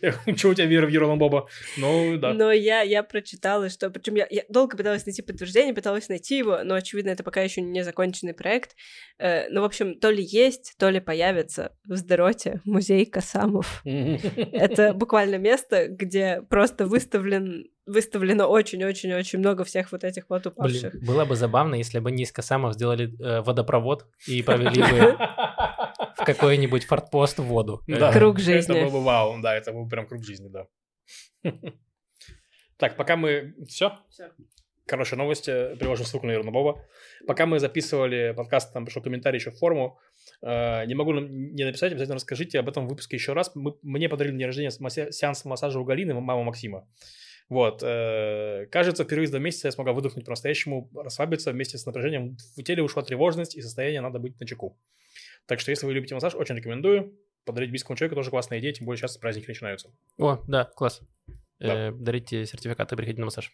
Чего 0.36 0.52
у 0.52 0.54
тебя 0.54 0.66
вера 0.66 0.86
в 0.86 0.88
Ярона 0.88 1.16
Боба? 1.16 1.46
Ну, 1.76 2.16
да. 2.16 2.32
Но 2.32 2.50
я, 2.50 2.80
я 2.80 3.02
прочитала, 3.02 3.68
что... 3.68 3.90
Причем 3.90 4.14
я, 4.14 4.26
я 4.30 4.44
долго 4.48 4.76
пыталась 4.78 5.04
найти 5.04 5.20
подтверждение, 5.20 5.74
пыталась 5.74 6.08
найти 6.08 6.38
его, 6.38 6.60
но, 6.64 6.74
очевидно, 6.74 7.10
это 7.10 7.22
пока 7.22 7.42
еще 7.42 7.60
не 7.60 7.84
законченный 7.84 8.32
проект. 8.32 8.76
Э, 9.18 9.48
ну, 9.50 9.60
в 9.60 9.64
общем, 9.64 9.98
то 9.98 10.10
ли 10.10 10.24
есть, 10.24 10.74
то 10.78 10.88
ли 10.88 11.00
появится 11.00 11.72
в 11.84 11.96
Сдероте 11.96 12.62
музей 12.64 13.04
Касамов. 13.04 13.82
Это 13.84 14.94
буквально 14.94 15.36
место, 15.36 15.88
где 15.88 16.40
просто 16.48 16.86
выставлен, 16.86 17.66
выставлено 17.84 18.46
очень-очень-очень 18.46 19.38
много 19.38 19.64
всех 19.64 19.92
вот 19.92 20.02
этих 20.02 20.30
вот 20.30 20.46
упавших. 20.46 20.92
Блин, 20.92 21.04
было 21.04 21.26
бы 21.26 21.36
забавно, 21.36 21.74
если 21.74 21.98
бы 21.98 22.10
не 22.10 22.22
из 22.22 22.32
Касамов 22.32 22.72
сделали 22.72 23.12
э, 23.20 23.42
водопровод 23.42 24.06
и 24.26 24.42
провели 24.42 24.80
бы 24.80 25.16
какой-нибудь 26.26 26.84
фортпост 26.84 27.38
воду. 27.38 27.82
Да. 27.86 28.12
Круг 28.12 28.38
жизни. 28.38 28.74
Это 28.76 28.84
был 28.86 28.98
бы 29.00 29.04
вау, 29.04 29.40
да, 29.40 29.56
это 29.56 29.72
был 29.72 29.88
прям 29.88 30.06
круг 30.06 30.22
жизни, 30.24 30.48
да. 30.48 30.66
Так, 32.78 32.96
пока 32.96 33.16
мы... 33.16 33.54
Все? 33.68 33.92
Всё. 34.10 34.24
Хорошие 34.86 35.18
новости. 35.18 35.74
Приложу 35.76 36.04
ссылку 36.04 36.26
на 36.26 36.32
Ерона 36.32 36.50
Боба. 36.50 36.84
Пока 37.26 37.46
мы 37.46 37.58
записывали 37.58 38.32
подкаст, 38.36 38.72
там 38.72 38.84
пришел 38.84 39.02
комментарий 39.02 39.38
еще 39.38 39.50
в 39.50 39.56
форму. 39.58 39.98
Э, 40.42 40.84
Не 40.86 40.94
могу 40.94 41.12
нам 41.12 41.26
не 41.54 41.64
написать, 41.64 41.92
обязательно 41.92 42.16
расскажите 42.16 42.58
об 42.60 42.68
этом 42.68 42.86
в 42.86 42.90
выпуске 42.90 43.16
еще 43.16 43.32
раз. 43.32 43.50
Мы- 43.54 43.74
мне 43.82 44.08
подарили 44.08 44.34
на 44.34 44.38
день 44.38 44.46
рождения 44.46 44.70
сеанс 45.10 45.44
массажа 45.44 45.80
у 45.80 45.84
Галины, 45.84 46.14
мама 46.14 46.44
Максима. 46.44 46.86
Вот. 47.48 47.82
э, 47.82 48.66
Кажется, 48.70 49.04
впервые 49.04 49.26
за 49.26 49.32
два 49.32 49.40
месяца 49.40 49.68
я 49.68 49.72
смогла 49.72 49.92
выдохнуть 49.92 50.24
по-настоящему, 50.24 50.90
расслабиться 50.94 51.50
вместе 51.52 51.78
с 51.78 51.86
напряжением. 51.86 52.36
В 52.56 52.62
теле 52.62 52.82
ушла 52.82 53.02
тревожность 53.02 53.56
и 53.56 53.62
состояние 53.62 54.02
надо 54.02 54.18
быть 54.18 54.38
на 54.38 54.46
чеку. 54.46 54.78
Так 55.46 55.60
что, 55.60 55.70
если 55.70 55.86
вы 55.86 55.92
любите 55.94 56.14
массаж, 56.14 56.34
очень 56.34 56.56
рекомендую. 56.56 57.18
Подарить 57.44 57.70
близкому 57.70 57.96
человеку 57.96 58.16
тоже 58.16 58.30
классная 58.30 58.58
идея, 58.58 58.72
тем 58.72 58.86
более 58.86 58.98
сейчас 58.98 59.16
праздники 59.18 59.46
начинаются. 59.48 59.90
О, 60.18 60.42
да, 60.48 60.64
класс. 60.64 61.00
Да. 61.60 61.88
Э, 61.88 61.92
Дарите 61.92 62.44
сертификаты, 62.44 62.96
приходите 62.96 63.20
на 63.20 63.26
массаж. 63.26 63.52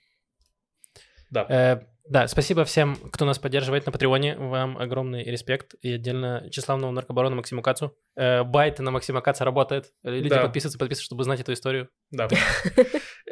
Да. 1.30 1.47
Э, 1.49 1.86
Да, 2.09 2.26
спасибо 2.26 2.64
всем, 2.64 2.97
кто 2.97 3.24
нас 3.24 3.38
поддерживает 3.38 3.86
на 3.86 3.93
Патреоне. 3.93 4.36
Вам 4.36 4.76
огромный 4.76 5.22
респект. 5.24 5.74
И 5.82 5.93
отдельно 5.93 6.49
тщеславному 6.51 6.93
наркобарону 6.93 7.36
Максиму 7.36 7.62
Кацу. 7.62 7.97
Э, 8.16 8.43
Байт 8.43 8.78
на 8.80 8.90
Максима 8.90 9.20
Каца 9.20 9.45
работает. 9.45 9.93
Э, 10.03 10.11
Люди 10.11 10.28
Да. 10.30 10.43
подписываются, 10.43 10.78
подписываются, 10.78 11.05
чтобы 11.05 11.24
знать 11.24 11.40
эту 11.40 11.53
историю. 11.53 11.88
Да. 12.11 12.28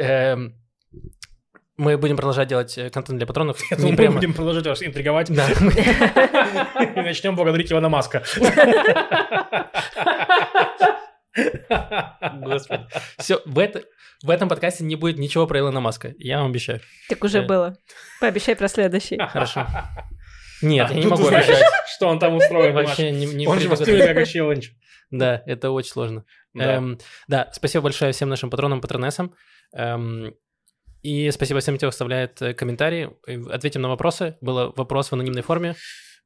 Эм, 1.81 1.85
Мы 1.85 1.97
будем 1.99 2.17
продолжать 2.17 2.49
делать 2.49 2.77
э, 2.77 2.91
контент 2.91 3.19
для 3.19 3.27
патронов. 3.27 3.59
Я 3.71 3.77
Не 3.77 3.83
думаю, 3.83 3.93
мы 3.93 3.97
прямо- 3.97 4.15
будем 4.17 4.35
продолжать 4.35 4.67
вас 4.67 4.83
интриговать. 4.83 5.31
Да. 5.35 5.49
И 5.49 7.01
начнем 7.01 7.35
благодарить 7.35 7.73
Ивана 7.73 7.89
Маска. 7.89 8.23
Господи. 12.43 12.87
Все, 13.19 13.41
в, 13.45 13.59
это, 13.59 13.83
в 14.23 14.31
этом 14.31 14.49
подкасте 14.49 14.85
не 14.85 14.97
будет 14.97 15.19
ничего 15.19 15.47
про 15.47 15.59
Илона 15.61 15.81
Маска. 15.81 16.15
Я 16.19 16.39
вам 16.41 16.51
обещаю. 16.51 16.81
Так 17.09 17.23
уже 17.25 17.39
Э. 17.39 17.47
было. 17.47 17.77
Пообещай 18.21 18.57
про 18.57 18.69
следующий. 18.69 19.19
Хорошо. 19.19 19.67
Нет, 20.63 20.91
я 20.91 20.97
не 20.97 21.07
могу 21.07 21.27
обещать. 21.27 21.65
Что 21.97 22.09
он 22.09 22.19
там 22.19 22.35
устроил, 22.35 22.75
Вообще 22.75 23.11
не, 23.13 23.27
не 23.27 23.47
Он 23.47 23.59
же 23.59 23.69
воспринял 23.69 24.15
как 24.15 24.27
челлендж. 24.29 24.69
Да, 25.11 25.43
это 25.47 25.71
очень 25.71 25.91
сложно. 25.91 26.25
Да. 26.55 26.75
Эм, 26.75 26.99
да, 27.29 27.49
спасибо 27.53 27.83
большое 27.85 28.13
всем 28.13 28.29
нашим 28.29 28.51
патронам, 28.51 28.81
патронессам. 28.81 29.35
И 31.03 31.31
спасибо 31.31 31.61
всем, 31.61 31.77
кто 31.77 31.89
оставляет 31.89 32.41
э, 32.43 32.53
комментарии. 32.55 33.11
Ответим 33.51 33.83
на 33.83 33.89
вопросы. 33.89 34.37
Был 34.41 34.73
вопрос 34.77 35.09
в 35.11 35.13
анонимной 35.15 35.43
форме. 35.43 35.75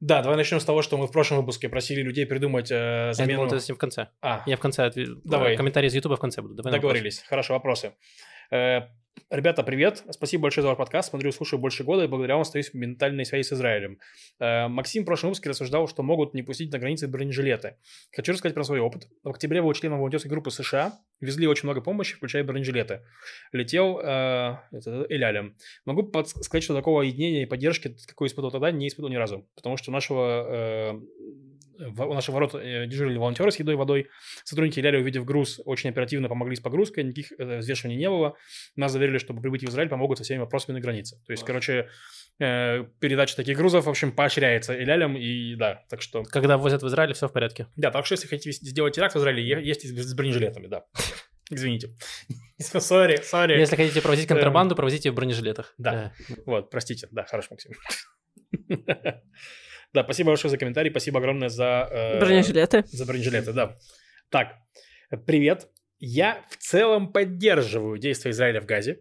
Да, 0.01 0.21
давай 0.21 0.35
начнем 0.37 0.59
с 0.59 0.65
того, 0.65 0.81
что 0.81 0.97
мы 0.97 1.07
в 1.07 1.11
прошлом 1.11 1.37
выпуске 1.39 1.69
просили 1.69 2.01
людей 2.01 2.25
придумать 2.25 2.69
э, 2.71 2.75
Я 3.07 3.13
замену. 3.13 3.43
думал, 3.45 3.53
это 3.57 3.73
в 3.73 3.77
конце. 3.77 4.09
А, 4.21 4.43
Я 4.45 4.57
в 4.57 4.59
конце 4.59 4.85
отве- 4.85 5.07
Давай. 5.23 5.55
Комментарии 5.55 5.87
из 5.87 5.95
Ютуба 5.95 6.17
в 6.17 6.19
конце 6.19 6.41
будут. 6.41 6.57
Давай 6.57 6.73
договорились. 6.73 7.23
Хорошо, 7.27 7.53
вопросы. 7.53 7.93
Э, 8.51 8.81
Ребята, 9.29 9.63
привет. 9.63 10.03
Спасибо 10.11 10.43
большое 10.43 10.61
за 10.61 10.69
ваш 10.69 10.77
подкаст. 10.77 11.09
Смотрю, 11.09 11.31
слушаю 11.31 11.59
больше 11.59 11.83
года 11.83 12.03
и 12.03 12.07
благодаря 12.07 12.35
вам 12.35 12.41
остаюсь 12.41 12.69
в 12.69 12.73
ментальной 12.75 13.25
связи 13.25 13.47
с 13.47 13.53
Израилем. 13.53 13.99
Э, 14.39 14.67
Максим 14.67 15.03
в 15.03 15.05
прошлом 15.05 15.29
выпуске 15.29 15.49
рассуждал, 15.49 15.87
что 15.87 16.03
могут 16.03 16.33
не 16.33 16.43
пустить 16.43 16.71
на 16.71 16.79
границе 16.79 17.07
бронежилеты. 17.07 17.77
Хочу 18.15 18.33
рассказать 18.33 18.53
про 18.53 18.63
свой 18.63 18.79
опыт. 18.79 19.07
В 19.23 19.29
октябре 19.29 19.61
был 19.61 19.73
членом 19.73 19.97
волонтерской 19.97 20.29
группы 20.29 20.51
США. 20.51 20.99
Везли 21.21 21.47
очень 21.47 21.67
много 21.67 21.81
помощи, 21.81 22.15
включая 22.15 22.43
бронежилеты. 22.43 23.01
Летел 23.51 23.99
э, 23.99 24.57
это, 24.71 25.05
Элялем. 25.09 25.57
Могу 25.85 26.11
сказать, 26.23 26.63
что 26.63 26.75
такого 26.75 27.01
единения 27.01 27.43
и 27.43 27.45
поддержки, 27.45 27.95
какой 28.05 28.27
испытывал 28.27 28.51
тогда, 28.51 28.71
не 28.71 28.87
испытывал 28.87 29.11
ни 29.11 29.17
разу. 29.17 29.49
Потому 29.55 29.77
что 29.77 29.91
у 29.91 29.93
нашего 29.93 30.45
э, 30.47 31.01
у 31.79 32.13
наших 32.13 32.33
ворот 32.33 32.55
э, 32.55 32.85
дежурили 32.87 33.17
волонтеры 33.17 33.51
с 33.51 33.59
едой 33.59 33.75
и 33.75 33.77
водой. 33.77 34.09
Сотрудники 34.43 34.79
Иляля, 34.79 34.99
увидев 34.99 35.25
груз, 35.25 35.59
очень 35.65 35.89
оперативно 35.89 36.29
помогли 36.29 36.55
с 36.55 36.59
погрузкой, 36.59 37.03
никаких 37.03 37.31
э, 37.37 37.57
взвешиваний 37.59 37.97
не 37.97 38.09
было. 38.09 38.35
Нас 38.75 38.91
заверили, 38.91 39.17
что 39.17 39.33
по 39.33 39.41
прибытии 39.41 39.65
в 39.65 39.69
Израиль 39.69 39.89
помогут 39.89 40.17
со 40.17 40.23
всеми 40.23 40.39
вопросами 40.39 40.75
на 40.75 40.81
границе. 40.81 41.21
То 41.25 41.31
есть, 41.31 41.43
короче, 41.43 41.89
передача 42.37 43.35
таких 43.35 43.57
грузов, 43.57 43.85
в 43.85 43.89
общем, 43.89 44.11
поощряется 44.11 44.77
Илялем, 44.77 45.15
и 45.15 45.55
да, 45.55 45.85
так 45.89 46.01
что... 46.01 46.23
Когда 46.23 46.57
возят 46.57 46.83
в 46.83 46.87
Израиль, 46.87 47.13
все 47.13 47.27
в 47.27 47.31
порядке. 47.31 47.67
Да, 47.77 47.91
так 47.91 48.05
что 48.05 48.13
если 48.13 48.27
хотите 48.27 48.51
сделать 48.51 48.95
теракт 48.95 49.15
в 49.15 49.19
Израиле, 49.19 49.65
есть 49.65 49.85
с 49.85 50.13
бронежилетами, 50.13 50.67
да. 50.67 50.83
Извините. 51.49 51.95
Сори, 52.59 53.17
сори. 53.17 53.59
Если 53.59 53.75
хотите 53.75 54.01
провозить 54.01 54.27
контрабанду, 54.27 54.75
провозите 54.75 55.11
в 55.11 55.13
бронежилетах. 55.13 55.73
Да. 55.77 56.13
Вот, 56.45 56.69
простите. 56.69 57.07
Да, 57.11 57.25
хорошо, 57.25 57.49
Максим. 57.51 57.71
Да, 59.95 60.03
спасибо 60.03 60.31
большое 60.31 60.51
за 60.51 60.57
комментарий, 60.57 60.91
спасибо 60.91 61.19
огромное 61.19 61.47
за... 61.47 61.87
Э, 61.89 62.19
бронежилеты. 62.19 62.83
За 62.87 63.05
бронежилеты, 63.05 63.53
да. 63.53 63.77
Так, 64.29 64.57
привет. 65.25 65.69
Я 65.99 66.43
в 66.49 66.57
целом 66.57 67.13
поддерживаю 67.13 67.97
действия 67.97 68.31
Израиля 68.31 68.59
в 68.59 68.65
Газе, 68.65 68.99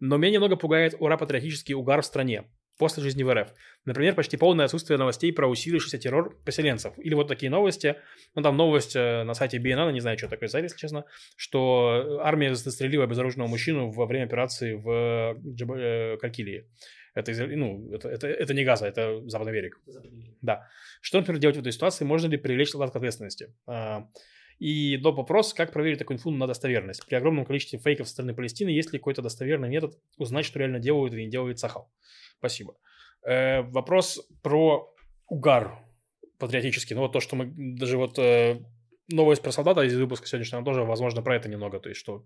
но 0.00 0.16
меня 0.16 0.32
немного 0.32 0.56
пугает 0.56 0.96
ура-патриотический 0.98 1.74
угар 1.74 2.02
в 2.02 2.06
стране 2.06 2.50
после 2.76 3.04
жизни 3.04 3.22
в 3.22 3.32
РФ. 3.32 3.50
Например, 3.84 4.16
почти 4.16 4.36
полное 4.36 4.64
отсутствие 4.64 4.98
новостей 4.98 5.32
про 5.32 5.46
усилившийся 5.46 5.98
террор 5.98 6.36
поселенцев. 6.44 6.94
Или 6.98 7.14
вот 7.14 7.28
такие 7.28 7.48
новости, 7.48 7.94
ну 8.34 8.42
там 8.42 8.56
новость 8.56 8.96
э, 8.96 9.22
на 9.22 9.34
сайте 9.34 9.58
BNN, 9.58 9.92
не 9.92 10.00
знаю, 10.00 10.18
что 10.18 10.26
такое 10.26 10.48
сайт, 10.48 10.64
если 10.64 10.76
честно, 10.76 11.04
что 11.36 12.18
армия 12.20 12.52
застрелила 12.56 13.06
безоружного 13.06 13.46
мужчину 13.46 13.92
во 13.92 14.06
время 14.06 14.24
операции 14.24 14.72
в 14.72 15.36
Джаб... 15.54 15.70
Э, 15.70 16.16
Калькилии. 16.20 16.66
Это, 17.14 17.32
ну, 17.46 17.92
это, 17.92 18.08
это, 18.08 18.26
это 18.26 18.54
не 18.54 18.64
Газа, 18.64 18.86
это 18.86 19.28
Западный 19.28 19.52
берег. 19.52 19.80
Да. 20.40 20.68
Что, 21.00 21.18
например, 21.18 21.40
делать 21.40 21.56
в 21.56 21.60
этой 21.60 21.72
ситуации? 21.72 22.04
Можно 22.04 22.28
ли 22.28 22.38
привлечь 22.38 22.70
солдат 22.70 22.90
к 22.92 22.96
ответственности? 22.96 23.54
А, 23.66 24.08
и 24.58 24.96
доп. 24.96 25.16
вопрос, 25.16 25.52
как 25.52 25.72
проверить 25.72 25.98
такую 25.98 26.16
инфу 26.16 26.30
на 26.30 26.46
достоверность? 26.46 27.04
При 27.06 27.16
огромном 27.16 27.44
количестве 27.44 27.78
фейков 27.78 28.06
со 28.06 28.14
стороны 28.14 28.34
Палестины 28.34 28.70
есть 28.70 28.92
ли 28.92 28.98
какой-то 28.98 29.20
достоверный 29.20 29.68
метод 29.68 29.98
узнать, 30.16 30.46
что 30.46 30.58
реально 30.58 30.78
делают 30.78 31.12
и 31.14 31.24
не 31.24 31.30
делает 31.30 31.58
Сахал? 31.58 31.90
Спасибо. 32.38 32.76
Э, 33.26 33.62
вопрос 33.62 34.26
про 34.42 34.94
угар 35.26 35.84
патриотический. 36.38 36.94
Ну 36.94 37.02
вот 37.02 37.12
то, 37.12 37.20
что 37.20 37.36
мы 37.36 37.52
даже 37.76 37.98
вот 37.98 38.18
э, 38.18 38.60
новость 39.08 39.42
про 39.42 39.52
солдата 39.52 39.82
из 39.82 39.96
выпуска 39.96 40.26
сегодняшнего 40.26 40.64
тоже, 40.64 40.82
возможно, 40.82 41.22
про 41.22 41.36
это 41.36 41.48
немного. 41.48 41.80
То 41.80 41.88
есть, 41.88 42.00
что 42.00 42.24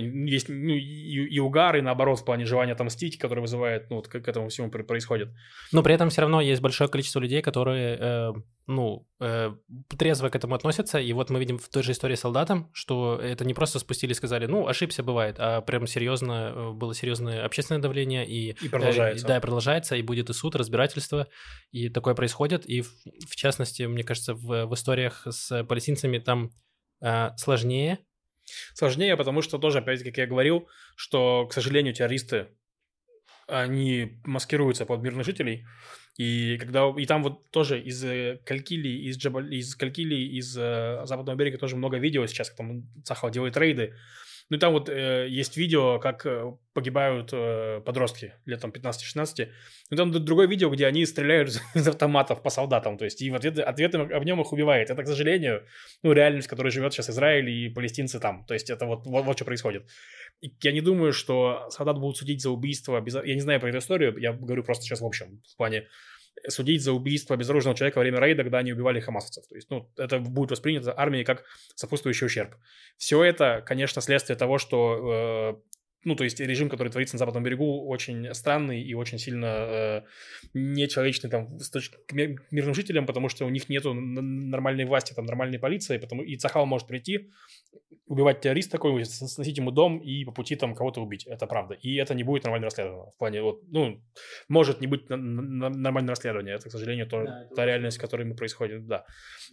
есть 0.00 0.48
ну, 0.48 0.72
и, 0.72 1.26
и 1.28 1.38
угар, 1.38 1.76
и 1.76 1.80
наоборот, 1.80 2.20
в 2.20 2.24
плане 2.24 2.44
желания 2.44 2.72
отомстить, 2.72 3.18
который 3.18 3.40
вызывает, 3.40 3.90
ну, 3.90 3.96
вот 3.96 4.08
к, 4.08 4.20
к 4.20 4.28
этому 4.28 4.48
всему 4.48 4.70
происходит. 4.70 5.30
Но 5.72 5.82
при 5.82 5.94
этом 5.94 6.10
все 6.10 6.20
равно 6.20 6.40
есть 6.40 6.60
большое 6.60 6.90
количество 6.90 7.20
людей, 7.20 7.42
которые, 7.42 7.96
э, 7.98 8.32
ну, 8.66 9.08
э, 9.20 9.54
трезво 9.96 10.28
к 10.28 10.36
этому 10.36 10.54
относятся, 10.54 10.98
и 10.98 11.12
вот 11.12 11.30
мы 11.30 11.38
видим 11.38 11.58
в 11.58 11.68
той 11.68 11.82
же 11.82 11.92
истории 11.92 12.14
с 12.14 12.20
солдатом, 12.20 12.70
что 12.72 13.18
это 13.22 13.44
не 13.44 13.54
просто 13.54 13.78
спустили 13.78 14.12
и 14.12 14.14
сказали, 14.14 14.46
ну, 14.46 14.66
ошибся, 14.66 15.02
бывает, 15.02 15.36
а 15.38 15.60
прям 15.60 15.86
серьезно, 15.86 16.52
э, 16.54 16.70
было 16.72 16.94
серьезное 16.94 17.44
общественное 17.44 17.80
давление, 17.80 18.26
и... 18.26 18.56
И 18.60 18.68
продолжается. 18.68 19.24
Э, 19.24 19.28
да, 19.28 19.36
и 19.38 19.40
продолжается, 19.40 19.96
и 19.96 20.02
будет 20.02 20.30
и 20.30 20.32
суд, 20.32 20.56
разбирательство, 20.56 21.28
и 21.70 21.88
такое 21.88 22.14
происходит, 22.14 22.66
и 22.66 22.82
в, 22.82 22.90
в 23.28 23.36
частности, 23.36 23.84
мне 23.84 24.04
кажется, 24.04 24.34
в, 24.34 24.66
в 24.66 24.74
историях 24.74 25.26
с 25.28 25.64
палестинцами 25.64 26.18
там 26.18 26.50
э, 27.00 27.30
сложнее, 27.36 28.00
Сложнее, 28.74 29.16
потому 29.16 29.42
что 29.42 29.58
тоже, 29.58 29.78
опять 29.78 30.02
как 30.02 30.16
я 30.18 30.26
говорил, 30.26 30.68
что, 30.96 31.46
к 31.46 31.52
сожалению, 31.52 31.94
террористы, 31.94 32.48
они 33.46 34.20
маскируются 34.24 34.86
под 34.86 35.02
мирных 35.02 35.24
жителей, 35.24 35.66
и 36.16 36.56
когда 36.58 36.88
и 36.96 37.04
там 37.06 37.22
вот 37.22 37.50
тоже 37.50 37.80
из 37.80 38.02
э, 38.02 38.40
Калькили, 38.44 38.88
из 38.88 39.18
Джабаль, 39.18 39.54
из 39.54 39.76
Калькили, 39.76 40.14
из 40.14 40.56
э, 40.56 41.02
Западного 41.04 41.36
берега 41.36 41.58
тоже 41.58 41.76
много 41.76 41.98
видео 41.98 42.26
сейчас, 42.26 42.48
как 42.48 42.56
там 42.56 42.84
Сахал 43.04 43.30
делает 43.30 43.56
рейды, 43.56 43.94
ну 44.48 44.56
и 44.56 44.60
там 44.60 44.72
вот 44.72 44.88
э, 44.88 45.26
есть 45.28 45.56
видео, 45.56 45.98
как 45.98 46.24
э, 46.24 46.52
погибают 46.72 47.30
э, 47.32 47.80
подростки 47.84 48.34
лет 48.44 48.60
там 48.60 48.70
15-16. 48.70 49.48
Ну 49.90 49.96
там 49.96 50.12
другое 50.12 50.46
видео, 50.46 50.70
где 50.70 50.86
они 50.86 51.04
стреляют 51.04 51.48
из 51.74 51.88
автоматов 51.88 52.42
по 52.42 52.50
солдатам. 52.50 52.96
То 52.96 53.04
есть 53.04 53.20
и 53.22 53.30
в 53.30 53.34
ответ, 53.34 53.58
ответным 53.58 54.02
огнем 54.02 54.40
их 54.40 54.52
убивает. 54.52 54.90
Это, 54.90 55.02
к 55.02 55.06
сожалению, 55.06 55.64
ну 56.04 56.12
реальность, 56.12 56.46
в 56.46 56.50
которой 56.50 56.70
живет 56.70 56.92
сейчас 56.92 57.10
Израиль 57.10 57.50
и 57.50 57.68
палестинцы 57.68 58.20
там. 58.20 58.44
То 58.46 58.54
есть 58.54 58.70
это 58.70 58.86
вот, 58.86 59.04
вот, 59.06 59.24
вот 59.24 59.36
что 59.36 59.44
происходит. 59.44 59.88
И 60.40 60.52
я 60.62 60.70
не 60.70 60.80
думаю, 60.80 61.12
что 61.12 61.68
солдат 61.70 61.98
будут 61.98 62.16
судить 62.16 62.40
за 62.40 62.50
убийство. 62.50 63.00
Без... 63.00 63.14
Я 63.14 63.34
не 63.34 63.40
знаю 63.40 63.58
про 63.58 63.70
эту 63.70 63.78
историю, 63.78 64.16
я 64.18 64.32
говорю 64.32 64.62
просто 64.62 64.84
сейчас 64.84 65.00
в 65.00 65.06
общем, 65.06 65.42
в 65.52 65.56
плане 65.56 65.88
судить 66.48 66.82
за 66.82 66.92
убийство 66.92 67.36
безоружного 67.36 67.76
человека 67.76 67.98
во 67.98 68.02
время 68.02 68.20
рейда, 68.20 68.42
когда 68.42 68.58
они 68.58 68.72
убивали 68.72 69.00
хамасовцев. 69.00 69.46
То 69.48 69.54
есть, 69.54 69.70
ну, 69.70 69.90
это 69.96 70.18
будет 70.18 70.50
воспринято 70.50 70.94
армией 70.96 71.24
как 71.24 71.44
сопутствующий 71.74 72.26
ущерб. 72.26 72.54
Все 72.96 73.22
это, 73.24 73.62
конечно, 73.66 74.02
следствие 74.02 74.36
того, 74.36 74.58
что 74.58 75.60
э, 75.62 75.75
ну, 76.06 76.14
то 76.14 76.22
есть 76.22 76.38
режим, 76.38 76.68
который 76.68 76.88
творится 76.88 77.16
на 77.16 77.18
Западном 77.18 77.42
берегу, 77.42 77.84
очень 77.88 78.32
странный 78.32 78.80
и 78.80 78.94
очень 78.94 79.18
сильно 79.18 79.46
э, 79.46 80.02
нечеловечный 80.54 81.28
там 81.28 81.58
с 81.58 81.68
точки 81.68 81.96
к 82.06 82.12
мирным 82.52 82.74
жителям, 82.74 83.06
потому 83.06 83.28
что 83.28 83.44
у 83.44 83.50
них 83.50 83.68
нету 83.68 83.92
нормальной 83.92 84.84
власти, 84.84 85.14
там, 85.14 85.26
нормальной 85.26 85.58
полиции, 85.58 85.98
потому 85.98 86.22
и 86.22 86.36
Цахал 86.36 86.64
может 86.64 86.86
прийти, 86.86 87.30
убивать 88.06 88.40
террориста 88.40 88.72
такой, 88.72 89.04
сносить 89.04 89.58
ему 89.58 89.72
дом 89.72 89.98
и 89.98 90.24
по 90.24 90.32
пути 90.32 90.54
там 90.54 90.74
кого-то 90.74 91.00
убить. 91.00 91.26
Это 91.26 91.46
правда. 91.46 91.74
И 91.74 91.96
это 91.96 92.14
не 92.14 92.22
будет 92.22 92.44
нормально 92.44 92.66
расследовано. 92.66 93.10
В 93.10 93.18
плане, 93.18 93.42
вот, 93.42 93.62
ну, 93.68 94.00
может 94.48 94.80
не 94.80 94.86
быть 94.86 95.08
нормального 95.08 96.10
расследования. 96.10 96.52
Это, 96.52 96.68
к 96.68 96.72
сожалению, 96.72 97.08
то, 97.08 97.24
да, 97.24 97.48
та 97.54 97.66
реальность, 97.66 97.98
в 97.98 98.00
которой 98.00 98.24
мы 98.24 98.36
происходит, 98.36 98.86
да. 98.86 99.04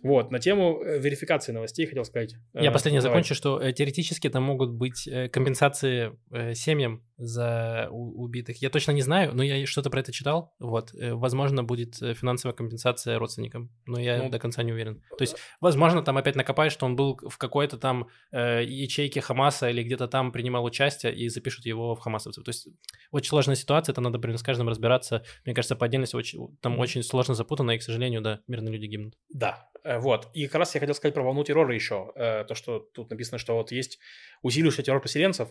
Вот, 0.04 0.32
на 0.32 0.40
тему 0.40 0.84
э, 0.84 1.00
верификации 1.00 1.52
новостей 1.52 1.88
хотел 1.88 2.06
сказать. 2.06 2.36
Я 2.54 2.70
э, 2.70 2.72
последнее 2.72 3.02
давай. 3.02 3.16
закончу, 3.16 3.34
что 3.34 3.60
э, 3.60 3.74
теоретически 3.74 4.30
там 4.30 4.44
могут 4.44 4.72
быть 4.72 5.10
компенсации 5.32 6.12
семьям 6.56 7.04
за 7.18 7.88
убитых. 7.92 8.62
Я 8.62 8.70
точно 8.70 8.92
не 8.92 9.02
знаю, 9.02 9.34
но 9.34 9.44
я 9.44 9.66
что-то 9.66 9.90
про 9.90 10.00
это 10.00 10.12
читал. 10.12 10.54
Вот, 10.60 10.92
возможно, 10.94 11.64
будет 11.64 11.96
финансовая 11.96 12.56
компенсация 12.56 13.20
родственникам, 13.20 13.70
но 13.86 14.00
я 14.00 14.24
ну, 14.24 14.30
до 14.30 14.40
конца 14.40 14.64
не 14.64 14.74
уверен. 14.74 15.02
То 15.18 15.22
есть, 15.22 15.36
возможно, 15.62 16.02
там 16.02 16.18
опять 16.18 16.36
накопаешь, 16.36 16.74
что 16.74 16.86
он 16.86 16.96
был 16.96 17.20
в 17.22 17.38
какой-то 17.38 17.78
там 17.78 18.08
э, 18.32 18.64
ячейке 18.66 19.22
Хамаса 19.22 19.70
или 19.70 19.84
где-то 19.84 20.08
там 20.08 20.32
принимал 20.32 20.66
участие 20.66 21.16
и 21.16 21.30
запишут 21.30 21.66
его 21.66 21.96
в 21.96 22.00
хамасовцев. 22.00 22.44
То 22.44 22.50
есть 22.50 22.68
очень 23.12 23.30
сложная 23.30 23.56
ситуация, 23.56 23.94
это 23.94 24.02
надо, 24.02 24.18
блин, 24.18 24.38
с 24.38 24.44
каждым 24.44 24.68
разбираться. 24.68 25.24
Мне 25.46 25.54
кажется, 25.54 25.76
по 25.76 25.86
отдельности 25.86 26.16
очень, 26.16 26.58
там 26.62 26.80
очень 26.80 27.04
сложно 27.04 27.36
запутано, 27.36 27.72
и, 27.72 27.78
к 27.78 27.84
сожалению, 27.84 28.22
да, 28.22 28.42
мирные 28.48 28.74
люди 28.74 28.86
гибнут. 28.86 29.16
Да, 29.30 29.70
э, 29.73 29.73
вот. 29.84 30.30
И 30.34 30.48
как 30.48 30.60
раз 30.60 30.74
я 30.76 30.80
хотел 30.80 30.96
сказать 30.96 31.14
про 31.14 31.24
волну 31.24 31.44
террора 31.44 31.74
еще. 31.74 32.12
Э, 32.16 32.46
то, 32.46 32.56
что 32.56 32.80
тут 32.80 33.10
написано, 33.10 33.38
что 33.38 33.56
вот 33.56 33.72
есть 33.72 34.00
усилившийся 34.42 34.84
террор 34.84 35.02
поселенцев. 35.02 35.50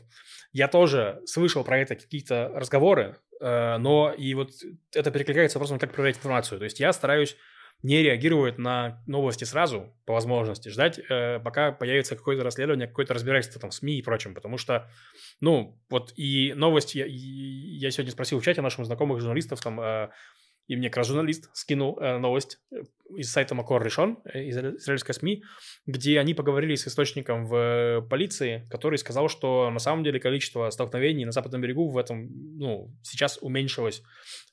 Я 0.53 0.69
тоже 0.69 1.21
слышал 1.27 1.65
про 1.65 1.79
это 1.79 1.97
какие-то 1.97 2.51
разговоры, 2.55 3.17
э, 3.41 3.77
но 3.79 4.13
и 4.13 4.35
вот 4.35 4.51
это 4.93 5.11
перекликается 5.11 5.59
вопросом, 5.59 5.79
как 5.79 5.93
проверять 5.93 6.17
информацию. 6.17 6.59
То 6.59 6.65
есть 6.65 6.81
я 6.81 6.93
стараюсь 6.93 7.37
не 7.83 8.01
реагирует 8.01 8.59
на 8.59 9.03
новости 9.07 9.45
сразу, 9.45 9.93
по 10.07 10.15
возможности, 10.15 10.69
ждать, 10.69 10.99
э, 10.99 11.41
пока 11.41 11.73
появится 11.73 12.15
какое-то 12.15 12.45
расследование, 12.45 12.87
какое-то 12.87 13.13
разбирательство 13.13 13.61
там 13.61 13.71
в 13.71 13.75
СМИ 13.75 13.99
и 13.99 14.03
прочем, 14.03 14.35
потому 14.35 14.57
что, 14.57 14.89
ну, 15.41 15.81
вот 15.91 16.13
и 16.17 16.53
новость, 16.55 16.95
я, 16.95 17.07
я 17.09 17.91
сегодня 17.91 18.13
спросил 18.13 18.39
в 18.39 18.45
чате 18.45 18.63
наших 18.63 18.87
знакомых 18.87 19.21
журналистов, 19.21 19.61
там, 19.61 19.81
э, 19.81 20.11
и 20.69 20.77
мне 20.77 20.89
как 20.89 20.99
раз 20.99 21.09
журналист 21.09 21.51
скинул 21.53 21.99
э, 21.99 22.19
новость 22.19 22.59
э, 22.71 22.83
из 23.17 23.31
сайта 23.31 23.55
Макор 23.55 23.85
решен, 23.85 24.19
э, 24.25 24.45
из 24.45 24.57
израильской 24.57 25.15
СМИ, 25.15 25.43
где 25.87 26.19
они 26.19 26.35
поговорили 26.35 26.75
с 26.75 26.87
источником 26.87 27.47
в 27.47 27.55
э, 27.55 28.03
полиции, 28.03 28.67
который 28.71 28.99
сказал, 28.99 29.29
что 29.29 29.71
на 29.71 29.79
самом 29.79 30.05
деле 30.05 30.21
количество 30.21 30.71
столкновений 30.71 31.25
на 31.25 31.33
Западном 31.33 31.61
берегу 31.61 31.89
в 31.89 31.99
этом, 31.99 32.29
ну, 32.59 32.95
сейчас 33.03 33.39
уменьшилось 33.41 34.03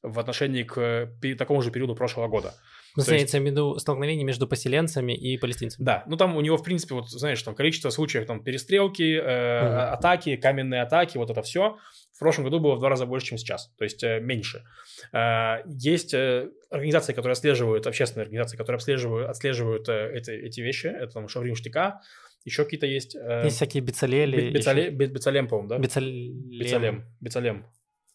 в 0.01 0.19
отношении 0.19 0.63
к 0.63 1.11
такому 1.37 1.61
же 1.61 1.71
периоду 1.71 1.95
прошлого 1.95 2.27
года. 2.27 2.53
Ну, 2.95 3.03
имеется 3.03 3.39
в 3.39 3.43
виду 3.43 3.77
столкновение 3.79 4.25
между 4.25 4.47
поселенцами 4.47 5.13
и 5.13 5.37
палестинцами. 5.37 5.85
Да, 5.85 6.03
ну 6.07 6.17
там 6.17 6.35
у 6.35 6.41
него, 6.41 6.57
в 6.57 6.63
принципе, 6.63 6.95
вот, 6.95 7.09
знаешь, 7.09 7.41
там 7.41 7.55
количество 7.55 7.89
случаев, 7.89 8.25
там, 8.25 8.43
перестрелки, 8.43 9.15
э, 9.15 9.19
mm 9.19 9.79
атаки, 9.89 10.35
каменные 10.35 10.81
атаки, 10.81 11.17
вот 11.17 11.29
это 11.29 11.41
все 11.41 11.77
в 12.19 12.19
прошлом 12.19 12.43
году 12.43 12.59
было 12.59 12.75
в 12.75 12.79
два 12.79 12.89
раза 12.89 13.05
больше, 13.05 13.27
чем 13.27 13.37
сейчас, 13.37 13.71
то 13.77 13.85
есть 13.85 14.03
э, 14.03 14.19
меньше. 14.19 14.65
Э, 15.13 15.63
есть 15.65 16.13
э, 16.13 16.49
организации, 16.69 17.13
которые 17.13 17.31
отслеживают, 17.31 17.87
общественные 17.87 18.23
организации, 18.23 18.57
которые 18.57 18.77
отслеживают, 18.77 19.29
отслеживают 19.29 19.87
э, 19.87 20.11
эти, 20.15 20.31
эти 20.31 20.59
вещи, 20.59 20.87
это 20.87 21.13
там 21.13 21.29
Шаврим 21.29 21.55
Штыка, 21.55 22.01
еще 22.43 22.65
какие-то 22.65 22.87
есть. 22.87 23.15
Э, 23.15 23.43
есть 23.45 23.55
всякие 23.55 23.81
Бецалели. 23.81 24.49
Бецале, 24.49 24.89
Бецалем, 24.89 25.47
по-моему, 25.47 25.69
да? 25.69 25.77
Бецалем. 25.77 26.49
Бецалем. 26.49 27.05
Бецалем. 27.21 27.65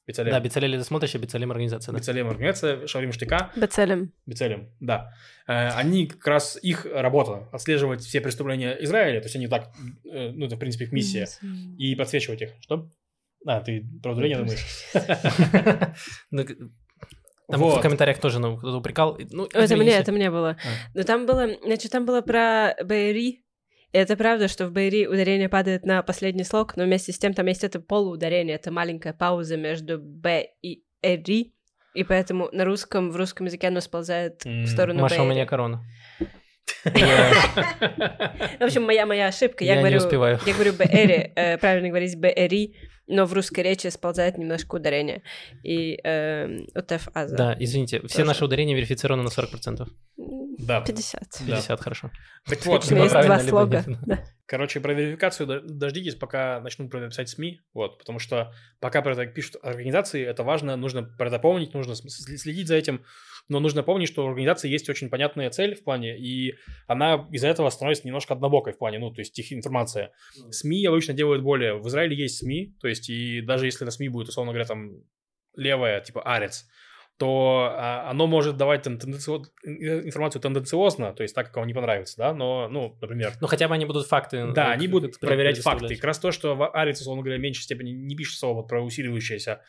Бецалем. 0.07 0.33
Да, 0.33 0.41
Бецалели 0.41 0.77
ты 0.77 0.85
смотришь, 0.85 1.15
а 1.15 1.19
Бецалем 1.19 1.51
организация. 1.51 1.93
Да. 1.93 1.99
Бецалем 1.99 2.29
организация, 2.29 2.87
Шаврим 2.87 3.13
Штыка. 3.13 3.51
Бецалем. 3.57 4.13
Бецалем, 4.27 4.71
да. 4.81 5.13
Э, 5.47 5.69
они 5.71 6.07
как 6.07 6.27
раз, 6.27 6.59
их 6.61 6.85
работа 6.85 7.49
отслеживать 7.53 8.03
все 8.03 8.21
преступления 8.21 8.77
Израиля, 8.83 9.21
то 9.21 9.27
есть 9.27 9.37
они 9.37 9.49
так, 9.49 9.73
э, 10.05 10.31
ну 10.31 10.47
это 10.47 10.57
в 10.57 10.59
принципе 10.59 10.85
их 10.85 10.93
миссия, 10.93 11.27
и 11.79 11.95
подсвечивать 11.95 12.43
их. 12.43 12.51
Что? 12.61 12.91
А, 13.47 13.61
ты 13.61 13.87
про 14.03 14.13
ударение 14.13 14.39
думаешь? 14.39 14.65
Ну, 16.31 16.45
Там 17.51 17.61
Вот. 17.61 17.79
в 17.79 17.83
комментариях 17.83 18.19
тоже 18.19 18.39
ну, 18.39 18.57
кто-то 18.57 18.79
упрекал. 18.79 19.19
Ну, 19.31 19.45
Это 19.45 19.65
извините. 19.67 19.85
мне, 19.85 20.01
это 20.01 20.13
мне 20.13 20.31
было. 20.31 20.51
А. 20.51 20.57
Но 20.95 21.03
там 21.03 21.27
было, 21.27 21.47
значит, 21.63 21.93
там 21.93 22.07
было 22.07 22.23
про 22.23 22.75
Беэри. 22.83 23.44
Это 23.95 24.17
правда, 24.17 24.49
что 24.49 24.67
в 24.67 24.73
Беэри 24.73 25.07
ударение 25.07 25.49
падает 25.49 25.87
на 25.87 26.03
последний 26.03 26.43
слог, 26.43 26.77
но 26.77 26.83
вместе 26.83 27.13
с 27.13 27.19
тем 27.19 27.33
там 27.33 27.47
есть 27.47 27.63
это 27.63 27.79
полуударение, 27.79 28.57
это 28.57 28.73
маленькая 28.73 29.13
пауза 29.13 29.57
между 29.57 30.01
Б 30.01 30.49
и 30.63 30.83
Эри. 31.01 31.55
И 31.95 32.03
поэтому 32.03 32.49
на 32.51 32.65
русском, 32.65 33.13
в 33.13 33.17
русском 33.17 33.47
языке 33.47 33.69
оно 33.69 33.81
сползает 33.81 34.45
в 34.45 34.67
сторону 34.67 35.03
Маша, 35.03 35.15
у 35.15 35.19
Беэри. 35.19 35.31
меня 35.31 35.47
корона. 35.47 35.85
В 36.85 38.63
общем, 38.63 38.83
моя 38.83 39.07
моя 39.07 39.29
ошибка. 39.29 39.63
Я, 39.63 39.77
говорю. 39.77 40.01
Я 40.01 40.55
говорю 40.55 40.73
Бэри, 40.73 41.33
э, 41.37 41.59
правильно 41.59 41.89
говорить 41.89 42.19
Бэри, 42.19 42.75
но 43.07 43.27
в 43.27 43.33
русской 43.33 43.61
речи 43.61 43.87
сползает 43.89 44.39
немножко 44.39 44.77
ударение. 44.77 45.23
И 45.63 45.99
э, 46.03 46.65
УТФ 46.75 47.09
Аза. 47.15 47.37
Да, 47.37 47.57
извините, 47.59 48.01
все 48.01 48.19
Тоже. 48.19 48.27
наши 48.27 48.45
ударения 48.45 48.77
верифицированы 48.77 49.23
на 49.23 49.29
40%. 49.29 49.87
Да. 50.59 50.81
50. 50.81 51.43
50, 51.47 51.81
хорошо. 51.81 52.11
Так 52.47 52.65
вот, 52.67 52.85
У 52.91 52.95
меня 52.95 53.05
Либо 53.05 53.19
есть 53.19 53.27
два 53.27 53.41
слога. 53.41 53.85
Да. 54.07 54.25
Короче, 54.47 54.81
про 54.81 54.93
верификацию 54.93 55.47
до- 55.47 55.61
дождитесь, 55.61 56.15
пока 56.15 56.61
начнут 56.61 56.91
про 56.91 57.01
это 57.01 57.09
писать 57.09 57.29
СМИ, 57.31 57.61
вот, 57.73 57.99
потому 57.99 58.19
что 58.19 58.53
пока 58.79 59.01
про 59.01 59.13
это 59.13 59.27
пишут 59.27 59.57
организации, 59.63 60.25
это 60.25 60.43
важно, 60.43 60.77
нужно 60.77 61.03
про 61.03 61.29
это 61.29 61.39
помнить, 61.39 61.73
нужно 61.73 61.95
следить 61.97 62.69
за 62.69 62.75
этим, 62.77 63.05
но 63.49 63.61
нужно 63.61 63.83
помнить, 63.83 64.09
что 64.09 64.25
у 64.25 64.29
организации 64.29 64.71
есть 64.71 64.89
очень 64.89 65.11
понятная 65.11 65.51
цель 65.51 65.75
в 65.75 65.85
плане, 65.85 66.19
и 66.19 66.55
она 66.87 67.29
из-за 67.33 67.49
этого 67.49 67.69
становится 67.71 68.07
немножко 68.07 68.35
однобокой 68.35 68.73
в 68.73 68.79
плане, 68.79 68.99
ну, 68.99 69.11
то 69.11 69.21
есть 69.21 69.39
их 69.39 69.53
информация. 69.53 70.13
СМИ 70.51 70.87
обычно 70.87 71.13
делают 71.15 71.43
более, 71.43 71.75
в 71.75 71.87
Израиле 71.89 72.17
есть 72.17 72.39
СМИ, 72.39 72.75
то 72.81 72.89
есть 72.89 73.09
и 73.11 73.41
даже 73.43 73.67
если 73.67 73.85
на 73.85 73.91
СМИ 73.91 74.09
будет, 74.09 74.29
условно 74.29 74.53
говоря, 74.53 74.67
там 74.67 74.93
левая, 75.57 76.01
типа 76.01 76.23
Арец, 76.23 76.67
то 77.17 77.71
а, 77.77 78.11
оно 78.11 78.27
может 78.27 78.57
давать 78.57 78.83
там, 78.83 78.95
тенденцио- 78.97 79.45
ин- 79.65 80.07
информацию 80.07 80.43
тенденциозно, 80.43 81.13
то 81.13 81.23
есть 81.23 81.33
так, 81.33 81.47
как 81.47 81.57
вам 81.59 81.67
не 81.69 81.73
понравится, 81.75 82.17
да, 82.19 82.35
но, 82.35 82.67
ну, 82.69 82.99
например, 83.01 83.35
Ну, 83.41 83.47
хотя 83.47 83.69
бы 83.69 83.75
они 83.75 83.85
будут 83.85 84.07
факты. 84.09 84.51
да, 84.53 84.73
они 84.73 84.89
будут 84.89 85.21
проверять 85.21 85.59
факты. 85.59 85.95
Как 85.95 86.05
раз 86.05 86.19
то, 86.19 86.33
что 86.33 86.57
в 86.57 86.69
Арец, 86.71 87.01
условно 87.01 87.23
говоря, 87.23 87.39
в 87.39 87.43
меньшей 87.43 87.63
степени 87.63 87.91
не 87.91 88.17
пишет 88.17 88.39
слово 88.41 88.57
вот 88.63 88.69
про 88.69 88.83
усиливающееся 88.83 89.61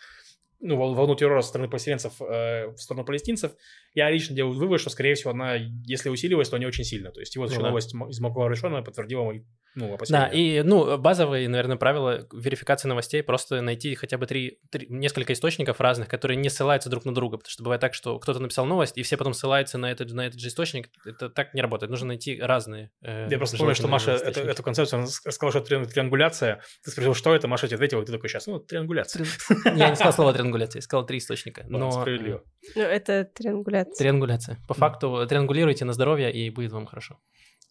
ну, 0.60 0.76
вол- 0.77 0.95
волну 0.95 1.15
террора 1.15 1.41
со 1.41 1.49
стороны 1.49 1.69
палестинцев 1.69 2.22
э, 2.22 2.68
в 2.68 2.77
сторону 2.77 3.06
палестинцев, 3.06 3.53
я 3.94 4.10
лично 4.10 4.36
делаю 4.36 4.57
вывод, 4.57 4.80
что, 4.82 4.90
скорее 4.90 5.15
всего, 5.15 5.32
она, 5.32 5.56
если 5.86 6.10
усиливалась, 6.10 6.49
то 6.49 6.57
не 6.57 6.65
очень 6.65 6.84
сильно. 6.84 7.11
То 7.11 7.19
есть, 7.19 7.36
его 7.36 7.45
еще 7.45 7.56
Ну 7.57 7.61
да. 7.64 7.68
новость 7.69 7.94
из 7.94 8.19
Макова 8.19 8.49
Решона 8.49 8.82
подтвердила 8.82 9.23
мои 9.23 9.41
ну, 9.76 9.93
опасения. 9.93 10.19
Да, 10.19 10.27
и, 10.27 10.61
ну, 10.64 10.97
базовые, 10.97 11.47
наверное, 11.49 11.77
правила 11.77 12.27
верификации 12.34 12.88
новостей 12.88 13.22
просто 13.23 13.61
найти 13.61 13.93
хотя 13.95 14.18
бы 14.18 14.26
три, 14.26 14.60
три- 14.72 14.88
несколько 14.89 15.34
источников 15.34 15.80
разных, 15.81 16.07
которые 16.07 16.38
не 16.38 16.49
ссылаются 16.49 16.89
друг 16.89 17.06
на 17.06 17.14
друга, 17.14 17.38
потому 17.38 17.49
что 17.52 17.64
бывает 17.64 17.81
так, 17.81 17.93
что 17.93 18.18
кто-то 18.19 18.39
написал 18.39 18.65
новость, 18.65 18.97
и 18.97 19.03
все 19.03 19.18
потом 19.18 19.34
ссылаются 19.34 19.77
на 19.77 19.91
этот, 19.91 20.11
на 20.11 20.26
этот 20.27 20.39
же 20.39 20.47
источник. 20.47 20.89
Это 21.06 21.30
так 21.30 21.53
не 21.53 21.61
работает. 21.61 21.89
Нужно 21.89 22.07
найти 22.07 22.39
разные. 22.41 22.91
э, 23.03 23.27
Я 23.30 23.38
просто 23.38 23.57
помню, 23.57 23.76
что 23.76 23.88
Маша 23.88 24.11
эту, 24.14 24.30
источники. 24.31 24.52
эту 24.52 24.64
концепцию 24.64 24.97
она 24.99 25.07
сказала, 25.07 25.52
что 25.52 25.60
это 25.60 25.68
триан- 25.68 25.85
триангуляция. 25.85 26.61
Ты 26.84 26.91
спросил, 26.91 27.14
что 27.14 27.35
это, 27.35 27.47
Маша 27.47 27.68
тебе 27.68 27.76
ответила, 27.76 28.02
и 28.02 28.06
ты 28.06 28.11
такой, 28.11 28.30
сейчас, 28.30 28.47
ну, 28.47 28.60
триангуляция. 28.60 29.26
Я 29.76 29.89
не 29.89 29.95
сказал 29.95 30.14
слово 30.14 30.34
триангуляция, 30.34 30.80
я 30.80 30.84
сказал 30.84 31.06
три 31.06 31.18
источника. 31.18 31.65
Но 31.68 31.91
справедливо. 31.91 32.43
Ну, 32.76 32.81
это 32.81 33.26
триангуляция. 33.26 33.95
Триангуляция. 33.97 34.57
По 34.68 34.73
факту 34.73 35.26
триангулируйте 35.27 35.85
на 35.85 35.93
здоровье, 35.93 36.31
и 36.31 36.49
будет 36.49 36.72
вам 36.72 36.85
хорошо. 36.85 37.19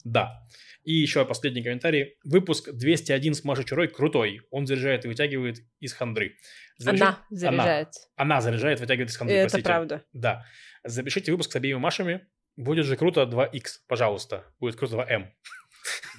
Да. 0.04 0.42
И 0.84 0.92
еще 0.92 1.24
последний 1.24 1.62
комментарий. 1.62 2.16
Выпуск 2.24 2.70
201 2.72 3.34
с 3.34 3.44
Машей 3.44 3.64
Чурой 3.64 3.88
крутой. 3.88 4.42
Он 4.50 4.66
заряжает 4.66 5.04
и 5.04 5.08
вытягивает 5.08 5.58
из 5.80 5.92
хандры. 5.94 6.36
Запишите- 6.78 7.04
Она 7.04 7.26
заряжает. 7.30 7.88
Она 8.16 8.40
заряжает, 8.40 8.80
вытягивает 8.80 9.10
из 9.10 9.16
хандры, 9.16 9.36
это 9.36 9.48
простите. 9.48 9.66
правда. 9.66 10.04
Да. 10.12 10.44
Запишите 10.84 11.32
выпуск 11.32 11.52
с 11.52 11.56
обеими 11.56 11.78
Машами. 11.78 12.26
Будет 12.56 12.84
же 12.86 12.96
круто 12.96 13.22
2х, 13.24 13.80
пожалуйста. 13.88 14.44
Будет 14.60 14.76
круто 14.76 14.96
2м. 14.96 15.26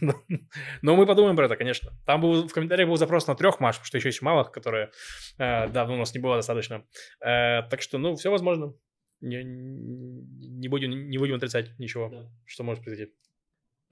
Но 0.82 0.96
мы 0.96 1.06
подумаем 1.06 1.36
про 1.36 1.46
это, 1.46 1.56
конечно. 1.56 1.92
Там 2.06 2.22
был 2.22 2.48
в 2.48 2.52
комментариях 2.54 2.90
был 2.90 2.98
запрос 2.98 3.28
на 3.28 3.36
трех 3.36 3.60
Маш, 3.60 3.76
потому 3.76 3.86
что 3.88 3.98
еще 3.98 4.10
есть 4.10 4.22
малых, 4.22 4.52
которые 4.52 4.92
э, 5.38 5.68
давно 5.70 5.96
у 5.96 5.98
нас 5.98 6.14
не 6.14 6.20
было 6.22 6.36
достаточно. 6.38 6.86
Э, 7.22 7.62
так 7.70 7.82
что, 7.82 7.98
ну, 7.98 8.16
все 8.16 8.30
возможно. 8.32 8.74
Не, 9.22 9.44
не, 9.44 10.68
будем, 10.68 11.10
не 11.10 11.18
будем 11.18 11.36
отрицать 11.36 11.78
ничего, 11.80 12.30
что 12.46 12.64
может 12.64 12.84
произойти. 12.84 13.14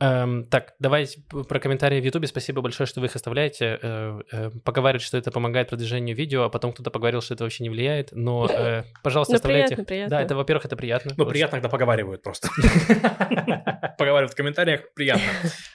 Эм, 0.03 0.43
так, 0.43 0.73
давайте 0.79 1.21
про 1.47 1.59
комментарии 1.59 2.01
в 2.01 2.03
Ютубе. 2.03 2.27
Спасибо 2.27 2.61
большое, 2.61 2.87
что 2.87 2.99
вы 2.99 3.05
их 3.05 3.15
оставляете. 3.15 3.79
Э, 3.81 4.19
э, 4.33 4.49
поговаривают, 4.65 5.01
что 5.01 5.17
это 5.17 5.31
помогает 5.31 5.69
продвижению 5.69 6.13
видео, 6.13 6.43
а 6.43 6.49
потом 6.49 6.73
кто-то 6.73 6.91
поговорил, 6.91 7.21
что 7.21 7.35
это 7.35 7.45
вообще 7.45 7.63
не 7.63 7.69
влияет. 7.69 8.09
Но, 8.11 8.45
э, 8.49 8.83
пожалуйста, 9.03 9.33
Ну, 9.33 9.35
оставляйте. 9.37 9.75
приятно, 9.75 9.85
приятно. 9.85 10.17
Да, 10.17 10.21
это, 10.21 10.35
во-первых, 10.35 10.65
это 10.65 10.75
приятно. 10.75 11.13
Ну, 11.15 11.25
приятно, 11.25 11.59
когда 11.59 11.69
поговаривают 11.69 12.21
просто. 12.21 12.49
Поговаривают 13.97 14.33
в 14.33 14.35
комментариях, 14.35 14.93
приятно. 14.93 15.23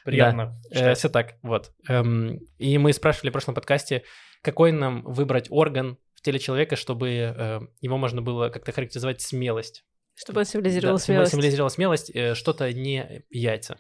Приятно. 0.05 0.61
Э, 0.73 0.95
все 0.95 1.09
так, 1.09 1.37
вот. 1.43 1.71
Эм, 1.89 2.39
и 2.59 2.77
мы 2.77 2.93
спрашивали 2.93 3.31
в 3.31 3.33
прошлом 3.33 3.55
подкасте, 3.55 4.03
какой 4.43 4.73
нам 4.73 5.05
выбрать 5.05 5.47
орган 5.49 5.97
в 6.15 6.21
теле 6.21 6.39
человека, 6.39 6.77
чтобы 6.77 7.09
э, 7.09 7.61
его 7.81 7.97
можно 7.97 8.21
было 8.21 8.51
как-то 8.51 8.73
характеризовать 8.73 9.23
смелость. 9.23 9.85
Чтобы 10.17 10.41
он 10.41 10.45
символизировал 10.45 10.97
Да, 10.97 11.03
смелость. 11.03 11.31
символизировал 11.31 11.71
смелость, 11.71 12.11
э, 12.13 12.35
что-то 12.35 12.71
не 12.73 13.23
яйца. 13.31 13.79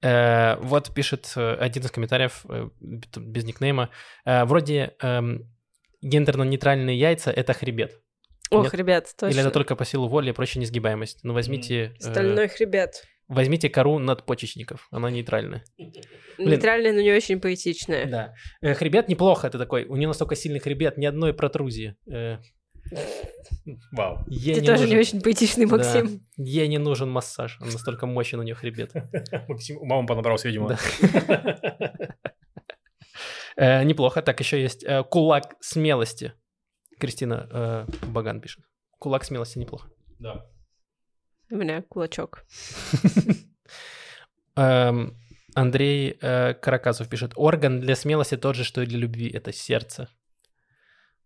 Э, 0.00 0.56
Вот 0.60 0.94
пишет 0.94 1.32
э, 1.36 1.54
один 1.54 1.82
из 1.82 1.90
комментариев, 1.90 2.46
э, 2.48 2.68
без 2.80 3.44
никнейма, 3.44 3.90
вроде 4.24 4.94
эм, 5.02 5.50
гендерно-нейтральные 6.02 6.96
яйца— 6.96 7.30
это 7.36 7.52
хребет. 7.52 8.00
Ох, 8.50 8.72
ребят, 8.74 9.12
точно. 9.18 9.34
Или 9.34 9.40
это 9.40 9.50
только 9.50 9.76
по 9.76 9.84
силу 9.84 10.08
воли 10.08 10.30
и 10.30 10.32
прочая 10.32 10.62
несгибаемость. 10.62 11.24
Ну, 11.24 11.34
возьмите, 11.34 11.94
Стальной 11.98 12.48
хребет. 12.48 13.02
возьмите 13.26 13.68
кору 13.68 13.98
надпочечников, 13.98 14.86
она 14.90 15.10
нейтральная. 15.10 15.64
Блин. 15.76 15.92
Нейтральное, 16.38 16.92
но 16.92 17.00
не 17.00 17.12
очень 17.12 17.40
поэтичное. 17.40 18.06
Да. 18.06 18.74
Хребет 18.74 19.08
неплохо, 19.08 19.48
это 19.48 19.58
такой, 19.58 19.84
у 19.84 19.96
нее 19.96 20.06
настолько 20.08 20.36
сильный 20.36 20.60
хребет, 20.60 20.96
ни 20.96 21.06
одной 21.06 21.34
протрузии. 21.34 21.96
Вау. 23.92 24.24
Ей 24.28 24.54
Ты 24.54 24.60
не 24.62 24.66
тоже 24.66 24.82
нужен- 24.82 24.90
не 24.94 24.98
очень 24.98 25.20
поэтичный, 25.20 25.66
Да. 25.66 25.76
Максим. 25.76 26.20
Ей 26.36 26.68
не 26.68 26.78
нужен 26.78 27.10
массаж, 27.10 27.58
он 27.60 27.68
настолько 27.68 28.06
мощен 28.06 28.38
у 28.40 28.42
нее 28.42 28.54
хребет. 28.54 28.92
Максим, 29.48 29.78
мама 29.82 30.06
понабрался, 30.06 30.48
видимо. 30.48 30.68
Да. 30.68 30.78
Э, 33.56 33.82
Неплохо. 33.82 34.22
Так, 34.22 34.38
еще 34.38 34.62
есть 34.62 34.84
э, 34.84 35.02
кулак 35.02 35.56
смелости. 35.60 36.32
Кристина 37.00 37.48
э, 37.50 37.86
Баган 38.06 38.40
пишет. 38.40 38.64
Кулак 39.00 39.24
смелости 39.24 39.58
неплохо. 39.58 39.90
Да. 40.20 40.46
У 41.50 41.56
меня 41.56 41.82
кулачок. 41.82 42.44
Эм, 44.56 45.16
Андрей 45.56 46.16
э, 46.20 46.54
Караказов 46.54 47.08
пишет. 47.08 47.32
Орган 47.34 47.80
для 47.80 47.96
смелости 47.96 48.36
тот 48.36 48.54
же, 48.54 48.62
что 48.62 48.82
и 48.82 48.86
для 48.86 48.98
любви. 48.98 49.28
Это 49.28 49.52
сердце. 49.52 50.08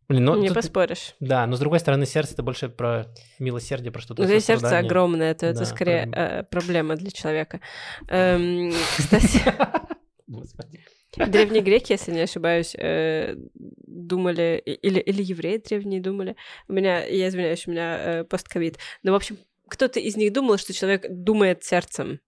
Блин, 0.08 0.24
ну, 0.24 0.36
не 0.36 0.48
тут- 0.48 0.56
поспоришь. 0.56 1.14
Да, 1.20 1.46
но 1.46 1.56
с 1.56 1.60
другой 1.60 1.80
стороны, 1.80 2.06
сердце 2.06 2.34
это 2.34 2.42
больше 2.42 2.68
про 2.68 3.06
милосердие, 3.38 3.92
про 3.92 4.00
что-то 4.00 4.22
Ну, 4.22 4.28
здесь 4.28 4.44
сердце 4.44 4.60
сострадание. 4.62 4.88
огромное, 4.88 5.30
это, 5.30 5.46
это 5.46 5.60
Да, 5.60 5.64
скорее 5.64 6.02
проблема. 6.02 6.28
э, 6.28 6.42
проблема 6.44 6.96
для 6.96 7.10
человека. 7.10 7.60
Эм, 8.08 8.72
кстати, 8.98 9.42
древние 11.30 11.62
греки, 11.62 11.92
если 11.92 12.12
не 12.12 12.20
ошибаюсь, 12.20 12.74
э, 12.76 13.34
думали, 13.54 14.62
или, 14.64 14.98
или 15.00 15.22
евреи 15.22 15.58
древние 15.58 16.00
думали, 16.00 16.36
у 16.68 16.72
меня, 16.72 17.04
я 17.04 17.28
извиняюсь, 17.28 17.66
у 17.66 17.70
меня 17.70 17.98
э, 18.20 18.24
постковид, 18.24 18.78
но, 19.02 19.12
в 19.12 19.14
общем, 19.14 19.38
кто-то 19.68 20.00
из 20.00 20.16
них 20.16 20.32
думал, 20.32 20.58
что 20.58 20.72
человек 20.72 21.06
думает 21.08 21.64
сердцем, 21.64 22.20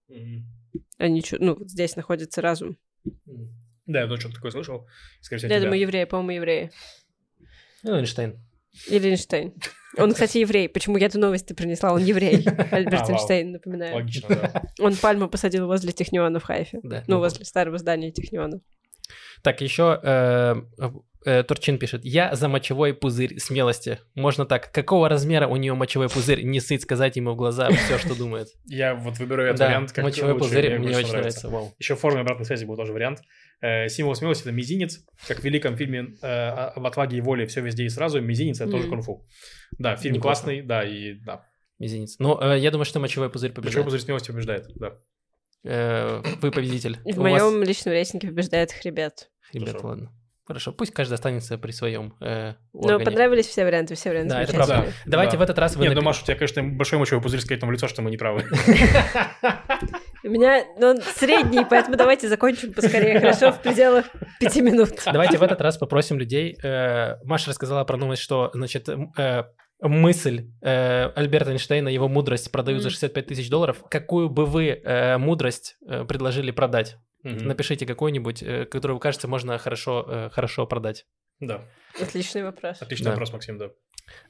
а 0.98 1.08
не 1.08 1.22
чу- 1.22 1.38
ну, 1.40 1.56
здесь 1.66 1.96
находится 1.96 2.40
разум. 2.40 2.76
Да, 3.86 4.00
я 4.02 4.06
тоже 4.06 4.20
что-то 4.22 4.36
такое 4.36 4.50
слышал. 4.50 4.86
Скорее 5.20 5.40
всего, 5.40 5.52
Я 5.52 5.58
тебя. 5.58 5.66
думаю, 5.66 5.80
евреи, 5.82 6.04
по-моему, 6.04 6.30
евреи. 6.30 6.70
Ну, 7.84 7.96
Эйнштейн. 7.96 8.38
Или 8.88 9.10
Эйнштейн. 9.10 9.54
Он, 9.96 10.12
кстати, 10.12 10.38
еврей. 10.38 10.68
Почему 10.68 10.96
я 10.96 11.06
эту 11.06 11.20
новость 11.20 11.46
ты 11.46 11.54
принесла? 11.54 11.92
Он 11.92 12.02
еврей. 12.02 12.44
Альберт 12.70 13.02
А, 13.02 13.04
вау. 13.04 13.12
Эйнштейн, 13.12 13.52
напоминаю. 13.52 13.94
Логично, 13.94 14.28
да. 14.52 14.62
Он 14.80 14.96
пальму 14.96 15.28
посадил 15.28 15.66
возле 15.66 15.92
Техниона 15.92 16.40
в 16.40 16.42
Хайфе. 16.42 16.80
Да. 16.82 17.04
Ну, 17.06 17.18
возле 17.18 17.44
старого 17.44 17.78
здания 17.78 18.10
Техниона. 18.10 18.60
Так, 19.42 19.60
еще 19.60 20.00
э, 20.02 20.54
э, 21.26 21.42
Турчин 21.42 21.78
пишет. 21.78 22.04
Я 22.04 22.34
за 22.34 22.48
мочевой 22.48 22.94
пузырь 22.94 23.38
смелости. 23.38 23.98
Можно 24.14 24.46
так. 24.46 24.72
Какого 24.72 25.08
размера 25.08 25.46
у 25.46 25.56
нее 25.56 25.74
мочевой 25.74 26.08
пузырь? 26.08 26.42
Не 26.42 26.60
сыть 26.60 26.82
сказать 26.82 27.16
ему 27.16 27.32
в 27.32 27.36
глаза 27.36 27.70
все, 27.70 27.98
что 27.98 28.16
думает. 28.16 28.48
Я 28.64 28.94
вот 28.94 29.18
выберу 29.18 29.42
этот 29.42 29.58
Да, 29.58 29.66
вариант 29.66 29.92
как 29.92 30.04
мочевой 30.04 30.32
лучший, 30.32 30.48
пузырь 30.48 30.78
мне 30.78 30.96
очень 30.96 31.10
нравится. 31.10 31.48
Вау. 31.50 31.74
Еще 31.78 31.94
в 31.94 32.00
форме 32.00 32.22
обратной 32.22 32.46
связи 32.46 32.64
был 32.64 32.76
тоже 32.76 32.92
вариант. 32.92 33.20
Э, 33.60 33.88
символ 33.88 34.14
смелости— 34.14 34.42
это 34.44 34.52
мизинец. 34.52 35.04
Как 35.26 35.40
в 35.40 35.44
великом 35.44 35.76
фильме 35.76 36.14
э, 36.22 36.26
об 36.26 36.86
отваге 36.86 37.18
и 37.18 37.20
воле 37.20 37.46
«Все 37.46 37.60
везде 37.62 37.84
и 37.84 37.88
сразу». 37.88 38.20
Мизинец— 38.20 38.60
это 38.60 38.70
тоже 38.70 38.88
кунг-фу. 38.88 39.26
Да, 39.78 39.96
фильм 39.96 40.20
классный, 40.20 40.62
да, 40.62 40.84
и 40.84 41.14
да. 41.14 41.46
Мизинец. 41.78 42.16
Ну, 42.18 42.40
э, 42.40 42.58
я 42.58 42.70
думаю, 42.70 42.84
что 42.84 43.00
мочевой 43.00 43.30
пузырь 43.30 43.50
Мочевой 43.50 43.62
побеждает. 43.62 43.84
пузырь 43.86 44.00
смелости 44.00 44.30
побеждает, 44.30 44.66
да. 44.76 44.98
Э, 45.64 46.22
Вы 46.40 46.50
победитель. 46.50 46.98
В 47.04 47.18
моем 47.18 47.62
личном 47.62 47.92
рейтинге 47.94 48.28
побеждает 48.28 48.70
хребет. 48.72 49.30
Ребят, 49.52 49.68
Хорошо. 49.70 49.86
ладно. 49.88 50.12
Хорошо, 50.46 50.72
пусть 50.72 50.92
каждый 50.92 51.14
останется 51.14 51.56
при 51.56 51.70
своем 51.72 52.14
э, 52.20 52.52
Но 52.74 52.80
органе. 52.80 53.04
понравились 53.06 53.46
все 53.46 53.64
варианты, 53.64 53.94
все 53.94 54.10
варианты 54.10 54.28
Да, 54.34 54.42
это 54.42 54.52
правда. 54.52 54.92
Давайте 55.06 55.32
Да. 55.32 55.38
в 55.38 55.42
этот 55.42 55.58
раз 55.58 55.74
вы... 55.76 55.84
Нет, 55.86 55.94
ну, 55.94 56.00
напи- 56.00 56.04
Маша, 56.04 56.20
у 56.22 56.24
тебя, 56.26 56.36
конечно, 56.36 56.62
большой 56.62 56.98
мочевой 56.98 57.22
пузырь 57.22 57.40
сказать 57.40 57.62
нам 57.62 57.70
в 57.70 57.72
лицо, 57.72 57.88
что 57.88 58.02
мы 58.02 58.10
не 58.10 58.18
правы. 58.18 58.44
У 60.22 60.28
меня, 60.28 60.64
ну, 60.78 60.88
он 60.90 61.00
средний, 61.02 61.64
поэтому 61.68 61.96
давайте 61.96 62.28
закончим 62.28 62.72
поскорее, 62.72 63.20
хорошо, 63.20 63.52
в 63.52 63.60
пределах 63.62 64.06
пяти 64.40 64.60
минут. 64.62 64.90
Давайте 65.06 65.36
в 65.38 65.42
этот 65.42 65.60
раз 65.60 65.76
попросим 65.76 66.18
людей. 66.18 66.56
э, 66.62 67.16
Маша 67.24 67.50
рассказала 67.50 67.84
про 67.84 67.96
новость, 67.96 68.22
что, 68.22 68.50
значит, 68.54 68.88
э, 68.88 69.44
мысль 69.80 70.46
э, 70.62 71.10
Альберта 71.14 71.50
Эйнштейна, 71.52 71.88
его 71.88 72.08
мудрость 72.08 72.50
продают 72.50 72.80
за 72.82 72.88
Мгм. 72.88 72.92
65 72.94 73.26
тысяч 73.26 73.50
долларов. 73.50 73.82
Какую 73.90 74.30
бы 74.30 74.46
вы 74.46 74.68
э, 74.68 75.18
мудрость 75.18 75.76
э, 75.86 76.04
предложили 76.04 76.50
продать? 76.52 76.96
Мгм. 77.24 77.48
Напишите 77.48 77.86
какую-нибудь, 77.86 78.42
э, 78.42 78.66
которую, 78.66 79.00
кажется, 79.00 79.26
можно 79.28 79.58
хорошо, 79.58 80.04
э, 80.06 80.30
хорошо 80.30 80.66
продать. 80.66 81.06
Да, 81.40 81.64
Отличный 82.00 82.44
вопрос. 82.44 82.80
отличный 82.82 83.06
Да. 83.06 83.10
вопрос, 83.12 83.32
Максим, 83.32 83.58
да. 83.58 83.70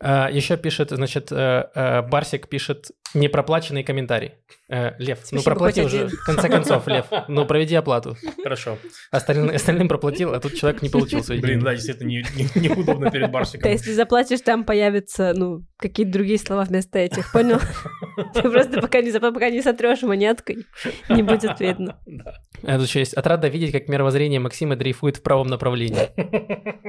А, 0.01 0.29
Еще 0.31 0.57
пишет, 0.57 0.91
значит, 0.91 1.33
э, 1.33 1.65
э, 1.75 2.03
Барсик 2.03 2.49
пишет 2.49 2.91
непроплаченный 3.15 3.85
комментарий. 3.85 4.33
Э, 4.69 4.93
Лев, 4.99 5.19
ну 5.31 5.39
Спасибо, 5.39 5.43
проплати 5.45 5.83
хоть 5.83 5.93
уже, 5.93 6.05
один. 6.07 6.17
в 6.17 6.25
конце 6.27 6.49
концов, 6.49 6.87
Лев, 6.89 7.07
ну 7.29 7.47
проведи 7.47 7.75
оплату. 7.77 8.17
Хорошо. 8.43 8.77
Остальным, 9.13 9.55
остальным 9.55 9.89
проплатил, 9.89 10.33
а 10.35 10.41
тут 10.41 10.55
человек 10.55 10.83
не 10.83 10.89
получил 10.89 11.23
свои 11.23 11.39
Блин, 11.39 11.61
деньги. 11.61 11.65
да, 11.65 11.75
действительно, 11.75 12.09
не- 12.09 12.25
не- 12.37 12.69
неудобно 12.69 13.11
перед 13.11 13.27
Да, 13.27 13.33
Барсиком. 13.33 13.71
если 13.71 13.93
заплатишь, 13.93 14.41
там 14.41 14.65
появятся, 14.65 15.33
ну, 15.37 15.61
какие-то 15.77 16.13
другие 16.13 16.39
слова 16.39 16.65
вместо 16.65 16.99
этих, 16.99 17.31
понял? 17.33 17.61
Ты 18.35 18.43
просто 18.43 18.81
пока 18.81 19.01
не, 19.01 19.13
пока 19.13 19.51
не 19.51 19.63
сотрешь 19.63 20.03
монеткой, 20.03 20.67
не 21.09 21.23
будет 21.23 21.61
видно. 21.61 21.99
Да. 22.07 22.35
А 22.65 22.79
тут 22.79 22.89
еще 22.89 23.01
есть. 23.01 23.15
Отрада 23.15 23.49
видеть, 23.49 23.71
как 23.73 23.89
мировоззрение 23.89 24.41
Максима 24.41 24.75
дрейфует 24.77 25.19
в 25.19 25.23
правом 25.23 25.47
направлении. 25.47 26.09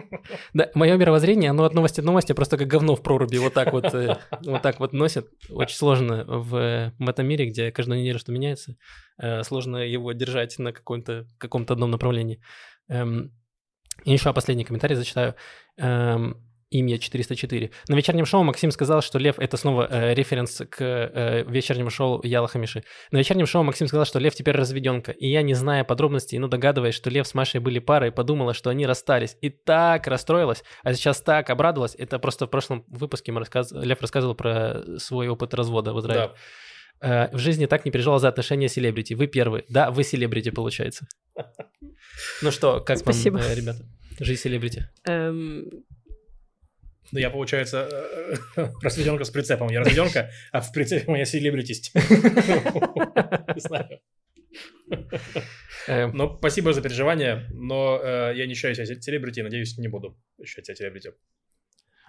Да, 0.54 0.70
мое 0.74 0.98
мировоззрение, 0.98 1.52
оно 1.52 1.66
от 1.66 1.74
новости 1.76 2.02
к 2.02 2.04
новости 2.04 2.34
просто 2.34 2.58
как 2.58 2.68
говно 2.76 2.96
в 2.96 3.02
проруби 3.02 3.38
вот 3.38 3.54
так 3.54 3.72
вот, 3.74 3.86
э, 3.94 4.18
вот 4.46 4.62
так 4.62 4.80
вот 4.80 4.94
носит. 4.94 5.28
Очень 5.50 5.78
сложно 5.78 6.26
в, 6.28 6.94
в 6.98 7.10
этом 7.10 7.26
мире, 7.26 7.46
где 7.50 7.72
каждую 7.72 8.02
неделю 8.02 8.20
что 8.20 8.32
меняется, 8.32 8.76
э, 9.18 9.44
сложно 9.44 9.78
его 9.78 10.12
держать 10.12 10.60
на 10.60 10.74
каком-то 10.74 11.26
каком-то 11.38 11.74
одном 11.74 11.92
направлении. 11.92 12.42
Эм, 12.90 13.32
И 14.04 14.12
еще 14.12 14.34
последний 14.34 14.66
комментарий 14.66 14.96
зачитаю. 14.96 15.36
Эм, 15.78 16.45
Имя 16.72 16.98
404. 16.98 17.72
На 17.88 17.96
вечернем 17.96 18.26
шоу 18.26 18.44
Максим 18.44 18.72
сказал, 18.72 19.02
что 19.02 19.20
Лев 19.20 19.38
это 19.38 19.56
снова 19.56 19.88
э, 19.90 20.14
референс 20.16 20.64
к 20.70 20.82
э, 20.82 21.44
вечернему 21.48 21.92
шоу 21.92 22.22
Яла 22.24 22.48
Хамиши. 22.48 22.84
На 23.12 23.18
вечернем 23.18 23.46
шоу 23.46 23.64
Максим 23.64 23.88
сказал, 23.88 24.06
что 24.06 24.18
Лев 24.20 24.34
теперь 24.34 24.56
разведенка. 24.56 25.12
И 25.12 25.28
я, 25.28 25.44
не 25.44 25.54
зная 25.54 25.84
подробностей, 25.84 26.40
но 26.40 26.48
догадываясь, 26.48 26.96
что 26.96 27.10
Лев 27.12 27.28
с 27.28 27.36
Машей 27.36 27.60
были 27.60 27.80
парой, 27.80 28.12
подумала, 28.12 28.54
что 28.54 28.72
они 28.72 28.88
расстались. 28.88 29.38
И 29.42 29.50
так 29.50 30.08
расстроилась, 30.08 30.64
а 30.84 30.94
сейчас 30.94 31.22
так 31.22 31.50
обрадовалась. 31.52 31.96
Это 31.96 32.18
просто 32.18 32.48
в 32.48 32.50
прошлом 32.50 32.84
выпуске 32.88 33.32
мы 33.32 33.40
рассказ... 33.40 33.72
Лев 33.72 34.02
рассказывал 34.02 34.34
про 34.34 34.82
свой 34.98 35.28
опыт 35.28 35.54
развода 35.54 35.94
в 35.94 36.00
Израиле. 36.00 36.28
Да. 36.28 36.36
Э, 37.02 37.36
в 37.36 37.38
жизни 37.38 37.68
так 37.68 37.86
не 37.86 37.92
переживал 37.92 38.20
за 38.20 38.28
отношения 38.28 38.70
селебрити. 38.70 39.14
Вы 39.14 39.28
первый. 39.28 39.66
Да, 39.70 39.92
вы 39.92 40.04
селебрити, 40.04 40.50
получается. 40.50 41.08
Ну 42.42 42.50
что, 42.52 42.80
как 42.80 42.98
Спасибо. 42.98 43.38
вам, 43.38 43.46
э, 43.46 43.56
ребята? 43.56 43.80
Жизнь 44.20 44.42
селебрити. 44.44 44.88
Эм, 45.06 45.70
Да 47.12 47.20
я, 47.20 47.30
получается, 47.30 47.90
э, 48.58 48.68
разведенка 48.82 49.24
с 49.24 49.30
прицепом. 49.30 49.70
Я 49.70 49.80
разведенка, 49.80 50.30
а 50.52 50.60
в 50.62 50.72
прицепе 50.72 51.12
моя 51.12 51.26
селебритисть. 51.26 51.92
Не 53.56 53.60
знаю. 53.60 54.00
Э, 55.88 56.08
Ну, 56.08 56.38
спасибо 56.38 56.74
за 56.74 56.82
переживания, 56.82 57.48
но 57.54 58.00
э, 58.04 58.34
я 58.36 58.48
не 58.48 58.54
считаю 58.56 58.76
себя 58.76 58.86
селебрити, 58.86 59.42
надеюсь, 59.42 59.78
не 59.78 59.88
буду 59.88 60.18
считать 60.44 60.66
себя 60.66 60.76
селебрити. 60.76 61.12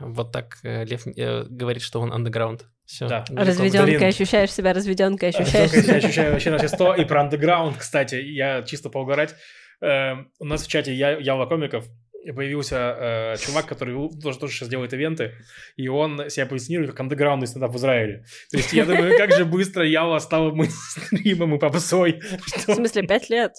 Вот 0.01 0.33
так 0.33 0.59
э, 0.63 0.85
Лев 0.85 1.07
говорит, 1.51 1.83
что 1.83 2.01
он 2.01 2.13
underground. 2.13 2.63
Все. 2.85 3.09
Да. 3.09 3.25
разведенка, 3.31 4.07
ощущаешь 4.07 4.53
себя 4.53 4.73
разведенкой, 4.73 5.31
ощущаешь 5.31 5.73
Ощущаю, 5.73 5.83
себя... 5.83 5.97
ощущаю 5.97 6.33
вообще 6.33 6.51
на 6.51 6.59
все 6.59 6.69
100. 6.69 6.95
И 6.97 7.05
про 7.05 7.21
андеграунд, 7.23 7.77
кстати, 7.77 8.15
я 8.15 8.63
чисто 8.63 8.91
поугарать. 8.91 9.35
Э, 9.81 10.15
у 10.39 10.45
нас 10.45 10.65
в 10.65 10.69
чате 10.69 10.95
я, 10.95 11.19
Ява 11.19 11.47
Комиков 11.47 11.87
появился 12.33 12.77
э, 12.77 13.37
чувак, 13.39 13.67
который 13.67 13.95
тоже, 14.23 14.39
тоже 14.39 14.53
сейчас 14.55 14.69
делает 14.69 14.93
ивенты, 14.93 15.33
и 15.77 15.89
он 15.89 16.29
себя 16.31 16.47
позиционирует 16.47 16.91
как 16.91 17.01
андеграундный 17.01 17.47
стендап 17.47 17.73
в 17.73 17.77
Израиле. 17.77 18.25
То 18.51 18.57
есть 18.59 18.73
я 18.73 18.85
думаю, 18.85 19.17
как 19.17 19.33
же 19.33 19.45
быстро 19.45 19.85
Ява 19.87 20.19
стал 20.19 20.53
мейнстримом 20.53 21.55
и 21.55 21.59
попсой. 21.59 22.21
В 22.21 22.49
Что- 22.61 22.75
смысле, 22.75 23.07
пять 23.07 23.31
лет? 23.31 23.53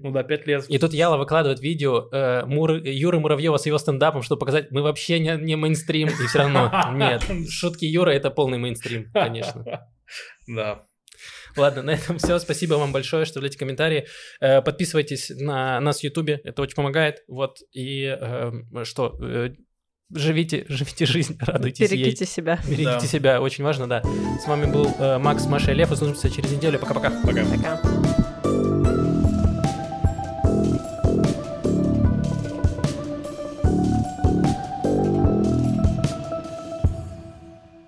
Ну 0.00 0.10
да, 0.10 0.22
пять 0.22 0.46
лет. 0.46 0.64
И 0.68 0.78
тут 0.78 0.92
Яла 0.94 1.16
выкладывает 1.16 1.60
видео 1.60 2.08
э, 2.12 2.44
Мур- 2.46 2.82
Юры 2.82 3.18
Муравьева 3.20 3.56
с 3.56 3.66
его 3.66 3.78
стендапом, 3.78 4.22
чтобы 4.22 4.40
показать, 4.40 4.70
мы 4.70 4.82
вообще 4.82 5.18
не, 5.18 5.36
не 5.36 5.56
мейнстрим, 5.56 6.08
и 6.08 6.26
все 6.26 6.38
равно 6.38 6.70
нет. 6.94 7.22
Шутки 7.50 7.84
Юры— 7.84 8.12
это 8.14 8.30
полный 8.30 8.58
мейнстрим, 8.58 9.10
конечно. 9.12 9.64
Да. 10.46 10.86
Ладно, 11.56 11.82
на 11.82 11.90
этом 11.92 12.18
все. 12.18 12.38
Спасибо 12.38 12.74
вам 12.74 12.92
большое, 12.92 13.24
что 13.24 13.32
оставляете 13.32 13.58
комментарии. 13.58 14.06
Э, 14.40 14.62
Подписывайтесь 14.62 15.30
на 15.30 15.80
нас 15.80 16.00
в 16.00 16.04
Ютубе, 16.04 16.40
это 16.44 16.62
очень 16.62 16.74
помогает. 16.74 17.22
Вот, 17.28 17.58
и 17.72 18.04
э, 18.04 18.52
что, 18.84 19.16
э, 19.22 19.50
живите, 20.14 20.64
живите 20.68 21.06
жизнь, 21.06 21.36
радуйтесь 21.40 21.90
ей. 21.90 21.98
Берегите 21.98 22.26
себя. 22.26 22.58
Берегите 22.66 22.84
Да. 22.84 23.00
себя, 23.00 23.40
очень 23.40 23.64
важно, 23.64 23.88
да. 23.88 24.02
С 24.42 24.46
вами 24.46 24.70
был 24.70 24.94
э, 24.98 25.18
Макс, 25.18 25.46
Маша 25.46 25.72
и 25.72 25.74
Лев. 25.74 25.90
Услышимся 25.90 26.30
через 26.30 26.50
неделю. 26.52 26.78
Пока-пока. 26.78 27.10
Пока. 27.22 27.44
Пока. 27.44 28.13